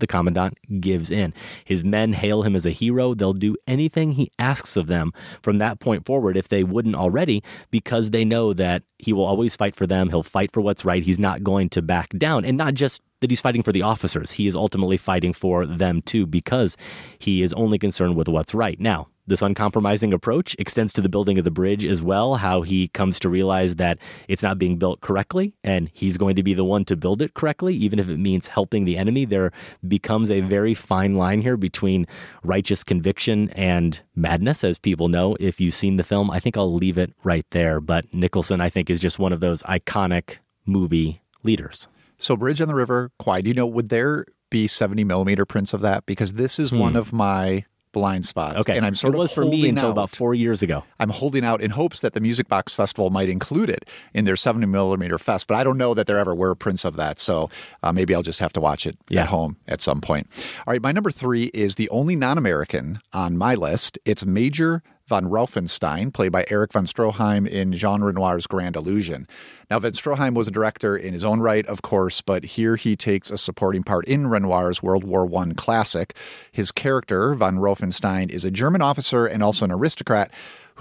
the 0.01 0.07
commandant 0.07 0.59
gives 0.81 1.09
in. 1.09 1.33
His 1.63 1.83
men 1.83 2.11
hail 2.11 2.43
him 2.43 2.55
as 2.55 2.65
a 2.65 2.71
hero. 2.71 3.13
They'll 3.13 3.31
do 3.31 3.55
anything 3.65 4.11
he 4.11 4.29
asks 4.37 4.75
of 4.75 4.87
them 4.87 5.13
from 5.41 5.57
that 5.59 5.79
point 5.79 6.05
forward 6.05 6.35
if 6.35 6.49
they 6.49 6.65
wouldn't 6.65 6.95
already, 6.95 7.41
because 7.71 8.09
they 8.09 8.25
know 8.25 8.53
that 8.53 8.83
he 8.97 9.13
will 9.13 9.25
always 9.25 9.55
fight 9.55 9.75
for 9.75 9.87
them. 9.87 10.09
He'll 10.09 10.23
fight 10.23 10.51
for 10.51 10.59
what's 10.59 10.83
right. 10.83 11.01
He's 11.01 11.19
not 11.19 11.43
going 11.43 11.69
to 11.69 11.81
back 11.81 12.09
down. 12.17 12.43
And 12.43 12.57
not 12.57 12.73
just 12.73 13.01
that 13.21 13.29
he's 13.29 13.41
fighting 13.41 13.63
for 13.63 13.71
the 13.71 13.83
officers, 13.83 14.33
he 14.33 14.47
is 14.47 14.55
ultimately 14.55 14.97
fighting 14.97 15.31
for 15.31 15.65
them 15.65 16.01
too, 16.01 16.25
because 16.25 16.75
he 17.17 17.41
is 17.41 17.53
only 17.53 17.79
concerned 17.79 18.15
with 18.15 18.27
what's 18.27 18.53
right. 18.53 18.79
Now, 18.79 19.07
this 19.27 19.41
uncompromising 19.41 20.13
approach 20.13 20.55
extends 20.59 20.91
to 20.93 21.01
the 21.01 21.09
building 21.09 21.37
of 21.37 21.45
the 21.45 21.51
bridge 21.51 21.85
as 21.85 22.01
well, 22.01 22.35
how 22.35 22.61
he 22.61 22.87
comes 22.89 23.19
to 23.19 23.29
realize 23.29 23.75
that 23.75 23.97
it's 24.27 24.43
not 24.43 24.57
being 24.57 24.77
built 24.77 25.01
correctly 25.01 25.53
and 25.63 25.89
he's 25.93 26.17
going 26.17 26.35
to 26.35 26.43
be 26.43 26.53
the 26.53 26.63
one 26.63 26.85
to 26.85 26.95
build 26.95 27.21
it 27.21 27.33
correctly, 27.33 27.75
even 27.75 27.99
if 27.99 28.09
it 28.09 28.17
means 28.17 28.47
helping 28.47 28.85
the 28.85 28.97
enemy. 28.97 29.25
There 29.25 29.51
becomes 29.87 30.29
a 30.31 30.41
very 30.41 30.73
fine 30.73 31.15
line 31.15 31.41
here 31.41 31.57
between 31.57 32.07
righteous 32.43 32.83
conviction 32.83 33.49
and 33.51 34.01
madness, 34.15 34.63
as 34.63 34.79
people 34.79 35.07
know. 35.07 35.35
If 35.39 35.61
you've 35.61 35.73
seen 35.73 35.97
the 35.97 36.03
film, 36.03 36.29
I 36.31 36.39
think 36.39 36.57
I'll 36.57 36.73
leave 36.73 36.97
it 36.97 37.13
right 37.23 37.45
there. 37.51 37.79
But 37.79 38.11
Nicholson, 38.13 38.61
I 38.61 38.69
think, 38.69 38.89
is 38.89 38.99
just 38.99 39.19
one 39.19 39.33
of 39.33 39.39
those 39.39 39.63
iconic 39.63 40.37
movie 40.65 41.21
leaders. 41.43 41.87
So, 42.17 42.35
Bridge 42.35 42.61
on 42.61 42.67
the 42.67 42.75
River, 42.75 43.11
Kwai, 43.19 43.41
do 43.41 43.49
you 43.49 43.53
know, 43.55 43.65
would 43.65 43.89
there 43.89 44.25
be 44.49 44.67
70 44.67 45.03
millimeter 45.03 45.45
prints 45.45 45.73
of 45.73 45.81
that? 45.81 46.05
Because 46.05 46.33
this 46.33 46.59
is 46.59 46.71
one 46.71 46.91
Hmm. 46.93 46.97
of 46.97 47.13
my 47.13 47.65
blind 47.91 48.25
spots. 48.25 48.59
Okay. 48.61 48.77
And 48.77 48.85
I'm 48.85 48.95
sort 48.95 49.13
it 49.13 49.17
of 49.17 49.19
was 49.19 49.33
for 49.33 49.43
me 49.45 49.67
until 49.69 49.87
out. 49.87 49.91
about 49.91 50.09
four 50.09 50.33
years 50.33 50.61
ago. 50.61 50.83
I'm 50.99 51.09
holding 51.09 51.43
out 51.43 51.61
in 51.61 51.71
hopes 51.71 52.01
that 52.01 52.13
the 52.13 52.19
Music 52.21 52.47
Box 52.47 52.73
Festival 52.73 53.09
might 53.09 53.29
include 53.29 53.69
it 53.69 53.85
in 54.13 54.25
their 54.25 54.35
70 54.35 54.65
millimeter 54.67 55.17
fest, 55.17 55.47
but 55.47 55.55
I 55.55 55.63
don't 55.63 55.77
know 55.77 55.93
that 55.93 56.07
there 56.07 56.17
ever 56.19 56.33
were 56.35 56.55
prints 56.55 56.85
of 56.85 56.95
that. 56.95 57.19
So 57.19 57.49
uh, 57.83 57.91
maybe 57.91 58.15
I'll 58.15 58.21
just 58.23 58.39
have 58.39 58.53
to 58.53 58.61
watch 58.61 58.85
it 58.85 58.97
Yeah. 59.09 59.21
at 59.23 59.27
home 59.27 59.57
at 59.67 59.81
some 59.81 60.01
point. 60.01 60.27
All 60.67 60.71
right, 60.73 60.81
my 60.81 60.91
number 60.91 61.11
three 61.11 61.45
is 61.53 61.75
the 61.75 61.89
only 61.89 62.15
non 62.15 62.37
American 62.37 62.99
on 63.13 63.37
my 63.37 63.55
list. 63.55 63.97
It's 64.05 64.25
Major 64.25 64.83
von 65.11 65.25
Rauffenstein, 65.25 66.13
played 66.13 66.31
by 66.31 66.45
Erich 66.49 66.71
von 66.71 66.85
Stroheim 66.85 67.45
in 67.45 67.73
Jean 67.73 67.99
Renoir's 67.99 68.47
Grand 68.47 68.77
Illusion. 68.77 69.27
Now, 69.69 69.77
von 69.77 69.91
Stroheim 69.91 70.35
was 70.35 70.47
a 70.47 70.51
director 70.51 70.95
in 70.95 71.11
his 71.11 71.25
own 71.25 71.41
right, 71.41 71.65
of 71.65 71.81
course, 71.81 72.21
but 72.21 72.45
here 72.45 72.77
he 72.77 72.95
takes 72.95 73.29
a 73.29 73.37
supporting 73.37 73.83
part 73.83 74.05
in 74.05 74.27
Renoir's 74.27 74.81
World 74.81 75.03
War 75.03 75.29
I 75.35 75.51
classic. 75.57 76.15
His 76.53 76.71
character, 76.71 77.33
von 77.33 77.57
Rauffenstein, 77.57 78.29
is 78.29 78.45
a 78.45 78.51
German 78.51 78.81
officer 78.81 79.25
and 79.25 79.43
also 79.43 79.65
an 79.65 79.71
aristocrat 79.73 80.31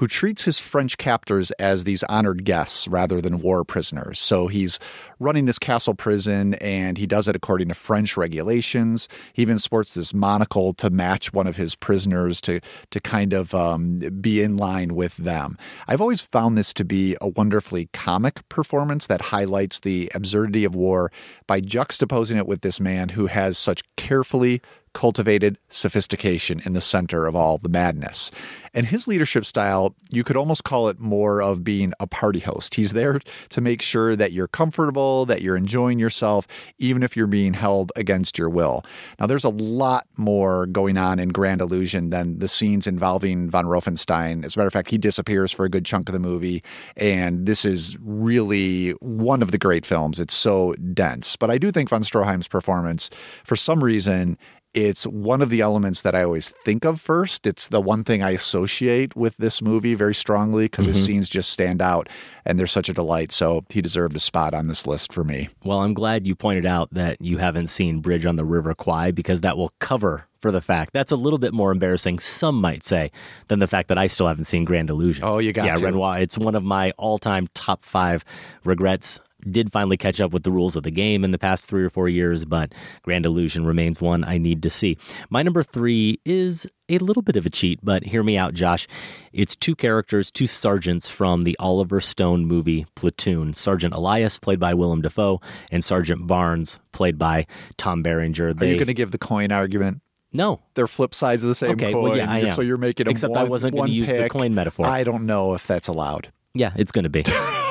who 0.01 0.09
treats 0.09 0.45
his 0.45 0.59
French 0.59 0.97
captors 0.97 1.51
as 1.59 1.85
these 1.85 2.03
honored 2.05 2.43
guests 2.43 2.89
rather 2.89 3.21
than 3.21 3.43
war 3.43 3.67
prisoners. 3.67 4.19
So 4.19 4.47
he's 4.47 4.79
running 5.19 5.45
this 5.45 5.59
castle 5.59 5.95
prison 5.95 6.55
and 6.55 6.97
he 6.97 7.07
does 7.07 7.29
it 7.29 7.37
according 7.37 7.69
to 7.69 7.75
French 7.75 8.17
regulations. 8.17 9.09
He 9.35 9.43
even 9.43 9.59
sports 9.59 9.93
this 9.93 10.15
monocle 10.15 10.73
to 10.73 10.89
match 10.89 11.35
one 11.35 11.47
of 11.47 11.55
his 11.55 11.75
prisoners 11.75 12.41
to, 12.41 12.61
to 12.93 13.01
kind 13.03 13.35
of 13.35 13.55
um, 13.55 13.99
be 14.23 14.41
in 14.41 14.57
line 14.57 14.95
with 14.95 15.19
them. 15.19 15.59
I've 15.87 16.01
always 16.01 16.23
found 16.23 16.57
this 16.57 16.73
to 16.75 16.85
be 16.87 17.15
a 17.21 17.29
wonderfully 17.29 17.91
comic 17.93 18.49
performance 18.49 19.07
that 19.09 19.21
highlights 19.21 19.81
the 19.81 20.11
absurdity 20.15 20.65
of 20.65 20.75
war 20.75 21.13
by 21.47 21.61
juxtaposing 21.61 22.39
it 22.39 22.47
with 22.47 22.63
this 22.63 22.81
man 22.81 23.11
who 23.11 23.27
has 23.27 23.59
such 23.59 23.83
carefully 23.97 24.63
cultivated 24.93 25.59
sophistication 25.69 26.61
in 26.65 26.73
the 26.73 26.81
center 26.81 27.27
of 27.27 27.37
all 27.37 27.59
the 27.59 27.69
madness. 27.69 28.31
And 28.73 28.87
his 28.87 29.09
leadership 29.09 29.45
style, 29.45 29.97
you 30.11 30.23
could 30.23 30.37
almost 30.37 30.63
call 30.63 30.89
it 30.89 31.01
more 31.01 31.43
of 31.43 31.65
being 31.65 31.93
a 31.99 32.07
party 32.07 32.39
host. 32.39 32.77
He's 32.77 32.93
there 32.93 33.21
to 33.49 33.61
make 33.61 33.83
sure 33.83 34.15
that 34.15 34.33
you're 34.33 34.47
comfortable, 34.49 35.27
that 35.27 35.43
you're 35.43 35.57
enjoying 35.57 35.99
yourself, 35.99 36.47
even 36.79 37.03
if 37.03 37.17
you're 37.17 37.27
being 37.27 37.53
held 37.53 37.91
against 37.97 38.39
your 38.39 38.49
will. 38.49 38.85
Now, 39.19 39.27
there's 39.27 39.45
a 39.45 39.49
lot 39.49 40.07
more 40.17 40.67
going 40.67 40.99
on 40.99 41.19
in 41.19 41.31
Grand 41.31 41.61
Illusion 41.61 42.11
than 42.11 42.39
the 42.39 42.49
scenes 42.49 42.87
involving 42.87 43.51
von 43.51 43.65
Rauffenstein. 43.65 44.45
As 44.45 44.55
a 44.55 44.59
matter 44.59 44.69
of 44.69 44.73
fact, 44.73 44.91
he 44.91 44.99
disappears 44.99 45.51
for 45.51 45.65
a 45.65 45.69
good 45.69 45.85
chunk 45.85 46.09
of 46.09 46.13
the 46.13 46.21
movie. 46.21 46.63
And 46.97 47.47
this 47.47 47.65
is 47.65 47.97
really 48.01 48.91
one 49.01 49.43
of 49.43 49.51
the 49.51 49.59
great 49.59 49.85
films. 49.85 50.21
It's 50.21 50.35
so 50.35 50.75
dense. 50.95 51.35
But 51.35 51.51
I 51.51 51.59
do 51.59 51.73
think 51.73 51.89
von 51.89 52.03
Stroheim's 52.03 52.49
performance, 52.49 53.11
for 53.45 53.57
some 53.57 53.83
reason, 53.83 54.39
it's 54.73 55.05
one 55.05 55.43
of 55.43 55.51
the 55.51 55.61
elements 55.61 56.03
that 56.03 56.15
I 56.15 56.23
always 56.23 56.51
think 56.65 56.85
of 56.85 57.01
first. 57.01 57.47
It's 57.47 57.69
the 57.69 57.81
one 57.81 58.05
thing 58.05 58.23
I 58.23 58.31
associate 58.31 59.17
with 59.17 59.37
this 59.37 59.61
movie 59.61 59.95
very 59.95 60.15
strongly 60.15 60.65
because 60.67 60.87
his 60.87 60.99
Mhm. 60.99 61.07
scenes 61.07 61.29
just 61.29 61.51
stand 61.51 61.83
out 61.83 62.09
and 62.47 62.59
they're 62.59 62.67
such 62.69 62.89
a 62.89 62.93
delight. 62.93 63.33
So 63.33 63.65
he 63.71 63.81
deserved 63.83 64.15
a 64.15 64.21
spot 64.21 64.55
on 64.55 64.69
this 64.69 64.87
list 64.87 65.13
for 65.13 65.25
me. 65.25 65.49
Well, 65.65 65.81
I'm 65.81 65.93
glad 65.95 66.27
you 66.27 66.35
pointed 66.37 66.67
out 66.67 66.89
that 66.93 67.21
you 67.21 67.39
haven't 67.39 67.69
seen 67.69 68.01
Bridge 68.01 68.25
on 68.27 68.37
the 68.37 68.45
River 68.45 68.75
Kwai 68.75 69.11
because 69.11 69.41
that 69.41 69.57
will 69.57 69.73
cover 69.81 70.27
for 70.41 70.51
the 70.53 70.61
fact 70.63 70.93
that's 70.95 71.13
a 71.13 71.17
little 71.17 71.39
bit 71.39 71.53
more 71.53 71.71
embarrassing, 71.71 72.19
some 72.19 72.59
might 72.61 72.83
say, 72.83 73.11
than 73.49 73.59
the 73.59 73.67
fact 73.67 73.89
that 73.89 73.99
I 73.99 74.07
still 74.07 74.27
haven't 74.29 74.45
seen 74.45 74.65
Grand 74.65 74.89
Illusion. 74.89 75.25
Oh, 75.25 75.39
you 75.39 75.53
got 75.53 75.65
it. 75.65 75.69
yeah, 75.69 75.75
to. 75.75 75.85
Renoir. 75.85 76.19
It's 76.21 76.39
one 76.39 76.55
of 76.55 76.63
my 76.63 76.93
all-time 76.97 77.49
top 77.55 77.85
five 77.85 78.25
regrets. 78.65 79.19
Did 79.51 79.71
finally 79.73 79.97
catch 79.97 80.21
up 80.21 80.33
with 80.33 80.43
the 80.43 80.51
rules 80.51 80.77
of 80.77 80.83
the 80.83 80.91
game 80.91 81.25
in 81.25 81.31
the 81.31 81.39
past 81.39 81.69
three 81.69 81.85
or 81.85 81.91
four 81.91 82.09
years, 82.09 82.45
but 82.45 82.73
Grand 83.03 83.27
Illusion 83.27 83.65
remains 83.65 84.01
one 84.01 84.25
I 84.25 84.39
need 84.39 84.63
to 84.63 84.71
see. 84.71 84.97
My 85.29 85.43
number 85.43 85.63
three 85.63 86.21
is 86.25 86.67
a 86.89 86.99
little 86.99 87.23
bit 87.23 87.37
of 87.37 87.47
a 87.47 87.51
cheat, 87.51 87.79
but 87.83 88.03
hear 88.05 88.23
me 88.23 88.37
out, 88.37 88.53
Josh. 88.55 88.89
It's 89.33 89.55
two 89.55 89.77
characters, 89.77 90.31
two 90.31 90.47
sergeants 90.47 91.09
from 91.09 91.43
the 91.43 91.57
Oliver 91.61 92.01
Stone 92.01 92.47
movie 92.47 92.87
Platoon. 92.97 93.53
Sergeant 93.53 93.95
Elias, 93.95 94.39
played 94.39 94.59
by 94.59 94.75
Willem 94.75 95.03
Dafoe, 95.03 95.41
and 95.71 95.85
Sergeant 95.85 96.27
Barnes, 96.27 96.81
played 96.93 97.19
by 97.19 97.47
Tom 97.77 98.03
Berenger. 98.03 98.49
Are 98.49 98.65
you 98.65 98.75
going 98.75 98.87
to 98.89 98.95
give 98.95 99.13
the 99.13 99.19
coin 99.19 99.53
argument? 99.53 100.01
No, 100.33 100.61
they're 100.75 100.87
flip 100.87 101.15
sides 101.15 101.43
of 101.43 101.49
the 101.49 101.55
same 101.55 101.73
Okay, 101.73 101.93
coin. 101.93 102.03
well, 102.03 102.17
yeah, 102.17 102.31
I 102.31 102.39
am. 102.41 102.55
So 102.55 102.63
you're 102.63 102.77
making 102.77 103.09
a 103.09 103.11
Except 103.11 103.35
I 103.37 103.45
wasn't 103.45 103.75
gonna 103.75 103.81
one 103.81 103.91
use 103.91 104.09
the 104.09 104.29
coin 104.29 104.55
metaphor. 104.55 104.87
I 104.87 105.03
don't 105.03 105.27
know 105.27 105.55
if 105.55 105.67
that's 105.67 105.89
allowed. 105.89 106.31
Yeah, 106.55 106.73
it's 106.77 106.91
going 106.93 107.05
to 107.05 107.09
be. 107.11 107.25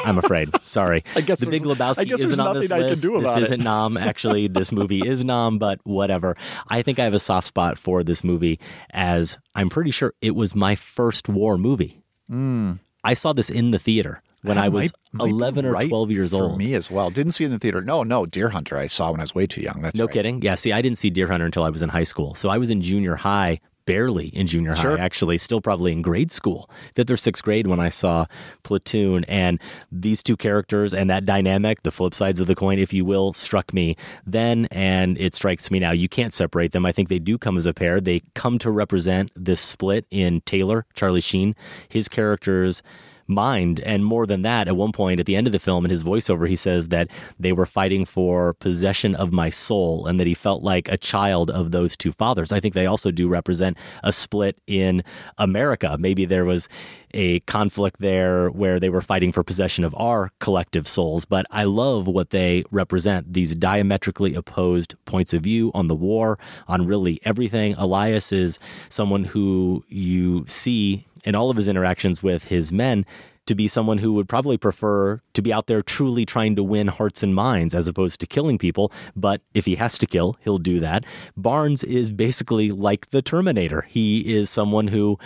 I'm 0.05 0.17
afraid. 0.17 0.49
Sorry. 0.63 1.03
I 1.15 1.21
guess 1.21 1.39
the 1.41 1.49
Big 1.51 1.63
Lebowski 1.63 1.99
I 1.99 2.03
guess 2.05 2.23
isn't 2.23 2.39
on 2.39 2.55
this 2.55 2.71
I 2.71 2.79
list. 2.79 3.01
do 3.01 3.15
about 3.17 3.35
this 3.35 3.37
it. 3.37 3.53
isn't 3.53 3.63
nom. 3.63 3.97
Actually, 3.97 4.47
this 4.47 4.71
movie 4.71 5.01
is 5.05 5.25
nom, 5.25 5.57
but 5.59 5.79
whatever. 5.83 6.37
I 6.69 6.81
think 6.81 6.97
I 6.99 7.03
have 7.03 7.13
a 7.13 7.19
soft 7.19 7.47
spot 7.47 7.77
for 7.77 8.03
this 8.03 8.23
movie, 8.23 8.59
as 8.91 9.37
I'm 9.55 9.69
pretty 9.69 9.91
sure 9.91 10.13
it 10.21 10.35
was 10.35 10.55
my 10.55 10.75
first 10.75 11.27
war 11.27 11.57
movie. 11.57 12.01
Mm. 12.31 12.79
I 13.03 13.13
saw 13.15 13.33
this 13.33 13.49
in 13.49 13.71
the 13.71 13.79
theater 13.79 14.21
when 14.43 14.55
That 14.55 14.63
I 14.65 14.69
was 14.69 14.91
might- 15.13 15.23
might 15.25 15.29
11 15.31 15.65
or 15.65 15.71
right 15.71 15.89
12 15.89 16.11
years 16.11 16.29
for 16.31 16.43
old. 16.43 16.57
me 16.57 16.73
as 16.75 16.89
well. 16.89 17.09
Didn't 17.09 17.33
see 17.33 17.43
it 17.43 17.47
in 17.47 17.53
the 17.53 17.59
theater. 17.59 17.81
No, 17.81 18.03
no, 18.03 18.25
Deer 18.25 18.49
Hunter. 18.49 18.77
I 18.77 18.87
saw 18.87 19.11
when 19.11 19.19
I 19.19 19.23
was 19.23 19.35
way 19.35 19.45
too 19.47 19.61
young. 19.61 19.81
That's 19.81 19.95
no 19.97 20.05
right. 20.05 20.13
kidding. 20.13 20.41
Yeah, 20.41 20.55
see, 20.55 20.71
I 20.71 20.81
didn't 20.81 20.97
see 20.99 21.09
Deer 21.09 21.27
Hunter 21.27 21.45
until 21.45 21.63
I 21.63 21.69
was 21.69 21.81
in 21.81 21.89
high 21.89 22.03
school. 22.03 22.35
So 22.35 22.47
I 22.49 22.57
was 22.57 22.69
in 22.69 22.81
junior 22.81 23.15
high, 23.15 23.59
barely 23.89 24.27
in 24.27 24.45
junior 24.47 24.71
high, 24.71 24.81
Sure. 24.81 24.97
actually, 24.99 25.37
still 25.39 25.61
probably 25.61 25.91
in 25.91 26.01
grade 26.01 26.31
school, 26.31 26.69
fifth 26.95 27.09
or 27.09 27.17
sixth 27.17 27.43
grade 27.43 27.65
when 27.67 27.79
I 27.79 27.89
saw 27.89 28.25
Platoon. 28.63 29.23
And 29.25 29.59
these 29.91 30.21
two 30.21 30.37
characters 30.37 30.93
and 30.93 31.09
that 31.09 31.25
dynamic, 31.25 31.81
the 31.83 31.91
flip 31.91 32.13
sides 32.13 32.39
of 32.39 32.45
the 32.47 32.55
coin, 32.55 32.77
if 32.79 32.93
you 32.93 33.03
will, 33.03 33.33
struck 33.33 33.73
me 33.73 33.95
then 34.25 34.67
and 34.71 35.19
it 35.19 35.33
strikes 35.33 35.71
me 35.71 35.79
now. 35.79 35.91
You 35.91 36.07
can't 36.07 36.33
separate 36.33 36.71
them. 36.71 36.85
I 36.85 36.91
think 36.91 37.09
they 37.09 37.19
do 37.19 37.37
come 37.37 37.57
as 37.57 37.65
a 37.65 37.73
pair. 37.73 37.99
They 37.99 38.21
come 38.35 38.59
to 38.59 38.69
represent 38.69 39.31
this 39.35 39.59
split 39.59 40.05
in 40.11 40.41
Taylor, 40.41 40.85
Charlie 40.93 41.21
Sheen. 41.21 41.55
His 41.87 42.07
characters 42.07 42.83
mind. 43.29 43.79
And 43.81 44.03
more 44.03 44.25
than 44.25 44.41
that, 44.41 44.67
at 44.67 44.75
one 44.75 44.91
point 44.91 45.19
at 45.19 45.25
the 45.25 45.35
end 45.35 45.47
of 45.47 45.53
the 45.53 45.59
film, 45.59 45.85
in 45.85 45.91
his 45.91 46.03
voiceover, 46.03 46.47
he 46.47 46.55
says 46.55 46.89
that 46.89 47.07
they 47.39 47.51
were 47.51 47.65
fighting 47.65 48.05
for 48.05 48.53
possession 48.55 49.15
of 49.15 49.31
my 49.31 49.49
soul 49.49 50.07
and 50.07 50.19
that 50.19 50.27
he 50.27 50.33
felt 50.33 50.63
like 50.63 50.89
a 50.89 50.97
child 50.97 51.49
of 51.51 51.71
those 51.71 51.95
two 51.95 52.11
fathers. 52.11 52.51
I 52.51 52.59
think 52.59 52.73
they 52.73 52.85
also 52.85 53.11
do 53.11 53.27
represent 53.27 53.77
a 54.03 54.11
split 54.11 54.57
in 54.67 55.03
America. 55.37 55.97
Maybe 55.99 56.25
there 56.25 56.45
was 56.45 56.67
a 57.13 57.39
conflict 57.41 57.99
there 57.99 58.49
where 58.49 58.79
they 58.79 58.89
were 58.89 59.01
fighting 59.01 59.31
for 59.31 59.43
possession 59.43 59.83
of 59.83 59.95
our 59.95 60.31
collective 60.39 60.87
souls. 60.87 61.25
But 61.25 61.45
I 61.49 61.63
love 61.63 62.07
what 62.07 62.29
they 62.29 62.63
represent 62.71 63.33
these 63.33 63.55
diametrically 63.55 64.35
opposed 64.35 64.95
points 65.05 65.33
of 65.33 65.41
view 65.41 65.71
on 65.73 65.87
the 65.87 65.95
war, 65.95 66.37
on 66.67 66.85
really 66.85 67.19
everything. 67.23 67.73
Elias 67.75 68.31
is 68.31 68.59
someone 68.89 69.23
who 69.23 69.83
you 69.87 70.45
see 70.47 71.05
in 71.23 71.35
all 71.35 71.49
of 71.49 71.57
his 71.57 71.67
interactions 71.67 72.23
with 72.23 72.45
his 72.45 72.71
men 72.71 73.05
to 73.45 73.55
be 73.55 73.67
someone 73.67 73.97
who 73.97 74.13
would 74.13 74.29
probably 74.29 74.57
prefer 74.57 75.19
to 75.33 75.41
be 75.41 75.51
out 75.51 75.65
there 75.65 75.81
truly 75.81 76.23
trying 76.23 76.55
to 76.55 76.63
win 76.63 76.87
hearts 76.87 77.23
and 77.23 77.33
minds 77.33 77.73
as 77.73 77.87
opposed 77.87 78.19
to 78.19 78.27
killing 78.27 78.59
people. 78.59 78.91
But 79.15 79.41
if 79.55 79.65
he 79.65 79.75
has 79.75 79.97
to 79.97 80.05
kill, 80.05 80.37
he'll 80.41 80.59
do 80.59 80.79
that. 80.79 81.03
Barnes 81.35 81.83
is 81.83 82.11
basically 82.11 82.69
like 82.69 83.09
the 83.09 83.23
Terminator. 83.23 83.81
He 83.89 84.35
is 84.35 84.51
someone 84.51 84.89
who 84.89 85.17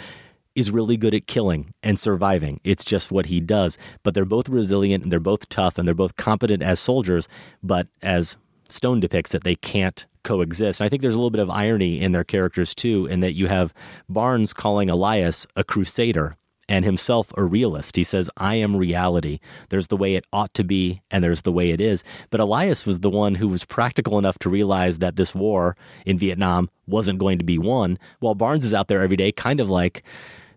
is 0.55 0.71
really 0.71 0.97
good 0.97 1.13
at 1.13 1.27
killing 1.27 1.73
and 1.83 1.99
surviving. 1.99 2.61
It's 2.63 2.85
just 2.85 3.11
what 3.11 3.25
he 3.25 3.41
does. 3.41 3.77
But 4.03 4.13
they're 4.13 4.23
both 4.23 4.47
resilient 4.47 5.03
and 5.03 5.11
they're 5.11 5.19
both 5.19 5.49
tough 5.49 5.77
and 5.77 5.87
they're 5.87 5.93
both 5.93 6.15
competent 6.15 6.63
as 6.63 6.79
soldiers. 6.79 7.27
But 7.61 7.87
as 8.01 8.37
Stone 8.73 8.99
depicts 8.99 9.31
that 9.31 9.43
they 9.43 9.55
can't 9.55 10.05
coexist. 10.23 10.81
And 10.81 10.85
I 10.85 10.89
think 10.89 11.01
there's 11.01 11.13
a 11.13 11.17
little 11.17 11.29
bit 11.29 11.41
of 11.41 11.49
irony 11.49 12.01
in 12.01 12.11
their 12.11 12.23
characters 12.23 12.73
too, 12.73 13.05
in 13.05 13.19
that 13.19 13.33
you 13.33 13.47
have 13.47 13.73
Barnes 14.09 14.53
calling 14.53 14.89
Elias 14.89 15.45
a 15.55 15.63
crusader 15.63 16.35
and 16.69 16.85
himself 16.85 17.31
a 17.37 17.43
realist. 17.43 17.95
He 17.95 18.03
says, 18.03 18.29
I 18.37 18.55
am 18.55 18.75
reality. 18.75 19.39
There's 19.69 19.87
the 19.87 19.97
way 19.97 20.15
it 20.15 20.25
ought 20.33 20.53
to 20.55 20.63
be, 20.63 21.01
and 21.11 21.23
there's 21.23 21.41
the 21.41 21.51
way 21.51 21.71
it 21.71 21.81
is. 21.81 22.03
But 22.29 22.39
Elias 22.39 22.85
was 22.85 22.99
the 22.99 23.09
one 23.09 23.35
who 23.35 23.47
was 23.49 23.65
practical 23.65 24.17
enough 24.17 24.39
to 24.39 24.49
realize 24.49 24.97
that 24.99 25.17
this 25.17 25.35
war 25.35 25.75
in 26.05 26.17
Vietnam 26.17 26.69
wasn't 26.87 27.19
going 27.19 27.37
to 27.37 27.45
be 27.45 27.57
won, 27.57 27.99
while 28.21 28.33
Barnes 28.33 28.65
is 28.65 28.73
out 28.73 28.87
there 28.87 29.03
every 29.03 29.17
day, 29.17 29.31
kind 29.31 29.59
of 29.59 29.69
like 29.69 30.03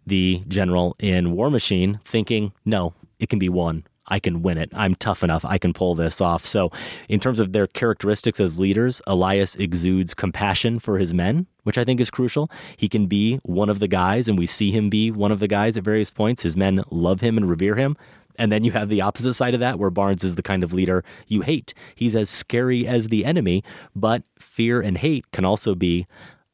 the 0.06 0.42
general 0.46 0.94
in 1.00 1.32
War 1.32 1.50
Machine, 1.50 1.98
thinking, 2.04 2.52
no, 2.64 2.94
it 3.18 3.28
can 3.28 3.40
be 3.40 3.48
won. 3.48 3.84
I 4.08 4.18
can 4.18 4.42
win 4.42 4.58
it. 4.58 4.70
I'm 4.74 4.94
tough 4.94 5.22
enough. 5.22 5.44
I 5.44 5.58
can 5.58 5.72
pull 5.72 5.94
this 5.94 6.20
off. 6.20 6.44
So, 6.44 6.70
in 7.08 7.20
terms 7.20 7.40
of 7.40 7.52
their 7.52 7.66
characteristics 7.66 8.40
as 8.40 8.58
leaders, 8.58 9.02
Elias 9.06 9.56
exudes 9.56 10.14
compassion 10.14 10.78
for 10.78 10.98
his 10.98 11.12
men, 11.12 11.46
which 11.64 11.78
I 11.78 11.84
think 11.84 12.00
is 12.00 12.10
crucial. 12.10 12.50
He 12.76 12.88
can 12.88 13.06
be 13.06 13.36
one 13.42 13.68
of 13.68 13.80
the 13.80 13.88
guys, 13.88 14.28
and 14.28 14.38
we 14.38 14.46
see 14.46 14.70
him 14.70 14.90
be 14.90 15.10
one 15.10 15.32
of 15.32 15.40
the 15.40 15.48
guys 15.48 15.76
at 15.76 15.84
various 15.84 16.10
points. 16.10 16.42
His 16.42 16.56
men 16.56 16.82
love 16.90 17.20
him 17.20 17.36
and 17.36 17.48
revere 17.48 17.74
him. 17.74 17.96
And 18.38 18.52
then 18.52 18.64
you 18.64 18.72
have 18.72 18.88
the 18.88 19.00
opposite 19.00 19.34
side 19.34 19.54
of 19.54 19.60
that, 19.60 19.78
where 19.78 19.90
Barnes 19.90 20.22
is 20.22 20.34
the 20.34 20.42
kind 20.42 20.62
of 20.62 20.72
leader 20.72 21.02
you 21.26 21.40
hate. 21.40 21.72
He's 21.94 22.14
as 22.14 22.28
scary 22.28 22.86
as 22.86 23.08
the 23.08 23.24
enemy, 23.24 23.64
but 23.94 24.22
fear 24.38 24.80
and 24.80 24.98
hate 24.98 25.30
can 25.32 25.44
also 25.44 25.74
be 25.74 26.06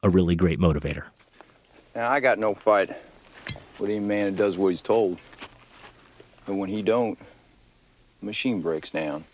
a 0.03 0.09
really 0.09 0.37
great 0.37 0.59
motivator. 0.61 1.05
Now, 1.95 2.11
I 2.11 2.20
got 2.20 2.39
no 2.39 2.55
fight 2.55 2.91
with 3.79 3.91
any 3.91 4.01
man 4.01 4.27
that 4.27 4.37
does 4.37 4.57
what 4.57 4.69
he's 4.69 4.81
told. 4.81 5.19
But 6.47 6.55
when 6.55 6.69
he 6.69 6.83
don't, 6.83 7.19
machine 8.23 8.61
breaks 8.61 8.90
down. 8.90 9.24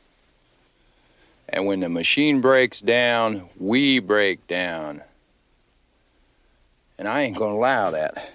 And 1.48 1.66
when 1.66 1.81
the 1.81 1.89
machine 1.89 2.40
breaks 2.40 2.81
down, 2.81 3.48
we 3.59 4.01
break 4.01 4.47
down. 4.47 5.02
And 6.98 7.09
I 7.09 7.23
ain't 7.23 7.36
gonna 7.36 7.55
allow 7.55 7.90
that. 7.90 8.32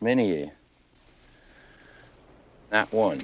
Many 0.00 0.32
of 0.32 0.38
you. 0.38 0.50
Not 2.72 2.92
one. 2.92 3.20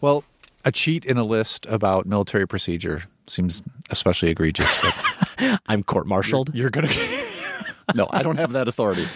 Well, 0.00 0.24
a 0.64 0.72
cheat 0.72 1.04
in 1.04 1.16
a 1.16 1.24
list 1.24 1.66
about 1.66 2.06
military 2.06 2.46
procedure 2.46 3.04
seems 3.26 3.62
especially 3.90 4.30
egregious. 4.30 4.78
But 4.78 5.60
I'm 5.66 5.82
court-martialed. 5.82 6.54
You're, 6.54 6.64
you're 6.64 6.70
gonna. 6.70 6.88
no, 7.94 8.08
I 8.10 8.22
don't 8.22 8.36
have 8.36 8.52
that 8.52 8.68
authority. 8.68 9.06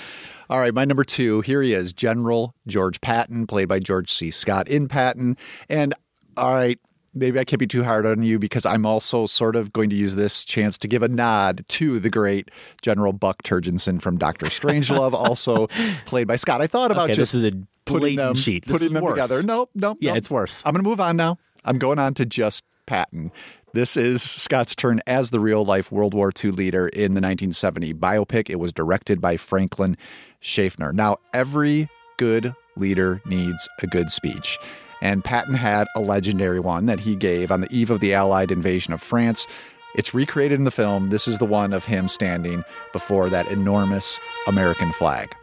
All 0.51 0.59
right, 0.59 0.73
my 0.73 0.85
number 0.85 1.05
two. 1.05 1.43
Here 1.43 1.61
he 1.61 1.75
is, 1.75 1.93
General 1.93 2.55
George 2.67 3.01
Patton, 3.01 3.47
played 3.47 3.69
by 3.69 3.79
George 3.81 4.11
C. 4.11 4.31
Scott 4.31 4.67
in 4.69 4.89
Patton. 4.89 5.37
And 5.69 5.93
all 6.37 6.55
right, 6.55 6.79
maybe 7.13 7.39
I 7.39 7.45
can't 7.45 7.61
be 7.61 7.67
too 7.67 7.85
hard 7.85 8.07
on 8.07 8.23
you 8.23 8.39
because 8.39 8.65
I'm 8.65 8.87
also 8.87 9.27
sort 9.27 9.57
of 9.57 9.73
going 9.73 9.91
to 9.91 9.97
use 9.97 10.15
this 10.15 10.45
chance 10.45 10.79
to 10.79 10.89
give 10.89 11.03
a 11.03 11.09
nod 11.09 11.65
to 11.69 11.99
the 12.01 12.09
great 12.09 12.51
General 12.81 13.13
Buck 13.13 13.43
Turgidson 13.43 14.01
from 14.01 14.17
Doctor 14.17 14.47
Strangelove, 14.47 15.13
also 15.15 15.67
played 16.07 16.27
by 16.27 16.37
Scott. 16.37 16.63
I 16.63 16.67
thought 16.67 16.91
about 16.91 17.11
Okay, 17.11 17.15
just 17.15 17.33
this 17.33 17.43
is 17.43 17.53
a 17.53 17.57
putting 17.85 18.17
them, 18.17 18.35
cheat. 18.35 18.67
This 18.67 18.73
putting 18.73 18.95
them 18.95 19.05
worse. 19.05 19.15
together. 19.15 19.43
Nope, 19.43 19.71
nope. 19.75 19.99
Yeah, 20.01 20.13
nope. 20.13 20.19
it's 20.19 20.31
worse. 20.31 20.63
I'm 20.65 20.73
going 20.73 20.83
to 20.83 20.89
move 20.89 21.01
on 21.01 21.17
now. 21.17 21.39
I'm 21.65 21.79
going 21.79 21.99
on 21.99 22.15
to 22.15 22.25
just 22.25 22.65
Patton. 22.87 23.31
This 23.75 23.99
is 23.99 24.23
Scott's 24.23 24.75
turn 24.75 25.01
as 25.07 25.29
the 25.29 25.41
real 25.41 25.63
life 25.63 25.93
World 25.93 26.15
War 26.15 26.33
II 26.43 26.53
leader 26.53 26.89
in 26.89 27.13
the 27.13 27.21
1970 27.21 27.93
biopic. 27.93 28.49
It 28.49 28.59
was 28.59 28.73
directed 28.73 29.21
by 29.21 29.37
Franklin 29.37 29.95
Schaffner. 30.41 30.91
Now, 30.91 31.19
every 31.35 31.91
good 32.17 32.55
leader 32.77 33.21
needs 33.27 33.69
a 33.83 33.87
good 33.87 34.11
speech. 34.11 34.59
And 35.03 35.23
Patton 35.23 35.53
had 35.53 35.87
a 35.95 36.01
legendary 36.01 36.61
one 36.61 36.87
that 36.87 36.99
he 36.99 37.15
gave 37.15 37.53
on 37.53 37.61
the 37.61 37.69
eve 37.71 37.91
of 37.91 38.01
the 38.01 38.15
Allied 38.15 38.51
invasion 38.51 38.95
of 38.95 39.03
France 39.03 39.47
It's 39.95 40.15
recreated 40.15 40.59
in 40.59 40.65
the 40.65 40.71
film. 40.71 41.09
This 41.09 41.29
is 41.29 41.39
the 41.39 41.45
one 41.45 41.73
of 41.75 41.85
him 41.85 42.09
standing 42.09 42.65
before 42.93 43.29
that 43.31 43.49
enormous 43.49 44.19
American 44.47 44.93
flag. 44.93 45.35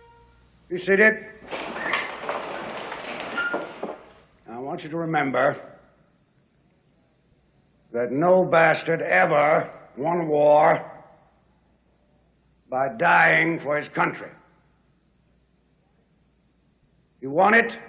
Be 0.69 0.79
seated. 0.79 1.25
I 4.49 4.57
want 4.57 4.83
you 4.83 4.89
to 4.89 4.97
remember 4.97 5.74
that 7.95 8.11
no 8.11 8.43
bastard 8.43 9.01
ever 9.01 9.71
won 9.95 10.27
war 10.27 10.91
by 12.69 12.89
dying 12.89 13.57
for 13.57 13.77
his 13.77 13.87
country. 13.87 14.27
He 17.21 17.27
won 17.27 17.53
it 17.53 17.79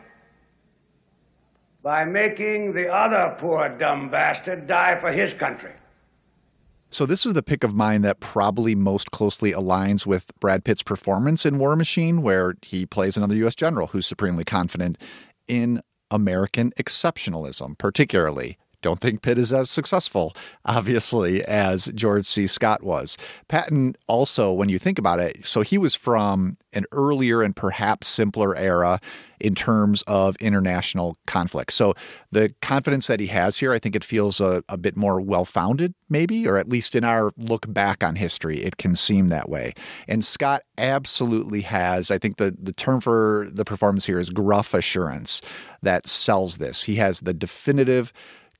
by 1.82 2.04
making 2.04 2.72
the 2.72 2.88
other 2.88 3.34
poor 3.36 3.68
dumb 3.68 4.08
bastard 4.08 4.68
die 4.68 4.96
for 5.00 5.10
his 5.10 5.34
country. 5.34 5.72
So 6.90 7.04
this 7.04 7.26
is 7.26 7.32
the 7.32 7.42
pick 7.42 7.64
of 7.64 7.74
mine 7.74 8.02
that 8.02 8.20
probably 8.20 8.76
most 8.76 9.10
closely 9.10 9.50
aligns 9.50 10.06
with 10.06 10.30
Brad 10.38 10.62
Pitt's 10.62 10.84
performance 10.84 11.44
in 11.44 11.58
War 11.58 11.74
Machine, 11.74 12.22
where 12.22 12.54
he 12.62 12.86
plays 12.86 13.16
another 13.16 13.34
U.S. 13.34 13.56
general 13.56 13.88
who's 13.88 14.06
supremely 14.06 14.44
confident 14.44 14.98
in 15.48 15.82
American 16.12 16.70
exceptionalism, 16.78 17.76
particularly 17.76 18.56
don't 18.86 19.00
think 19.00 19.22
Pitt 19.22 19.36
is 19.36 19.52
as 19.52 19.68
successful, 19.68 20.32
obviously, 20.64 21.42
as 21.44 21.86
George 21.86 22.24
C. 22.24 22.46
Scott 22.46 22.84
was. 22.84 23.18
Patton 23.48 23.96
also, 24.06 24.52
when 24.52 24.68
you 24.68 24.78
think 24.78 24.96
about 24.96 25.18
it, 25.18 25.44
so 25.44 25.62
he 25.62 25.76
was 25.76 25.96
from 25.96 26.56
an 26.72 26.84
earlier 26.92 27.42
and 27.42 27.56
perhaps 27.56 28.06
simpler 28.06 28.54
era 28.54 29.00
in 29.40 29.56
terms 29.56 30.02
of 30.06 30.36
international 30.36 31.16
conflict. 31.26 31.72
So 31.72 31.94
the 32.30 32.54
confidence 32.62 33.08
that 33.08 33.18
he 33.18 33.26
has 33.26 33.58
here, 33.58 33.72
I 33.72 33.80
think 33.80 33.96
it 33.96 34.04
feels 34.04 34.40
a, 34.40 34.62
a 34.68 34.76
bit 34.76 34.96
more 34.96 35.20
well 35.20 35.44
founded, 35.44 35.92
maybe, 36.08 36.46
or 36.46 36.56
at 36.56 36.68
least 36.68 36.94
in 36.94 37.02
our 37.02 37.32
look 37.36 37.66
back 37.72 38.04
on 38.04 38.14
history, 38.14 38.58
it 38.62 38.76
can 38.76 38.94
seem 38.94 39.28
that 39.28 39.48
way. 39.48 39.74
And 40.06 40.24
Scott 40.24 40.62
absolutely 40.78 41.62
has, 41.62 42.10
I 42.10 42.18
think 42.18 42.36
the, 42.36 42.54
the 42.56 42.72
term 42.72 43.00
for 43.00 43.48
the 43.52 43.64
performance 43.64 44.06
here 44.06 44.20
is 44.20 44.30
gruff 44.30 44.74
assurance 44.74 45.42
that 45.82 46.06
sells 46.06 46.58
this. 46.58 46.84
He 46.84 46.94
has 46.96 47.20
the 47.20 47.34
definitive 47.34 48.12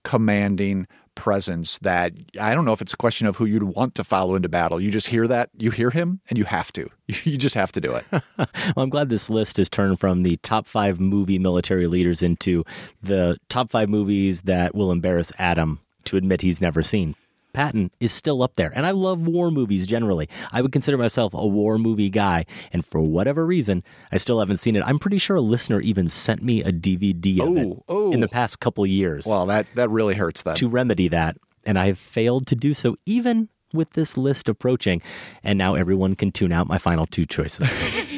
commanding 0.07 0.87
presence 1.17 1.79
that 1.79 2.13
I 2.41 2.55
don't 2.55 2.65
know 2.65 2.73
if 2.73 2.81
it's 2.81 2.93
a 2.93 2.97
question 2.97 3.27
of 3.27 3.37
who 3.37 3.45
you'd 3.45 3.65
want 3.65 3.97
to 3.97 4.05
follow 4.05 4.37
into 4.37 4.49
battle. 4.49 4.81
You 4.81 4.93
just 4.93 5.09
hear 5.09 5.27
that, 5.27 5.51
you 5.59 5.73
hear 5.73 5.91
him, 5.91 6.21
and 6.29 6.39
you 6.39 6.45
have 6.45 6.73
to. 6.75 6.89
You 7.25 7.37
just 7.37 7.55
have 7.55 7.73
to 7.73 7.81
do 7.81 7.93
it. 7.93 8.05
well, 8.39 8.49
I'm 8.77 8.89
glad 8.91 9.09
this 9.09 9.31
list 9.31 9.57
has 9.57 9.69
turned 9.69 9.99
from 9.99 10.23
the 10.23 10.37
top 10.37 10.67
five 10.67 11.01
movie 11.01 11.39
military 11.39 11.87
leaders 11.87 12.23
into 12.23 12.65
the 13.03 13.39
top 13.49 13.71
five 13.71 13.89
movies 13.89 14.43
that 14.43 14.75
will 14.75 14.93
embarrass 14.93 15.33
Adam 15.39 15.81
to 16.05 16.17
admit 16.17 16.43
he's 16.43 16.61
never 16.61 16.83
seen. 16.83 17.15
Patton 17.57 17.91
is 18.01 18.13
still 18.13 18.43
up 18.43 18.57
there. 18.57 18.71
And 18.75 18.85
I 18.85 18.91
love 18.91 19.27
war 19.27 19.51
movies 19.51 19.87
generally. 19.87 20.29
I 20.53 20.61
would 20.61 20.73
consider 20.73 20.99
myself 20.99 21.33
a 21.33 21.47
war 21.47 21.79
movie 21.79 22.11
guy. 22.11 22.45
And 22.71 22.85
for 22.85 23.01
whatever 23.01 23.47
reason, 23.47 23.83
I 24.13 24.19
still 24.19 24.41
haven't 24.41 24.59
seen 24.59 24.77
it. 24.77 24.83
I'm 24.85 24.99
pretty 24.99 25.17
sure 25.17 25.37
a 25.37 25.41
listener 25.41 25.81
even 25.81 26.07
sent 26.07 26.43
me 26.43 26.63
a 26.63 26.71
DVD 26.71 27.41
of 27.41 27.57
it 27.57 27.79
oh. 27.89 28.13
in 28.13 28.21
the 28.21 28.29
past 28.29 28.61
couple 28.61 28.87
years. 28.87 29.25
Well, 29.25 29.47
that, 29.47 29.67
that 29.75 29.89
really 29.89 30.15
hurts 30.15 30.43
then. 30.43 30.55
To 30.57 30.69
remedy 30.69 31.09
that. 31.09 31.39
And 31.65 31.79
I've 31.79 31.99
failed 31.99 32.47
to 32.49 32.55
do 32.55 32.75
so 32.75 32.97
even 33.07 33.49
with 33.73 33.91
this 33.93 34.19
list 34.19 34.51
approaching. 34.51 35.01
And 35.43 35.57
now 35.57 35.77
everyone 35.77 36.15
can 36.15 36.33
tune 36.33 36.53
out 36.53 36.67
my 36.67 36.77
final 36.77 37.07
two 37.07 37.25
choices. 37.25 37.73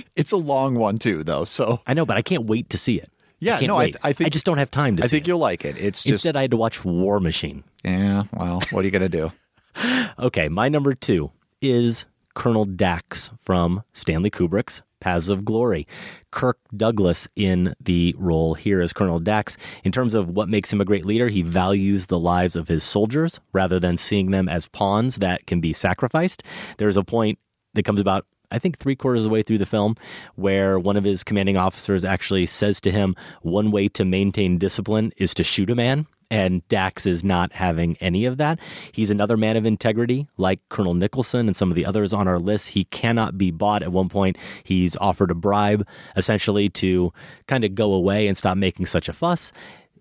it's 0.17 0.33
a 0.33 0.37
long 0.37 0.75
one, 0.75 0.99
too, 0.99 1.23
though. 1.23 1.45
So 1.45 1.81
I 1.87 1.95
know, 1.95 2.05
but 2.05 2.17
I 2.17 2.23
can't 2.23 2.47
wait 2.47 2.71
to 2.71 2.79
see 2.79 2.97
it. 2.97 3.09
Yeah, 3.41 3.59
I 3.61 3.67
no, 3.67 3.77
I, 3.77 3.79
wait. 3.79 3.97
I 4.03 4.13
think 4.13 4.27
I 4.27 4.31
just 4.31 4.45
don't 4.45 4.59
have 4.59 4.71
time 4.71 4.97
to. 4.97 5.05
I 5.05 5.07
think 5.07 5.25
it. 5.25 5.29
you'll 5.29 5.39
like 5.39 5.65
it. 5.65 5.79
It's 5.79 6.03
just 6.03 6.25
instead 6.25 6.37
I 6.37 6.43
had 6.43 6.51
to 6.51 6.57
watch 6.57 6.85
War 6.85 7.21
Machine. 7.21 7.65
Yeah, 7.85 8.25
well, 8.33 8.61
what 8.71 8.83
are 8.83 8.85
you 8.85 8.91
gonna 8.91 9.09
do? 9.09 9.33
okay, 10.19 10.49
my 10.49 10.69
number 10.69 10.95
two 10.95 11.31
is 11.61 12.07
Colonel 12.35 12.65
Dax 12.65 13.31
from 13.43 13.83
Stanley 13.93 14.31
Kubrick's 14.31 14.83
Paths 15.01 15.29
of 15.29 15.45
Glory. 15.45 15.87
Kirk 16.31 16.59
Douglas 16.77 17.29
in 17.37 17.75
the 17.81 18.15
role 18.19 18.55
here 18.55 18.81
as 18.81 18.93
Colonel 18.93 19.21
Dax. 19.21 19.57
In 19.85 19.93
terms 19.93 20.15
of 20.15 20.29
what 20.29 20.49
makes 20.49 20.73
him 20.73 20.81
a 20.81 20.85
great 20.85 21.05
leader, 21.05 21.29
he 21.29 21.43
values 21.43 22.07
the 22.07 22.19
lives 22.19 22.57
of 22.57 22.69
his 22.69 22.83
soldiers 22.83 23.41
rather 23.53 23.79
than 23.81 23.97
seeing 23.97 24.31
them 24.31 24.49
as 24.49 24.69
pawns 24.69 25.17
that 25.17 25.47
can 25.47 25.61
be 25.61 25.73
sacrificed. 25.73 26.43
There's 26.79 26.97
a 26.97 27.05
point 27.05 27.39
that 27.75 27.85
comes 27.85 28.01
about 28.01 28.27
I 28.51 28.59
think 28.59 28.79
three 28.79 28.97
quarters 28.97 29.25
of 29.25 29.31
the 29.31 29.35
way 29.35 29.43
through 29.43 29.59
the 29.59 29.67
film, 29.67 29.97
where 30.37 30.79
one 30.79 30.97
of 30.97 31.05
his 31.05 31.25
commanding 31.25 31.57
officers 31.57 32.05
actually 32.05 32.47
says 32.47 32.81
to 32.83 32.91
him, 32.91 33.15
One 33.43 33.71
way 33.71 33.89
to 33.89 34.05
maintain 34.05 34.59
discipline 34.59 35.13
is 35.17 35.35
to 35.35 35.45
shoot 35.45 35.71
a 35.71 35.75
man. 35.75 36.07
And 36.31 36.67
Dax 36.69 37.07
is 37.07 37.25
not 37.25 37.55
having 37.55 37.97
any 38.01 38.27
of 38.27 38.37
that. 38.37 38.59
He's 38.93 39.09
another 39.09 39.39
man 39.39 39.57
of 39.57 39.65
integrity, 39.65 40.29
like 40.37 40.61
Colonel 40.69 40.93
Nicholson 40.93 41.47
and 41.47 41.57
some 41.57 41.71
of 41.71 41.75
the 41.75 41.87
others 41.87 42.13
on 42.13 42.29
our 42.29 42.39
list. 42.39 42.69
He 42.69 42.85
cannot 42.85 43.39
be 43.39 43.51
bought. 43.51 43.83
At 43.83 43.93
one 43.93 44.11
point, 44.11 44.37
he's 44.63 44.95
offered 44.97 45.31
a 45.31 45.35
bribe, 45.35 45.87
essentially, 46.17 46.69
to 46.71 47.15
kind 47.47 47.65
of 47.65 47.75
go 47.75 47.95
away 47.95 48.29
and 48.29 48.37
stop 48.37 48.59
making 48.59 48.85
such 48.87 49.09
a 49.09 49.15
fuss. 49.15 49.53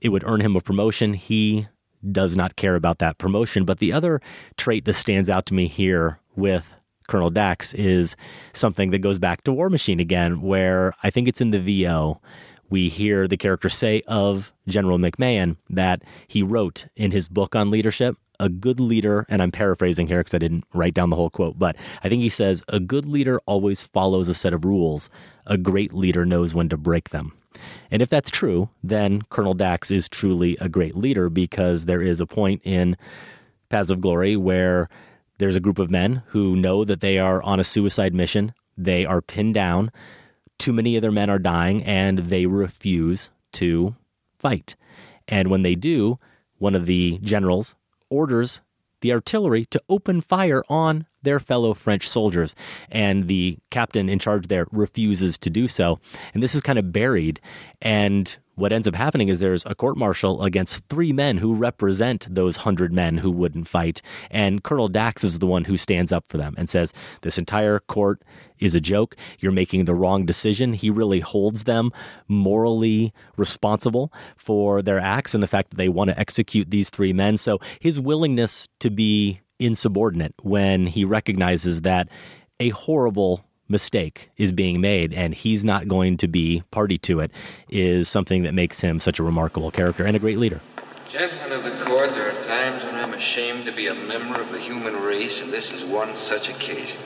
It 0.01 0.09
would 0.09 0.25
earn 0.25 0.41
him 0.41 0.57
a 0.57 0.61
promotion. 0.61 1.13
He 1.13 1.67
does 2.11 2.35
not 2.35 2.57
care 2.57 2.75
about 2.75 2.99
that 2.99 3.17
promotion. 3.17 3.63
But 3.63 3.79
the 3.79 3.93
other 3.93 4.21
trait 4.57 4.83
that 4.85 4.93
stands 4.93 5.29
out 5.29 5.45
to 5.47 5.53
me 5.53 5.67
here 5.67 6.19
with 6.35 6.73
Colonel 7.07 7.29
Dax 7.29 7.73
is 7.73 8.15
something 8.53 8.91
that 8.91 8.99
goes 8.99 9.19
back 9.19 9.43
to 9.43 9.53
War 9.53 9.69
Machine 9.69 9.99
again, 9.99 10.41
where 10.41 10.93
I 11.03 11.09
think 11.09 11.27
it's 11.27 11.41
in 11.41 11.51
the 11.51 11.59
VO. 11.59 12.21
We 12.69 12.89
hear 12.89 13.27
the 13.27 13.37
character 13.37 13.69
say 13.69 14.01
of 14.07 14.51
General 14.67 14.97
McMahon 14.97 15.55
that 15.69 16.03
he 16.27 16.43
wrote 16.43 16.87
in 16.95 17.11
his 17.11 17.29
book 17.29 17.55
on 17.55 17.71
leadership 17.71 18.17
a 18.39 18.49
good 18.49 18.79
leader, 18.79 19.25
and 19.29 19.41
I'm 19.41 19.51
paraphrasing 19.51 20.07
here 20.07 20.19
because 20.19 20.33
I 20.33 20.39
didn't 20.39 20.65
write 20.73 20.93
down 20.93 21.09
the 21.09 21.15
whole 21.15 21.29
quote, 21.29 21.57
but 21.57 21.75
I 22.03 22.09
think 22.09 22.21
he 22.21 22.29
says, 22.29 22.63
a 22.67 22.79
good 22.79 23.05
leader 23.05 23.39
always 23.45 23.83
follows 23.83 24.27
a 24.27 24.33
set 24.33 24.53
of 24.53 24.65
rules. 24.65 25.09
A 25.45 25.57
great 25.57 25.93
leader 25.93 26.25
knows 26.25 26.53
when 26.53 26.69
to 26.69 26.77
break 26.77 27.09
them. 27.09 27.33
And 27.89 28.01
if 28.01 28.09
that's 28.09 28.29
true, 28.29 28.69
then 28.83 29.23
Colonel 29.29 29.53
Dax 29.53 29.89
is 29.89 30.07
truly 30.07 30.57
a 30.61 30.69
great 30.69 30.95
leader 30.95 31.29
because 31.29 31.85
there 31.85 32.01
is 32.01 32.19
a 32.19 32.27
point 32.27 32.61
in 32.63 32.95
Paths 33.69 33.89
of 33.89 34.01
Glory 34.01 34.37
where 34.37 34.89
there's 35.37 35.55
a 35.55 35.61
group 35.61 35.79
of 35.79 35.91
men 35.91 36.23
who 36.27 36.55
know 36.55 36.83
that 36.83 37.01
they 37.01 37.17
are 37.17 37.41
on 37.43 37.59
a 37.59 37.63
suicide 37.63 38.13
mission. 38.13 38.53
They 38.77 39.05
are 39.05 39.21
pinned 39.21 39.53
down. 39.53 39.91
Too 40.57 40.73
many 40.73 40.95
of 40.95 41.01
their 41.01 41.11
men 41.11 41.29
are 41.29 41.39
dying, 41.39 41.83
and 41.83 42.19
they 42.19 42.45
refuse 42.45 43.29
to 43.53 43.95
fight. 44.39 44.75
And 45.27 45.49
when 45.49 45.61
they 45.61 45.75
do, 45.75 46.19
one 46.57 46.75
of 46.75 46.85
the 46.85 47.19
generals 47.21 47.75
orders 48.09 48.61
the 49.01 49.13
artillery 49.13 49.65
to 49.65 49.81
open 49.89 50.21
fire 50.21 50.63
on 50.69 51.05
their 51.21 51.39
fellow 51.39 51.73
French 51.73 52.07
soldiers. 52.07 52.55
And 52.89 53.27
the 53.27 53.57
captain 53.69 54.09
in 54.09 54.19
charge 54.19 54.47
there 54.47 54.65
refuses 54.71 55.37
to 55.39 55.49
do 55.49 55.67
so. 55.67 55.99
And 56.33 56.41
this 56.41 56.55
is 56.55 56.61
kind 56.61 56.79
of 56.79 56.91
buried. 56.91 57.39
And 57.81 58.37
what 58.57 58.73
ends 58.73 58.87
up 58.87 58.95
happening 58.95 59.29
is 59.29 59.39
there's 59.39 59.65
a 59.67 59.75
court 59.75 59.97
martial 59.97 60.41
against 60.41 60.83
three 60.89 61.13
men 61.13 61.37
who 61.37 61.53
represent 61.53 62.25
those 62.27 62.57
hundred 62.57 62.91
men 62.91 63.17
who 63.17 63.29
wouldn't 63.29 63.67
fight. 63.67 64.01
And 64.31 64.63
Colonel 64.63 64.87
Dax 64.87 65.23
is 65.23 65.37
the 65.37 65.45
one 65.45 65.65
who 65.65 65.77
stands 65.77 66.11
up 66.11 66.27
for 66.27 66.37
them 66.37 66.55
and 66.57 66.67
says, 66.67 66.91
This 67.21 67.37
entire 67.37 67.79
court 67.79 68.23
is 68.57 68.73
a 68.73 68.81
joke. 68.81 69.15
You're 69.39 69.51
making 69.51 69.85
the 69.85 69.93
wrong 69.93 70.25
decision. 70.25 70.73
He 70.73 70.89
really 70.89 71.19
holds 71.19 71.65
them 71.65 71.91
morally 72.27 73.13
responsible 73.37 74.11
for 74.37 74.81
their 74.81 74.99
acts 74.99 75.35
and 75.35 75.43
the 75.43 75.47
fact 75.47 75.69
that 75.69 75.77
they 75.77 75.89
want 75.89 76.09
to 76.09 76.19
execute 76.19 76.71
these 76.71 76.89
three 76.89 77.13
men. 77.13 77.37
So 77.37 77.59
his 77.79 77.99
willingness 77.99 78.67
to 78.79 78.89
be 78.89 79.39
insubordinate 79.59 80.33
when 80.41 80.87
he 80.87 81.05
recognizes 81.05 81.81
that 81.81 82.09
a 82.59 82.69
horrible 82.69 83.46
mistake 83.69 84.31
is 84.37 84.51
being 84.51 84.81
made 84.81 85.13
and 85.13 85.33
he's 85.33 85.65
not 85.65 85.87
going 85.87 86.17
to 86.17 86.27
be 86.27 86.63
party 86.71 86.97
to 86.97 87.19
it 87.19 87.31
is 87.69 88.07
something 88.07 88.43
that 88.43 88.53
makes 88.53 88.79
him 88.79 88.99
such 88.99 89.19
a 89.19 89.23
remarkable 89.23 89.71
character 89.71 90.05
and 90.05 90.15
a 90.15 90.19
great 90.19 90.37
leader. 90.37 90.61
Gentlemen 91.09 91.51
of 91.53 91.63
the 91.63 91.85
court, 91.85 92.13
there 92.13 92.29
are 92.29 92.43
times 92.43 92.83
when 92.83 92.95
I'm 92.95 93.13
ashamed 93.13 93.65
to 93.65 93.71
be 93.71 93.87
a 93.87 93.95
member 93.95 94.41
of 94.41 94.51
the 94.51 94.59
human 94.59 94.95
race, 95.01 95.41
and 95.41 95.51
this 95.51 95.71
is 95.71 95.85
one 95.85 96.15
such 96.17 96.49
occasion. 96.49 96.99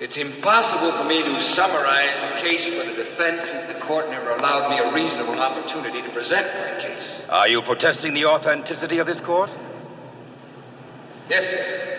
It's 0.00 0.16
impossible 0.16 0.92
for 0.92 1.04
me 1.04 1.22
to 1.22 1.38
summarize 1.38 2.18
the 2.20 2.40
case 2.40 2.66
for 2.66 2.88
the 2.88 2.96
defense 2.96 3.44
since 3.44 3.64
the 3.64 3.78
court 3.80 4.08
never 4.08 4.30
allowed 4.30 4.70
me 4.70 4.78
a 4.78 4.94
reasonable 4.94 5.38
opportunity 5.38 6.00
to 6.00 6.08
present 6.08 6.46
my 6.46 6.80
case. 6.80 7.22
Are 7.28 7.48
you 7.48 7.60
protesting 7.60 8.14
the 8.14 8.24
authenticity 8.24 8.96
of 8.96 9.06
this 9.06 9.20
court? 9.20 9.50
Yes, 11.28 11.50
sir. 11.50 11.89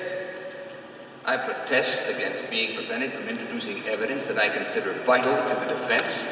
I 1.25 1.37
protest 1.37 2.09
against 2.15 2.49
being 2.49 2.75
prevented 2.75 3.13
from 3.13 3.27
introducing 3.27 3.83
evidence 3.85 4.25
that 4.25 4.39
I 4.39 4.49
consider 4.49 4.93
vital 5.05 5.35
to 5.35 5.53
the 5.53 5.73
defense. 5.73 6.23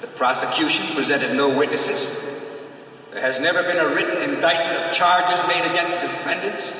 The 0.00 0.06
prosecution 0.06 0.86
presented 0.94 1.34
no 1.36 1.48
witnesses. 1.48 2.16
There 3.10 3.20
has 3.20 3.40
never 3.40 3.62
been 3.64 3.78
a 3.78 3.88
written 3.88 4.22
indictment 4.30 4.78
of 4.78 4.92
charges 4.92 5.38
made 5.48 5.68
against 5.68 6.00
defendants. 6.00 6.72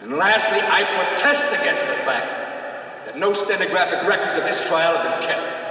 And 0.00 0.12
lastly, 0.12 0.60
I 0.60 0.84
protest 0.84 1.44
against 1.60 1.82
the 1.82 2.04
fact 2.04 3.06
that 3.06 3.18
no 3.18 3.32
stenographic 3.32 4.08
records 4.08 4.38
of 4.38 4.44
this 4.44 4.64
trial 4.68 4.96
have 4.96 5.18
been 5.18 5.28
kept. 5.28 5.63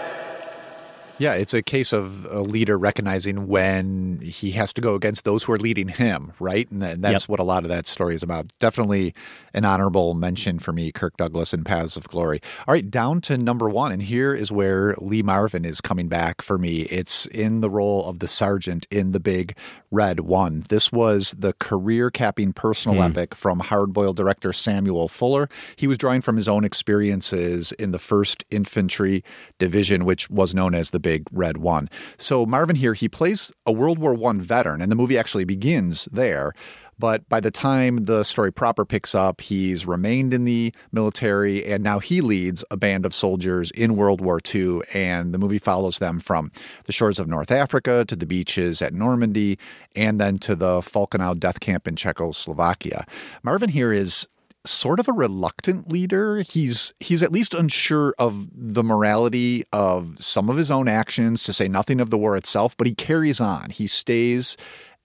Yeah, 1.19 1.33
it's 1.33 1.53
a 1.53 1.61
case 1.61 1.93
of 1.93 2.25
a 2.31 2.41
leader 2.41 2.77
recognizing 2.77 3.47
when 3.47 4.19
he 4.19 4.51
has 4.51 4.73
to 4.73 4.81
go 4.81 4.95
against 4.95 5.25
those 5.25 5.43
who 5.43 5.53
are 5.53 5.57
leading 5.57 5.87
him, 5.87 6.33
right? 6.39 6.69
And 6.71 6.81
that's 6.81 7.23
yep. 7.23 7.29
what 7.29 7.39
a 7.39 7.43
lot 7.43 7.63
of 7.63 7.69
that 7.69 7.85
story 7.85 8.15
is 8.15 8.23
about. 8.23 8.51
Definitely 8.59 9.13
an 9.53 9.63
honorable 9.63 10.15
mention 10.15 10.57
for 10.57 10.71
me, 10.71 10.91
Kirk 10.91 11.15
Douglas 11.17 11.53
in 11.53 11.63
Paths 11.63 11.95
of 11.95 12.07
Glory. 12.07 12.41
All 12.67 12.73
right, 12.73 12.89
down 12.89 13.21
to 13.21 13.37
number 13.37 13.69
one. 13.69 13.91
And 13.91 14.01
here 14.01 14.33
is 14.33 14.51
where 14.51 14.95
Lee 14.97 15.21
Marvin 15.21 15.65
is 15.65 15.81
coming 15.81 16.07
back 16.07 16.41
for 16.41 16.57
me. 16.57 16.81
It's 16.83 17.27
in 17.27 17.61
the 17.61 17.69
role 17.69 18.05
of 18.07 18.19
the 18.19 18.27
sergeant 18.27 18.87
in 18.89 19.11
The 19.11 19.19
Big 19.19 19.55
Red 19.91 20.21
One. 20.21 20.65
This 20.69 20.91
was 20.91 21.35
the 21.37 21.53
career 21.53 22.09
capping 22.09 22.53
personal 22.53 22.97
mm. 22.97 23.11
epic 23.11 23.35
from 23.35 23.59
hard 23.59 23.93
boiled 23.93 24.17
director 24.17 24.51
Samuel 24.51 25.07
Fuller. 25.07 25.47
He 25.75 25.85
was 25.85 25.99
drawing 25.99 26.21
from 26.21 26.35
his 26.35 26.47
own 26.47 26.63
experiences 26.63 27.71
in 27.73 27.91
the 27.91 27.99
1st 27.99 28.43
Infantry 28.49 29.23
Division, 29.59 30.05
which 30.05 30.29
was 30.31 30.55
known 30.55 30.73
as 30.73 30.89
the 30.89 30.99
Big 31.03 31.25
Red 31.31 31.57
One. 31.57 31.87
So 32.17 32.47
Marvin 32.47 32.75
here, 32.75 32.95
he 32.95 33.07
plays 33.07 33.51
a 33.67 33.71
World 33.71 33.99
War 33.99 34.17
I 34.27 34.33
veteran, 34.37 34.81
and 34.81 34.91
the 34.91 34.95
movie 34.95 35.19
actually 35.19 35.45
begins 35.45 36.09
there. 36.11 36.53
But 36.99 37.27
by 37.27 37.39
the 37.39 37.51
time 37.51 38.05
the 38.05 38.23
story 38.23 38.51
proper 38.51 38.85
picks 38.85 39.15
up, 39.15 39.41
he's 39.41 39.85
remained 39.85 40.33
in 40.33 40.45
the 40.45 40.73
military 40.91 41.65
and 41.65 41.83
now 41.83 41.99
he 41.99 42.21
leads 42.21 42.63
a 42.71 42.77
band 42.77 43.05
of 43.05 43.13
soldiers 43.13 43.71
in 43.71 43.95
World 43.95 44.21
War 44.21 44.39
II. 44.53 44.81
And 44.93 45.33
the 45.33 45.37
movie 45.37 45.57
follows 45.57 45.99
them 45.99 46.19
from 46.19 46.51
the 46.85 46.93
shores 46.93 47.19
of 47.19 47.27
North 47.27 47.51
Africa 47.51 48.05
to 48.07 48.15
the 48.15 48.25
beaches 48.25 48.81
at 48.81 48.93
Normandy 48.93 49.57
and 49.95 50.19
then 50.19 50.37
to 50.39 50.55
the 50.55 50.81
Falkenau 50.81 51.37
death 51.37 51.59
camp 51.59 51.87
in 51.87 51.95
Czechoslovakia. 51.95 53.05
Marvin 53.43 53.69
here 53.69 53.91
is 53.91 54.27
sort 54.65 54.99
of 54.99 55.07
a 55.07 55.13
reluctant 55.13 55.91
leader. 55.91 56.41
He's 56.41 56.93
he's 56.99 57.21
at 57.21 57.31
least 57.31 57.53
unsure 57.53 58.13
of 58.17 58.47
the 58.53 58.83
morality 58.83 59.65
of 59.73 60.15
some 60.19 60.49
of 60.49 60.57
his 60.57 60.71
own 60.71 60.87
actions, 60.87 61.43
to 61.43 61.53
say 61.53 61.67
nothing 61.67 61.99
of 61.99 62.09
the 62.09 62.17
war 62.17 62.37
itself, 62.37 62.75
but 62.77 62.87
he 62.87 62.95
carries 62.95 63.41
on. 63.41 63.69
He 63.69 63.87
stays 63.87 64.57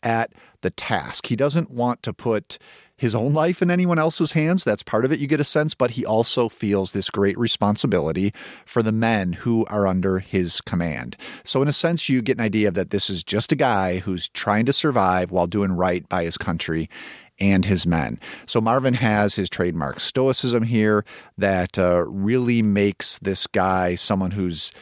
at 0.03 0.33
the 0.61 0.71
task. 0.71 1.27
He 1.27 1.37
doesn't 1.37 1.71
want 1.71 2.03
to 2.05 2.13
put 2.13 2.59
his 2.99 3.15
own 3.15 3.33
life 3.33 3.63
in 3.63 3.71
anyone 3.71 3.99
else's 3.99 4.33
hands. 4.33 4.65
That's 4.65 4.83
part 4.83 5.05
of 5.05 5.13
it, 5.13 5.21
you 5.21 5.29
get 5.29 5.41
a 5.41 5.45
sense, 5.45 5.73
but 5.73 5.93
he 5.93 6.05
also 6.05 6.49
feels 6.49 6.93
this 6.93 7.11
great 7.11 7.39
responsibility 7.39 8.35
for 8.67 8.83
the 8.83 8.93
men 8.93 9.33
who 9.33 9.65
are 9.67 9.87
under 9.87 10.19
his 10.19 10.61
command. 10.61 11.17
So, 11.45 11.63
in 11.63 11.69
a 11.69 11.73
sense, 11.73 12.09
you 12.09 12.21
get 12.21 12.39
an 12.39 12.45
idea 12.45 12.73
that 12.73 12.91
this 12.91 13.09
is 13.09 13.23
just 13.23 13.53
a 13.53 13.57
guy 13.57 13.99
who's 13.99 14.29
trying 14.31 14.67
to 14.67 14.73
survive 14.73 15.31
while 15.31 15.47
doing 15.47 15.73
right 15.73 16.07
by 16.09 16.25
his 16.25 16.37
country 16.37 16.91
and 17.41 17.65
his 17.65 17.87
men. 17.87 18.19
So 18.47 18.61
Marvin 18.61 18.95
has 18.95 19.35
his 19.35 19.49
trademark 19.49 20.01
stoicism 20.01 20.63
here 20.63 21.05
that 21.37 21.79
uh, 21.79 22.05
really 22.09 22.63
makes 22.63 23.19
this 23.19 23.47
guy 23.47 23.95
someone 23.95 24.33
who's 24.33 24.73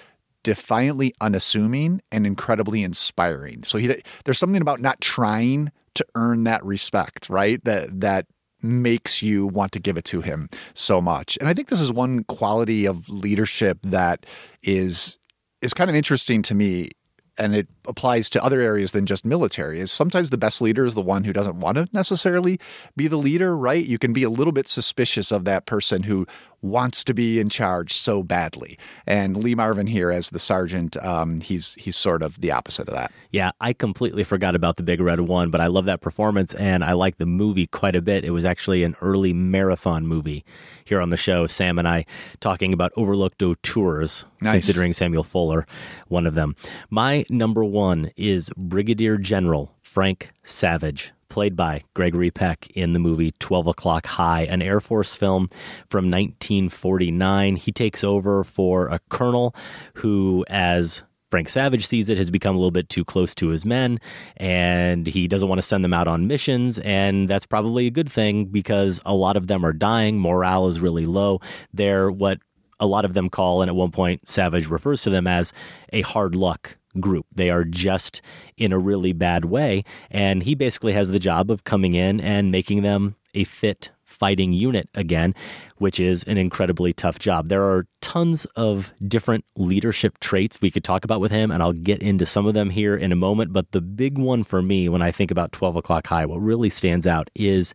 defiantly 0.42 1.12
unassuming 1.20 2.00
and 2.12 2.26
incredibly 2.26 2.84
inspiring. 2.84 3.64
So 3.64 3.78
he 3.78 4.00
there's 4.24 4.38
something 4.38 4.62
about 4.62 4.80
not 4.80 5.00
trying 5.00 5.72
to 5.94 6.06
earn 6.14 6.44
that 6.44 6.64
respect, 6.64 7.28
right? 7.28 7.62
That 7.64 8.00
that 8.00 8.26
makes 8.62 9.22
you 9.22 9.46
want 9.46 9.72
to 9.72 9.80
give 9.80 9.96
it 9.96 10.04
to 10.06 10.20
him 10.20 10.48
so 10.74 11.00
much. 11.00 11.36
And 11.40 11.48
I 11.48 11.54
think 11.54 11.68
this 11.68 11.80
is 11.80 11.92
one 11.92 12.24
quality 12.24 12.86
of 12.86 13.08
leadership 13.08 13.78
that 13.82 14.24
is 14.62 15.18
is 15.62 15.74
kind 15.74 15.90
of 15.90 15.96
interesting 15.96 16.42
to 16.42 16.54
me 16.54 16.90
and 17.38 17.54
it 17.54 17.68
applies 17.86 18.30
to 18.30 18.44
other 18.44 18.60
areas 18.60 18.92
than 18.92 19.06
just 19.06 19.24
military 19.24 19.80
is 19.80 19.92
sometimes 19.92 20.30
the 20.30 20.38
best 20.38 20.60
leader 20.60 20.84
is 20.84 20.94
the 20.94 21.02
one 21.02 21.24
who 21.24 21.32
doesn't 21.32 21.60
want 21.60 21.76
to 21.76 21.86
necessarily 21.92 22.58
be 22.96 23.08
the 23.08 23.16
leader 23.16 23.56
right? 23.56 23.86
You 23.86 23.98
can 23.98 24.12
be 24.12 24.22
a 24.22 24.30
little 24.30 24.52
bit 24.52 24.68
suspicious 24.68 25.32
of 25.32 25.44
that 25.44 25.66
person 25.66 26.02
who 26.02 26.26
wants 26.66 27.04
to 27.04 27.14
be 27.14 27.38
in 27.38 27.48
charge 27.48 27.94
so 27.94 28.22
badly. 28.22 28.78
And 29.06 29.36
lee 29.36 29.54
marvin 29.54 29.86
here 29.86 30.10
as 30.10 30.30
the 30.30 30.38
sergeant 30.38 30.96
um, 30.98 31.40
he's 31.40 31.74
he's 31.74 31.96
sort 31.96 32.22
of 32.22 32.40
the 32.40 32.50
opposite 32.50 32.88
of 32.88 32.94
that. 32.94 33.12
Yeah 33.30 33.52
i 33.60 33.72
completely 33.72 34.24
forgot 34.24 34.54
about 34.54 34.76
the 34.76 34.82
big 34.82 35.00
red 35.00 35.20
one 35.20 35.50
but 35.50 35.60
i 35.60 35.66
love 35.66 35.84
that 35.86 36.00
performance 36.00 36.54
and 36.54 36.84
i 36.84 36.92
like 36.92 37.18
the 37.18 37.26
movie 37.26 37.66
quite 37.66 37.96
a 37.96 38.02
bit. 38.02 38.24
It 38.24 38.30
was 38.30 38.44
actually 38.44 38.82
an 38.82 38.96
early 39.00 39.32
marathon 39.32 40.06
movie 40.06 40.44
here 40.84 41.00
on 41.00 41.10
the 41.10 41.16
show 41.16 41.46
sam 41.46 41.78
and 41.78 41.88
i 41.88 42.04
talking 42.40 42.72
about 42.72 42.92
overlooked 42.96 43.42
auteurs 43.42 44.24
nice. 44.40 44.64
considering 44.64 44.92
samuel 44.92 45.24
fuller 45.24 45.66
one 46.08 46.26
of 46.26 46.34
them. 46.34 46.54
My 46.90 47.24
number 47.30 47.64
one 47.64 48.10
is 48.16 48.50
Brigadier 48.56 49.18
General 49.18 49.72
Frank 49.82 50.30
Savage, 50.44 51.12
played 51.28 51.56
by 51.56 51.82
Gregory 51.94 52.30
Peck 52.30 52.68
in 52.70 52.92
the 52.92 52.98
movie 52.98 53.32
12 53.38 53.68
O'Clock 53.68 54.06
High, 54.06 54.42
an 54.42 54.62
Air 54.62 54.80
Force 54.80 55.14
film 55.14 55.48
from 55.88 56.10
1949. 56.10 57.56
He 57.56 57.72
takes 57.72 58.04
over 58.04 58.44
for 58.44 58.88
a 58.88 59.00
colonel 59.08 59.54
who, 59.94 60.44
as 60.48 61.04
Frank 61.30 61.48
Savage 61.48 61.86
sees 61.86 62.08
it, 62.08 62.18
has 62.18 62.30
become 62.30 62.54
a 62.54 62.58
little 62.58 62.70
bit 62.70 62.88
too 62.88 63.04
close 63.04 63.34
to 63.36 63.48
his 63.48 63.64
men, 63.66 63.98
and 64.36 65.06
he 65.06 65.26
doesn't 65.26 65.48
want 65.48 65.58
to 65.58 65.66
send 65.66 65.82
them 65.82 65.92
out 65.92 66.08
on 66.08 66.26
missions. 66.26 66.78
And 66.78 67.28
that's 67.28 67.46
probably 67.46 67.86
a 67.86 67.90
good 67.90 68.10
thing 68.10 68.46
because 68.46 69.00
a 69.04 69.14
lot 69.14 69.36
of 69.36 69.46
them 69.48 69.64
are 69.64 69.72
dying. 69.72 70.18
Morale 70.18 70.68
is 70.68 70.80
really 70.80 71.06
low. 71.06 71.40
They're 71.72 72.10
what 72.10 72.38
a 72.78 72.86
lot 72.86 73.04
of 73.04 73.14
them 73.14 73.28
call, 73.28 73.62
and 73.62 73.68
at 73.68 73.74
one 73.74 73.90
point, 73.90 74.28
Savage 74.28 74.68
refers 74.68 75.02
to 75.02 75.10
them 75.10 75.26
as 75.26 75.52
a 75.92 76.02
hard 76.02 76.34
luck 76.34 76.78
group. 77.00 77.26
They 77.34 77.50
are 77.50 77.64
just 77.64 78.22
in 78.56 78.72
a 78.72 78.78
really 78.78 79.12
bad 79.12 79.44
way. 79.44 79.84
And 80.10 80.42
he 80.42 80.54
basically 80.54 80.92
has 80.92 81.10
the 81.10 81.18
job 81.18 81.50
of 81.50 81.64
coming 81.64 81.94
in 81.94 82.20
and 82.20 82.50
making 82.50 82.82
them 82.82 83.16
a 83.34 83.44
fit 83.44 83.90
fighting 84.04 84.52
unit 84.52 84.88
again, 84.94 85.34
which 85.76 86.00
is 86.00 86.22
an 86.24 86.38
incredibly 86.38 86.92
tough 86.92 87.18
job. 87.18 87.48
There 87.48 87.64
are 87.64 87.86
tons 88.00 88.46
of 88.56 88.92
different 89.06 89.44
leadership 89.56 90.18
traits 90.20 90.60
we 90.60 90.70
could 90.70 90.84
talk 90.84 91.04
about 91.04 91.20
with 91.20 91.32
him, 91.32 91.50
and 91.50 91.62
I'll 91.62 91.72
get 91.72 92.02
into 92.02 92.24
some 92.24 92.46
of 92.46 92.54
them 92.54 92.70
here 92.70 92.96
in 92.96 93.12
a 93.12 93.16
moment. 93.16 93.52
But 93.52 93.72
the 93.72 93.80
big 93.80 94.16
one 94.16 94.42
for 94.44 94.62
me 94.62 94.88
when 94.88 95.02
I 95.02 95.12
think 95.12 95.30
about 95.30 95.52
12 95.52 95.76
o'clock 95.76 96.06
high, 96.06 96.24
what 96.24 96.40
really 96.40 96.70
stands 96.70 97.06
out 97.06 97.28
is 97.34 97.74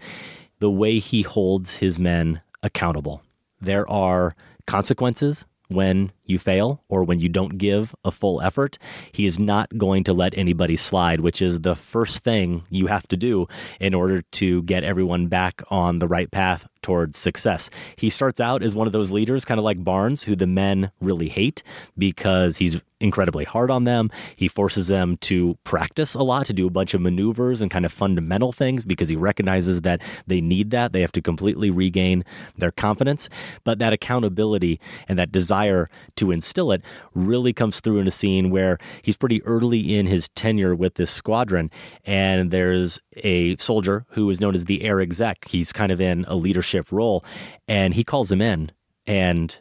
the 0.60 0.72
way 0.72 1.00
he 1.00 1.22
holds 1.22 1.78
his 1.78 2.00
men 2.00 2.42
accountable. 2.64 3.22
There 3.60 3.90
are 3.90 4.36
consequences 4.66 5.46
when 5.68 6.12
you 6.32 6.40
fail 6.40 6.82
or 6.90 7.04
when 7.04 7.20
you 7.20 7.30
don't 7.30 7.58
give 7.58 7.94
a 8.04 8.12
full 8.12 8.42
effort, 8.42 8.78
he 9.12 9.26
is 9.26 9.38
not 9.38 9.78
going 9.78 10.04
to 10.06 10.14
let 10.14 10.38
anybody 10.38 10.76
slide, 10.76 11.20
which 11.20 11.42
is 11.42 11.60
the 11.60 11.76
first 11.76 12.24
thing 12.24 12.64
you 12.70 12.88
have 12.88 13.08
to 13.10 13.18
do 13.18 13.48
in 13.80 13.94
order 13.94 14.22
to 14.32 14.64
get 14.64 14.84
everyone 14.84 15.28
back 15.28 15.62
on 15.70 16.00
the 16.00 16.08
right 16.08 16.32
path 16.32 16.68
towards 16.82 17.18
success. 17.18 17.70
He 17.96 18.10
starts 18.10 18.40
out 18.40 18.64
as 18.64 18.76
one 18.76 18.88
of 18.88 18.94
those 18.94 19.12
leaders, 19.12 19.46
kind 19.46 19.60
of 19.60 19.64
like 19.64 19.84
Barnes, 19.84 20.24
who 20.24 20.36
the 20.36 20.48
men 20.48 20.92
really 21.00 21.30
hate 21.30 21.62
because 21.98 22.58
he's 22.58 22.82
incredibly 23.00 23.44
hard 23.44 23.72
on 23.72 23.84
them. 23.84 24.12
He 24.36 24.48
forces 24.48 24.88
them 24.88 25.18
to 25.18 25.58
practice 25.64 26.14
a 26.14 26.24
lot, 26.24 26.46
to 26.48 26.54
do 26.54 26.68
a 26.68 26.70
bunch 26.70 26.94
of 26.94 27.02
maneuvers 27.02 27.62
and 27.62 27.72
kind 27.72 27.86
of 27.86 27.92
fundamental 27.92 28.52
things 28.52 28.86
because 28.86 29.10
he 29.10 29.16
recognizes 29.16 29.82
that 29.82 30.02
they 30.28 30.40
need 30.40 30.72
that. 30.72 30.94
They 30.94 31.02
have 31.02 31.12
to 31.14 31.22
completely 31.22 31.70
regain 31.70 32.24
their 32.58 32.72
confidence. 32.72 33.28
But 33.64 33.80
that 33.80 33.94
accountability 33.94 34.80
and 35.08 35.18
that 35.20 35.32
desire 35.32 35.88
to 36.22 36.32
instill 36.32 36.72
it 36.72 36.84
really 37.16 37.52
comes 37.52 37.80
through 37.80 37.98
in 37.98 38.08
a 38.08 38.12
scene 38.12 38.52
where 38.52 38.78
he's 39.02 39.18
pretty 39.18 39.44
early 39.44 39.98
in 39.98 40.06
his 40.06 40.30
tenure 40.30 40.76
with 40.76 40.94
this 40.94 41.12
squadron. 41.12 41.72
And 42.06 42.52
there's 42.52 43.00
a 43.18 43.58
soldier 43.58 44.06
who 44.10 44.30
is 44.30 44.40
known 44.40 44.54
as 44.54 44.66
the 44.66 44.84
air 44.84 45.02
exec. 45.02 45.48
He's 45.48 45.74
kind 45.74 45.92
of 45.92 46.00
in 46.00 46.26
a 46.28 46.36
leadership 46.36 46.92
role. 46.92 47.26
And 47.68 47.96
he 47.96 48.04
calls 48.04 48.32
him 48.32 48.42
in, 48.42 48.72
and 49.08 49.60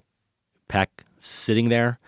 Peck 0.68 1.04
sitting 1.18 1.70
there 1.70 1.98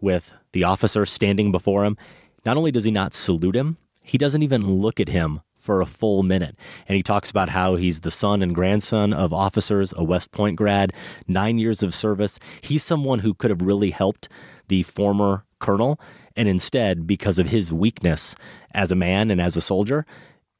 with 0.00 0.32
the 0.52 0.64
officer 0.64 1.06
standing 1.06 1.50
before 1.50 1.84
him. 1.84 1.96
Not 2.44 2.58
only 2.58 2.70
does 2.70 2.84
he 2.84 2.90
not 2.90 3.14
salute 3.14 3.56
him, 3.56 3.78
he 4.02 4.18
doesn't 4.18 4.42
even 4.42 4.76
look 4.76 5.00
at 5.00 5.08
him 5.08 5.40
for 5.62 5.80
a 5.80 5.86
full 5.86 6.22
minute. 6.22 6.56
And 6.88 6.96
he 6.96 7.02
talks 7.02 7.30
about 7.30 7.48
how 7.48 7.76
he's 7.76 8.00
the 8.00 8.10
son 8.10 8.42
and 8.42 8.54
grandson 8.54 9.12
of 9.12 9.32
officers, 9.32 9.94
a 9.96 10.02
West 10.02 10.32
Point 10.32 10.56
grad, 10.56 10.92
nine 11.28 11.58
years 11.58 11.82
of 11.82 11.94
service. 11.94 12.40
He's 12.60 12.82
someone 12.82 13.20
who 13.20 13.32
could 13.32 13.50
have 13.50 13.62
really 13.62 13.90
helped 13.90 14.28
the 14.68 14.82
former 14.82 15.44
colonel. 15.60 16.00
And 16.36 16.48
instead, 16.48 17.06
because 17.06 17.38
of 17.38 17.48
his 17.48 17.72
weakness 17.72 18.34
as 18.74 18.90
a 18.90 18.96
man 18.96 19.30
and 19.30 19.40
as 19.40 19.56
a 19.56 19.60
soldier, 19.60 20.04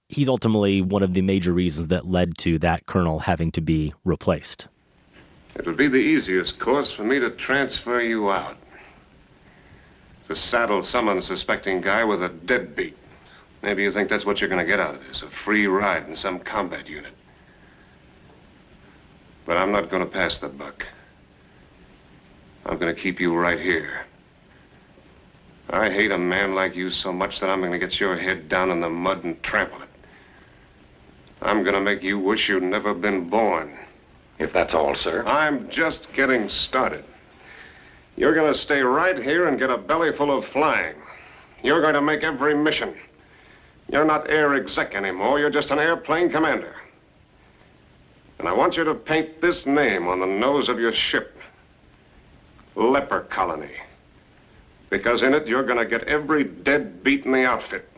he's 0.09 0.29
ultimately 0.29 0.81
one 0.81 1.03
of 1.03 1.15
the 1.15 1.23
major 1.23 1.53
reasons 1.53 1.89
that 1.89 2.07
led 2.07 2.39
to 2.39 2.59
that 2.61 2.87
colonel 2.87 3.20
having 3.20 3.51
to 3.53 3.61
be 3.61 3.93
replaced. 4.05 4.69
It 5.57 5.66
would 5.66 5.77
be 5.77 5.89
the 5.89 5.97
easiest 5.97 6.59
course 6.59 6.93
for 6.93 7.03
me 7.03 7.19
to 7.19 7.31
transfer 7.31 8.01
you 8.01 8.31
out 8.31 8.57
to 10.29 10.37
saddle 10.37 10.83
some 10.83 11.09
unsuspecting 11.09 11.81
guy 11.81 12.05
with 12.05 12.23
a 12.23 12.29
deadbeat. 12.29 12.97
Maybe 13.62 13.84
you 13.84 13.93
think 13.93 14.09
that's 14.09 14.26
what 14.26 14.40
you're 14.40 14.51
going 14.51 14.64
to 14.64 14.70
get 14.70 14.80
out 14.80 14.97
of 14.97 15.01
this, 15.05 15.22
a 15.22 15.30
free 15.44 15.66
ride 15.66 16.09
in 16.09 16.16
some 16.16 16.40
combat 16.40 16.89
unit. 16.89 17.12
But 19.47 19.56
I'm 19.56 19.70
not 19.70 19.90
going 19.90 20.05
to 20.05 20.10
pass 20.10 20.39
the 20.39 20.48
buck. 20.48 20.84
I'm 22.66 22.78
going 22.78 22.94
to 22.94 23.01
keep 23.01 23.20
you 23.20 23.34
right 23.34 23.59
here. 23.59 24.05
I 25.70 25.90
hate 25.90 26.10
a 26.10 26.18
man 26.18 26.55
like 26.55 26.74
you 26.74 26.90
so 26.90 27.12
much 27.12 27.40
that 27.40 27.48
I'm 27.48 27.60
going 27.60 27.72
to 27.72 27.78
get 27.78 27.98
your 27.98 28.16
head 28.16 28.48
down 28.48 28.70
in 28.70 28.80
the 28.80 28.90
mud 28.90 29.24
and 29.24 29.40
trample 29.43 29.80
it. 29.82 29.89
I'm 31.40 31.62
going 31.62 31.74
to 31.74 31.80
make 31.80 32.02
you 32.02 32.18
wish 32.18 32.48
you'd 32.48 32.62
never 32.62 32.94
been 32.94 33.28
born. 33.28 33.76
If 34.39 34.52
that's 34.52 34.74
all, 34.74 34.94
sir. 34.94 35.24
I'm 35.24 35.68
just 35.70 36.09
getting 36.14 36.48
started. 36.48 37.05
You're 38.16 38.34
going 38.34 38.52
to 38.52 38.59
stay 38.59 38.80
right 38.80 39.16
here 39.16 39.48
and 39.48 39.59
get 39.59 39.70
a 39.70 39.78
belly 39.78 40.14
full 40.16 40.36
of 40.36 40.44
flying. 40.47 40.94
You're 41.62 41.80
going 41.80 41.94
to 41.94 42.01
make 42.01 42.22
every 42.22 42.55
mission. 42.55 42.94
You're 43.89 44.05
not 44.05 44.31
air 44.31 44.55
exec 44.55 44.95
anymore. 44.95 45.39
You're 45.39 45.51
just 45.51 45.71
an 45.71 45.79
airplane 45.79 46.31
commander. 46.31 46.75
And 48.39 48.49
I 48.49 48.53
want 48.53 48.77
you 48.77 48.85
to 48.85 48.95
paint 48.95 49.41
this 49.41 49.67
name 49.67 50.09
on 50.09 50.19
the 50.19 50.27
nose 50.27 50.69
of 50.69 50.79
your 50.79 50.93
ship. 50.93 51.39
Leper 52.75 53.21
Colony. 53.31 53.71
Because 54.91 55.23
in 55.23 55.35
it, 55.35 55.47
you're 55.47 55.65
going 55.65 55.79
to 55.79 55.87
get 55.87 56.05
every 56.05 56.45
deadbeat 56.45 57.25
in 57.25 57.33
the 57.33 57.45
outfit. 57.45 57.89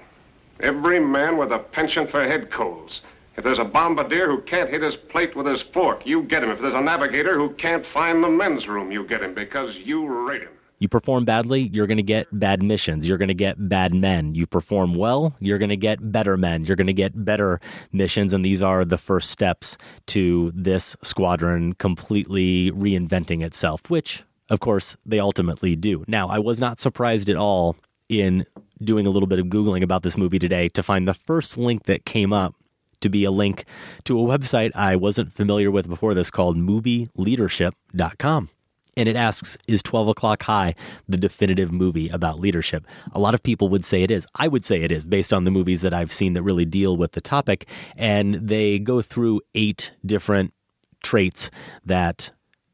Every 0.61 1.01
man 1.01 1.37
with 1.37 1.53
a 1.53 1.59
penchant 1.59 2.11
for 2.11 2.25
head 2.25 2.51
colds. 2.51 3.01
If 3.37 3.43
there's 3.43 3.59
a 3.59 3.65
bombardier 3.65 4.29
who 4.29 4.41
can't 4.43 4.71
hit 4.71 4.83
his 4.83 4.97
plate 4.97 5.35
with 5.35 5.47
his 5.47 5.63
fork, 5.63 6.07
you 6.07 6.23
get 6.23 6.45
him. 6.45 6.51
If 6.51 6.61
there's 6.61 6.75
a 6.75 6.81
navigator 6.81 7.37
who 7.37 7.51
can't 7.55 7.85
find 7.87 8.23
the 8.23 8.29
men's 8.29 8.69
room, 8.69 8.93
you 8.93 9.05
get 9.05 9.23
him 9.23 9.35
because 9.35 9.77
you 9.77 10.07
rate 10.07 10.43
him. 10.43 10.54
You 10.79 10.89
perform 10.89 11.25
badly, 11.25 11.71
you're 11.73 11.87
going 11.87 11.99
to 11.99 12.03
get 12.03 12.27
bad 12.33 12.63
missions. 12.63 13.09
You're 13.09 13.19
going 13.19 13.29
to 13.29 13.35
get 13.35 13.69
bad 13.69 13.95
men. 13.95 14.35
You 14.35 14.47
perform 14.47 14.95
well, 14.95 15.35
you're 15.41 15.59
going 15.59 15.71
to 15.71 15.77
get 15.77 16.13
better 16.13 16.37
men. 16.37 16.65
You're 16.65 16.77
going 16.77 16.89
to 16.89 16.93
get 16.93 17.25
better 17.25 17.61
missions. 17.93 18.33
And 18.33 18.45
these 18.45 18.63
are 18.63 18.85
the 18.85 18.99
first 18.99 19.31
steps 19.31 19.79
to 20.09 20.53
this 20.55 20.97
squadron 21.03 21.75
completely 21.75 22.71
reinventing 22.73 23.43
itself, 23.43 23.89
which, 23.89 24.25
of 24.51 24.61
course, 24.61 24.97
they 25.07 25.21
ultimately 25.21 25.77
do. 25.77 26.05
Now, 26.09 26.29
I 26.29 26.39
was 26.39 26.61
not 26.61 26.79
surprised 26.79 27.31
at 27.31 27.37
all 27.37 27.77
in 28.09 28.45
doing 28.83 29.07
a 29.07 29.11
little 29.11 29.29
bit 29.29 29.39
of 29.39 29.47
Googling 29.47 29.83
about 29.83 30.03
this 30.03 30.17
movie 30.17 30.39
today 30.39 30.69
to 30.71 30.83
find 30.83 31.07
the 31.09 31.15
first 31.15 31.57
link 31.57 31.85
that 31.85 32.05
came 32.05 32.33
up 32.33 32.55
to 33.01 33.09
be 33.09 33.25
a 33.25 33.31
link 33.31 33.65
to 34.05 34.19
a 34.19 34.23
website 34.39 34.73
I 34.75 34.97
wasn't 34.97 35.33
familiar 35.33 35.71
with 35.71 35.89
before 35.89 36.15
this 36.15 36.31
called 36.31 36.57
movieleadership.com. 36.57 38.51
And 38.97 39.09
it 39.09 39.17
asks, 39.17 39.57
is 39.67 39.83
12 39.83 40.09
O'Clock 40.09 40.43
High 40.45 40.75
the 41.09 41.17
definitive 41.17 41.73
movie 41.73 42.09
about 42.09 42.39
leadership? 42.39 42.87
A 43.13 43.19
lot 43.19 43.35
of 43.35 43.43
people 43.43 43.69
would 43.69 43.85
say 43.85 44.03
it 44.03 44.11
is. 44.11 44.27
I 44.37 44.49
would 44.49 44.65
say 44.65 44.83
it 44.83 44.93
is 44.93 45.05
based 45.05 45.33
on 45.33 45.45
the 45.45 45.51
movies 45.51 45.83
that 45.83 45.93
I've 45.93 46.13
seen 46.13 46.35
that 46.35 46.43
really 46.43 46.65
deal 46.65 46.97
with 46.97 47.13
the 47.13 47.21
topic. 47.21 47.67
And 47.97 48.35
they 48.35 48.79
go 48.79 49.03
through 49.03 49.41
eight 49.55 49.93
different 50.05 50.53
traits 51.03 51.51
that 51.85 52.31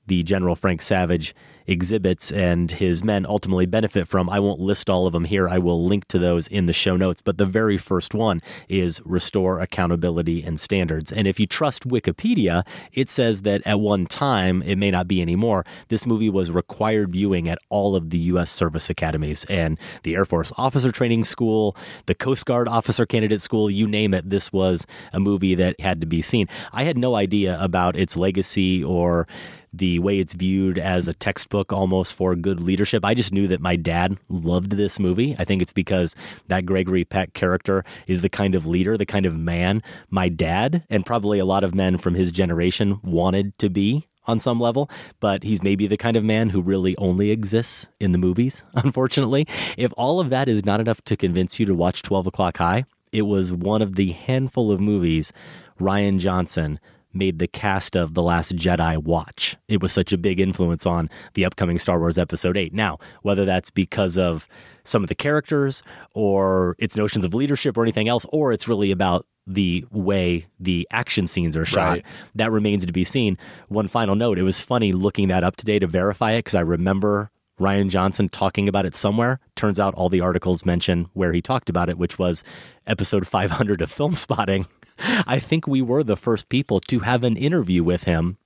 the 0.06 0.22
General 0.22 0.56
Frank 0.56 0.82
Savage 0.82 1.34
exhibits 1.70 2.32
and 2.32 2.70
his 2.70 3.04
men 3.04 3.24
ultimately 3.24 3.66
benefit 3.66 4.08
from. 4.08 4.28
I 4.28 4.40
won't 4.40 4.60
list 4.60 4.90
all 4.90 5.06
of 5.06 5.12
them 5.12 5.24
here. 5.24 5.48
I 5.48 5.58
will 5.58 5.86
link 5.86 6.08
to 6.08 6.18
those 6.18 6.48
in 6.48 6.66
the 6.66 6.72
show 6.72 6.96
notes. 6.96 7.22
But 7.22 7.38
the 7.38 7.46
very 7.46 7.78
first 7.78 8.14
one 8.14 8.42
is 8.68 9.00
restore 9.04 9.60
accountability 9.60 10.42
and 10.42 10.58
standards. 10.58 11.12
And 11.12 11.26
if 11.26 11.38
you 11.38 11.46
trust 11.46 11.88
Wikipedia, 11.88 12.64
it 12.92 13.08
says 13.08 13.42
that 13.42 13.62
at 13.64 13.80
one 13.80 14.06
time, 14.06 14.62
it 14.62 14.76
may 14.76 14.90
not 14.90 15.06
be 15.06 15.22
anymore, 15.22 15.64
this 15.88 16.06
movie 16.06 16.30
was 16.30 16.50
required 16.50 17.12
viewing 17.12 17.48
at 17.48 17.58
all 17.68 17.94
of 17.94 18.10
the 18.10 18.18
U.S. 18.18 18.50
service 18.50 18.90
academies 18.90 19.44
and 19.48 19.78
the 20.02 20.14
Air 20.14 20.24
Force 20.24 20.52
Officer 20.56 20.90
Training 20.90 21.24
School, 21.24 21.76
the 22.06 22.14
Coast 22.14 22.46
Guard 22.46 22.68
Officer 22.68 23.06
Candidate 23.06 23.40
School, 23.40 23.70
you 23.70 23.86
name 23.86 24.14
it. 24.14 24.28
This 24.28 24.52
was 24.52 24.86
a 25.12 25.20
movie 25.20 25.54
that 25.54 25.80
had 25.80 26.00
to 26.00 26.06
be 26.06 26.22
seen. 26.22 26.48
I 26.72 26.84
had 26.84 26.98
no 26.98 27.14
idea 27.14 27.58
about 27.60 27.96
its 27.96 28.16
legacy 28.16 28.82
or 28.82 29.26
the 29.72 29.98
way 29.98 30.18
it's 30.18 30.34
viewed 30.34 30.78
as 30.78 31.08
a 31.08 31.14
textbook 31.14 31.72
almost 31.72 32.14
for 32.14 32.34
good 32.34 32.60
leadership. 32.60 33.04
I 33.04 33.14
just 33.14 33.32
knew 33.32 33.48
that 33.48 33.60
my 33.60 33.76
dad 33.76 34.18
loved 34.28 34.72
this 34.72 34.98
movie. 34.98 35.36
I 35.38 35.44
think 35.44 35.62
it's 35.62 35.72
because 35.72 36.16
that 36.48 36.66
Gregory 36.66 37.04
Peck 37.04 37.34
character 37.34 37.84
is 38.06 38.20
the 38.20 38.28
kind 38.28 38.54
of 38.54 38.66
leader, 38.66 38.96
the 38.96 39.06
kind 39.06 39.26
of 39.26 39.36
man 39.36 39.82
my 40.10 40.28
dad 40.28 40.84
and 40.90 41.06
probably 41.06 41.38
a 41.38 41.44
lot 41.44 41.64
of 41.64 41.74
men 41.74 41.98
from 41.98 42.14
his 42.14 42.32
generation 42.32 43.00
wanted 43.02 43.56
to 43.58 43.68
be 43.68 44.06
on 44.26 44.38
some 44.38 44.60
level, 44.60 44.90
but 45.18 45.42
he's 45.42 45.62
maybe 45.62 45.86
the 45.86 45.96
kind 45.96 46.16
of 46.16 46.24
man 46.24 46.50
who 46.50 46.60
really 46.60 46.96
only 46.96 47.30
exists 47.30 47.88
in 47.98 48.12
the 48.12 48.18
movies, 48.18 48.64
unfortunately. 48.74 49.46
If 49.76 49.92
all 49.96 50.20
of 50.20 50.30
that 50.30 50.48
is 50.48 50.64
not 50.64 50.80
enough 50.80 51.02
to 51.02 51.16
convince 51.16 51.58
you 51.58 51.66
to 51.66 51.74
watch 51.74 52.02
12 52.02 52.28
O'Clock 52.28 52.58
High, 52.58 52.84
it 53.12 53.22
was 53.22 53.52
one 53.52 53.82
of 53.82 53.96
the 53.96 54.12
handful 54.12 54.70
of 54.70 54.80
movies 54.80 55.32
Rian 55.80 56.18
Johnson 56.18 56.78
made 57.12 57.38
the 57.38 57.48
cast 57.48 57.96
of 57.96 58.14
The 58.14 58.22
Last 58.22 58.54
Jedi 58.56 58.96
watch. 58.98 59.56
It 59.68 59.82
was 59.82 59.92
such 59.92 60.12
a 60.12 60.18
big 60.18 60.40
influence 60.40 60.86
on 60.86 61.10
the 61.34 61.44
upcoming 61.44 61.78
Star 61.78 61.98
Wars 61.98 62.18
Episode 62.18 62.56
8. 62.56 62.72
Now, 62.72 62.98
whether 63.22 63.44
that's 63.44 63.70
because 63.70 64.16
of 64.16 64.46
some 64.84 65.02
of 65.02 65.08
the 65.08 65.14
characters 65.14 65.82
or 66.14 66.76
its 66.78 66.96
notions 66.96 67.24
of 67.24 67.34
leadership 67.34 67.76
or 67.76 67.82
anything 67.82 68.08
else, 68.08 68.26
or 68.30 68.52
it's 68.52 68.68
really 68.68 68.90
about 68.90 69.26
the 69.46 69.84
way 69.90 70.46
the 70.60 70.86
action 70.92 71.26
scenes 71.26 71.56
are 71.56 71.64
shot, 71.64 71.88
Right. 71.90 72.04
that 72.36 72.52
remains 72.52 72.86
to 72.86 72.92
be 72.92 73.04
seen. 73.04 73.36
One 73.68 73.88
final 73.88 74.14
note 74.14 74.38
it 74.38 74.42
was 74.42 74.60
funny 74.60 74.92
looking 74.92 75.28
that 75.28 75.42
up 75.44 75.56
today 75.56 75.78
to 75.80 75.86
verify 75.86 76.32
it 76.32 76.38
because 76.40 76.54
I 76.54 76.60
remember 76.60 77.30
Rian 77.58 77.90
Johnson 77.90 78.28
talking 78.28 78.68
about 78.68 78.86
it 78.86 78.94
somewhere. 78.94 79.38
Turns 79.56 79.78
out 79.80 79.92
all 79.94 80.08
the 80.08 80.20
articles 80.20 80.64
mention 80.64 81.10
where 81.14 81.32
he 81.32 81.42
talked 81.42 81.68
about 81.68 81.88
it, 81.90 81.98
which 81.98 82.18
was 82.18 82.42
episode 82.86 83.26
500 83.26 83.82
of 83.82 83.90
Film 83.90 84.14
Spotting. 84.16 84.66
I 85.00 85.38
think 85.38 85.66
we 85.66 85.82
were 85.82 86.02
the 86.02 86.16
first 86.16 86.48
people 86.48 86.80
to 86.80 87.00
have 87.00 87.24
an 87.24 87.36
interview 87.36 87.82
with 87.84 88.04
him 88.04 88.36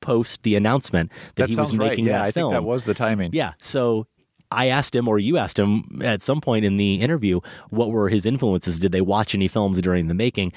post 0.00 0.42
the 0.42 0.56
announcement 0.56 1.10
that, 1.36 1.42
That 1.44 1.48
he 1.50 1.56
was 1.56 1.68
sounds 1.70 1.78
right. 1.78 1.90
making 1.90 2.06
Yeah, 2.06 2.18
that 2.18 2.22
I 2.22 2.24
think 2.32 2.34
film. 2.42 2.52
that 2.54 2.64
was 2.64 2.84
the 2.84 2.94
timing. 2.94 3.30
Yeah. 3.32 3.52
So 3.60 4.06
I 4.50 4.66
asked 4.66 4.94
him, 4.96 5.06
or 5.08 5.18
you 5.18 5.38
asked 5.38 5.58
him 5.58 6.00
at 6.04 6.22
some 6.22 6.40
point 6.40 6.64
in 6.64 6.76
the 6.76 6.96
interview, 6.96 7.40
what 7.70 7.90
were 7.90 8.08
his 8.08 8.26
influences? 8.26 8.78
Did 8.78 8.92
they 8.92 9.00
watch 9.00 9.34
any 9.34 9.48
films 9.48 9.80
during 9.80 10.08
the 10.08 10.14
making? 10.14 10.52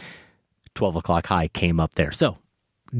12 0.73 0.95
o'clock 0.97 1.27
high 1.27 1.47
came 1.47 1.79
up 1.79 1.95
there. 1.95 2.11
So 2.11 2.37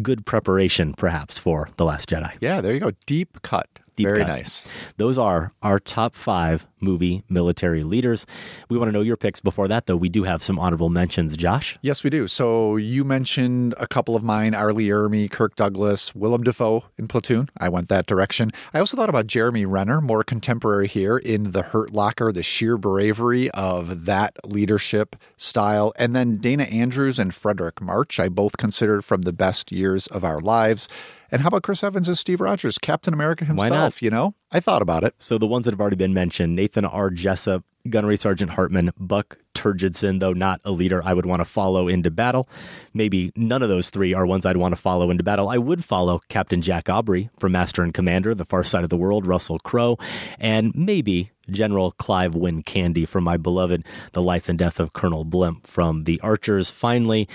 good 0.02 0.26
preparation, 0.26 0.94
perhaps, 0.94 1.38
for 1.38 1.70
The 1.78 1.84
Last 1.86 2.10
Jedi. 2.10 2.32
Yeah, 2.40 2.62
there 2.62 2.74
you 2.74 2.80
go. 2.80 2.91
Deep 3.06 3.41
cut. 3.41 3.68
Deep 3.96 4.08
Very 4.08 4.20
cut. 4.20 4.28
nice. 4.28 4.68
Those 4.98 5.18
are 5.18 5.54
our 5.62 5.80
top 5.80 6.16
five 6.16 6.68
movie 6.82 7.24
military 7.30 7.84
leaders. 7.84 8.26
We 8.70 8.78
want 8.78 8.90
to 8.90 8.92
know 8.92 9.02
your 9.02 9.18
picks. 9.18 9.42
Before 9.42 9.68
that, 9.68 9.86
though, 9.88 9.96
we 9.96 10.10
do 10.10 10.24
have 10.24 10.44
some 10.44 10.60
honorable 10.60 10.90
mentions. 10.90 11.36
Josh? 11.38 11.78
Yes, 11.82 12.04
we 12.04 12.10
do. 12.10 12.28
So 12.28 12.76
you 12.76 13.04
mentioned 13.04 13.74
a 13.78 13.88
couple 13.88 14.16
of 14.16 14.24
mine 14.24 14.54
R. 14.54 14.74
Lee 14.74 14.90
Ermey, 14.90 15.30
Kirk 15.32 15.56
Douglas, 15.56 16.14
Willem 16.14 16.44
Dafoe 16.44 16.84
in 16.98 17.08
Platoon. 17.08 17.50
I 17.58 17.70
went 17.70 17.90
that 17.90 18.06
direction. 18.06 18.52
I 18.74 18.80
also 18.80 18.98
thought 18.98 19.10
about 19.10 19.28
Jeremy 19.28 19.66
Renner, 19.66 20.02
more 20.02 20.24
contemporary 20.24 20.88
here 20.88 21.18
in 21.18 21.52
The 21.52 21.64
Hurt 21.64 21.92
Locker, 21.92 22.32
the 22.32 22.44
sheer 22.44 22.78
bravery 22.78 23.50
of 23.52 24.06
that 24.06 24.36
leadership 24.46 25.16
style. 25.38 25.94
And 25.98 26.16
then 26.16 26.38
Dana 26.38 26.64
Andrews 26.64 27.18
and 27.18 27.32
Fredric 27.32 27.82
March, 27.82 28.20
I 28.20 28.30
both 28.30 28.58
considered 28.58 29.04
from 29.04 29.24
the 29.24 29.34
best 29.34 29.72
years 29.72 30.08
of 30.08 30.24
our 30.24 30.40
lives. 30.42 30.88
And 31.31 31.41
how 31.41 31.47
about 31.47 31.64
Chris 31.64 31.84
Evans 31.84 32.07
as 32.10 32.19
Steve 32.19 32.41
Rogers, 32.41 32.77
Captain 32.77 33.14
America 33.14 33.45
Why 33.45 33.65
himself? 33.65 33.95
not? 33.95 34.02
You 34.02 34.10
know, 34.10 34.35
I 34.52 34.60
thought 34.60 34.81
about 34.81 35.03
it. 35.03 35.15
So 35.18 35.38
the 35.38 35.47
ones 35.47 35.65
that 35.65 35.72
have 35.72 35.81
already 35.81 35.95
been 35.95 36.14
mentioned 36.14 36.56
Nathan 36.56 36.85
R. 36.85 37.10
Jessup, 37.10 37.64
Gunnery 37.89 38.18
Sergeant 38.18 38.52
Hartman, 38.52 38.91
Buck 38.97 39.38
Turgidson, 39.53 40.19
though 40.19 40.34
not 40.34 40.60
a 40.64 40.72
leader 40.72 41.02
I 41.03 41.14
would 41.14 41.26
want 41.26 41.39
to 41.39 41.45
follow 41.45 41.88
into 41.88 42.11
battle. 42.11 42.47
Maybe 42.93 43.31
none 43.35 43.61
of 43.61 43.69
those 43.69 43.89
three 43.89 44.14
are 44.14 44.26
ones 44.26 44.45
I'd 44.45 44.57
want 44.57 44.73
to 44.73 44.81
follow 44.81 45.10
into 45.10 45.23
battle. 45.23 45.49
I 45.49 45.57
would 45.57 45.84
follow 45.84 46.22
Captain 46.30 46.61
Jack 46.61 46.89
Aubrey 46.89 47.30
from 47.39 47.52
Master 47.52 47.84
and 47.84 47.93
Commander, 47.93 48.34
The 48.35 48.45
Far 48.45 48.64
Side 48.64 48.84
of 48.84 48.89
the 48.89 48.97
World, 48.97 49.26
Russell 49.27 49.60
Crowe, 49.60 49.97
and 50.39 50.73
maybe 50.76 51.31
General 51.49 51.91
Clive 51.91 52.35
Wynne 52.35 52.64
Candy 52.64 53.06
from 53.06 53.23
my 53.23 53.38
beloved 53.38 53.85
The 54.14 54.22
Life 54.22 54.49
and 54.49 54.57
Death 54.57 54.80
of 54.80 54.93
Colonel 54.93 55.23
Blimp 55.23 55.68
from 55.68 56.06
The 56.06 56.19
Archers. 56.22 56.72
Finally, 56.72 57.27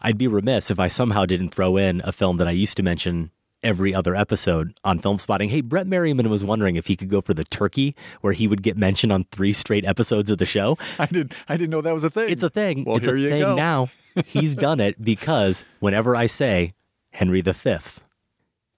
I'd 0.00 0.18
be 0.18 0.26
remiss 0.26 0.70
if 0.70 0.78
I 0.78 0.88
somehow 0.88 1.26
didn't 1.26 1.50
throw 1.50 1.76
in 1.76 2.00
a 2.04 2.12
film 2.12 2.36
that 2.38 2.48
I 2.48 2.52
used 2.52 2.76
to 2.78 2.82
mention 2.82 3.30
every 3.62 3.94
other 3.94 4.14
episode 4.14 4.78
on 4.84 4.98
film 4.98 5.18
spotting. 5.18 5.48
Hey, 5.48 5.60
Brett 5.60 5.86
Merriman 5.86 6.30
was 6.30 6.44
wondering 6.44 6.76
if 6.76 6.86
he 6.86 6.96
could 6.96 7.08
go 7.08 7.20
for 7.20 7.34
the 7.34 7.44
turkey 7.44 7.94
where 8.20 8.32
he 8.32 8.46
would 8.46 8.62
get 8.62 8.76
mentioned 8.76 9.12
on 9.12 9.24
three 9.24 9.52
straight 9.52 9.84
episodes 9.84 10.30
of 10.30 10.38
the 10.38 10.44
show. 10.44 10.78
I 10.98 11.06
didn't 11.06 11.32
I 11.48 11.56
didn't 11.56 11.70
know 11.70 11.80
that 11.80 11.94
was 11.94 12.04
a 12.04 12.10
thing. 12.10 12.30
It's 12.30 12.42
a 12.42 12.50
thing. 12.50 12.84
Well, 12.84 12.96
it's 12.96 13.06
here 13.06 13.16
a 13.16 13.20
you 13.20 13.28
thing 13.28 13.42
go. 13.42 13.54
now. 13.54 13.88
He's 14.26 14.56
done 14.56 14.80
it 14.80 15.02
because 15.02 15.64
whenever 15.80 16.16
I 16.16 16.26
say 16.26 16.74
Henry 17.12 17.40
V, 17.40 17.76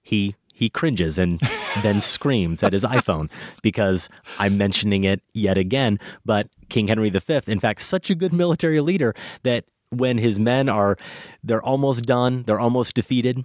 he 0.01 0.35
he 0.53 0.69
cringes 0.69 1.17
and 1.17 1.39
then 1.81 2.01
screams 2.01 2.61
at 2.63 2.73
his 2.73 2.83
iPhone 2.83 3.29
because 3.61 4.09
I'm 4.37 4.57
mentioning 4.57 5.03
it 5.03 5.21
yet 5.33 5.57
again. 5.57 5.99
But 6.25 6.49
King 6.69 6.87
Henry 6.87 7.09
V, 7.09 7.41
in 7.47 7.59
fact, 7.59 7.81
such 7.81 8.09
a 8.09 8.15
good 8.15 8.33
military 8.33 8.79
leader 8.79 9.15
that 9.43 9.65
when 9.89 10.19
his 10.19 10.39
men 10.39 10.69
are 10.69 10.97
they're 11.43 11.63
almost 11.63 12.05
done, 12.05 12.43
they're 12.43 12.59
almost 12.59 12.93
defeated, 12.93 13.43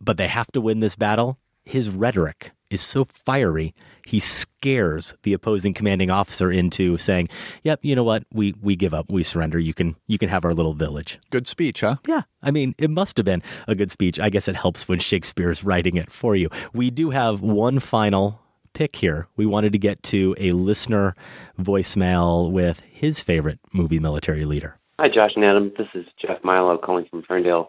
but 0.00 0.16
they 0.16 0.28
have 0.28 0.50
to 0.52 0.60
win 0.60 0.80
this 0.80 0.96
battle, 0.96 1.38
his 1.64 1.90
rhetoric 1.90 2.52
is 2.70 2.80
so 2.80 3.04
fiery, 3.04 3.74
he 4.06 4.20
scares 4.20 5.14
the 5.22 5.32
opposing 5.32 5.74
commanding 5.74 6.10
officer 6.10 6.50
into 6.50 6.96
saying, 6.96 7.28
"Yep, 7.62 7.80
you 7.82 7.94
know 7.94 8.04
what? 8.04 8.24
We 8.32 8.54
we 8.60 8.76
give 8.76 8.94
up. 8.94 9.10
We 9.10 9.22
surrender. 9.22 9.58
You 9.58 9.74
can 9.74 9.96
you 10.06 10.18
can 10.18 10.28
have 10.28 10.44
our 10.44 10.54
little 10.54 10.74
village." 10.74 11.18
Good 11.30 11.46
speech, 11.46 11.80
huh? 11.80 11.96
Yeah. 12.06 12.22
I 12.42 12.50
mean, 12.50 12.74
it 12.78 12.90
must 12.90 13.16
have 13.16 13.26
been 13.26 13.42
a 13.66 13.74
good 13.74 13.90
speech. 13.90 14.20
I 14.20 14.30
guess 14.30 14.48
it 14.48 14.56
helps 14.56 14.88
when 14.88 14.98
Shakespeare's 14.98 15.64
writing 15.64 15.96
it 15.96 16.10
for 16.10 16.36
you. 16.36 16.48
We 16.72 16.90
do 16.90 17.10
have 17.10 17.40
one 17.42 17.78
final 17.78 18.40
pick 18.74 18.96
here. 18.96 19.26
We 19.36 19.46
wanted 19.46 19.72
to 19.72 19.78
get 19.78 20.02
to 20.04 20.34
a 20.38 20.52
listener 20.52 21.14
voicemail 21.58 22.50
with 22.50 22.80
his 22.90 23.22
favorite 23.22 23.58
movie 23.72 23.98
military 23.98 24.44
leader. 24.44 24.78
Hi, 25.00 25.08
Josh 25.08 25.32
and 25.36 25.44
Adam. 25.44 25.72
This 25.76 25.88
is 25.94 26.06
Jeff 26.20 26.42
Milo 26.42 26.76
calling 26.78 27.06
from 27.10 27.22
Ferndale, 27.22 27.68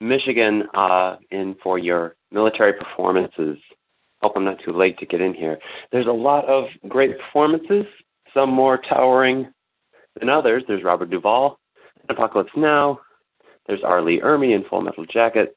Michigan, 0.00 0.64
uh, 0.74 1.16
in 1.30 1.56
for 1.62 1.78
your 1.78 2.16
military 2.30 2.72
performances 2.72 3.58
Hope 4.22 4.32
I'm 4.34 4.44
not 4.44 4.58
too 4.64 4.72
late 4.72 4.98
to 4.98 5.06
get 5.06 5.20
in 5.20 5.34
here. 5.34 5.58
There's 5.92 6.06
a 6.06 6.12
lot 6.12 6.46
of 6.46 6.64
great 6.88 7.18
performances, 7.18 7.84
some 8.32 8.50
more 8.50 8.80
towering 8.88 9.52
than 10.18 10.28
others. 10.28 10.64
There's 10.66 10.82
Robert 10.82 11.10
Duvall 11.10 11.58
in 12.02 12.14
Apocalypse 12.14 12.52
Now. 12.56 13.00
There's 13.66 13.82
R. 13.84 14.02
Lee 14.02 14.20
Ermey 14.20 14.54
in 14.54 14.64
Full 14.68 14.80
Metal 14.80 15.04
Jacket. 15.06 15.56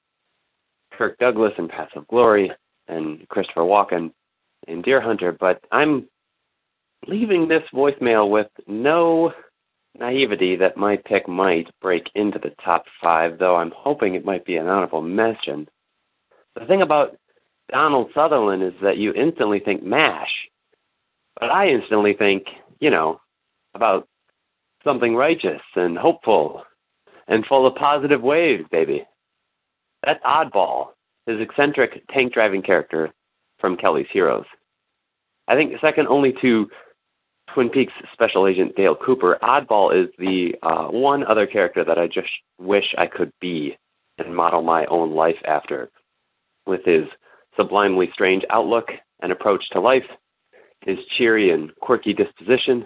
Kirk 0.94 1.18
Douglas 1.20 1.54
in 1.58 1.70
Paths 1.70 1.94
of 1.96 2.08
Glory, 2.08 2.52
and 2.88 3.28
Christopher 3.30 3.62
Walken 3.62 4.12
in 4.68 4.82
Deer 4.82 5.00
Hunter. 5.00 5.32
But 5.32 5.64
I'm 5.72 6.10
leaving 7.08 7.48
this 7.48 7.64
voicemail 7.74 8.30
with 8.30 8.48
no 8.68 9.32
naivety 9.98 10.56
that 10.58 10.78
my 10.78 10.98
pick 10.98 11.28
might 11.28 11.68
break 11.82 12.10
into 12.16 12.40
the 12.40 12.54
top 12.64 12.86
five, 13.02 13.40
though 13.40 13.56
I'm 13.56 13.74
hoping 13.76 14.16
it 14.16 14.26
might 14.26 14.46
be 14.46 14.58
an 14.58 14.68
honorable 14.68 15.02
mention. 15.02 15.68
The 16.56 16.66
thing 16.66 16.82
about 16.82 17.18
Donald 17.72 18.12
Sutherland 18.14 18.64
is 18.64 18.74
that 18.82 18.98
you 18.98 19.14
instantly 19.14 19.60
think 19.60 19.84
MASH, 19.84 20.32
but 21.40 21.50
I 21.50 21.70
instantly 21.70 22.14
think, 22.14 22.46
you 22.80 22.90
know, 22.90 23.22
about 23.74 24.08
something 24.84 25.16
righteous 25.16 25.62
and 25.76 25.98
hopeful 25.98 26.64
and 27.28 27.46
full 27.46 27.68
of 27.68 27.76
positive 27.76 28.22
waves, 28.22 28.64
baby. 28.72 29.06
That's 30.06 30.24
Oddball, 30.24 30.88
his 31.26 31.40
eccentric 31.40 32.08
tank 32.10 32.34
driving 32.34 32.62
character 32.62 33.12
from 33.60 33.78
Kelly's 33.78 34.08
Heroes. 34.12 34.46
I 35.48 35.56
think 35.56 35.74
second 35.82 36.08
only 36.08 36.34
to 36.42 36.68
Twin 37.60 37.70
Peaks 37.70 37.92
Special 38.14 38.48
Agent 38.48 38.74
Dale 38.78 38.96
Cooper, 38.96 39.38
Oddball 39.44 39.92
is 39.94 40.10
the 40.18 40.54
uh, 40.64 40.86
one 40.86 41.26
other 41.26 41.46
character 41.46 41.84
that 41.84 41.98
I 41.98 42.08
just 42.08 42.30
wish 42.58 42.86
I 42.98 43.06
could 43.06 43.34
be 43.42 43.78
and 44.18 44.34
model 44.34 44.62
my 44.62 44.86
own 44.86 45.12
life 45.12 45.36
after. 45.46 45.90
With 46.66 46.86
his 46.86 47.04
sublimely 47.58 48.12
strange 48.14 48.44
outlook 48.50 48.86
and 49.22 49.34
approach 49.34 49.62
to 49.74 49.82
life, 49.82 50.06
his 50.86 50.96
cheery 51.18 51.52
and 51.52 51.76
quirky 51.82 52.14
disposition, 52.14 52.86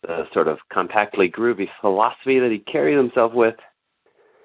the 0.00 0.22
sort 0.32 0.48
of 0.48 0.56
compactly 0.72 1.28
groovy 1.28 1.68
philosophy 1.82 2.38
that 2.38 2.50
he 2.50 2.60
carries 2.60 2.96
himself 2.96 3.34
with, 3.34 3.56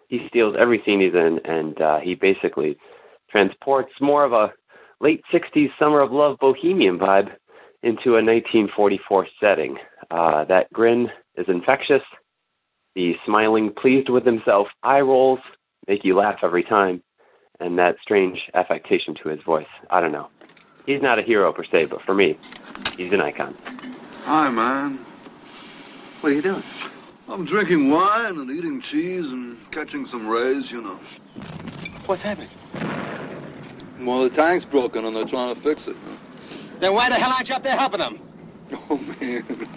he 0.10 0.28
steals 0.28 0.58
every 0.60 0.82
scene 0.86 1.00
he's 1.00 1.14
in, 1.14 1.40
and 1.46 1.82
uh, 1.82 2.00
he 2.00 2.14
basically 2.14 2.78
transports 3.32 3.94
more 4.02 4.26
of 4.26 4.34
a 4.34 4.52
late 5.00 5.22
60s 5.34 5.70
summer 5.80 6.02
of 6.02 6.12
love 6.12 6.38
bohemian 6.42 7.00
vibe 7.00 7.30
into 7.84 8.12
a 8.12 8.24
1944 8.24 9.28
setting. 9.40 9.78
Uh, 10.12 10.46
that 10.46 10.72
grin 10.74 11.10
is 11.36 11.46
infectious. 11.48 12.02
The 12.96 13.16
smiling, 13.26 13.72
pleased 13.74 14.10
with 14.10 14.26
himself 14.26 14.68
eye 14.84 15.02
rolls 15.02 15.40
make 15.88 16.04
you 16.04 16.16
laugh 16.16 16.40
every 16.44 16.64
time, 16.64 17.02
and 17.60 17.78
that 17.80 17.96
strange 18.02 18.40
affectation 18.54 19.16
to 19.24 19.30
his 19.30 19.42
voice. 19.44 19.68
I 19.90 20.02
don't 20.02 20.12
know. 20.12 20.30
He's 20.86 21.02
not 21.02 21.20
a 21.20 21.22
hero 21.22 21.52
per 21.54 21.64
se, 21.64 21.86
but 21.86 22.02
for 22.04 22.14
me, 22.14 22.38
he's 22.98 23.12
an 23.12 23.22
icon. 23.22 23.56
Hi, 24.26 24.50
man. 24.50 25.06
What 26.22 26.32
are 26.32 26.36
you 26.36 26.42
doing? 26.42 26.64
I'm 27.28 27.46
drinking 27.46 27.90
wine 27.92 28.38
and 28.40 28.50
eating 28.52 28.82
cheese 28.82 29.32
and 29.32 29.58
catching 29.72 30.06
some 30.06 30.28
rays, 30.28 30.72
you 30.72 30.82
know. 30.82 31.00
What's 32.06 32.24
happening? 32.24 32.50
Well, 34.02 34.24
the 34.24 34.30
tank's 34.30 34.66
broken 34.66 35.06
and 35.06 35.16
they're 35.16 35.26
trying 35.26 35.56
to 35.56 35.62
fix 35.62 35.88
it. 35.88 35.96
Then 36.80 36.94
why 36.94 37.10
the 37.10 37.16
hell 37.16 37.32
aren't 37.32 37.50
you 37.50 37.56
up 37.56 37.64
there 37.64 37.78
helping 37.78 38.00
them? 38.00 38.20
Oh, 38.90 38.98
man. 38.98 39.68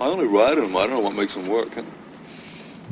I 0.00 0.04
only 0.06 0.26
ride 0.26 0.58
them. 0.58 0.76
I 0.76 0.80
don't 0.82 0.90
know 0.90 1.00
what 1.00 1.14
makes 1.14 1.34
them 1.34 1.46
work. 1.48 1.70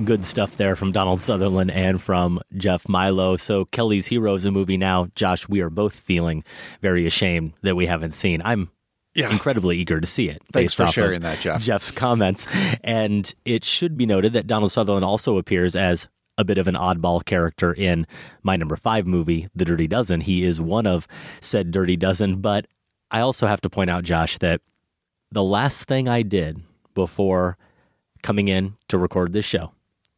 Good 0.04 0.24
stuff 0.24 0.56
there 0.56 0.74
from 0.74 0.90
Donald 0.92 1.20
Sutherland 1.20 1.70
and 1.70 2.02
from 2.02 2.40
Jeff 2.56 2.88
Milo. 2.88 3.36
So 3.36 3.64
Kelly's 3.66 4.06
Heroes, 4.06 4.44
a 4.44 4.50
movie 4.50 4.76
now. 4.76 5.06
Josh, 5.14 5.48
we 5.48 5.60
are 5.60 5.70
both 5.70 5.94
feeling 5.94 6.42
very 6.80 7.06
ashamed 7.06 7.52
that 7.62 7.76
we 7.76 7.86
haven't 7.86 8.12
seen. 8.12 8.42
I'm 8.44 8.70
Yeah. 9.14 9.30
incredibly 9.30 9.78
eager 9.78 10.00
to 10.00 10.06
see 10.06 10.28
it. 10.28 10.42
Thanks 10.52 10.74
for 10.74 10.86
sharing 10.88 11.20
that, 11.20 11.38
Jeff. 11.40 11.62
Jeff's 11.62 11.92
comments. 11.92 12.46
And 12.82 13.32
it 13.44 13.62
should 13.64 13.96
be 13.96 14.06
noted 14.06 14.32
that 14.32 14.48
Donald 14.48 14.72
Sutherland 14.72 15.04
also 15.04 15.36
appears 15.38 15.76
as 15.76 16.08
a 16.36 16.44
bit 16.44 16.58
of 16.58 16.66
an 16.66 16.74
oddball 16.74 17.24
character 17.24 17.72
in 17.72 18.08
my 18.42 18.56
number 18.56 18.74
five 18.74 19.06
movie, 19.06 19.48
The 19.54 19.64
Dirty 19.64 19.86
Dozen. 19.86 20.22
He 20.22 20.42
is 20.42 20.60
one 20.60 20.88
of 20.88 21.06
said 21.40 21.70
Dirty 21.70 21.94
Dozen. 21.96 22.40
But 22.40 22.66
I 23.14 23.20
also 23.20 23.46
have 23.46 23.60
to 23.62 23.70
point 23.70 23.90
out, 23.90 24.02
Josh, 24.04 24.38
that 24.38 24.60
the 25.30 25.42
last 25.44 25.84
thing 25.84 26.08
I 26.08 26.22
did 26.22 26.60
before 26.94 27.56
coming 28.22 28.48
in 28.48 28.74
to 28.88 28.98
record 28.98 29.32
this 29.32 29.44
show, 29.44 29.72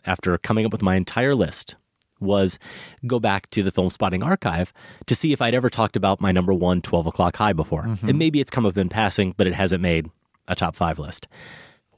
after 0.06 0.36
coming 0.38 0.64
up 0.64 0.72
with 0.72 0.82
my 0.82 0.94
entire 0.96 1.34
list, 1.34 1.76
was 2.20 2.58
go 3.06 3.20
back 3.20 3.50
to 3.50 3.62
the 3.62 3.70
Film 3.70 3.90
Spotting 3.90 4.22
archive 4.22 4.72
to 5.04 5.14
see 5.14 5.32
if 5.34 5.42
I'd 5.42 5.54
ever 5.54 5.68
talked 5.68 5.96
about 5.96 6.20
my 6.22 6.32
number 6.32 6.54
one 6.54 6.80
12 6.80 7.06
o'clock 7.08 7.36
high 7.36 7.52
before. 7.52 7.82
Mhm. 7.84 8.08
And 8.08 8.18
maybe 8.18 8.40
it's 8.40 8.50
come 8.50 8.64
up 8.64 8.78
in 8.78 8.88
passing, 8.88 9.34
but 9.36 9.46
it 9.46 9.52
hasn't 9.52 9.82
made 9.82 10.10
a 10.48 10.54
top 10.54 10.74
five 10.74 10.98
list. 10.98 11.28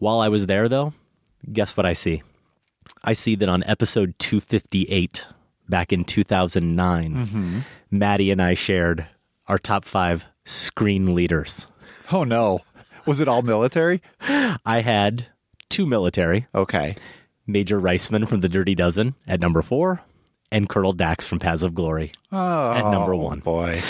While 0.01 0.19
I 0.21 0.29
was 0.29 0.47
there, 0.47 0.69
though, 0.69 0.95
guess 1.53 1.77
what 1.77 1.87
I 1.87 1.93
see? 1.93 2.23
I 3.05 3.13
see 3.13 3.37
that 3.37 3.49
on 3.49 3.63
episode 3.65 4.15
258, 4.19 5.25
back 5.69 5.93
in 5.93 6.05
2009, 6.05 7.15
Mhm. 7.27 7.63
Matty 7.91 8.31
and 8.33 8.43
I 8.43 8.55
shared 8.55 9.07
our 9.47 9.59
top 9.59 9.85
five 9.85 10.25
screen 10.49 11.15
leaders. 11.15 11.67
Oh, 12.11 12.25
no. 12.25 12.61
Was 13.07 13.21
it 13.21 13.29
all 13.29 13.43
military? 13.43 14.03
I 14.21 14.81
had 14.85 15.27
two 15.69 15.87
military. 15.87 16.47
Okay. 16.55 16.97
Major 17.47 17.81
Reisman 17.81 18.27
from 18.29 18.41
The 18.41 18.49
Dirty 18.49 18.75
Dozen 18.75 19.15
at 19.27 19.41
number 19.41 19.63
four, 19.63 20.01
and 20.51 20.69
Colonel 20.69 20.93
Dax 20.93 21.27
from 21.27 21.39
Paths 21.39 21.63
of 21.63 21.75
Glory 21.75 22.13
Oh, 22.33 22.73
at 22.73 22.91
number 22.91 23.15
one. 23.15 23.41
boy. 23.41 23.83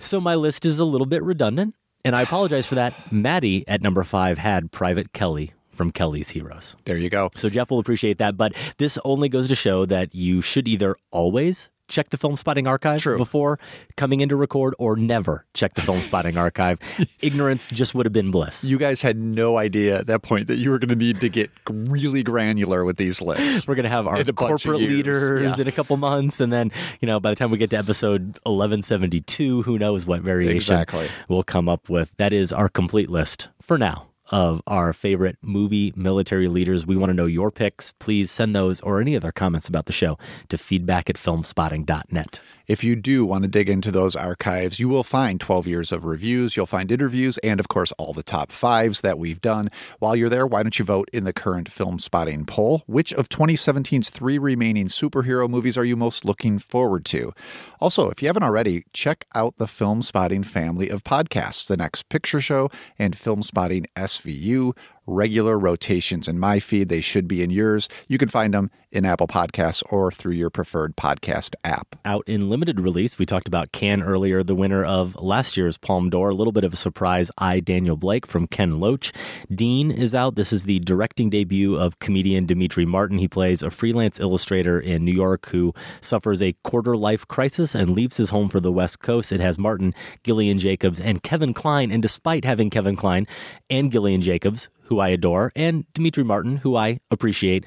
So 0.00 0.20
my 0.20 0.34
list 0.34 0.64
is 0.64 0.78
a 0.78 0.84
little 0.84 1.06
bit 1.06 1.22
redundant, 1.22 1.74
and 2.04 2.14
I 2.16 2.22
apologize 2.22 2.66
for 2.66 2.74
that. 2.76 2.94
Matty 3.12 3.66
at 3.68 3.82
number 3.82 4.02
five 4.04 4.38
had 4.38 4.72
Private 4.72 5.12
Kelly 5.12 5.52
from 5.70 5.92
Kelly's 5.92 6.30
Heroes. 6.30 6.74
There 6.84 6.96
you 6.96 7.08
go. 7.10 7.30
So 7.36 7.48
Jeff 7.48 7.70
will 7.70 7.78
appreciate 7.78 8.18
that, 8.18 8.36
but 8.36 8.52
this 8.78 8.98
only 9.04 9.28
goes 9.28 9.46
to 9.48 9.54
show 9.54 9.86
that 9.86 10.12
you 10.14 10.40
should 10.40 10.66
either 10.66 10.96
always 11.12 11.68
check 11.88 12.10
the 12.10 12.16
film 12.16 12.36
spotting 12.36 12.66
archive 12.66 13.02
before 13.16 13.58
coming 13.96 14.20
in 14.20 14.28
to 14.28 14.36
record 14.36 14.74
or 14.78 14.94
never 14.96 15.44
check 15.54 15.74
the 15.74 15.82
film 15.82 16.00
spotting 16.02 16.36
archive. 16.46 16.78
Ignorance 17.20 17.66
just 17.68 17.94
would 17.94 18.06
have 18.06 18.12
been 18.12 18.30
bliss. 18.30 18.62
You 18.64 18.78
guys 18.78 19.02
had 19.02 19.16
no 19.16 19.56
idea 19.58 19.98
at 19.98 20.06
that 20.06 20.22
point 20.22 20.48
that 20.48 20.56
you 20.56 20.70
were 20.70 20.78
going 20.78 20.90
to 20.90 20.96
need 20.96 21.20
to 21.20 21.28
get 21.28 21.50
really 21.68 22.22
granular 22.22 22.84
with 22.84 22.96
these 22.96 23.20
lists. 23.22 23.66
We're 23.66 23.74
going 23.74 23.84
to 23.84 23.88
have 23.90 24.06
our 24.06 24.14
a 24.14 24.24
bunch 24.24 24.28
of 24.28 24.36
corporate 24.36 24.80
leaders 24.80 25.40
Yeah. 25.42 25.62
in 25.62 25.68
a 25.68 25.72
couple 25.72 25.96
months. 25.96 26.40
And 26.40 26.52
then, 26.52 26.70
you 27.00 27.06
know, 27.06 27.18
by 27.20 27.30
the 27.30 27.36
time 27.36 27.50
we 27.50 27.58
get 27.58 27.70
to 27.70 27.78
episode 27.78 28.38
1172, 28.44 29.62
who 29.62 29.78
knows 29.78 30.06
what 30.06 30.20
variation 30.22 30.56
Exactly. 30.56 31.08
we'll 31.28 31.42
come 31.42 31.68
up 31.68 31.88
with. 31.88 32.12
That 32.16 32.32
is 32.32 32.52
our 32.52 32.68
complete 32.68 33.10
list 33.10 33.48
for 33.62 33.78
now 33.78 34.07
of 34.30 34.62
our 34.66 34.92
favorite 34.92 35.36
movie 35.42 35.92
military 35.96 36.48
leaders. 36.48 36.86
We 36.86 36.96
want 36.96 37.10
to 37.10 37.14
know 37.14 37.26
your 37.26 37.50
picks. 37.50 37.92
Please 37.92 38.30
send 38.30 38.54
those 38.54 38.80
or 38.80 39.00
any 39.00 39.16
other 39.16 39.32
comments 39.32 39.68
about 39.68 39.86
the 39.86 39.92
show 39.92 40.18
to 40.48 40.58
feedback 40.58 41.08
at 41.08 41.16
filmspotting.net. 41.16 42.40
If 42.68 42.84
you 42.84 42.96
do 42.96 43.24
want 43.24 43.44
to 43.44 43.48
dig 43.48 43.70
into 43.70 43.90
those 43.90 44.14
archives, 44.14 44.78
you 44.78 44.90
will 44.90 45.02
find 45.02 45.40
12 45.40 45.66
years 45.66 45.90
of 45.90 46.04
reviews. 46.04 46.54
You'll 46.54 46.66
find 46.66 46.92
interviews 46.92 47.38
and, 47.38 47.60
of 47.60 47.68
course, 47.68 47.92
all 47.92 48.12
the 48.12 48.22
top 48.22 48.52
fives 48.52 49.00
that 49.00 49.18
we've 49.18 49.40
done. 49.40 49.70
While 50.00 50.14
you're 50.14 50.28
there, 50.28 50.46
why 50.46 50.62
don't 50.62 50.78
you 50.78 50.84
vote 50.84 51.08
in 51.10 51.24
the 51.24 51.32
current 51.32 51.70
film 51.70 51.98
spotting 51.98 52.44
poll? 52.44 52.82
Which 52.86 53.10
of 53.14 53.30
2017's 53.30 54.10
three 54.10 54.36
remaining 54.36 54.88
superhero 54.88 55.48
movies 55.48 55.78
are 55.78 55.84
you 55.84 55.96
most 55.96 56.26
looking 56.26 56.58
forward 56.58 57.06
to? 57.06 57.32
Also, 57.80 58.10
if 58.10 58.20
you 58.20 58.28
haven't 58.28 58.42
already, 58.42 58.84
check 58.92 59.24
out 59.34 59.56
the 59.56 59.66
Film 59.66 60.02
Spotting 60.02 60.42
family 60.42 60.90
of 60.90 61.04
podcasts 61.04 61.66
The 61.66 61.76
Next 61.78 62.10
Picture 62.10 62.40
Show 62.40 62.70
and 62.98 63.16
Film 63.16 63.42
Spotting 63.42 63.86
SVU. 63.96 64.76
Regular 65.10 65.58
rotations 65.58 66.28
in 66.28 66.38
my 66.38 66.60
feed. 66.60 66.90
They 66.90 67.00
should 67.00 67.26
be 67.26 67.42
in 67.42 67.48
yours. 67.48 67.88
You 68.08 68.18
can 68.18 68.28
find 68.28 68.52
them 68.52 68.70
in 68.92 69.06
Apple 69.06 69.26
Podcasts 69.26 69.82
or 69.90 70.12
through 70.12 70.34
your 70.34 70.50
preferred 70.50 70.96
podcast 70.96 71.54
app. 71.64 71.96
out 72.04 72.28
in 72.28 72.50
limited 72.50 72.78
release. 72.78 73.18
We 73.18 73.24
talked 73.24 73.48
about 73.48 73.72
Cannes 73.72 74.02
earlier, 74.02 74.42
the 74.42 74.54
winner 74.54 74.84
of 74.84 75.16
last 75.16 75.56
year's 75.56 75.78
Palme 75.78 76.10
d'Or. 76.10 76.28
A 76.28 76.34
little 76.34 76.52
bit 76.52 76.64
of 76.64 76.74
a 76.74 76.76
surprise. 76.76 77.30
I, 77.38 77.60
Daniel 77.60 77.96
Blake 77.96 78.26
from 78.26 78.46
Ken 78.46 78.80
Loach. 78.80 79.12
Dean 79.50 79.90
is 79.90 80.14
out. 80.14 80.34
This 80.34 80.52
is 80.52 80.64
the 80.64 80.78
directing 80.80 81.30
debut 81.30 81.74
of 81.74 81.98
comedian 82.00 82.44
Demetri 82.44 82.84
Martin. 82.84 83.18
He 83.18 83.28
plays 83.28 83.62
a 83.62 83.70
freelance 83.70 84.20
illustrator 84.20 84.78
in 84.78 85.06
New 85.06 85.14
York 85.14 85.48
who 85.48 85.72
suffers 86.02 86.42
a 86.42 86.54
quarter 86.64 86.98
life 86.98 87.26
crisis 87.26 87.74
and 87.74 87.90
leaves 87.90 88.18
his 88.18 88.28
home 88.28 88.50
for 88.50 88.60
the 88.60 88.72
West 88.72 89.00
Coast. 89.00 89.32
It 89.32 89.40
has 89.40 89.58
Martin, 89.58 89.94
Gillian 90.22 90.58
Jacobs, 90.58 91.00
and 91.00 91.22
Kevin 91.22 91.54
Kline. 91.54 91.90
And 91.90 92.02
despite 92.02 92.44
having 92.44 92.68
Kevin 92.68 92.94
Kline 92.94 93.26
and 93.70 93.90
Gillian 93.90 94.20
Jacobs, 94.20 94.68
who 94.88 94.98
I 95.00 95.08
adore, 95.08 95.52
and 95.56 95.84
Demetri 95.94 96.24
Martin, 96.24 96.56
who 96.58 96.76
I 96.76 97.00
appreciate, 97.10 97.64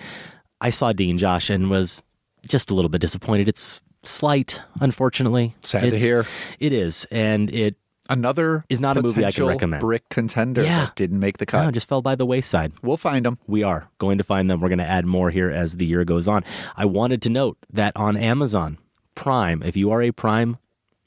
I 0.60 0.70
saw 0.70 0.92
Dean 0.94 1.18
Josh 1.18 1.50
and 1.50 1.70
was 1.70 2.04
just 2.48 2.70
a 2.72 2.74
little 2.76 2.90
bit 2.90 3.02
disappointed. 3.02 3.48
It's 3.48 3.82
slight, 4.04 4.62
unfortunately. 4.80 5.56
Sad 5.62 5.82
to 5.82 5.88
It's- 5.88 6.02
hear. 6.02 6.26
It 6.60 6.74
is, 6.74 7.06
and 7.12 7.50
it 7.54 7.76
Another 8.10 8.66
is 8.68 8.82
not 8.82 8.98
a 8.98 9.02
movie 9.02 9.24
I 9.24 9.32
can 9.32 9.46
recommend. 9.46 9.80
brick 9.80 10.10
contender 10.10 10.64
Yeah. 10.64 10.86
that 10.86 10.96
didn't 10.96 11.20
make 11.20 11.38
the 11.38 11.46
cut. 11.46 11.64
No, 11.64 11.72
just 11.72 11.88
fell 11.88 12.02
by 12.02 12.16
the 12.16 12.26
wayside. 12.26 12.74
We'll 12.82 12.98
find 12.98 13.26
them. 13.26 13.38
We 13.48 13.64
are 13.64 13.88
going 14.00 14.18
to 14.18 14.24
find 14.26 14.50
them. 14.50 14.60
We're 14.60 14.68
going 14.68 14.80
to 14.80 14.90
add 14.90 15.06
more 15.06 15.30
here 15.30 15.50
as 15.50 15.78
the 15.78 15.86
year 15.86 16.04
goes 16.04 16.28
on. 16.28 16.44
I 16.76 16.84
wanted 16.86 17.22
to 17.22 17.30
note 17.30 17.58
that 17.72 17.96
on 17.96 18.18
Amazon 18.18 18.80
Prime, 19.16 19.64
if 19.64 19.78
you 19.78 19.92
are 19.92 20.02
a 20.02 20.12
Prime 20.12 20.58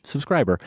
subscriber, 0.03 0.59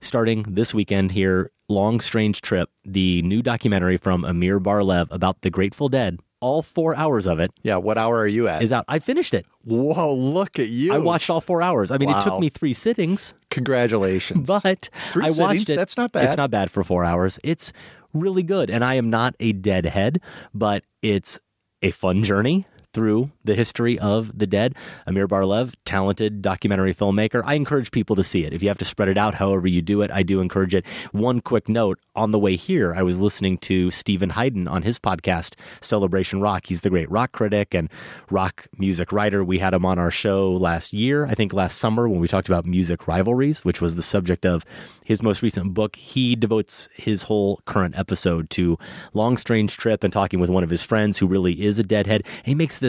starting 0.00 0.42
this 0.48 0.74
weekend 0.74 1.12
here, 1.12 1.50
Long 1.68 2.00
Strange 2.00 2.40
Trip, 2.42 2.70
the 2.84 3.22
new 3.22 3.42
documentary 3.42 3.96
from 3.96 4.24
Amir 4.24 4.58
Bar-Lev 4.60 5.08
about 5.10 5.40
the 5.42 5.50
Grateful 5.50 5.88
Dead. 5.88 6.20
All 6.40 6.60
four 6.62 6.94
hours 6.94 7.26
of 7.26 7.40
it. 7.40 7.50
Yeah, 7.62 7.76
what 7.76 7.96
hour 7.96 8.18
are 8.18 8.26
you 8.26 8.46
at? 8.46 8.62
Is 8.62 8.70
out. 8.70 8.84
I 8.88 8.98
finished 8.98 9.32
it. 9.32 9.46
Whoa, 9.64 10.14
look 10.14 10.58
at 10.58 10.68
you. 10.68 10.92
I 10.92 10.98
watched 10.98 11.30
all 11.30 11.40
four 11.40 11.62
hours. 11.62 11.90
I 11.90 11.96
mean, 11.98 12.10
it 12.10 12.20
took 12.20 12.38
me 12.38 12.50
three 12.50 12.74
sittings. 12.74 13.34
Congratulations. 13.50 14.46
But 14.62 14.90
Three 15.12 15.24
I 15.24 15.28
watched 15.28 15.38
sittings? 15.38 15.70
it. 15.70 15.76
That's 15.76 15.96
not 15.96 16.12
bad. 16.12 16.24
It's 16.24 16.36
not 16.36 16.50
bad 16.50 16.70
for 16.70 16.84
four 16.84 17.04
hours. 17.04 17.38
It's 17.42 17.72
really 18.12 18.42
good. 18.42 18.70
And 18.70 18.84
I 18.84 18.94
am 18.94 19.08
not 19.10 19.34
a 19.40 19.52
deadhead, 19.52 20.20
but 20.54 20.84
it's 21.02 21.38
a 21.82 21.90
fun 21.90 22.22
journey 22.22 22.66
through 22.96 23.30
the 23.44 23.54
history 23.54 23.98
of 23.98 24.36
the 24.36 24.46
dead. 24.46 24.74
Amir 25.06 25.28
Bar-Lev, 25.28 25.74
talented 25.84 26.40
documentary 26.40 26.94
filmmaker. 26.94 27.42
I 27.44 27.52
encourage 27.52 27.90
people 27.90 28.16
to 28.16 28.24
see 28.24 28.44
it. 28.44 28.54
If 28.54 28.62
you 28.62 28.68
have 28.68 28.78
to 28.78 28.86
spread 28.86 29.10
it 29.10 29.18
out, 29.18 29.34
however 29.34 29.68
you 29.68 29.82
do 29.82 30.00
it, 30.00 30.10
I 30.10 30.22
do 30.22 30.40
encourage 30.40 30.74
it. 30.74 30.86
One 31.12 31.42
quick 31.42 31.68
note 31.68 31.98
on 32.14 32.30
the 32.30 32.38
way 32.38 32.56
here, 32.56 32.94
I 32.94 33.02
was 33.02 33.20
listening 33.20 33.58
to 33.58 33.90
Steven 33.90 34.30
Hyden 34.30 34.66
on 34.66 34.80
his 34.80 34.98
podcast, 34.98 35.56
Celebration 35.82 36.40
Rock. 36.40 36.68
He's 36.68 36.80
the 36.80 36.88
great 36.88 37.10
rock 37.10 37.32
critic 37.32 37.74
and 37.74 37.90
rock 38.30 38.66
music 38.78 39.12
writer. 39.12 39.44
We 39.44 39.58
had 39.58 39.74
him 39.74 39.84
on 39.84 39.98
our 39.98 40.10
show 40.10 40.52
last 40.52 40.94
year, 40.94 41.26
I 41.26 41.34
think 41.34 41.52
last 41.52 41.76
summer, 41.76 42.08
when 42.08 42.18
we 42.20 42.28
talked 42.28 42.48
about 42.48 42.64
music 42.64 43.06
rivalries, 43.06 43.62
which 43.62 43.82
was 43.82 43.96
the 43.96 44.02
subject 44.02 44.46
of 44.46 44.64
his 45.04 45.22
most 45.22 45.42
recent 45.42 45.74
book. 45.74 45.96
He 45.96 46.34
devotes 46.34 46.88
his 46.94 47.24
whole 47.24 47.60
current 47.66 47.98
episode 47.98 48.48
to 48.50 48.78
Long 49.12 49.36
Strange 49.36 49.76
Trip 49.76 50.02
and 50.02 50.12
talking 50.12 50.40
with 50.40 50.48
one 50.48 50.64
of 50.64 50.70
his 50.70 50.82
friends 50.82 51.18
who 51.18 51.26
really 51.26 51.62
is 51.62 51.78
a 51.78 51.82
deadhead. 51.82 52.22
And 52.38 52.46
he 52.46 52.54
makes 52.54 52.78
this 52.78 52.85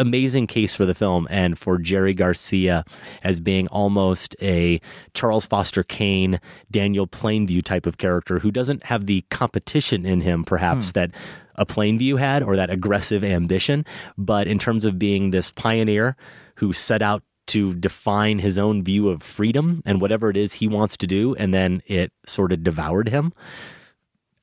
amazing 0.00 0.46
case 0.46 0.74
for 0.74 0.86
the 0.86 0.94
film 0.94 1.28
and 1.30 1.58
for 1.58 1.78
Jerry 1.78 2.14
Garcia 2.14 2.84
as 3.22 3.38
being 3.38 3.68
almost 3.68 4.34
a 4.40 4.80
Charles 5.14 5.46
Foster 5.46 5.82
Kane, 5.82 6.40
Daniel 6.70 7.06
Plainview 7.06 7.62
type 7.62 7.86
of 7.86 7.98
character 7.98 8.38
who 8.38 8.50
doesn't 8.50 8.84
have 8.84 9.06
the 9.06 9.22
competition 9.30 10.06
in 10.06 10.22
him, 10.22 10.42
perhaps, 10.42 10.88
hmm. 10.88 10.94
that 10.94 11.10
a 11.56 11.66
Plainview 11.66 12.18
had 12.18 12.42
or 12.42 12.56
that 12.56 12.70
aggressive 12.70 13.22
ambition. 13.22 13.84
But 14.16 14.48
in 14.48 14.58
terms 14.58 14.84
of 14.84 14.98
being 14.98 15.30
this 15.30 15.52
pioneer 15.52 16.16
who 16.56 16.72
set 16.72 17.02
out 17.02 17.22
to 17.48 17.74
define 17.74 18.38
his 18.38 18.56
own 18.56 18.82
view 18.82 19.08
of 19.08 19.22
freedom 19.22 19.82
and 19.84 20.00
whatever 20.00 20.30
it 20.30 20.36
is 20.36 20.54
he 20.54 20.68
wants 20.68 20.96
to 20.96 21.06
do, 21.06 21.34
and 21.34 21.52
then 21.52 21.82
it 21.86 22.12
sort 22.24 22.52
of 22.52 22.64
devoured 22.64 23.08
him. 23.08 23.32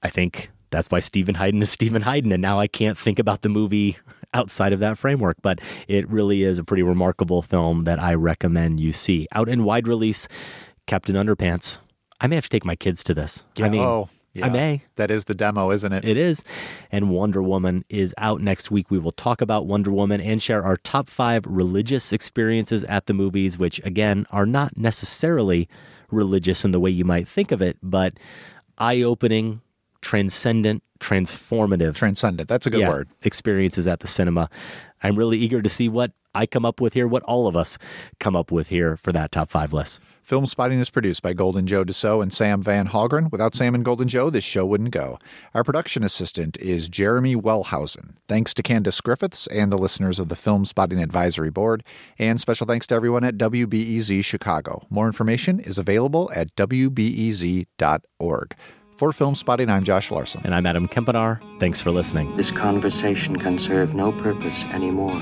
I 0.03 0.09
think 0.09 0.51
that's 0.69 0.89
why 0.89 0.99
Steven 0.99 1.35
Hyden 1.35 1.61
is 1.61 1.71
Steven 1.71 2.01
Hyden. 2.01 2.31
And 2.31 2.41
now 2.41 2.59
I 2.59 2.67
can't 2.67 2.97
think 2.97 3.17
about 3.17 3.41
the 3.41 3.49
movie 3.49 3.97
outside 4.37 4.73
of 4.73 4.79
that 4.79 4.97
framework. 4.97 5.37
But 5.41 5.59
it 5.87 6.07
really 6.09 6.43
is 6.43 6.59
a 6.59 6.63
pretty 6.63 6.83
remarkable 6.83 7.41
film 7.41 7.83
that 7.85 8.01
I 8.01 8.13
recommend 8.13 8.79
you 8.79 8.91
see. 8.91 9.27
Out 9.31 9.49
in 9.49 9.63
wide 9.63 9.87
release, 9.87 10.27
Captain 10.85 11.15
Underpants. 11.15 11.79
I 12.19 12.27
may 12.27 12.35
have 12.35 12.45
to 12.45 12.49
take 12.49 12.65
my 12.65 12.75
kids 12.75 13.03
to 13.05 13.13
this. 13.13 13.43
I 13.61 13.69
mean, 13.69 13.81
oh, 13.81 14.09
I 14.41 14.49
may. 14.49 14.83
That 14.95 15.11
is 15.11 15.25
the 15.25 15.35
demo, 15.35 15.71
isn't 15.71 15.91
it? 15.91 16.05
It 16.05 16.17
is. 16.17 16.43
And 16.91 17.09
Wonder 17.09 17.41
Woman 17.43 17.85
is 17.89 18.13
out 18.17 18.41
next 18.41 18.71
week. 18.71 18.89
We 18.89 18.99
will 18.99 19.11
talk 19.11 19.41
about 19.41 19.65
Wonder 19.65 19.91
Woman 19.91 20.21
and 20.21 20.41
share 20.41 20.63
our 20.63 20.77
top 20.77 21.09
five 21.09 21.45
religious 21.47 22.13
experiences 22.13 22.83
at 22.85 23.05
the 23.05 23.13
movies, 23.13 23.57
which, 23.57 23.79
again, 23.83 24.25
are 24.31 24.45
not 24.45 24.77
necessarily 24.77 25.67
religious 26.09 26.63
in 26.63 26.71
the 26.71 26.79
way 26.79 26.89
you 26.89 27.05
might 27.05 27.27
think 27.27 27.51
of 27.51 27.61
it, 27.61 27.77
but 27.83 28.13
eye 28.77 29.01
opening, 29.01 29.61
transcendent, 30.01 30.83
transformative. 30.99 31.95
Transcendent. 31.95 32.49
That's 32.49 32.65
a 32.65 32.69
good 32.69 32.81
yeah, 32.81 32.89
word. 32.89 33.09
Experiences 33.23 33.87
at 33.87 33.99
the 33.99 34.07
cinema. 34.07 34.49
I'm 35.03 35.15
really 35.15 35.37
eager 35.37 35.61
to 35.61 35.69
see 35.69 35.89
what 35.89 36.11
I 36.33 36.45
come 36.45 36.65
up 36.65 36.79
with 36.81 36.93
here, 36.93 37.07
what 37.07 37.23
all 37.23 37.47
of 37.47 37.55
us 37.55 37.77
come 38.19 38.35
up 38.35 38.51
with 38.51 38.67
here 38.67 38.95
for 38.97 39.11
that 39.11 39.31
top 39.31 39.49
five 39.49 39.73
list. 39.73 39.99
Film 40.21 40.45
Spotting 40.45 40.79
is 40.81 40.89
produced 40.89 41.23
by 41.23 41.31
Golden 41.31 41.65
Joe 41.65 41.85
Dieso 41.85 42.21
and 42.21 42.33
Sam 42.33 42.61
Van 42.61 42.89
Hallgren. 42.89 43.31
Without 43.31 43.55
Sam 43.55 43.73
and 43.73 43.85
Golden 43.85 44.09
Joe, 44.09 44.29
this 44.29 44.43
show 44.43 44.65
wouldn't 44.65 44.91
go. 44.91 45.17
Our 45.53 45.63
production 45.63 46.03
assistant 46.03 46.57
is 46.57 46.89
Jeremy 46.89 47.37
Wellhausen. 47.37 48.15
Thanks 48.27 48.53
to 48.55 48.61
Candace 48.61 48.99
Griffiths 48.99 49.47
and 49.47 49.71
the 49.71 49.77
listeners 49.77 50.19
of 50.19 50.27
the 50.27 50.35
Film 50.35 50.65
Spotting 50.65 51.01
Advisory 51.01 51.49
Board. 51.49 51.81
And 52.19 52.41
special 52.41 52.67
thanks 52.67 52.85
to 52.87 52.95
everyone 52.95 53.23
at 53.23 53.37
WBEZ 53.37 54.25
Chicago. 54.25 54.85
More 54.89 55.07
information 55.07 55.61
is 55.61 55.77
available 55.77 56.29
at 56.35 56.53
WBEZ.org. 56.57 57.65
For 58.97 59.13
Film 59.13 59.35
Spotting, 59.35 59.69
I'm 59.69 59.83
Josh 59.83 60.09
Larsen. 60.09 60.41
And 60.43 60.55
I'm 60.55 60.65
Adam 60.65 60.87
Kempenaar. 60.87 61.39
Thanks 61.59 61.79
for 61.79 61.91
listening. 61.91 62.35
This 62.35 62.49
conversation 62.49 63.37
can 63.37 63.59
serve 63.59 63.93
no 63.93 64.11
purpose 64.11 64.63
anymore. 64.73 65.21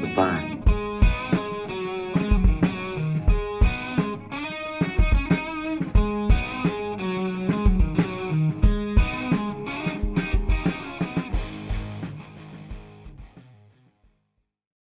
Goodbye. 0.00 0.59